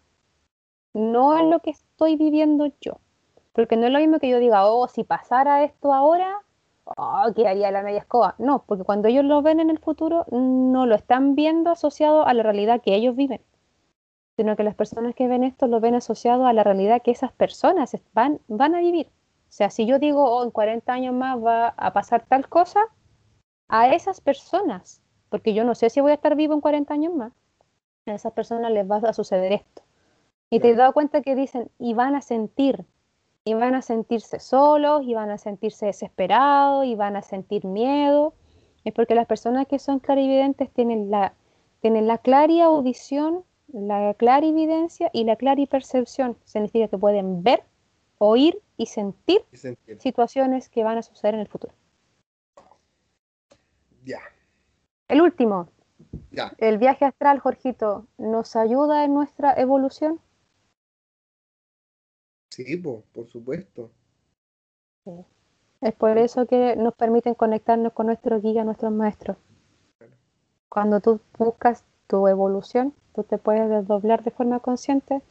No 0.93 1.37
en 1.37 1.49
lo 1.49 1.59
que 1.59 1.71
estoy 1.71 2.15
viviendo 2.15 2.67
yo. 2.81 2.99
Porque 3.53 3.77
no 3.77 3.87
es 3.87 3.91
lo 3.91 3.99
mismo 3.99 4.19
que 4.19 4.29
yo 4.29 4.39
diga, 4.39 4.65
oh, 4.65 4.87
si 4.87 5.03
pasara 5.03 5.63
esto 5.63 5.93
ahora, 5.93 6.39
oh, 6.85 7.31
quedaría 7.35 7.71
la 7.71 7.83
media 7.83 7.99
escoba. 7.99 8.35
No, 8.37 8.63
porque 8.65 8.83
cuando 8.83 9.07
ellos 9.07 9.25
lo 9.25 9.41
ven 9.41 9.59
en 9.59 9.69
el 9.69 9.79
futuro, 9.79 10.25
no 10.31 10.85
lo 10.85 10.95
están 10.95 11.35
viendo 11.35 11.71
asociado 11.71 12.25
a 12.25 12.33
la 12.33 12.43
realidad 12.43 12.81
que 12.81 12.95
ellos 12.95 13.15
viven 13.15 13.41
sino 14.35 14.55
que 14.55 14.63
las 14.63 14.75
personas 14.75 15.13
que 15.13 15.27
ven 15.27 15.43
esto 15.43 15.67
lo 15.67 15.79
ven 15.79 15.93
asociado 15.95 16.47
a 16.47 16.53
la 16.53 16.63
realidad 16.63 17.01
que 17.03 17.11
esas 17.11 17.31
personas 17.31 17.95
van, 18.13 18.39
van 18.47 18.73
a 18.73 18.79
vivir. 18.79 19.07
O 19.07 19.53
sea, 19.53 19.69
si 19.69 19.85
yo 19.85 19.99
digo, 19.99 20.23
oh, 20.23 20.43
en 20.43 20.51
40 20.51 20.91
años 20.91 21.13
más 21.13 21.37
va 21.37 21.67
a 21.77 21.93
pasar 21.93 22.25
tal 22.25 22.47
cosa, 22.47 22.79
a 23.67 23.93
esas 23.93 24.19
personas, 24.19 25.01
porque 25.29 25.53
yo 25.53 25.63
no 25.63 25.75
sé 25.75 25.89
si 25.89 26.01
voy 26.01 26.11
a 26.11 26.15
estar 26.15 26.35
vivo 26.35 26.53
en 26.53 26.61
40 26.61 26.93
años 26.93 27.13
más, 27.13 27.33
a 28.07 28.13
esas 28.13 28.33
personas 28.33 28.71
les 28.71 28.89
va 28.89 28.97
a 28.97 29.13
suceder 29.13 29.51
esto. 29.51 29.83
Y 30.52 30.60
te 30.60 30.70
he 30.70 30.76
dado 30.76 30.93
cuenta 30.93 31.22
que 31.22 31.34
dicen, 31.34 31.72
y 31.80 31.95
van 31.95 32.14
a 32.14 32.22
sentir, 32.22 32.86
y 33.43 33.56
van 33.56 33.74
a 33.74 33.82
sentirse 33.82 34.39
solos, 34.39 35.02
y 35.04 35.16
van 35.16 35.32
a 35.32 35.39
sentirse 35.39 35.88
desesperados, 35.88 36.86
y 36.86 36.93
van 36.93 37.16
a 37.16 37.24
sentir 37.24 37.66
miedo. 37.66 38.36
Es 38.84 38.93
porque 38.93 39.16
las 39.16 39.26
personas 39.26 39.66
que 39.66 39.80
son 39.80 39.99
clarividentes 39.99 40.70
tienen 40.72 41.10
la, 41.10 41.34
tienen 41.80 42.06
la 42.06 42.20
clara 42.20 42.66
audición 42.66 43.43
la 43.74 44.14
clarividencia 44.16 45.10
y 45.14 45.24
la 45.24 45.36
claripercepción 45.36 46.38
significa 46.43 46.88
que 46.88 46.97
pueden 46.97 47.43
ver, 47.43 47.64
oír 48.18 48.62
y 48.78 48.88
sentir, 48.88 49.43
situaciones 49.99 50.70
que 50.70 50.84
van 50.84 50.97
a 50.97 51.02
suceder 51.02 51.36
en 51.36 51.41
el 51.41 51.47
futuro. 51.47 51.74
Ya. 54.04 54.20
El 55.08 55.22
último. 55.22 55.70
Ya. 56.32 56.54
El 56.58 56.78
viaje 56.78 57.06
astral, 57.06 57.39
Jorgito, 57.39 58.08
¿nos 58.18 58.56
ayuda 58.56 59.06
en 59.06 59.14
nuestra 59.14 59.54
evolución? 59.54 60.20
Sí, 62.52 62.78
por 62.78 63.28
supuesto. 63.28 63.89
Es 65.82 65.93
por 65.95 66.18
eso 66.20 66.45
que 66.45 66.76
nos 66.76 66.93
permiten 66.93 67.34
conectarnos 67.34 67.93
con 67.93 68.06
nuestro 68.06 68.39
guía, 68.39 68.64
nuestros 68.64 68.91
maestros. 68.91 69.38
Cuando 70.70 70.99
tú 70.99 71.20
buscas 71.38 71.84
tu 72.08 72.28
evolución, 72.28 72.93
Tú 73.14 73.24
te 73.24 73.38
puedes 73.38 73.70
desdoblar 73.70 74.24
de 74.24 74.32
forma 74.32 74.60
consciente, 74.60 75.22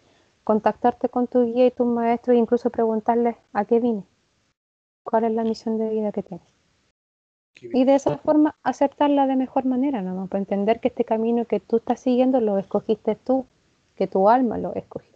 contactarte 0.45 1.09
con 1.09 1.27
tu 1.27 1.45
guía 1.45 1.67
y 1.67 1.71
tus 1.71 1.87
maestros 1.87 2.37
e 2.37 2.39
incluso 2.39 2.71
preguntarles 2.71 3.37
a 3.53 3.65
qué 3.65 3.81
vine, 3.81 4.05
cuál 5.03 5.25
es 5.25 5.33
la 5.33 5.45
misión 5.45 5.79
de 5.79 5.89
vida 5.89 6.13
que 6.13 6.23
tienes. 6.23 6.47
Y 7.63 7.85
de 7.85 7.95
esa 7.95 8.19
forma 8.19 8.57
aceptarla 8.63 9.27
de 9.27 9.37
mejor 9.37 9.65
manera, 9.65 10.03
¿no? 10.03 10.27
Para 10.27 10.41
entender 10.41 10.81
que 10.81 10.89
este 10.89 11.05
camino 11.05 11.45
que 11.45 11.61
tú 11.61 11.77
estás 11.77 12.01
siguiendo 12.01 12.41
lo 12.41 12.59
escogiste 12.59 13.17
tú, 13.17 13.47
que 13.97 14.07
tu 14.07 14.29
alma 14.29 14.57
lo 14.57 14.75
escogió. 14.75 15.10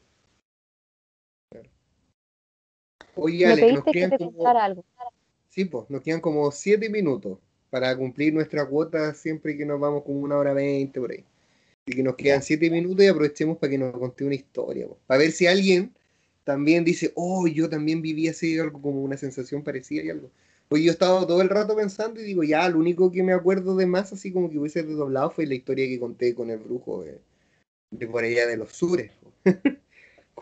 Oye, 3.17 3.47
Ale, 3.47 3.73
nos 3.73 3.85
quedan 3.85 4.11
como... 4.19 4.47
algo. 4.47 4.85
Sí, 5.49 5.65
pues, 5.65 5.89
nos 5.89 6.03
quedan 6.03 6.21
como 6.21 6.51
siete 6.51 6.89
minutos 6.89 7.39
para 7.71 7.97
cumplir 7.97 8.33
nuestra 8.33 8.67
cuota 8.67 9.15
siempre 9.15 9.57
que 9.57 9.65
nos 9.65 9.81
vamos 9.81 10.05
con 10.05 10.17
una 10.17 10.37
hora 10.37 10.53
veinte 10.53 11.01
por 11.01 11.11
ahí. 11.11 11.25
Y 11.87 11.97
que 11.97 12.03
nos 12.03 12.17
quedan 12.17 12.43
siete 12.43 12.71
minutos 12.71 13.05
y 13.05 13.09
aprovechemos 13.09 13.59
para 13.59 13.71
que 13.71 13.79
nos 13.79 13.93
conté 13.93 14.25
una 14.25 14.35
historia. 14.35 14.87
Para 15.07 15.19
ver 15.19 15.33
si 15.33 15.47
alguien 15.47 15.93
también 16.45 16.85
dice, 16.85 17.13
oh, 17.15 17.47
yo 17.47 17.69
también 17.69 18.03
viví 18.03 18.29
así 18.29 18.59
algo 18.59 18.81
como 18.81 19.03
una 19.03 19.17
sensación 19.17 19.63
parecida 19.63 20.03
y 20.03 20.11
algo. 20.11 20.31
Pues 20.69 20.83
yo 20.83 20.91
he 20.91 20.93
estado 20.93 21.27
todo 21.27 21.43
el 21.43 21.49
rato 21.49 21.77
pensando 21.77 22.21
y 22.21 22.25
digo, 22.25 22.43
ya, 22.43 22.69
lo 22.69 22.79
único 22.79 23.11
que 23.11 23.23
me 23.23 23.33
acuerdo 23.33 23.77
de 23.77 23.87
más, 23.87 24.13
así 24.13 24.33
como 24.33 24.51
que 24.51 24.59
hubiese 24.59 24.83
desdoblado, 24.83 25.31
fue 25.31 25.47
la 25.47 25.55
historia 25.55 25.87
que 25.87 26.01
conté 26.01 26.35
con 26.35 26.51
el 26.51 26.59
brujo 26.59 27.05
de, 27.91 28.07
por 28.07 28.25
allá 28.25 28.47
de 28.47 28.57
los 28.57 28.73
sures. 28.73 29.11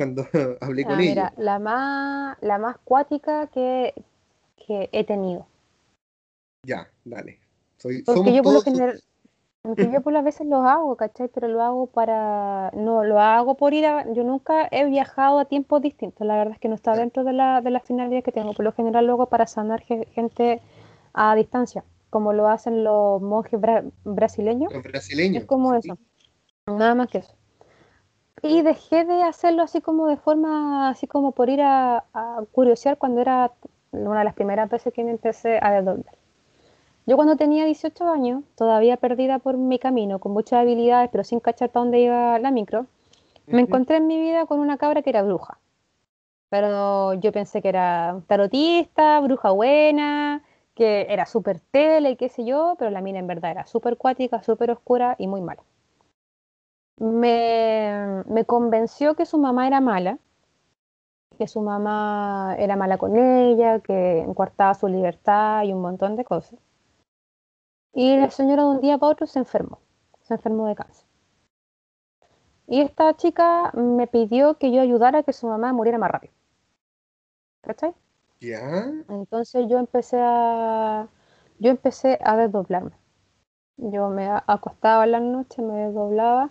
Cuando 0.03 0.27
hablé 0.61 0.85
con 0.85 0.95
ah, 0.95 0.97
mira, 0.97 1.33
La 1.37 1.61
más, 1.61 2.37
la 2.41 2.59
más 2.59 2.77
cuática 2.83 3.47
que, 3.47 3.95
que 4.57 4.89
he 4.91 5.05
tenido. 5.05 5.47
Ya, 6.67 6.91
dale. 7.05 7.39
Soy, 7.79 8.03
Porque 8.03 8.35
yo 8.35 8.43
por 8.43 8.55
lo 8.55 8.63
general 8.63 9.01
aunque 9.65 9.89
yo 9.93 10.01
por 10.01 10.13
las 10.13 10.25
veces 10.25 10.45
lo 10.49 10.67
hago, 10.67 10.97
¿cachai? 10.97 11.29
Pero 11.29 11.47
lo 11.47 11.63
hago 11.63 11.87
para... 11.87 12.73
No, 12.73 13.05
lo 13.05 13.21
hago 13.21 13.57
por 13.57 13.73
ir 13.75 13.87
a... 13.87 14.13
Yo 14.13 14.25
nunca 14.25 14.67
he 14.73 14.85
viajado 14.87 15.39
a 15.39 15.45
tiempos 15.45 15.81
distintos. 15.81 16.27
La 16.27 16.37
verdad 16.37 16.55
es 16.55 16.59
que 16.59 16.69
no 16.69 16.75
está 16.75 16.97
dentro 16.97 17.23
de 17.23 17.33
la, 17.33 17.61
de 17.61 17.71
las 17.71 17.85
finalidades 17.85 18.25
que 18.25 18.33
tengo. 18.33 18.55
Por 18.55 18.65
lo 18.65 18.73
general 18.73 19.07
lo 19.07 19.13
hago 19.13 19.27
para 19.27 19.47
sanar 19.47 19.83
gente 19.83 20.61
a 21.13 21.37
distancia, 21.37 21.85
como 22.11 22.33
lo 22.33 22.49
hacen 22.49 22.83
los 22.83 23.23
monjes 23.23 23.61
brasileños. 24.03 24.73
Los 24.73 24.83
brasileños. 24.83 25.43
Es 25.43 25.49
como 25.49 25.75
eso. 25.75 25.97
Nada 26.67 26.97
más 26.97 27.09
que 27.09 27.19
eso. 27.19 27.37
Y 28.43 28.63
dejé 28.63 29.05
de 29.05 29.23
hacerlo 29.23 29.63
así 29.63 29.81
como 29.81 30.07
de 30.07 30.17
forma, 30.17 30.89
así 30.91 31.07
como 31.07 31.33
por 31.33 31.49
ir 31.49 31.63
a, 31.63 32.05
a 32.13 32.45
curiosear 32.53 32.99
cuando 32.99 33.21
era 33.21 33.53
una 33.93 34.19
de 34.21 34.25
las 34.25 34.35
primeras 34.35 34.69
veces 34.69 34.93
que 34.93 35.05
me 35.05 35.13
empecé 35.13 35.59
a 35.63 35.71
desdoblar. 35.73 36.15
Yo 37.07 37.17
cuando 37.17 37.37
tenía 37.37 37.65
18 37.65 38.09
años, 38.11 38.45
todavía 38.57 38.97
perdida 38.97 39.39
por 39.39 39.57
mi 39.57 39.79
camino, 39.79 40.19
con 40.21 40.33
muchas 40.33 40.61
habilidades, 40.61 41.11
pero 41.11 41.25
sin 41.25 41.41
cachar 41.41 41.71
para 41.71 41.85
dónde 41.85 42.01
iba 42.01 42.39
la 42.39 42.51
micro, 42.51 42.87
me 43.51 43.63
encontré 43.63 43.97
en 43.99 44.07
mi 44.09 44.21
vida 44.21 44.47
con 44.47 44.61
una 44.61 44.79
cabra 44.79 45.03
que 45.03 45.11
era 45.11 45.23
bruja. 45.23 45.59
Pero 46.51 47.15
yo 47.15 47.33
pensé 47.33 47.63
que 47.63 47.71
era 47.71 48.23
tarotista, 48.29 49.21
bruja 49.21 49.51
buena, 49.53 50.43
que 50.75 51.07
era 51.11 51.27
súper 51.27 51.61
tele 51.61 52.13
y 52.13 52.17
qué 52.17 52.29
sé 52.29 52.45
yo, 52.45 52.77
pero 52.79 52.91
la 52.91 53.01
mina 53.03 53.19
en 53.21 53.27
verdad 53.27 53.53
era 53.53 53.67
súper 53.67 53.97
cuática, 53.97 54.43
súper 54.43 54.71
oscura 54.71 55.17
y 55.19 55.29
muy 55.29 55.41
mala. 55.41 55.63
Me, 56.99 58.23
me 58.27 58.45
convenció 58.45 59.15
que 59.15 59.27
su 59.27 59.39
mamá 59.39 59.67
era 59.67 59.81
mala, 59.81 60.19
que 61.39 61.47
su 61.49 61.61
mamá 61.61 62.55
era 62.59 62.77
mala 62.77 62.99
con 62.99 63.17
ella, 63.17 63.81
que 63.81 64.21
encuartaba 64.21 64.75
su 64.75 64.89
libertad 64.89 65.65
y 65.65 65.73
un 65.73 65.81
montón 65.81 66.17
de 66.17 66.25
cosas. 66.25 66.59
Y 67.95 68.17
la 68.17 68.31
señora 68.31 68.63
de 68.63 68.69
un 68.69 68.81
día 68.81 68.99
para 68.99 69.13
otro 69.13 69.27
se 69.27 69.39
enfermó, 69.39 69.79
se 70.23 70.35
enfermó 70.35 70.67
de 70.67 70.75
cáncer. 70.75 71.07
Y 72.67 72.81
esta 72.81 73.15
chica 73.17 73.71
me 73.75 74.07
pidió 74.07 74.59
que 74.59 74.73
yo 74.73 74.81
ayudara 74.81 75.19
a 75.19 75.23
que 75.23 75.33
su 75.33 75.47
mamá 75.47 75.73
muriera 75.73 75.99
más 75.99 76.11
rápido. 76.11 76.33
¿Cachai? 77.63 77.95
Ya. 78.41 78.93
Entonces 79.09 79.67
yo 79.69 79.79
empecé 79.79 80.19
a 80.21 81.09
yo 81.59 81.71
empecé 81.71 82.19
a 82.25 82.37
desdoblarme. 82.37 82.93
Yo 83.77 84.09
me 84.09 84.29
acostaba 84.47 85.05
en 85.05 85.13
la 85.13 85.21
noche, 85.21 85.63
me 85.63 85.75
desdoblaba 85.75 86.51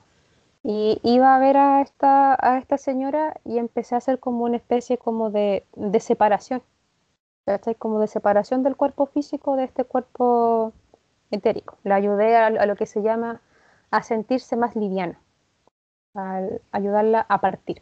y 0.64 1.00
iba 1.04 1.36
a 1.36 1.40
ver 1.40 1.58
a 1.58 1.82
esta, 1.82 2.38
a 2.40 2.58
esta 2.58 2.78
señora 2.78 3.36
y 3.46 3.58
empecé 3.58 3.96
a 3.96 4.00
hacer 4.00 4.20
como 4.20 4.46
una 4.46 4.58
especie 4.58 4.98
como 4.98 5.32
de, 5.32 5.66
de 5.76 6.00
separación. 6.00 6.62
¿Cachai? 7.46 7.76
Como 7.76 8.00
de 8.00 8.08
separación 8.08 8.64
del 8.64 8.76
cuerpo 8.76 9.08
físico 9.08 9.56
de 9.56 9.64
este 9.66 9.84
cuerpo 9.84 10.74
etérico. 11.32 11.78
La 11.84 11.96
ayudé 11.96 12.36
a, 12.38 12.50
lo 12.50 12.76
que 12.76 12.86
se 12.86 13.02
llama 13.02 13.42
a 13.90 14.04
sentirse 14.04 14.56
más 14.56 14.76
liviana, 14.76 15.20
a 16.16 16.42
ayudarla 16.72 17.26
a 17.28 17.42
partir. 17.42 17.82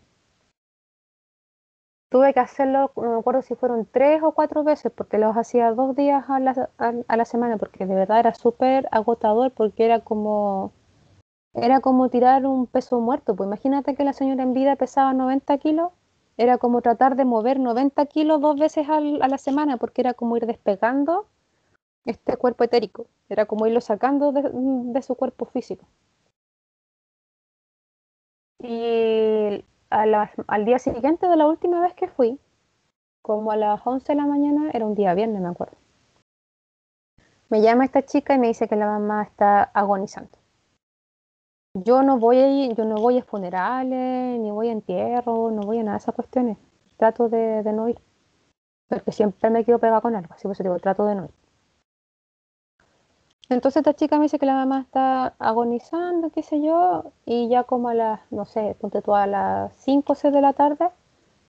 Tuve 2.09 2.33
que 2.33 2.39
hacerlo, 2.39 2.91
no 2.95 3.13
me 3.13 3.19
acuerdo 3.19 3.41
si 3.43 3.55
fueron 3.55 3.85
tres 3.85 4.23
o 4.23 4.31
cuatro 4.31 4.63
veces, 4.63 4.91
porque 4.91 5.19
los 5.19 5.35
hacía 5.37 5.71
dos 5.73 5.95
días 5.95 6.27
a 6.27 6.39
la, 6.39 6.69
a, 6.79 7.17
la 7.17 7.25
semana, 7.25 7.57
porque 7.57 7.85
de 7.85 7.93
verdad 7.93 8.19
era 8.19 8.33
súper 8.33 8.87
agotador, 8.91 9.51
porque 9.51 9.85
era 9.85 9.99
como, 9.99 10.71
era 11.53 11.79
como 11.81 12.09
tirar 12.09 12.45
un 12.45 12.67
peso 12.67 12.99
muerto. 12.99 13.35
Pues 13.35 13.47
imagínate 13.47 13.95
que 13.95 14.03
la 14.03 14.13
señora 14.13 14.43
en 14.43 14.53
vida 14.53 14.75
pesaba 14.75 15.13
90 15.13 15.57
kilos, 15.57 15.91
era 16.37 16.57
como 16.57 16.81
tratar 16.81 17.15
de 17.17 17.25
mover 17.25 17.59
90 17.59 18.05
kilos 18.05 18.39
dos 18.39 18.57
veces 18.57 18.87
a 18.89 19.01
la 19.01 19.37
semana, 19.37 19.77
porque 19.77 20.01
era 20.01 20.13
como 20.13 20.37
ir 20.37 20.45
despegando 20.45 21.25
este 22.05 22.37
cuerpo 22.37 22.63
etérico. 22.63 23.07
Era 23.27 23.45
como 23.45 23.67
irlo 23.67 23.81
sacando 23.81 24.31
de, 24.31 25.01
su 25.01 25.15
cuerpo 25.15 25.45
físico. 25.45 25.85
Y 28.59 29.65
al 29.89 30.65
día 30.65 30.79
siguiente 30.79 31.27
de 31.27 31.35
la 31.35 31.47
última 31.47 31.81
vez 31.81 31.93
que 31.93 32.07
fui, 32.07 32.39
como 33.21 33.51
a 33.51 33.57
las 33.57 33.85
11 33.85 34.13
de 34.13 34.15
la 34.15 34.25
mañana, 34.25 34.71
era 34.73 34.85
un 34.85 34.95
día 34.95 35.13
viernes, 35.13 35.41
me 35.41 35.49
acuerdo. 35.49 35.75
Me 37.49 37.61
llama 37.61 37.83
esta 37.83 38.03
chica 38.03 38.35
y 38.35 38.39
me 38.39 38.47
dice 38.47 38.69
que 38.69 38.77
la 38.77 38.85
mamá 38.85 39.23
está 39.23 39.63
agonizando. 39.63 40.38
Yo 41.73 42.03
no 42.03 42.17
voy 42.17 42.73
yo 42.75 42.85
no 42.85 42.95
voy 42.95 43.19
a 43.19 43.23
funerales, 43.23 44.39
ni 44.39 44.51
voy 44.51 44.69
a 44.69 44.71
entierro, 44.71 45.51
no 45.51 45.61
voy 45.61 45.79
a 45.79 45.83
nada 45.83 45.97
de 45.97 46.01
esas 46.03 46.15
cuestiones. 46.15 46.57
Trato 46.97 47.29
de, 47.29 47.63
no 47.73 47.89
ir. 47.89 47.99
Porque 48.89 49.11
siempre 49.11 49.49
me 49.49 49.65
quedo 49.65 49.79
pegada 49.79 50.01
con 50.01 50.15
algo, 50.15 50.33
así 50.33 50.47
pues 50.47 50.57
digo, 50.59 50.77
trato 50.79 51.05
de 51.05 51.15
no 51.15 51.25
ir. 51.25 51.31
Entonces 53.49 53.77
esta 53.81 53.95
chica 53.95 54.17
me 54.17 54.23
dice 54.23 54.39
que 54.39 54.45
la 54.45 54.53
mamá 54.53 54.81
está 54.81 55.33
agonizando, 55.39 56.29
qué 56.29 56.43
sé 56.43 56.61
yo, 56.61 57.11
y 57.25 57.49
ya 57.49 57.63
como 57.63 57.89
a 57.89 57.93
las, 57.95 58.21
no 58.31 58.45
sé, 58.45 58.75
ponte 58.79 59.01
tú 59.01 59.15
a 59.15 59.25
las 59.27 59.73
5 59.77 60.13
o 60.13 60.15
6 60.15 60.33
de 60.33 60.41
la 60.41 60.53
tarde, 60.53 60.89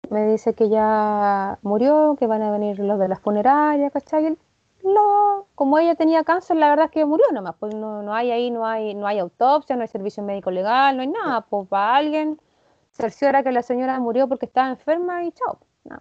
me 0.09 0.27
dice 0.27 0.53
que 0.53 0.69
ya 0.69 1.59
murió, 1.61 2.15
que 2.19 2.27
van 2.27 2.41
a 2.41 2.51
venir 2.51 2.79
los 2.79 2.99
de 2.99 3.07
las 3.07 3.19
funerarias, 3.21 3.93
¿cachai? 3.93 4.37
No, 4.85 5.47
como 5.55 5.79
ella 5.79 5.95
tenía 5.95 6.23
cáncer, 6.23 6.57
la 6.57 6.69
verdad 6.69 6.85
es 6.85 6.91
que 6.91 7.05
murió 7.05 7.25
nomás, 7.33 7.55
pues 7.59 7.73
no, 7.73 8.03
no 8.03 8.13
hay 8.13 8.29
ahí, 8.31 8.51
no 8.51 8.65
hay, 8.67 8.93
no 8.93 9.07
hay 9.07 9.17
autopsia, 9.19 9.75
no 9.75 9.81
hay 9.81 9.87
servicio 9.87 10.21
médico 10.23 10.51
legal, 10.51 10.95
no 10.95 11.01
hay 11.01 11.07
nada, 11.07 11.41
pues 11.41 11.67
para 11.67 11.95
alguien 11.95 12.39
cerciora 12.91 13.43
que 13.43 13.51
la 13.51 13.63
señora 13.63 13.99
murió 13.99 14.27
porque 14.27 14.45
estaba 14.45 14.69
enferma 14.69 15.23
y 15.23 15.31
chao. 15.31 15.59
No. 15.85 15.97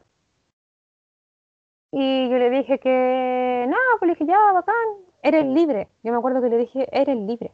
Y 1.92 2.28
yo 2.28 2.36
le 2.38 2.50
dije 2.50 2.78
que, 2.78 3.64
nada, 3.68 3.82
pues 3.98 4.08
le 4.08 4.14
dije, 4.14 4.26
ya, 4.26 4.52
bacán, 4.52 4.74
eres 5.22 5.46
libre. 5.46 5.88
Yo 6.02 6.12
me 6.12 6.18
acuerdo 6.18 6.42
que 6.42 6.50
le 6.50 6.58
dije, 6.58 6.88
eres 6.92 7.16
libre. 7.16 7.52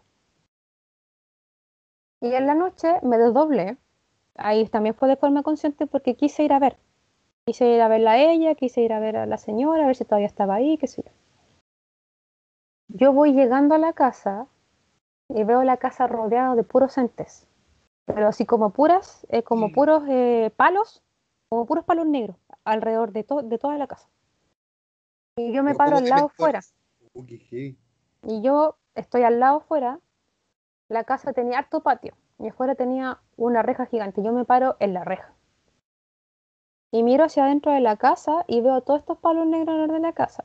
Y 2.21 2.33
en 2.35 2.47
la 2.47 2.55
noche 2.55 2.95
me 3.03 3.19
desdoblé. 3.19 3.77
Ahí 4.37 4.67
también 4.69 4.95
fue 4.95 5.09
de 5.09 5.17
forma 5.17 5.43
consciente 5.43 5.87
porque 5.87 6.17
quise 6.17 6.43
ir 6.45 6.53
a 6.53 6.59
ver. 6.59 6.77
Quise 7.51 7.67
ir 7.67 7.81
a 7.83 7.89
verla 7.89 8.13
a 8.13 8.17
ella, 8.19 8.55
quise 8.55 8.81
ir 8.81 8.93
a 8.93 9.01
ver 9.01 9.17
a 9.17 9.27
la 9.27 9.37
señora, 9.37 9.83
a 9.83 9.87
ver 9.89 9.97
si 9.97 10.05
todavía 10.05 10.29
estaba 10.29 10.55
ahí, 10.55 10.79
qué 10.79 10.87
sé 10.87 11.03
yo. 11.03 11.11
Yo 12.87 13.13
voy 13.13 13.33
llegando 13.33 13.75
a 13.75 13.79
la 13.79 13.93
casa 13.93 14.47
y 15.29 15.43
veo 15.43 15.65
la 15.65 15.77
casa 15.79 16.07
rodeada 16.07 16.55
de 16.55 16.63
puros 16.63 16.97
entes. 16.97 17.49
Pero 18.07 18.29
así 18.29 18.47
como 18.47 18.71
puras, 18.71 19.27
eh, 19.31 19.43
como 19.43 19.67
Sí. 19.67 19.75
puros 19.75 20.05
eh, 20.09 20.53
palos, 20.55 21.03
como 21.49 21.67
puros 21.67 21.85
palos 21.85 22.07
negros 22.07 22.37
alrededor 22.63 23.11
de, 23.11 23.25
to- 23.25 23.43
de 23.43 23.59
toda 23.59 23.77
la 23.79 23.89
casa. 23.89 24.09
Y 25.37 25.53
yo 25.53 25.65
me 25.65 25.75
paro 25.75 25.97
al 25.97 26.09
lado 26.09 26.29
fuera. 26.29 26.61
Y 28.23 28.43
yo 28.43 28.77
estoy 28.95 29.25
al 29.25 29.41
lado 29.41 29.57
afuera. 29.57 29.99
La 30.89 31.03
casa 31.03 31.33
tenía 31.33 31.59
harto 31.59 31.81
patio. 31.83 32.15
Y 32.39 32.47
afuera 32.47 32.77
tenía 32.77 33.19
una 33.37 33.63
reja 33.63 33.87
gigante. 33.87 34.23
Yo 34.23 34.33
me 34.33 34.45
paro 34.45 34.77
en 34.79 34.95
la 34.95 35.03
reja. 35.03 35.35
Y 36.93 37.03
miro 37.03 37.25
hacia 37.25 37.45
adentro 37.45 37.73
de 37.73 37.81
la 37.81 37.97
casa 37.97 38.45
y 38.49 38.61
veo 38.61 38.81
todos 38.81 39.01
estos 39.01 39.19
palos 39.19 39.47
negros 39.47 39.69
alrededor 39.69 39.97
de 39.97 40.01
la 40.01 40.13
casa. 40.13 40.45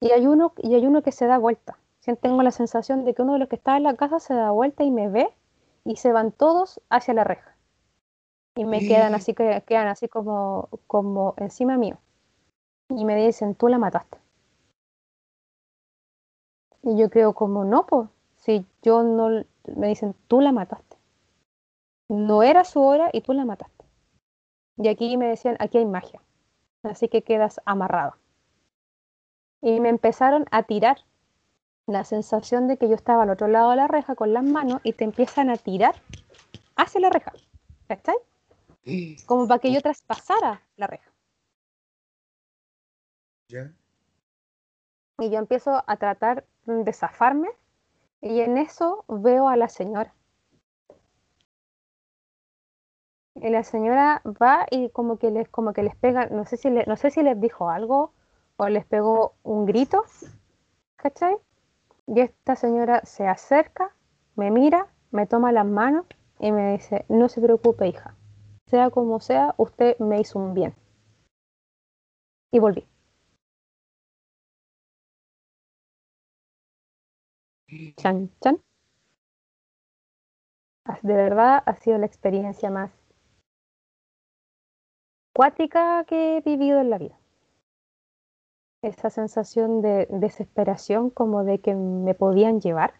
Y 0.00 0.12
hay 0.12 0.26
uno, 0.26 0.54
y 0.56 0.74
hay 0.74 0.86
uno 0.86 1.02
que 1.02 1.12
se 1.12 1.26
da 1.26 1.38
vuelta. 1.38 1.78
Tengo 2.20 2.42
la 2.42 2.50
sensación 2.50 3.04
de 3.04 3.14
que 3.14 3.22
uno 3.22 3.34
de 3.34 3.38
los 3.40 3.48
que 3.48 3.56
está 3.56 3.76
en 3.76 3.84
la 3.84 3.94
casa 3.94 4.18
se 4.18 4.34
da 4.34 4.50
vuelta 4.50 4.82
y 4.82 4.90
me 4.90 5.08
ve 5.08 5.28
y 5.84 5.96
se 5.96 6.12
van 6.12 6.32
todos 6.32 6.80
hacia 6.88 7.14
la 7.14 7.24
reja. 7.24 7.54
Y 8.56 8.64
me 8.64 8.80
quedan 8.80 9.14
así 9.14 9.34
que 9.34 9.62
quedan 9.66 9.86
así 9.86 10.08
como, 10.08 10.68
como 10.86 11.34
encima 11.36 11.76
mío. 11.76 11.98
Y 12.88 13.04
me 13.04 13.14
dicen, 13.14 13.54
tú 13.54 13.68
la 13.68 13.78
mataste. 13.78 14.18
Y 16.82 16.96
yo 16.96 17.10
creo 17.10 17.34
como, 17.34 17.64
no, 17.64 17.86
pues, 17.86 18.08
si 18.36 18.66
yo 18.82 19.02
no, 19.02 19.44
me 19.76 19.88
dicen, 19.88 20.14
tú 20.26 20.40
la 20.40 20.50
mataste. 20.50 20.96
No 22.08 22.42
era 22.42 22.64
su 22.64 22.80
hora 22.80 23.10
y 23.12 23.20
tú 23.20 23.32
la 23.34 23.44
mataste. 23.44 23.79
Y 24.80 24.88
aquí 24.88 25.18
me 25.18 25.26
decían, 25.26 25.56
aquí 25.60 25.76
hay 25.76 25.84
magia. 25.84 26.22
Así 26.82 27.08
que 27.08 27.22
quedas 27.22 27.60
amarrado. 27.66 28.14
Y 29.60 29.78
me 29.78 29.90
empezaron 29.90 30.46
a 30.50 30.62
tirar. 30.62 31.04
La 31.86 32.04
sensación 32.04 32.68
de 32.68 32.78
que 32.78 32.88
yo 32.88 32.94
estaba 32.94 33.24
al 33.24 33.30
otro 33.30 33.48
lado 33.48 33.70
de 33.70 33.76
la 33.76 33.88
reja 33.88 34.14
con 34.14 34.32
las 34.32 34.44
manos 34.44 34.80
y 34.84 34.92
te 34.92 35.04
empiezan 35.04 35.50
a 35.50 35.56
tirar 35.56 36.00
hacia 36.76 37.00
la 37.00 37.10
reja. 37.10 37.32
¿Cachai? 37.88 38.14
Como 39.26 39.48
para 39.48 39.60
que 39.60 39.72
yo 39.72 39.82
traspasara 39.82 40.62
la 40.76 40.86
reja. 40.86 41.10
¿Ya? 43.48 43.72
Y 45.18 45.30
yo 45.30 45.38
empiezo 45.38 45.82
a 45.86 45.96
tratar 45.96 46.46
de 46.64 46.92
zafarme 46.92 47.48
y 48.22 48.40
en 48.40 48.56
eso 48.56 49.04
veo 49.08 49.48
a 49.48 49.56
la 49.56 49.68
señora. 49.68 50.14
Y 53.40 53.50
la 53.50 53.64
señora 53.64 54.22
va 54.24 54.66
y 54.70 54.88
como 54.90 55.18
que 55.18 55.32
les, 55.32 55.48
como 55.48 55.72
que 55.72 55.82
les 55.82 55.96
pega, 55.96 56.26
no 56.26 56.44
sé 56.44 56.56
si 56.56 56.70
le- 56.70 56.86
no 56.86 56.96
sé 56.96 57.10
si 57.10 57.22
les 57.24 57.40
dijo 57.40 57.68
algo 57.68 58.12
o 58.56 58.68
les 58.68 58.84
pegó 58.86 59.34
un 59.42 59.66
grito, 59.66 60.04
¿cachai? 60.96 61.36
Y 62.06 62.20
esta 62.20 62.56
señora 62.56 63.02
se 63.04 63.26
acerca, 63.28 63.94
me 64.36 64.50
mira, 64.50 64.88
me 65.12 65.26
toma 65.26 65.52
las 65.52 65.66
manos 65.66 66.06
y 66.40 66.52
me 66.52 66.72
dice, 66.72 67.06
no 67.08 67.28
se 67.28 67.40
preocupe, 67.42 67.88
hija. 67.88 68.16
Sea 68.66 68.90
como 68.90 69.20
sea, 69.20 69.54
usted 69.58 69.98
me 70.00 70.20
hizo 70.20 70.38
un 70.38 70.54
bien. 70.54 70.74
Y 72.52 72.58
volví. 72.60 72.86
Chan, 77.98 78.30
chan. 78.42 78.56
As- 80.84 81.00
De 81.00 81.14
verdad 81.14 81.62
ha 81.64 81.74
sido 81.76 81.96
la 81.96 82.04
experiencia 82.04 82.68
más 82.70 82.90
cuática 85.32 86.04
que 86.04 86.36
he 86.36 86.40
vivido 86.40 86.80
en 86.80 86.90
la 86.90 86.98
vida. 86.98 87.16
Esa 88.82 89.10
sensación 89.10 89.82
de 89.82 90.06
desesperación, 90.10 91.10
como 91.10 91.44
de 91.44 91.60
que 91.60 91.74
me 91.74 92.14
podían 92.14 92.60
llevar, 92.60 92.94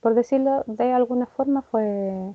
por 0.00 0.14
decirlo 0.14 0.64
de 0.66 0.92
alguna 0.92 1.26
forma, 1.26 1.62
fue... 1.62 2.34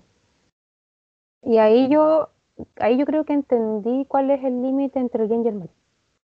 Y 1.42 1.58
ahí 1.60 1.88
yo, 1.88 2.30
ahí 2.78 2.98
yo 2.98 3.06
creo 3.06 3.24
que 3.24 3.34
entendí 3.34 4.06
cuál 4.06 4.30
es 4.32 4.44
el 4.44 4.62
límite 4.62 5.00
entre 5.00 5.24
el 5.24 5.30
bien 5.30 5.46
y 5.46 5.48
el 5.48 5.56
mal. 5.56 5.70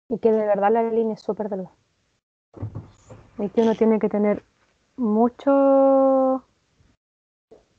Y 0.09 0.19
que 0.19 0.31
de 0.31 0.47
verdad 0.47 0.71
la 0.71 0.83
línea 0.85 1.15
es 1.15 1.21
súper 1.21 1.49
delgada. 1.49 1.75
Y 3.39 3.49
que 3.49 3.63
uno 3.63 3.75
tiene 3.75 3.99
que 3.99 4.09
tener 4.09 4.45
mucho, 4.97 6.45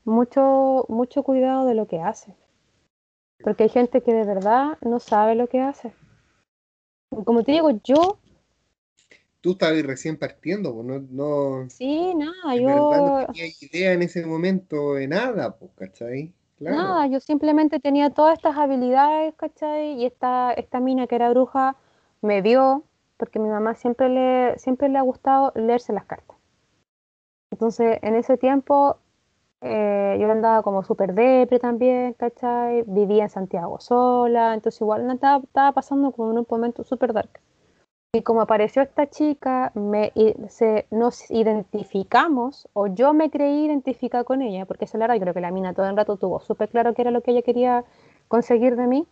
mucho, 0.04 0.84
mucho 0.88 1.22
cuidado 1.22 1.64
de 1.64 1.74
lo 1.74 1.86
que 1.86 2.00
hace. 2.00 2.34
Porque 3.42 3.64
hay 3.64 3.68
gente 3.68 4.02
que 4.02 4.14
de 4.14 4.24
verdad 4.24 4.78
no 4.82 5.00
sabe 5.00 5.34
lo 5.34 5.48
que 5.48 5.60
hace. 5.60 5.92
Como 7.24 7.42
te 7.42 7.52
digo, 7.52 7.70
yo, 7.84 8.18
Tú 9.42 9.52
estabas 9.52 9.82
recién 9.82 10.16
partiendo, 10.16 10.72
no, 10.84 11.00
no, 11.10 11.68
sí, 11.68 12.14
nada, 12.14 12.54
verdad 12.54 13.00
no 13.02 13.20
yo, 13.20 13.26
tenía 13.26 13.46
idea 13.60 13.92
en 13.92 14.02
ese 14.02 14.24
momento 14.24 14.94
de 14.94 15.08
nada, 15.08 15.56
¿cachai? 15.74 16.32
Claro. 16.58 16.76
nada, 16.76 17.06
yo 17.08 17.18
simplemente 17.18 17.80
tenía 17.80 18.10
todas 18.10 18.34
estas 18.34 18.56
habilidades, 18.56 19.34
¿cachai? 19.34 19.94
Y 19.94 20.06
esta, 20.06 20.52
esta 20.52 20.78
mina 20.78 21.08
que 21.08 21.16
era 21.16 21.30
bruja 21.30 21.74
me 22.20 22.40
vio, 22.40 22.84
porque 23.16 23.40
mi 23.40 23.48
mamá 23.48 23.74
siempre 23.74 24.08
le, 24.08 24.58
siempre 24.60 24.88
le 24.88 24.98
ha 24.98 25.02
gustado 25.02 25.52
leerse 25.56 25.92
las 25.92 26.04
cartas. 26.04 26.36
Entonces, 27.50 27.98
en 28.02 28.14
ese 28.14 28.38
tiempo, 28.38 28.98
eh, 29.62 30.18
yo 30.20 30.30
andaba 30.30 30.62
como 30.62 30.82
súper 30.82 31.14
depre 31.14 31.58
también, 31.60 32.14
¿cachai? 32.14 32.82
Vivía 32.86 33.24
en 33.24 33.30
Santiago 33.30 33.78
sola, 33.80 34.54
entonces 34.54 34.80
igual 34.80 35.08
estaba, 35.10 35.42
estaba 35.44 35.72
pasando 35.72 36.10
como 36.12 36.32
en 36.32 36.38
un 36.38 36.46
momento 36.48 36.82
súper 36.84 37.12
dark. 37.12 37.40
Y 38.14 38.22
como 38.22 38.42
apareció 38.42 38.82
esta 38.82 39.08
chica, 39.08 39.72
me, 39.74 40.12
se, 40.48 40.86
nos 40.90 41.30
identificamos, 41.30 42.68
o 42.74 42.88
yo 42.88 43.14
me 43.14 43.30
creí 43.30 43.66
identificada 43.66 44.24
con 44.24 44.42
ella, 44.42 44.66
porque 44.66 44.84
eso 44.84 44.98
era, 44.98 45.16
yo 45.16 45.22
creo 45.22 45.34
que 45.34 45.40
la 45.40 45.50
mina 45.50 45.74
todo 45.74 45.88
el 45.88 45.96
rato 45.96 46.16
tuvo 46.16 46.40
súper 46.40 46.68
claro 46.68 46.92
que 46.92 47.02
era 47.02 47.10
lo 47.10 47.22
que 47.22 47.30
ella 47.30 47.42
quería 47.42 47.84
conseguir 48.28 48.76
de 48.76 48.86
mí. 48.86 49.06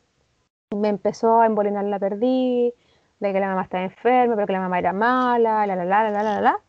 Me 0.76 0.88
empezó 0.88 1.40
a 1.40 1.46
embolinar 1.46 1.84
la 1.84 1.98
perdí, 1.98 2.74
de 3.20 3.32
que 3.32 3.40
la 3.40 3.48
mamá 3.48 3.62
estaba 3.62 3.84
enferma, 3.84 4.34
pero 4.34 4.46
que 4.46 4.52
la 4.52 4.60
mamá 4.60 4.78
era 4.78 4.92
mala, 4.92 5.66
la 5.66 5.76
la 5.76 5.84
la 5.84 6.02
la 6.04 6.10
la 6.10 6.22
la 6.22 6.40
la. 6.40 6.60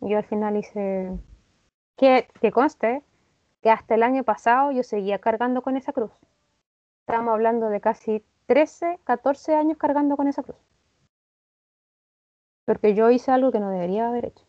Yo 0.00 0.18
al 0.18 0.24
final 0.24 0.56
hice 0.56 1.12
que, 1.96 2.26
que 2.40 2.52
conste 2.52 3.02
que 3.60 3.70
hasta 3.70 3.94
el 3.94 4.02
año 4.02 4.24
pasado 4.24 4.70
yo 4.72 4.82
seguía 4.82 5.18
cargando 5.18 5.62
con 5.62 5.76
esa 5.76 5.92
cruz. 5.92 6.12
Estamos 7.06 7.32
hablando 7.32 7.68
de 7.68 7.80
casi 7.80 8.24
13, 8.46 8.98
14 9.04 9.54
años 9.54 9.78
cargando 9.78 10.16
con 10.16 10.28
esa 10.28 10.42
cruz. 10.42 10.56
Porque 12.64 12.94
yo 12.94 13.10
hice 13.10 13.30
algo 13.32 13.52
que 13.52 13.60
no 13.60 13.70
debería 13.70 14.08
haber 14.08 14.26
hecho. 14.26 14.44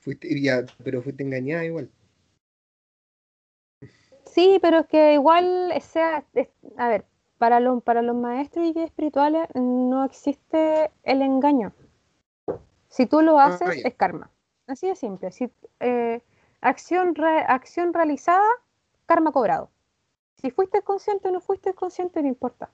Fuiste, 0.00 0.40
ya, 0.40 0.64
pero 0.82 1.02
fuiste 1.02 1.22
engañada 1.22 1.64
igual. 1.64 1.90
Sí, 4.26 4.58
pero 4.60 4.80
es 4.80 4.86
que 4.86 5.14
igual, 5.14 5.70
o 5.74 5.80
sea, 5.80 6.24
es- 6.34 6.48
a 6.76 6.88
ver, 6.88 7.04
para 7.38 7.60
los, 7.60 7.82
para 7.82 8.02
los 8.02 8.16
maestros 8.16 8.66
y 8.66 8.72
guías 8.72 8.86
espirituales 8.86 9.48
no 9.54 10.04
existe 10.04 10.90
el 11.04 11.22
engaño. 11.22 11.72
Si 12.88 13.06
tú 13.06 13.22
lo 13.22 13.38
Ah, 13.38 13.46
haces, 13.46 13.84
es 13.84 13.94
karma. 13.94 14.30
Así 14.66 14.88
de 14.88 14.96
simple. 14.96 15.30
Si, 15.30 15.50
eh, 15.80 16.22
acción, 16.60 17.14
acción 17.48 17.92
realizada, 17.92 18.46
karma 19.06 19.32
cobrado. 19.32 19.70
Si 20.36 20.50
fuiste 20.50 20.82
consciente 20.82 21.28
o 21.28 21.32
no 21.32 21.40
fuiste 21.40 21.74
consciente, 21.74 22.22
no 22.22 22.28
importa. 22.28 22.70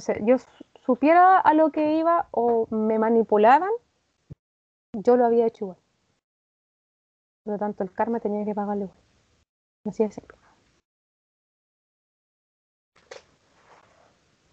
sé, 0.00 0.20
yo 0.24 0.36
supiera 0.84 1.38
a 1.38 1.54
lo 1.54 1.70
que 1.70 1.94
iba 1.96 2.28
o 2.30 2.66
me 2.70 2.98
manipulaban, 2.98 3.70
yo 4.92 5.16
lo 5.16 5.24
había 5.24 5.46
hecho 5.46 5.64
igual. 5.64 5.78
Por 7.44 7.54
lo 7.54 7.58
tanto, 7.58 7.82
el 7.82 7.92
karma 7.92 8.20
tenía 8.20 8.44
que 8.44 8.54
pagarlo 8.54 8.84
igual. 8.84 8.98
Así 9.86 10.04
de 10.04 10.12
simple. 10.12 10.36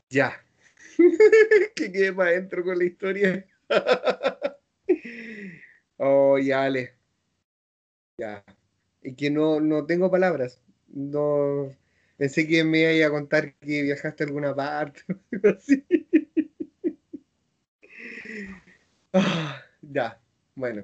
Ya. 0.10 0.32
que 1.76 1.92
quede 1.92 2.14
para 2.14 2.30
adentro 2.30 2.64
con 2.64 2.78
la 2.78 2.86
historia. 2.86 3.46
oh, 5.98 6.38
ya, 6.40 6.64
Ale. 6.64 6.94
Ya. 8.18 8.44
Y 9.02 9.16
que 9.16 9.30
no, 9.30 9.60
no 9.60 9.86
tengo 9.86 10.10
palabras. 10.12 10.62
No. 10.88 11.76
Pensé 12.18 12.48
que 12.48 12.64
me 12.64 12.96
iba 12.96 13.08
a 13.08 13.12
contar 13.12 13.56
que 13.56 13.82
viajaste 13.84 14.24
a 14.24 14.28
alguna 14.28 14.56
parte. 14.56 15.02
Ah, 19.18 19.62
ya. 19.82 20.22
Bueno. 20.56 20.84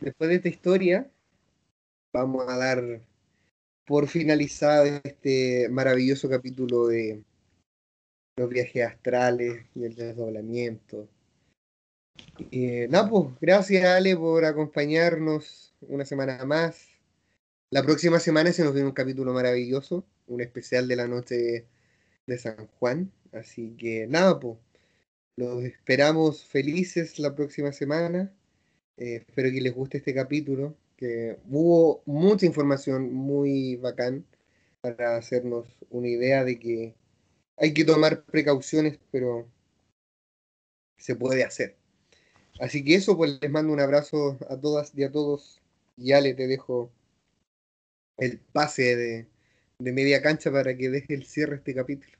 Después 0.00 0.28
de 0.28 0.36
esta 0.36 0.48
historia, 0.50 1.10
vamos 2.12 2.46
a 2.46 2.56
dar 2.58 3.00
por 3.86 4.06
finalizado 4.06 4.84
este 5.02 5.68
maravilloso 5.70 6.28
capítulo 6.28 6.88
de 6.88 7.24
los 8.36 8.48
viajes 8.48 8.86
astrales 8.86 9.64
y 9.74 9.84
el 9.84 9.94
desdoblamiento. 9.94 11.08
Eh, 12.52 12.88
pues, 13.10 13.28
gracias 13.40 13.84
Ale 13.84 14.16
por 14.16 14.44
acompañarnos 14.44 15.74
una 15.82 16.04
semana 16.04 16.44
más. 16.44 16.88
La 17.70 17.82
próxima 17.82 18.18
semana 18.18 18.52
se 18.52 18.64
nos 18.64 18.74
viene 18.74 18.88
un 18.88 18.94
capítulo 18.94 19.32
maravilloso, 19.32 20.04
un 20.26 20.40
especial 20.40 20.88
de 20.88 20.96
la 20.96 21.06
noche 21.06 21.66
de 22.26 22.38
San 22.38 22.66
Juan. 22.78 23.12
Así 23.32 23.76
que 23.76 24.06
nada, 24.08 24.40
pues, 24.40 24.58
los 25.36 25.64
esperamos 25.64 26.44
felices 26.44 27.18
la 27.18 27.34
próxima 27.34 27.72
semana. 27.72 28.32
Eh, 28.96 29.24
espero 29.26 29.50
que 29.50 29.60
les 29.60 29.74
guste 29.74 29.98
este 29.98 30.14
capítulo, 30.14 30.76
que 30.96 31.38
hubo 31.48 32.02
mucha 32.06 32.46
información 32.46 33.12
muy 33.12 33.76
bacán 33.76 34.26
para 34.80 35.16
hacernos 35.16 35.66
una 35.90 36.08
idea 36.08 36.44
de 36.44 36.58
que 36.58 36.94
hay 37.56 37.74
que 37.74 37.84
tomar 37.84 38.24
precauciones, 38.24 38.98
pero 39.10 39.48
se 40.98 41.14
puede 41.16 41.44
hacer. 41.44 41.79
Así 42.60 42.84
que 42.84 42.94
eso, 42.94 43.16
pues 43.16 43.38
les 43.40 43.50
mando 43.50 43.72
un 43.72 43.80
abrazo 43.80 44.36
a 44.50 44.56
todas 44.56 44.92
y 44.94 45.02
a 45.02 45.10
todos. 45.10 45.60
Ya 45.96 46.20
le 46.20 46.34
te 46.34 46.46
dejo 46.46 46.90
el 48.18 48.38
pase 48.52 48.96
de, 48.96 49.26
media 49.78 50.20
cancha 50.20 50.52
para 50.52 50.76
que 50.76 50.90
deje 50.90 51.14
el 51.14 51.24
cierre 51.24 51.56
este 51.56 51.74
capítulo. 51.74 52.12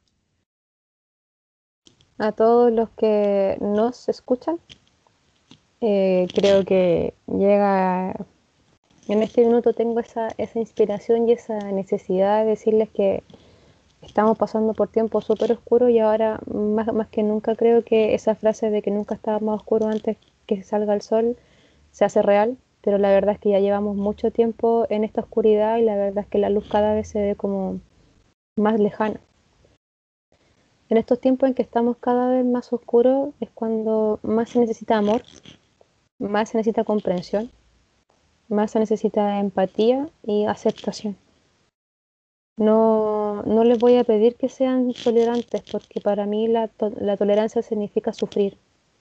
A 2.16 2.32
todos 2.32 2.72
los 2.72 2.88
que 2.90 3.58
nos 3.60 4.08
escuchan, 4.08 4.58
eh, 5.82 6.26
creo 6.34 6.64
que 6.64 7.12
llega 7.26 8.14
en 9.08 9.22
este 9.22 9.44
minuto 9.44 9.74
tengo 9.74 10.00
esa, 10.00 10.28
esa 10.38 10.58
inspiración 10.58 11.28
y 11.28 11.32
esa 11.32 11.58
necesidad 11.72 12.44
de 12.44 12.50
decirles 12.50 12.88
que 12.90 13.22
estamos 14.10 14.36
pasando 14.36 14.74
por 14.74 14.88
tiempos 14.88 15.24
súper 15.24 15.52
oscuros 15.52 15.88
y 15.90 16.00
ahora 16.00 16.40
más, 16.52 16.92
más 16.92 17.08
que 17.08 17.22
nunca 17.22 17.54
creo 17.54 17.84
que 17.84 18.14
esa 18.14 18.34
frase 18.34 18.68
de 18.68 18.82
que 18.82 18.90
nunca 18.90 19.14
estaba 19.14 19.38
más 19.38 19.60
oscuro 19.60 19.86
antes 19.86 20.16
que 20.46 20.64
salga 20.64 20.94
el 20.94 21.02
sol 21.02 21.36
se 21.92 22.04
hace 22.04 22.20
real, 22.20 22.58
pero 22.82 22.98
la 22.98 23.10
verdad 23.10 23.34
es 23.34 23.40
que 23.40 23.50
ya 23.50 23.60
llevamos 23.60 23.96
mucho 23.96 24.32
tiempo 24.32 24.84
en 24.90 25.04
esta 25.04 25.20
oscuridad 25.20 25.78
y 25.78 25.82
la 25.82 25.94
verdad 25.94 26.24
es 26.24 26.30
que 26.30 26.38
la 26.38 26.50
luz 26.50 26.68
cada 26.68 26.92
vez 26.92 27.06
se 27.08 27.20
ve 27.20 27.36
como 27.36 27.80
más 28.56 28.80
lejana. 28.80 29.20
En 30.88 30.96
estos 30.96 31.20
tiempos 31.20 31.48
en 31.48 31.54
que 31.54 31.62
estamos 31.62 31.96
cada 31.98 32.30
vez 32.30 32.44
más 32.44 32.72
oscuros 32.72 33.32
es 33.38 33.48
cuando 33.50 34.18
más 34.24 34.50
se 34.50 34.58
necesita 34.58 34.98
amor, 34.98 35.22
más 36.18 36.48
se 36.48 36.58
necesita 36.58 36.82
comprensión, 36.82 37.48
más 38.48 38.72
se 38.72 38.80
necesita 38.80 39.38
empatía 39.38 40.08
y 40.24 40.46
aceptación. 40.46 41.16
No, 42.56 43.19
no 43.46 43.64
les 43.64 43.78
voy 43.78 43.96
a 43.96 44.04
pedir 44.04 44.36
que 44.36 44.48
sean 44.48 44.92
tolerantes 44.92 45.62
porque 45.70 46.00
para 46.00 46.26
mí 46.26 46.48
la, 46.48 46.70
la 46.98 47.16
tolerancia 47.16 47.62
significa 47.62 48.12
sufrir, 48.12 48.56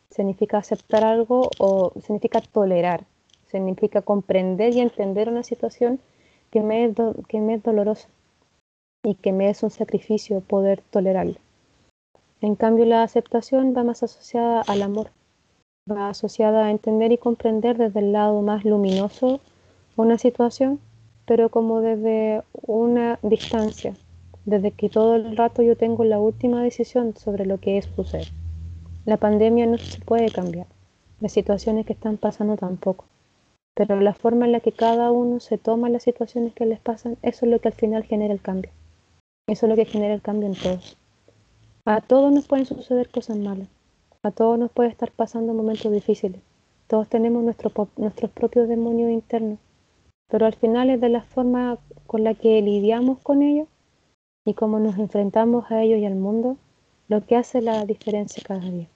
significa 0.10 0.57
aceptar 0.57 1.03
algo 1.03 1.49
o 1.60 1.91
significa 2.02 2.41
tolerar, 2.41 3.06
significa 3.48 4.02
comprender 4.02 4.74
y 4.74 4.82
entender 4.82 5.30
una 5.30 5.44
situación 5.44 5.99
que 6.52 6.61
me 6.61 6.86
es, 6.86 6.95
que 7.28 7.41
me 7.41 7.56
es 7.56 7.64
dolorosa 7.64 8.07
y 9.03 9.16
que 9.16 9.32
me 9.32 9.49
es 9.49 9.64
un 9.64 9.70
sacrificio 9.70 10.41
poder 10.41 10.82
tolerarla. 10.90 11.38
En 12.41 12.56
cambio, 12.56 12.86
la 12.86 13.03
aceptación 13.03 13.76
va 13.76 13.84
más 13.84 14.03
asociada 14.03 14.61
al 14.61 14.82
amor, 14.82 15.11
va 15.90 16.10
asociada 16.10 16.66
a 16.66 16.72
entender 16.72 17.11
y 17.11 17.18
comprender 17.18 17.78
desde 17.78 17.99
el 17.99 18.14
lado 18.14 18.41
más 18.41 18.66
luminoso 18.66 19.40
una 19.95 20.18
situación 20.18 20.80
pero 21.30 21.49
como 21.49 21.80
desde 21.82 22.41
una 22.66 23.20
distancia, 23.22 23.94
desde 24.50 24.72
que 24.72 24.90
todo 24.90 25.16
el 25.16 25.38
rato 25.38 25.62
yo 25.62 25.76
tengo 25.76 26.04
la 26.04 26.20
última 26.20 26.64
decisión 26.64 27.16
sobre 27.16 27.46
lo 27.46 27.60
que 27.60 27.78
es 27.78 27.86
suceder. 27.96 28.28
La 29.06 29.18
pandemia 29.18 29.66
no 29.66 29.78
se 29.78 30.00
puede 30.02 30.30
cambiar, 30.30 30.68
las 31.20 31.32
situaciones 31.32 31.86
que 31.86 31.94
están 31.94 32.18
pasando 32.18 32.58
tampoco, 32.58 33.06
pero 33.76 34.00
la 34.00 34.14
forma 34.14 34.46
en 34.46 34.52
la 34.52 34.60
que 34.60 34.72
cada 34.72 35.12
uno 35.12 35.40
se 35.40 35.58
toma 35.58 35.90
las 35.90 36.04
situaciones 36.04 36.54
que 36.54 36.66
les 36.66 36.80
pasan, 36.80 37.18
eso 37.22 37.46
es 37.46 37.52
lo 37.52 37.60
que 37.60 37.70
al 37.70 37.74
final 37.74 38.04
genera 38.04 38.34
el 38.34 38.42
cambio. 38.42 38.72
Eso 39.48 39.66
es 39.66 39.70
lo 39.70 39.76
que 39.76 39.86
genera 39.86 40.14
el 40.14 40.22
cambio 40.22 40.48
en 40.48 40.56
todos. 40.56 40.98
A 41.86 42.02
todos 42.02 42.32
nos 42.32 42.48
pueden 42.48 42.66
suceder 42.66 43.10
cosas 43.10 43.38
malas, 43.38 43.68
a 44.24 44.32
todos 44.32 44.60
nos 44.60 44.72
puede 44.72 44.90
estar 44.90 45.12
pasando 45.12 45.54
momentos 45.54 45.92
difíciles, 45.92 46.42
todos 46.88 47.08
tenemos 47.08 47.44
nuestros 47.44 48.32
propios 48.32 48.68
demonios 48.68 49.12
internos 49.12 49.60
pero 50.30 50.46
al 50.46 50.54
final 50.54 50.90
es 50.90 51.02
de 51.02 51.10
la 51.10 51.24
forma 51.24 51.78
con 52.08 52.24
la 52.24 52.36
que 52.36 52.62
lidiamos 52.62 53.20
con 53.20 53.42
ellos 53.42 53.68
y 54.50 54.56
cómo 54.56 54.80
nos 54.80 54.98
enfrentamos 54.98 55.70
a 55.70 55.84
ellos 55.84 56.00
y 56.00 56.06
al 56.08 56.16
mundo 56.16 56.58
lo 57.08 57.24
que 57.24 57.36
hace 57.36 57.62
la 57.62 57.86
diferencia 57.86 58.42
cada 58.44 58.62
día. 58.62 58.88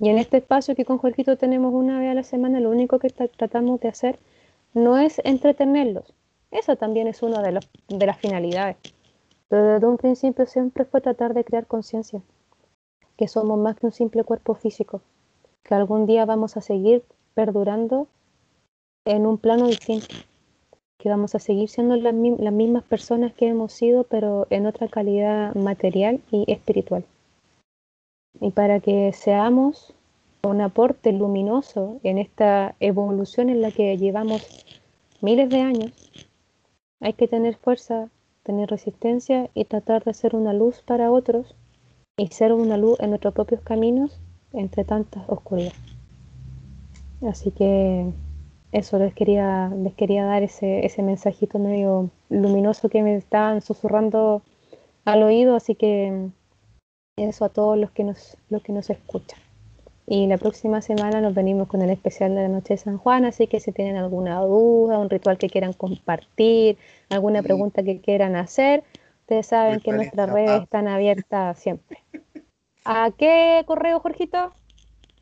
Y 0.00 0.08
en 0.08 0.18
este 0.18 0.38
espacio 0.38 0.74
que 0.74 0.84
con 0.84 0.98
Jorgito 0.98 1.36
tenemos 1.36 1.72
una 1.72 2.00
vez 2.00 2.10
a 2.10 2.14
la 2.14 2.24
semana, 2.24 2.58
lo 2.58 2.70
único 2.70 2.98
que 2.98 3.08
tratamos 3.10 3.78
de 3.78 3.88
hacer 3.88 4.18
no 4.72 4.98
es 4.98 5.20
entretenerlos. 5.24 6.12
Eso 6.50 6.74
también 6.74 7.06
es 7.06 7.22
una 7.22 7.40
de, 7.40 7.60
de 7.88 8.06
las 8.06 8.18
finalidades. 8.18 8.76
Pero 9.48 9.74
desde 9.74 9.86
un 9.86 9.96
principio 9.96 10.44
siempre 10.46 10.84
fue 10.84 11.00
tratar 11.00 11.34
de 11.34 11.44
crear 11.44 11.68
conciencia, 11.68 12.20
que 13.16 13.28
somos 13.28 13.56
más 13.56 13.76
que 13.76 13.86
un 13.86 13.92
simple 13.92 14.24
cuerpo 14.24 14.56
físico, 14.56 15.02
que 15.62 15.76
algún 15.76 16.06
día 16.06 16.24
vamos 16.24 16.56
a 16.56 16.60
seguir 16.60 17.04
perdurando 17.34 18.08
en 19.04 19.24
un 19.24 19.38
plano 19.38 19.68
distinto 19.68 20.16
que 20.98 21.08
vamos 21.08 21.34
a 21.34 21.38
seguir 21.38 21.68
siendo 21.68 21.96
las, 21.96 22.14
mismas 22.14 22.84
personas 22.84 23.32
que 23.34 23.48
hemos 23.48 23.72
sido, 23.72 24.04
pero 24.04 24.46
en 24.50 24.66
otra 24.66 24.88
calidad 24.88 25.54
material 25.54 26.20
y 26.30 26.50
espiritual. 26.50 27.04
Y 28.40 28.50
para 28.50 28.80
que 28.80 29.12
seamos 29.12 29.94
un 30.42 30.60
aporte 30.60 31.12
luminoso 31.12 31.98
en 32.02 32.18
esta 32.18 32.74
evolución 32.80 33.48
en 33.48 33.60
la 33.60 33.70
que 33.70 33.96
llevamos 33.96 34.64
miles 35.20 35.48
de 35.48 35.60
años, 35.60 35.92
hay 37.00 37.12
que 37.12 37.28
tener 37.28 37.56
fuerza, 37.56 38.08
tener 38.42 38.70
resistencia 38.70 39.50
y 39.54 39.64
tratar 39.64 40.04
de 40.04 40.14
ser 40.14 40.34
una 40.34 40.52
luz 40.52 40.82
para 40.82 41.10
otros 41.10 41.54
y 42.16 42.28
ser 42.28 42.52
una 42.52 42.76
luz 42.76 42.98
en 43.00 43.10
nuestros 43.10 43.34
propios 43.34 43.60
caminos 43.62 44.20
entre 44.52 44.84
tantas 44.84 45.28
oscuridades. 45.28 45.74
Así 47.22 47.50
que 47.50 48.12
eso 48.74 48.98
les 48.98 49.14
quería, 49.14 49.68
les 49.68 49.94
quería 49.94 50.24
dar 50.24 50.42
ese, 50.42 50.84
ese 50.84 51.00
mensajito 51.00 51.60
medio 51.60 52.10
luminoso 52.28 52.88
que 52.88 53.02
me 53.04 53.14
estaban 53.14 53.62
susurrando 53.62 54.42
al 55.04 55.22
oído, 55.22 55.54
así 55.54 55.76
que 55.76 56.28
eso 57.16 57.44
a 57.44 57.50
todos 57.50 57.78
los 57.78 57.92
que 57.92 58.02
nos, 58.02 58.36
los 58.50 58.64
que 58.64 58.72
nos 58.72 58.90
escuchan. 58.90 59.38
Y 60.08 60.26
la 60.26 60.38
próxima 60.38 60.82
semana 60.82 61.20
nos 61.20 61.34
venimos 61.34 61.68
con 61.68 61.82
el 61.82 61.90
especial 61.90 62.34
de 62.34 62.42
la 62.42 62.48
noche 62.48 62.74
de 62.74 62.78
San 62.78 62.98
Juan, 62.98 63.24
así 63.24 63.46
que 63.46 63.60
si 63.60 63.70
tienen 63.70 63.96
alguna 63.96 64.40
duda, 64.40 64.98
un 64.98 65.08
ritual 65.08 65.38
que 65.38 65.48
quieran 65.48 65.72
compartir, 65.72 66.76
alguna 67.10 67.44
pregunta 67.44 67.84
que 67.84 68.00
quieran 68.00 68.34
hacer, 68.34 68.82
ustedes 69.20 69.46
saben 69.46 69.78
que 69.78 69.92
nuestras 69.92 70.28
redes 70.28 70.62
están 70.62 70.88
abiertas 70.88 71.60
siempre. 71.60 72.00
¿A 72.84 73.12
qué 73.16 73.62
correo, 73.66 74.00
Jorgito? 74.00 74.52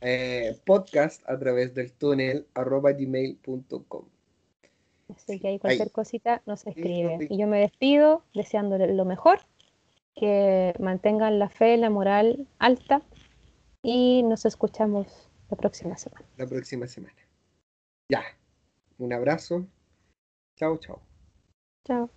Eh, 0.05 0.59
podcast 0.66 1.23
a 1.29 1.39
través 1.39 1.74
del 1.74 1.93
túnel 1.93 2.47
arroba 2.55 2.91
gmail.com. 2.91 4.05
Así 5.15 5.39
que 5.39 5.49
ahí 5.49 5.59
cualquier 5.61 5.93
cosita 5.93 6.43
nos 6.45 6.66
escribe. 6.66 7.29
Y 7.31 7.39
yo 7.39 7.47
me 7.47 7.61
despido 7.61 8.24
deseándole 8.35 8.93
lo 8.93 9.05
mejor, 9.05 9.41
que 10.16 10.74
mantengan 10.81 11.39
la 11.39 11.49
fe, 11.49 11.77
la 11.77 11.89
moral 11.89 12.49
alta 12.59 13.03
y 13.83 14.24
nos 14.24 14.45
escuchamos 14.45 15.31
la 15.51 15.57
próxima 15.57 15.97
semana. 15.97 16.27
La 16.37 16.47
próxima 16.47 16.89
semana. 16.89 17.16
Ya. 18.09 18.24
Un 18.99 19.12
abrazo. 19.12 19.66
Chao, 20.57 20.79
chao. 20.79 21.01
Chao. 21.87 22.11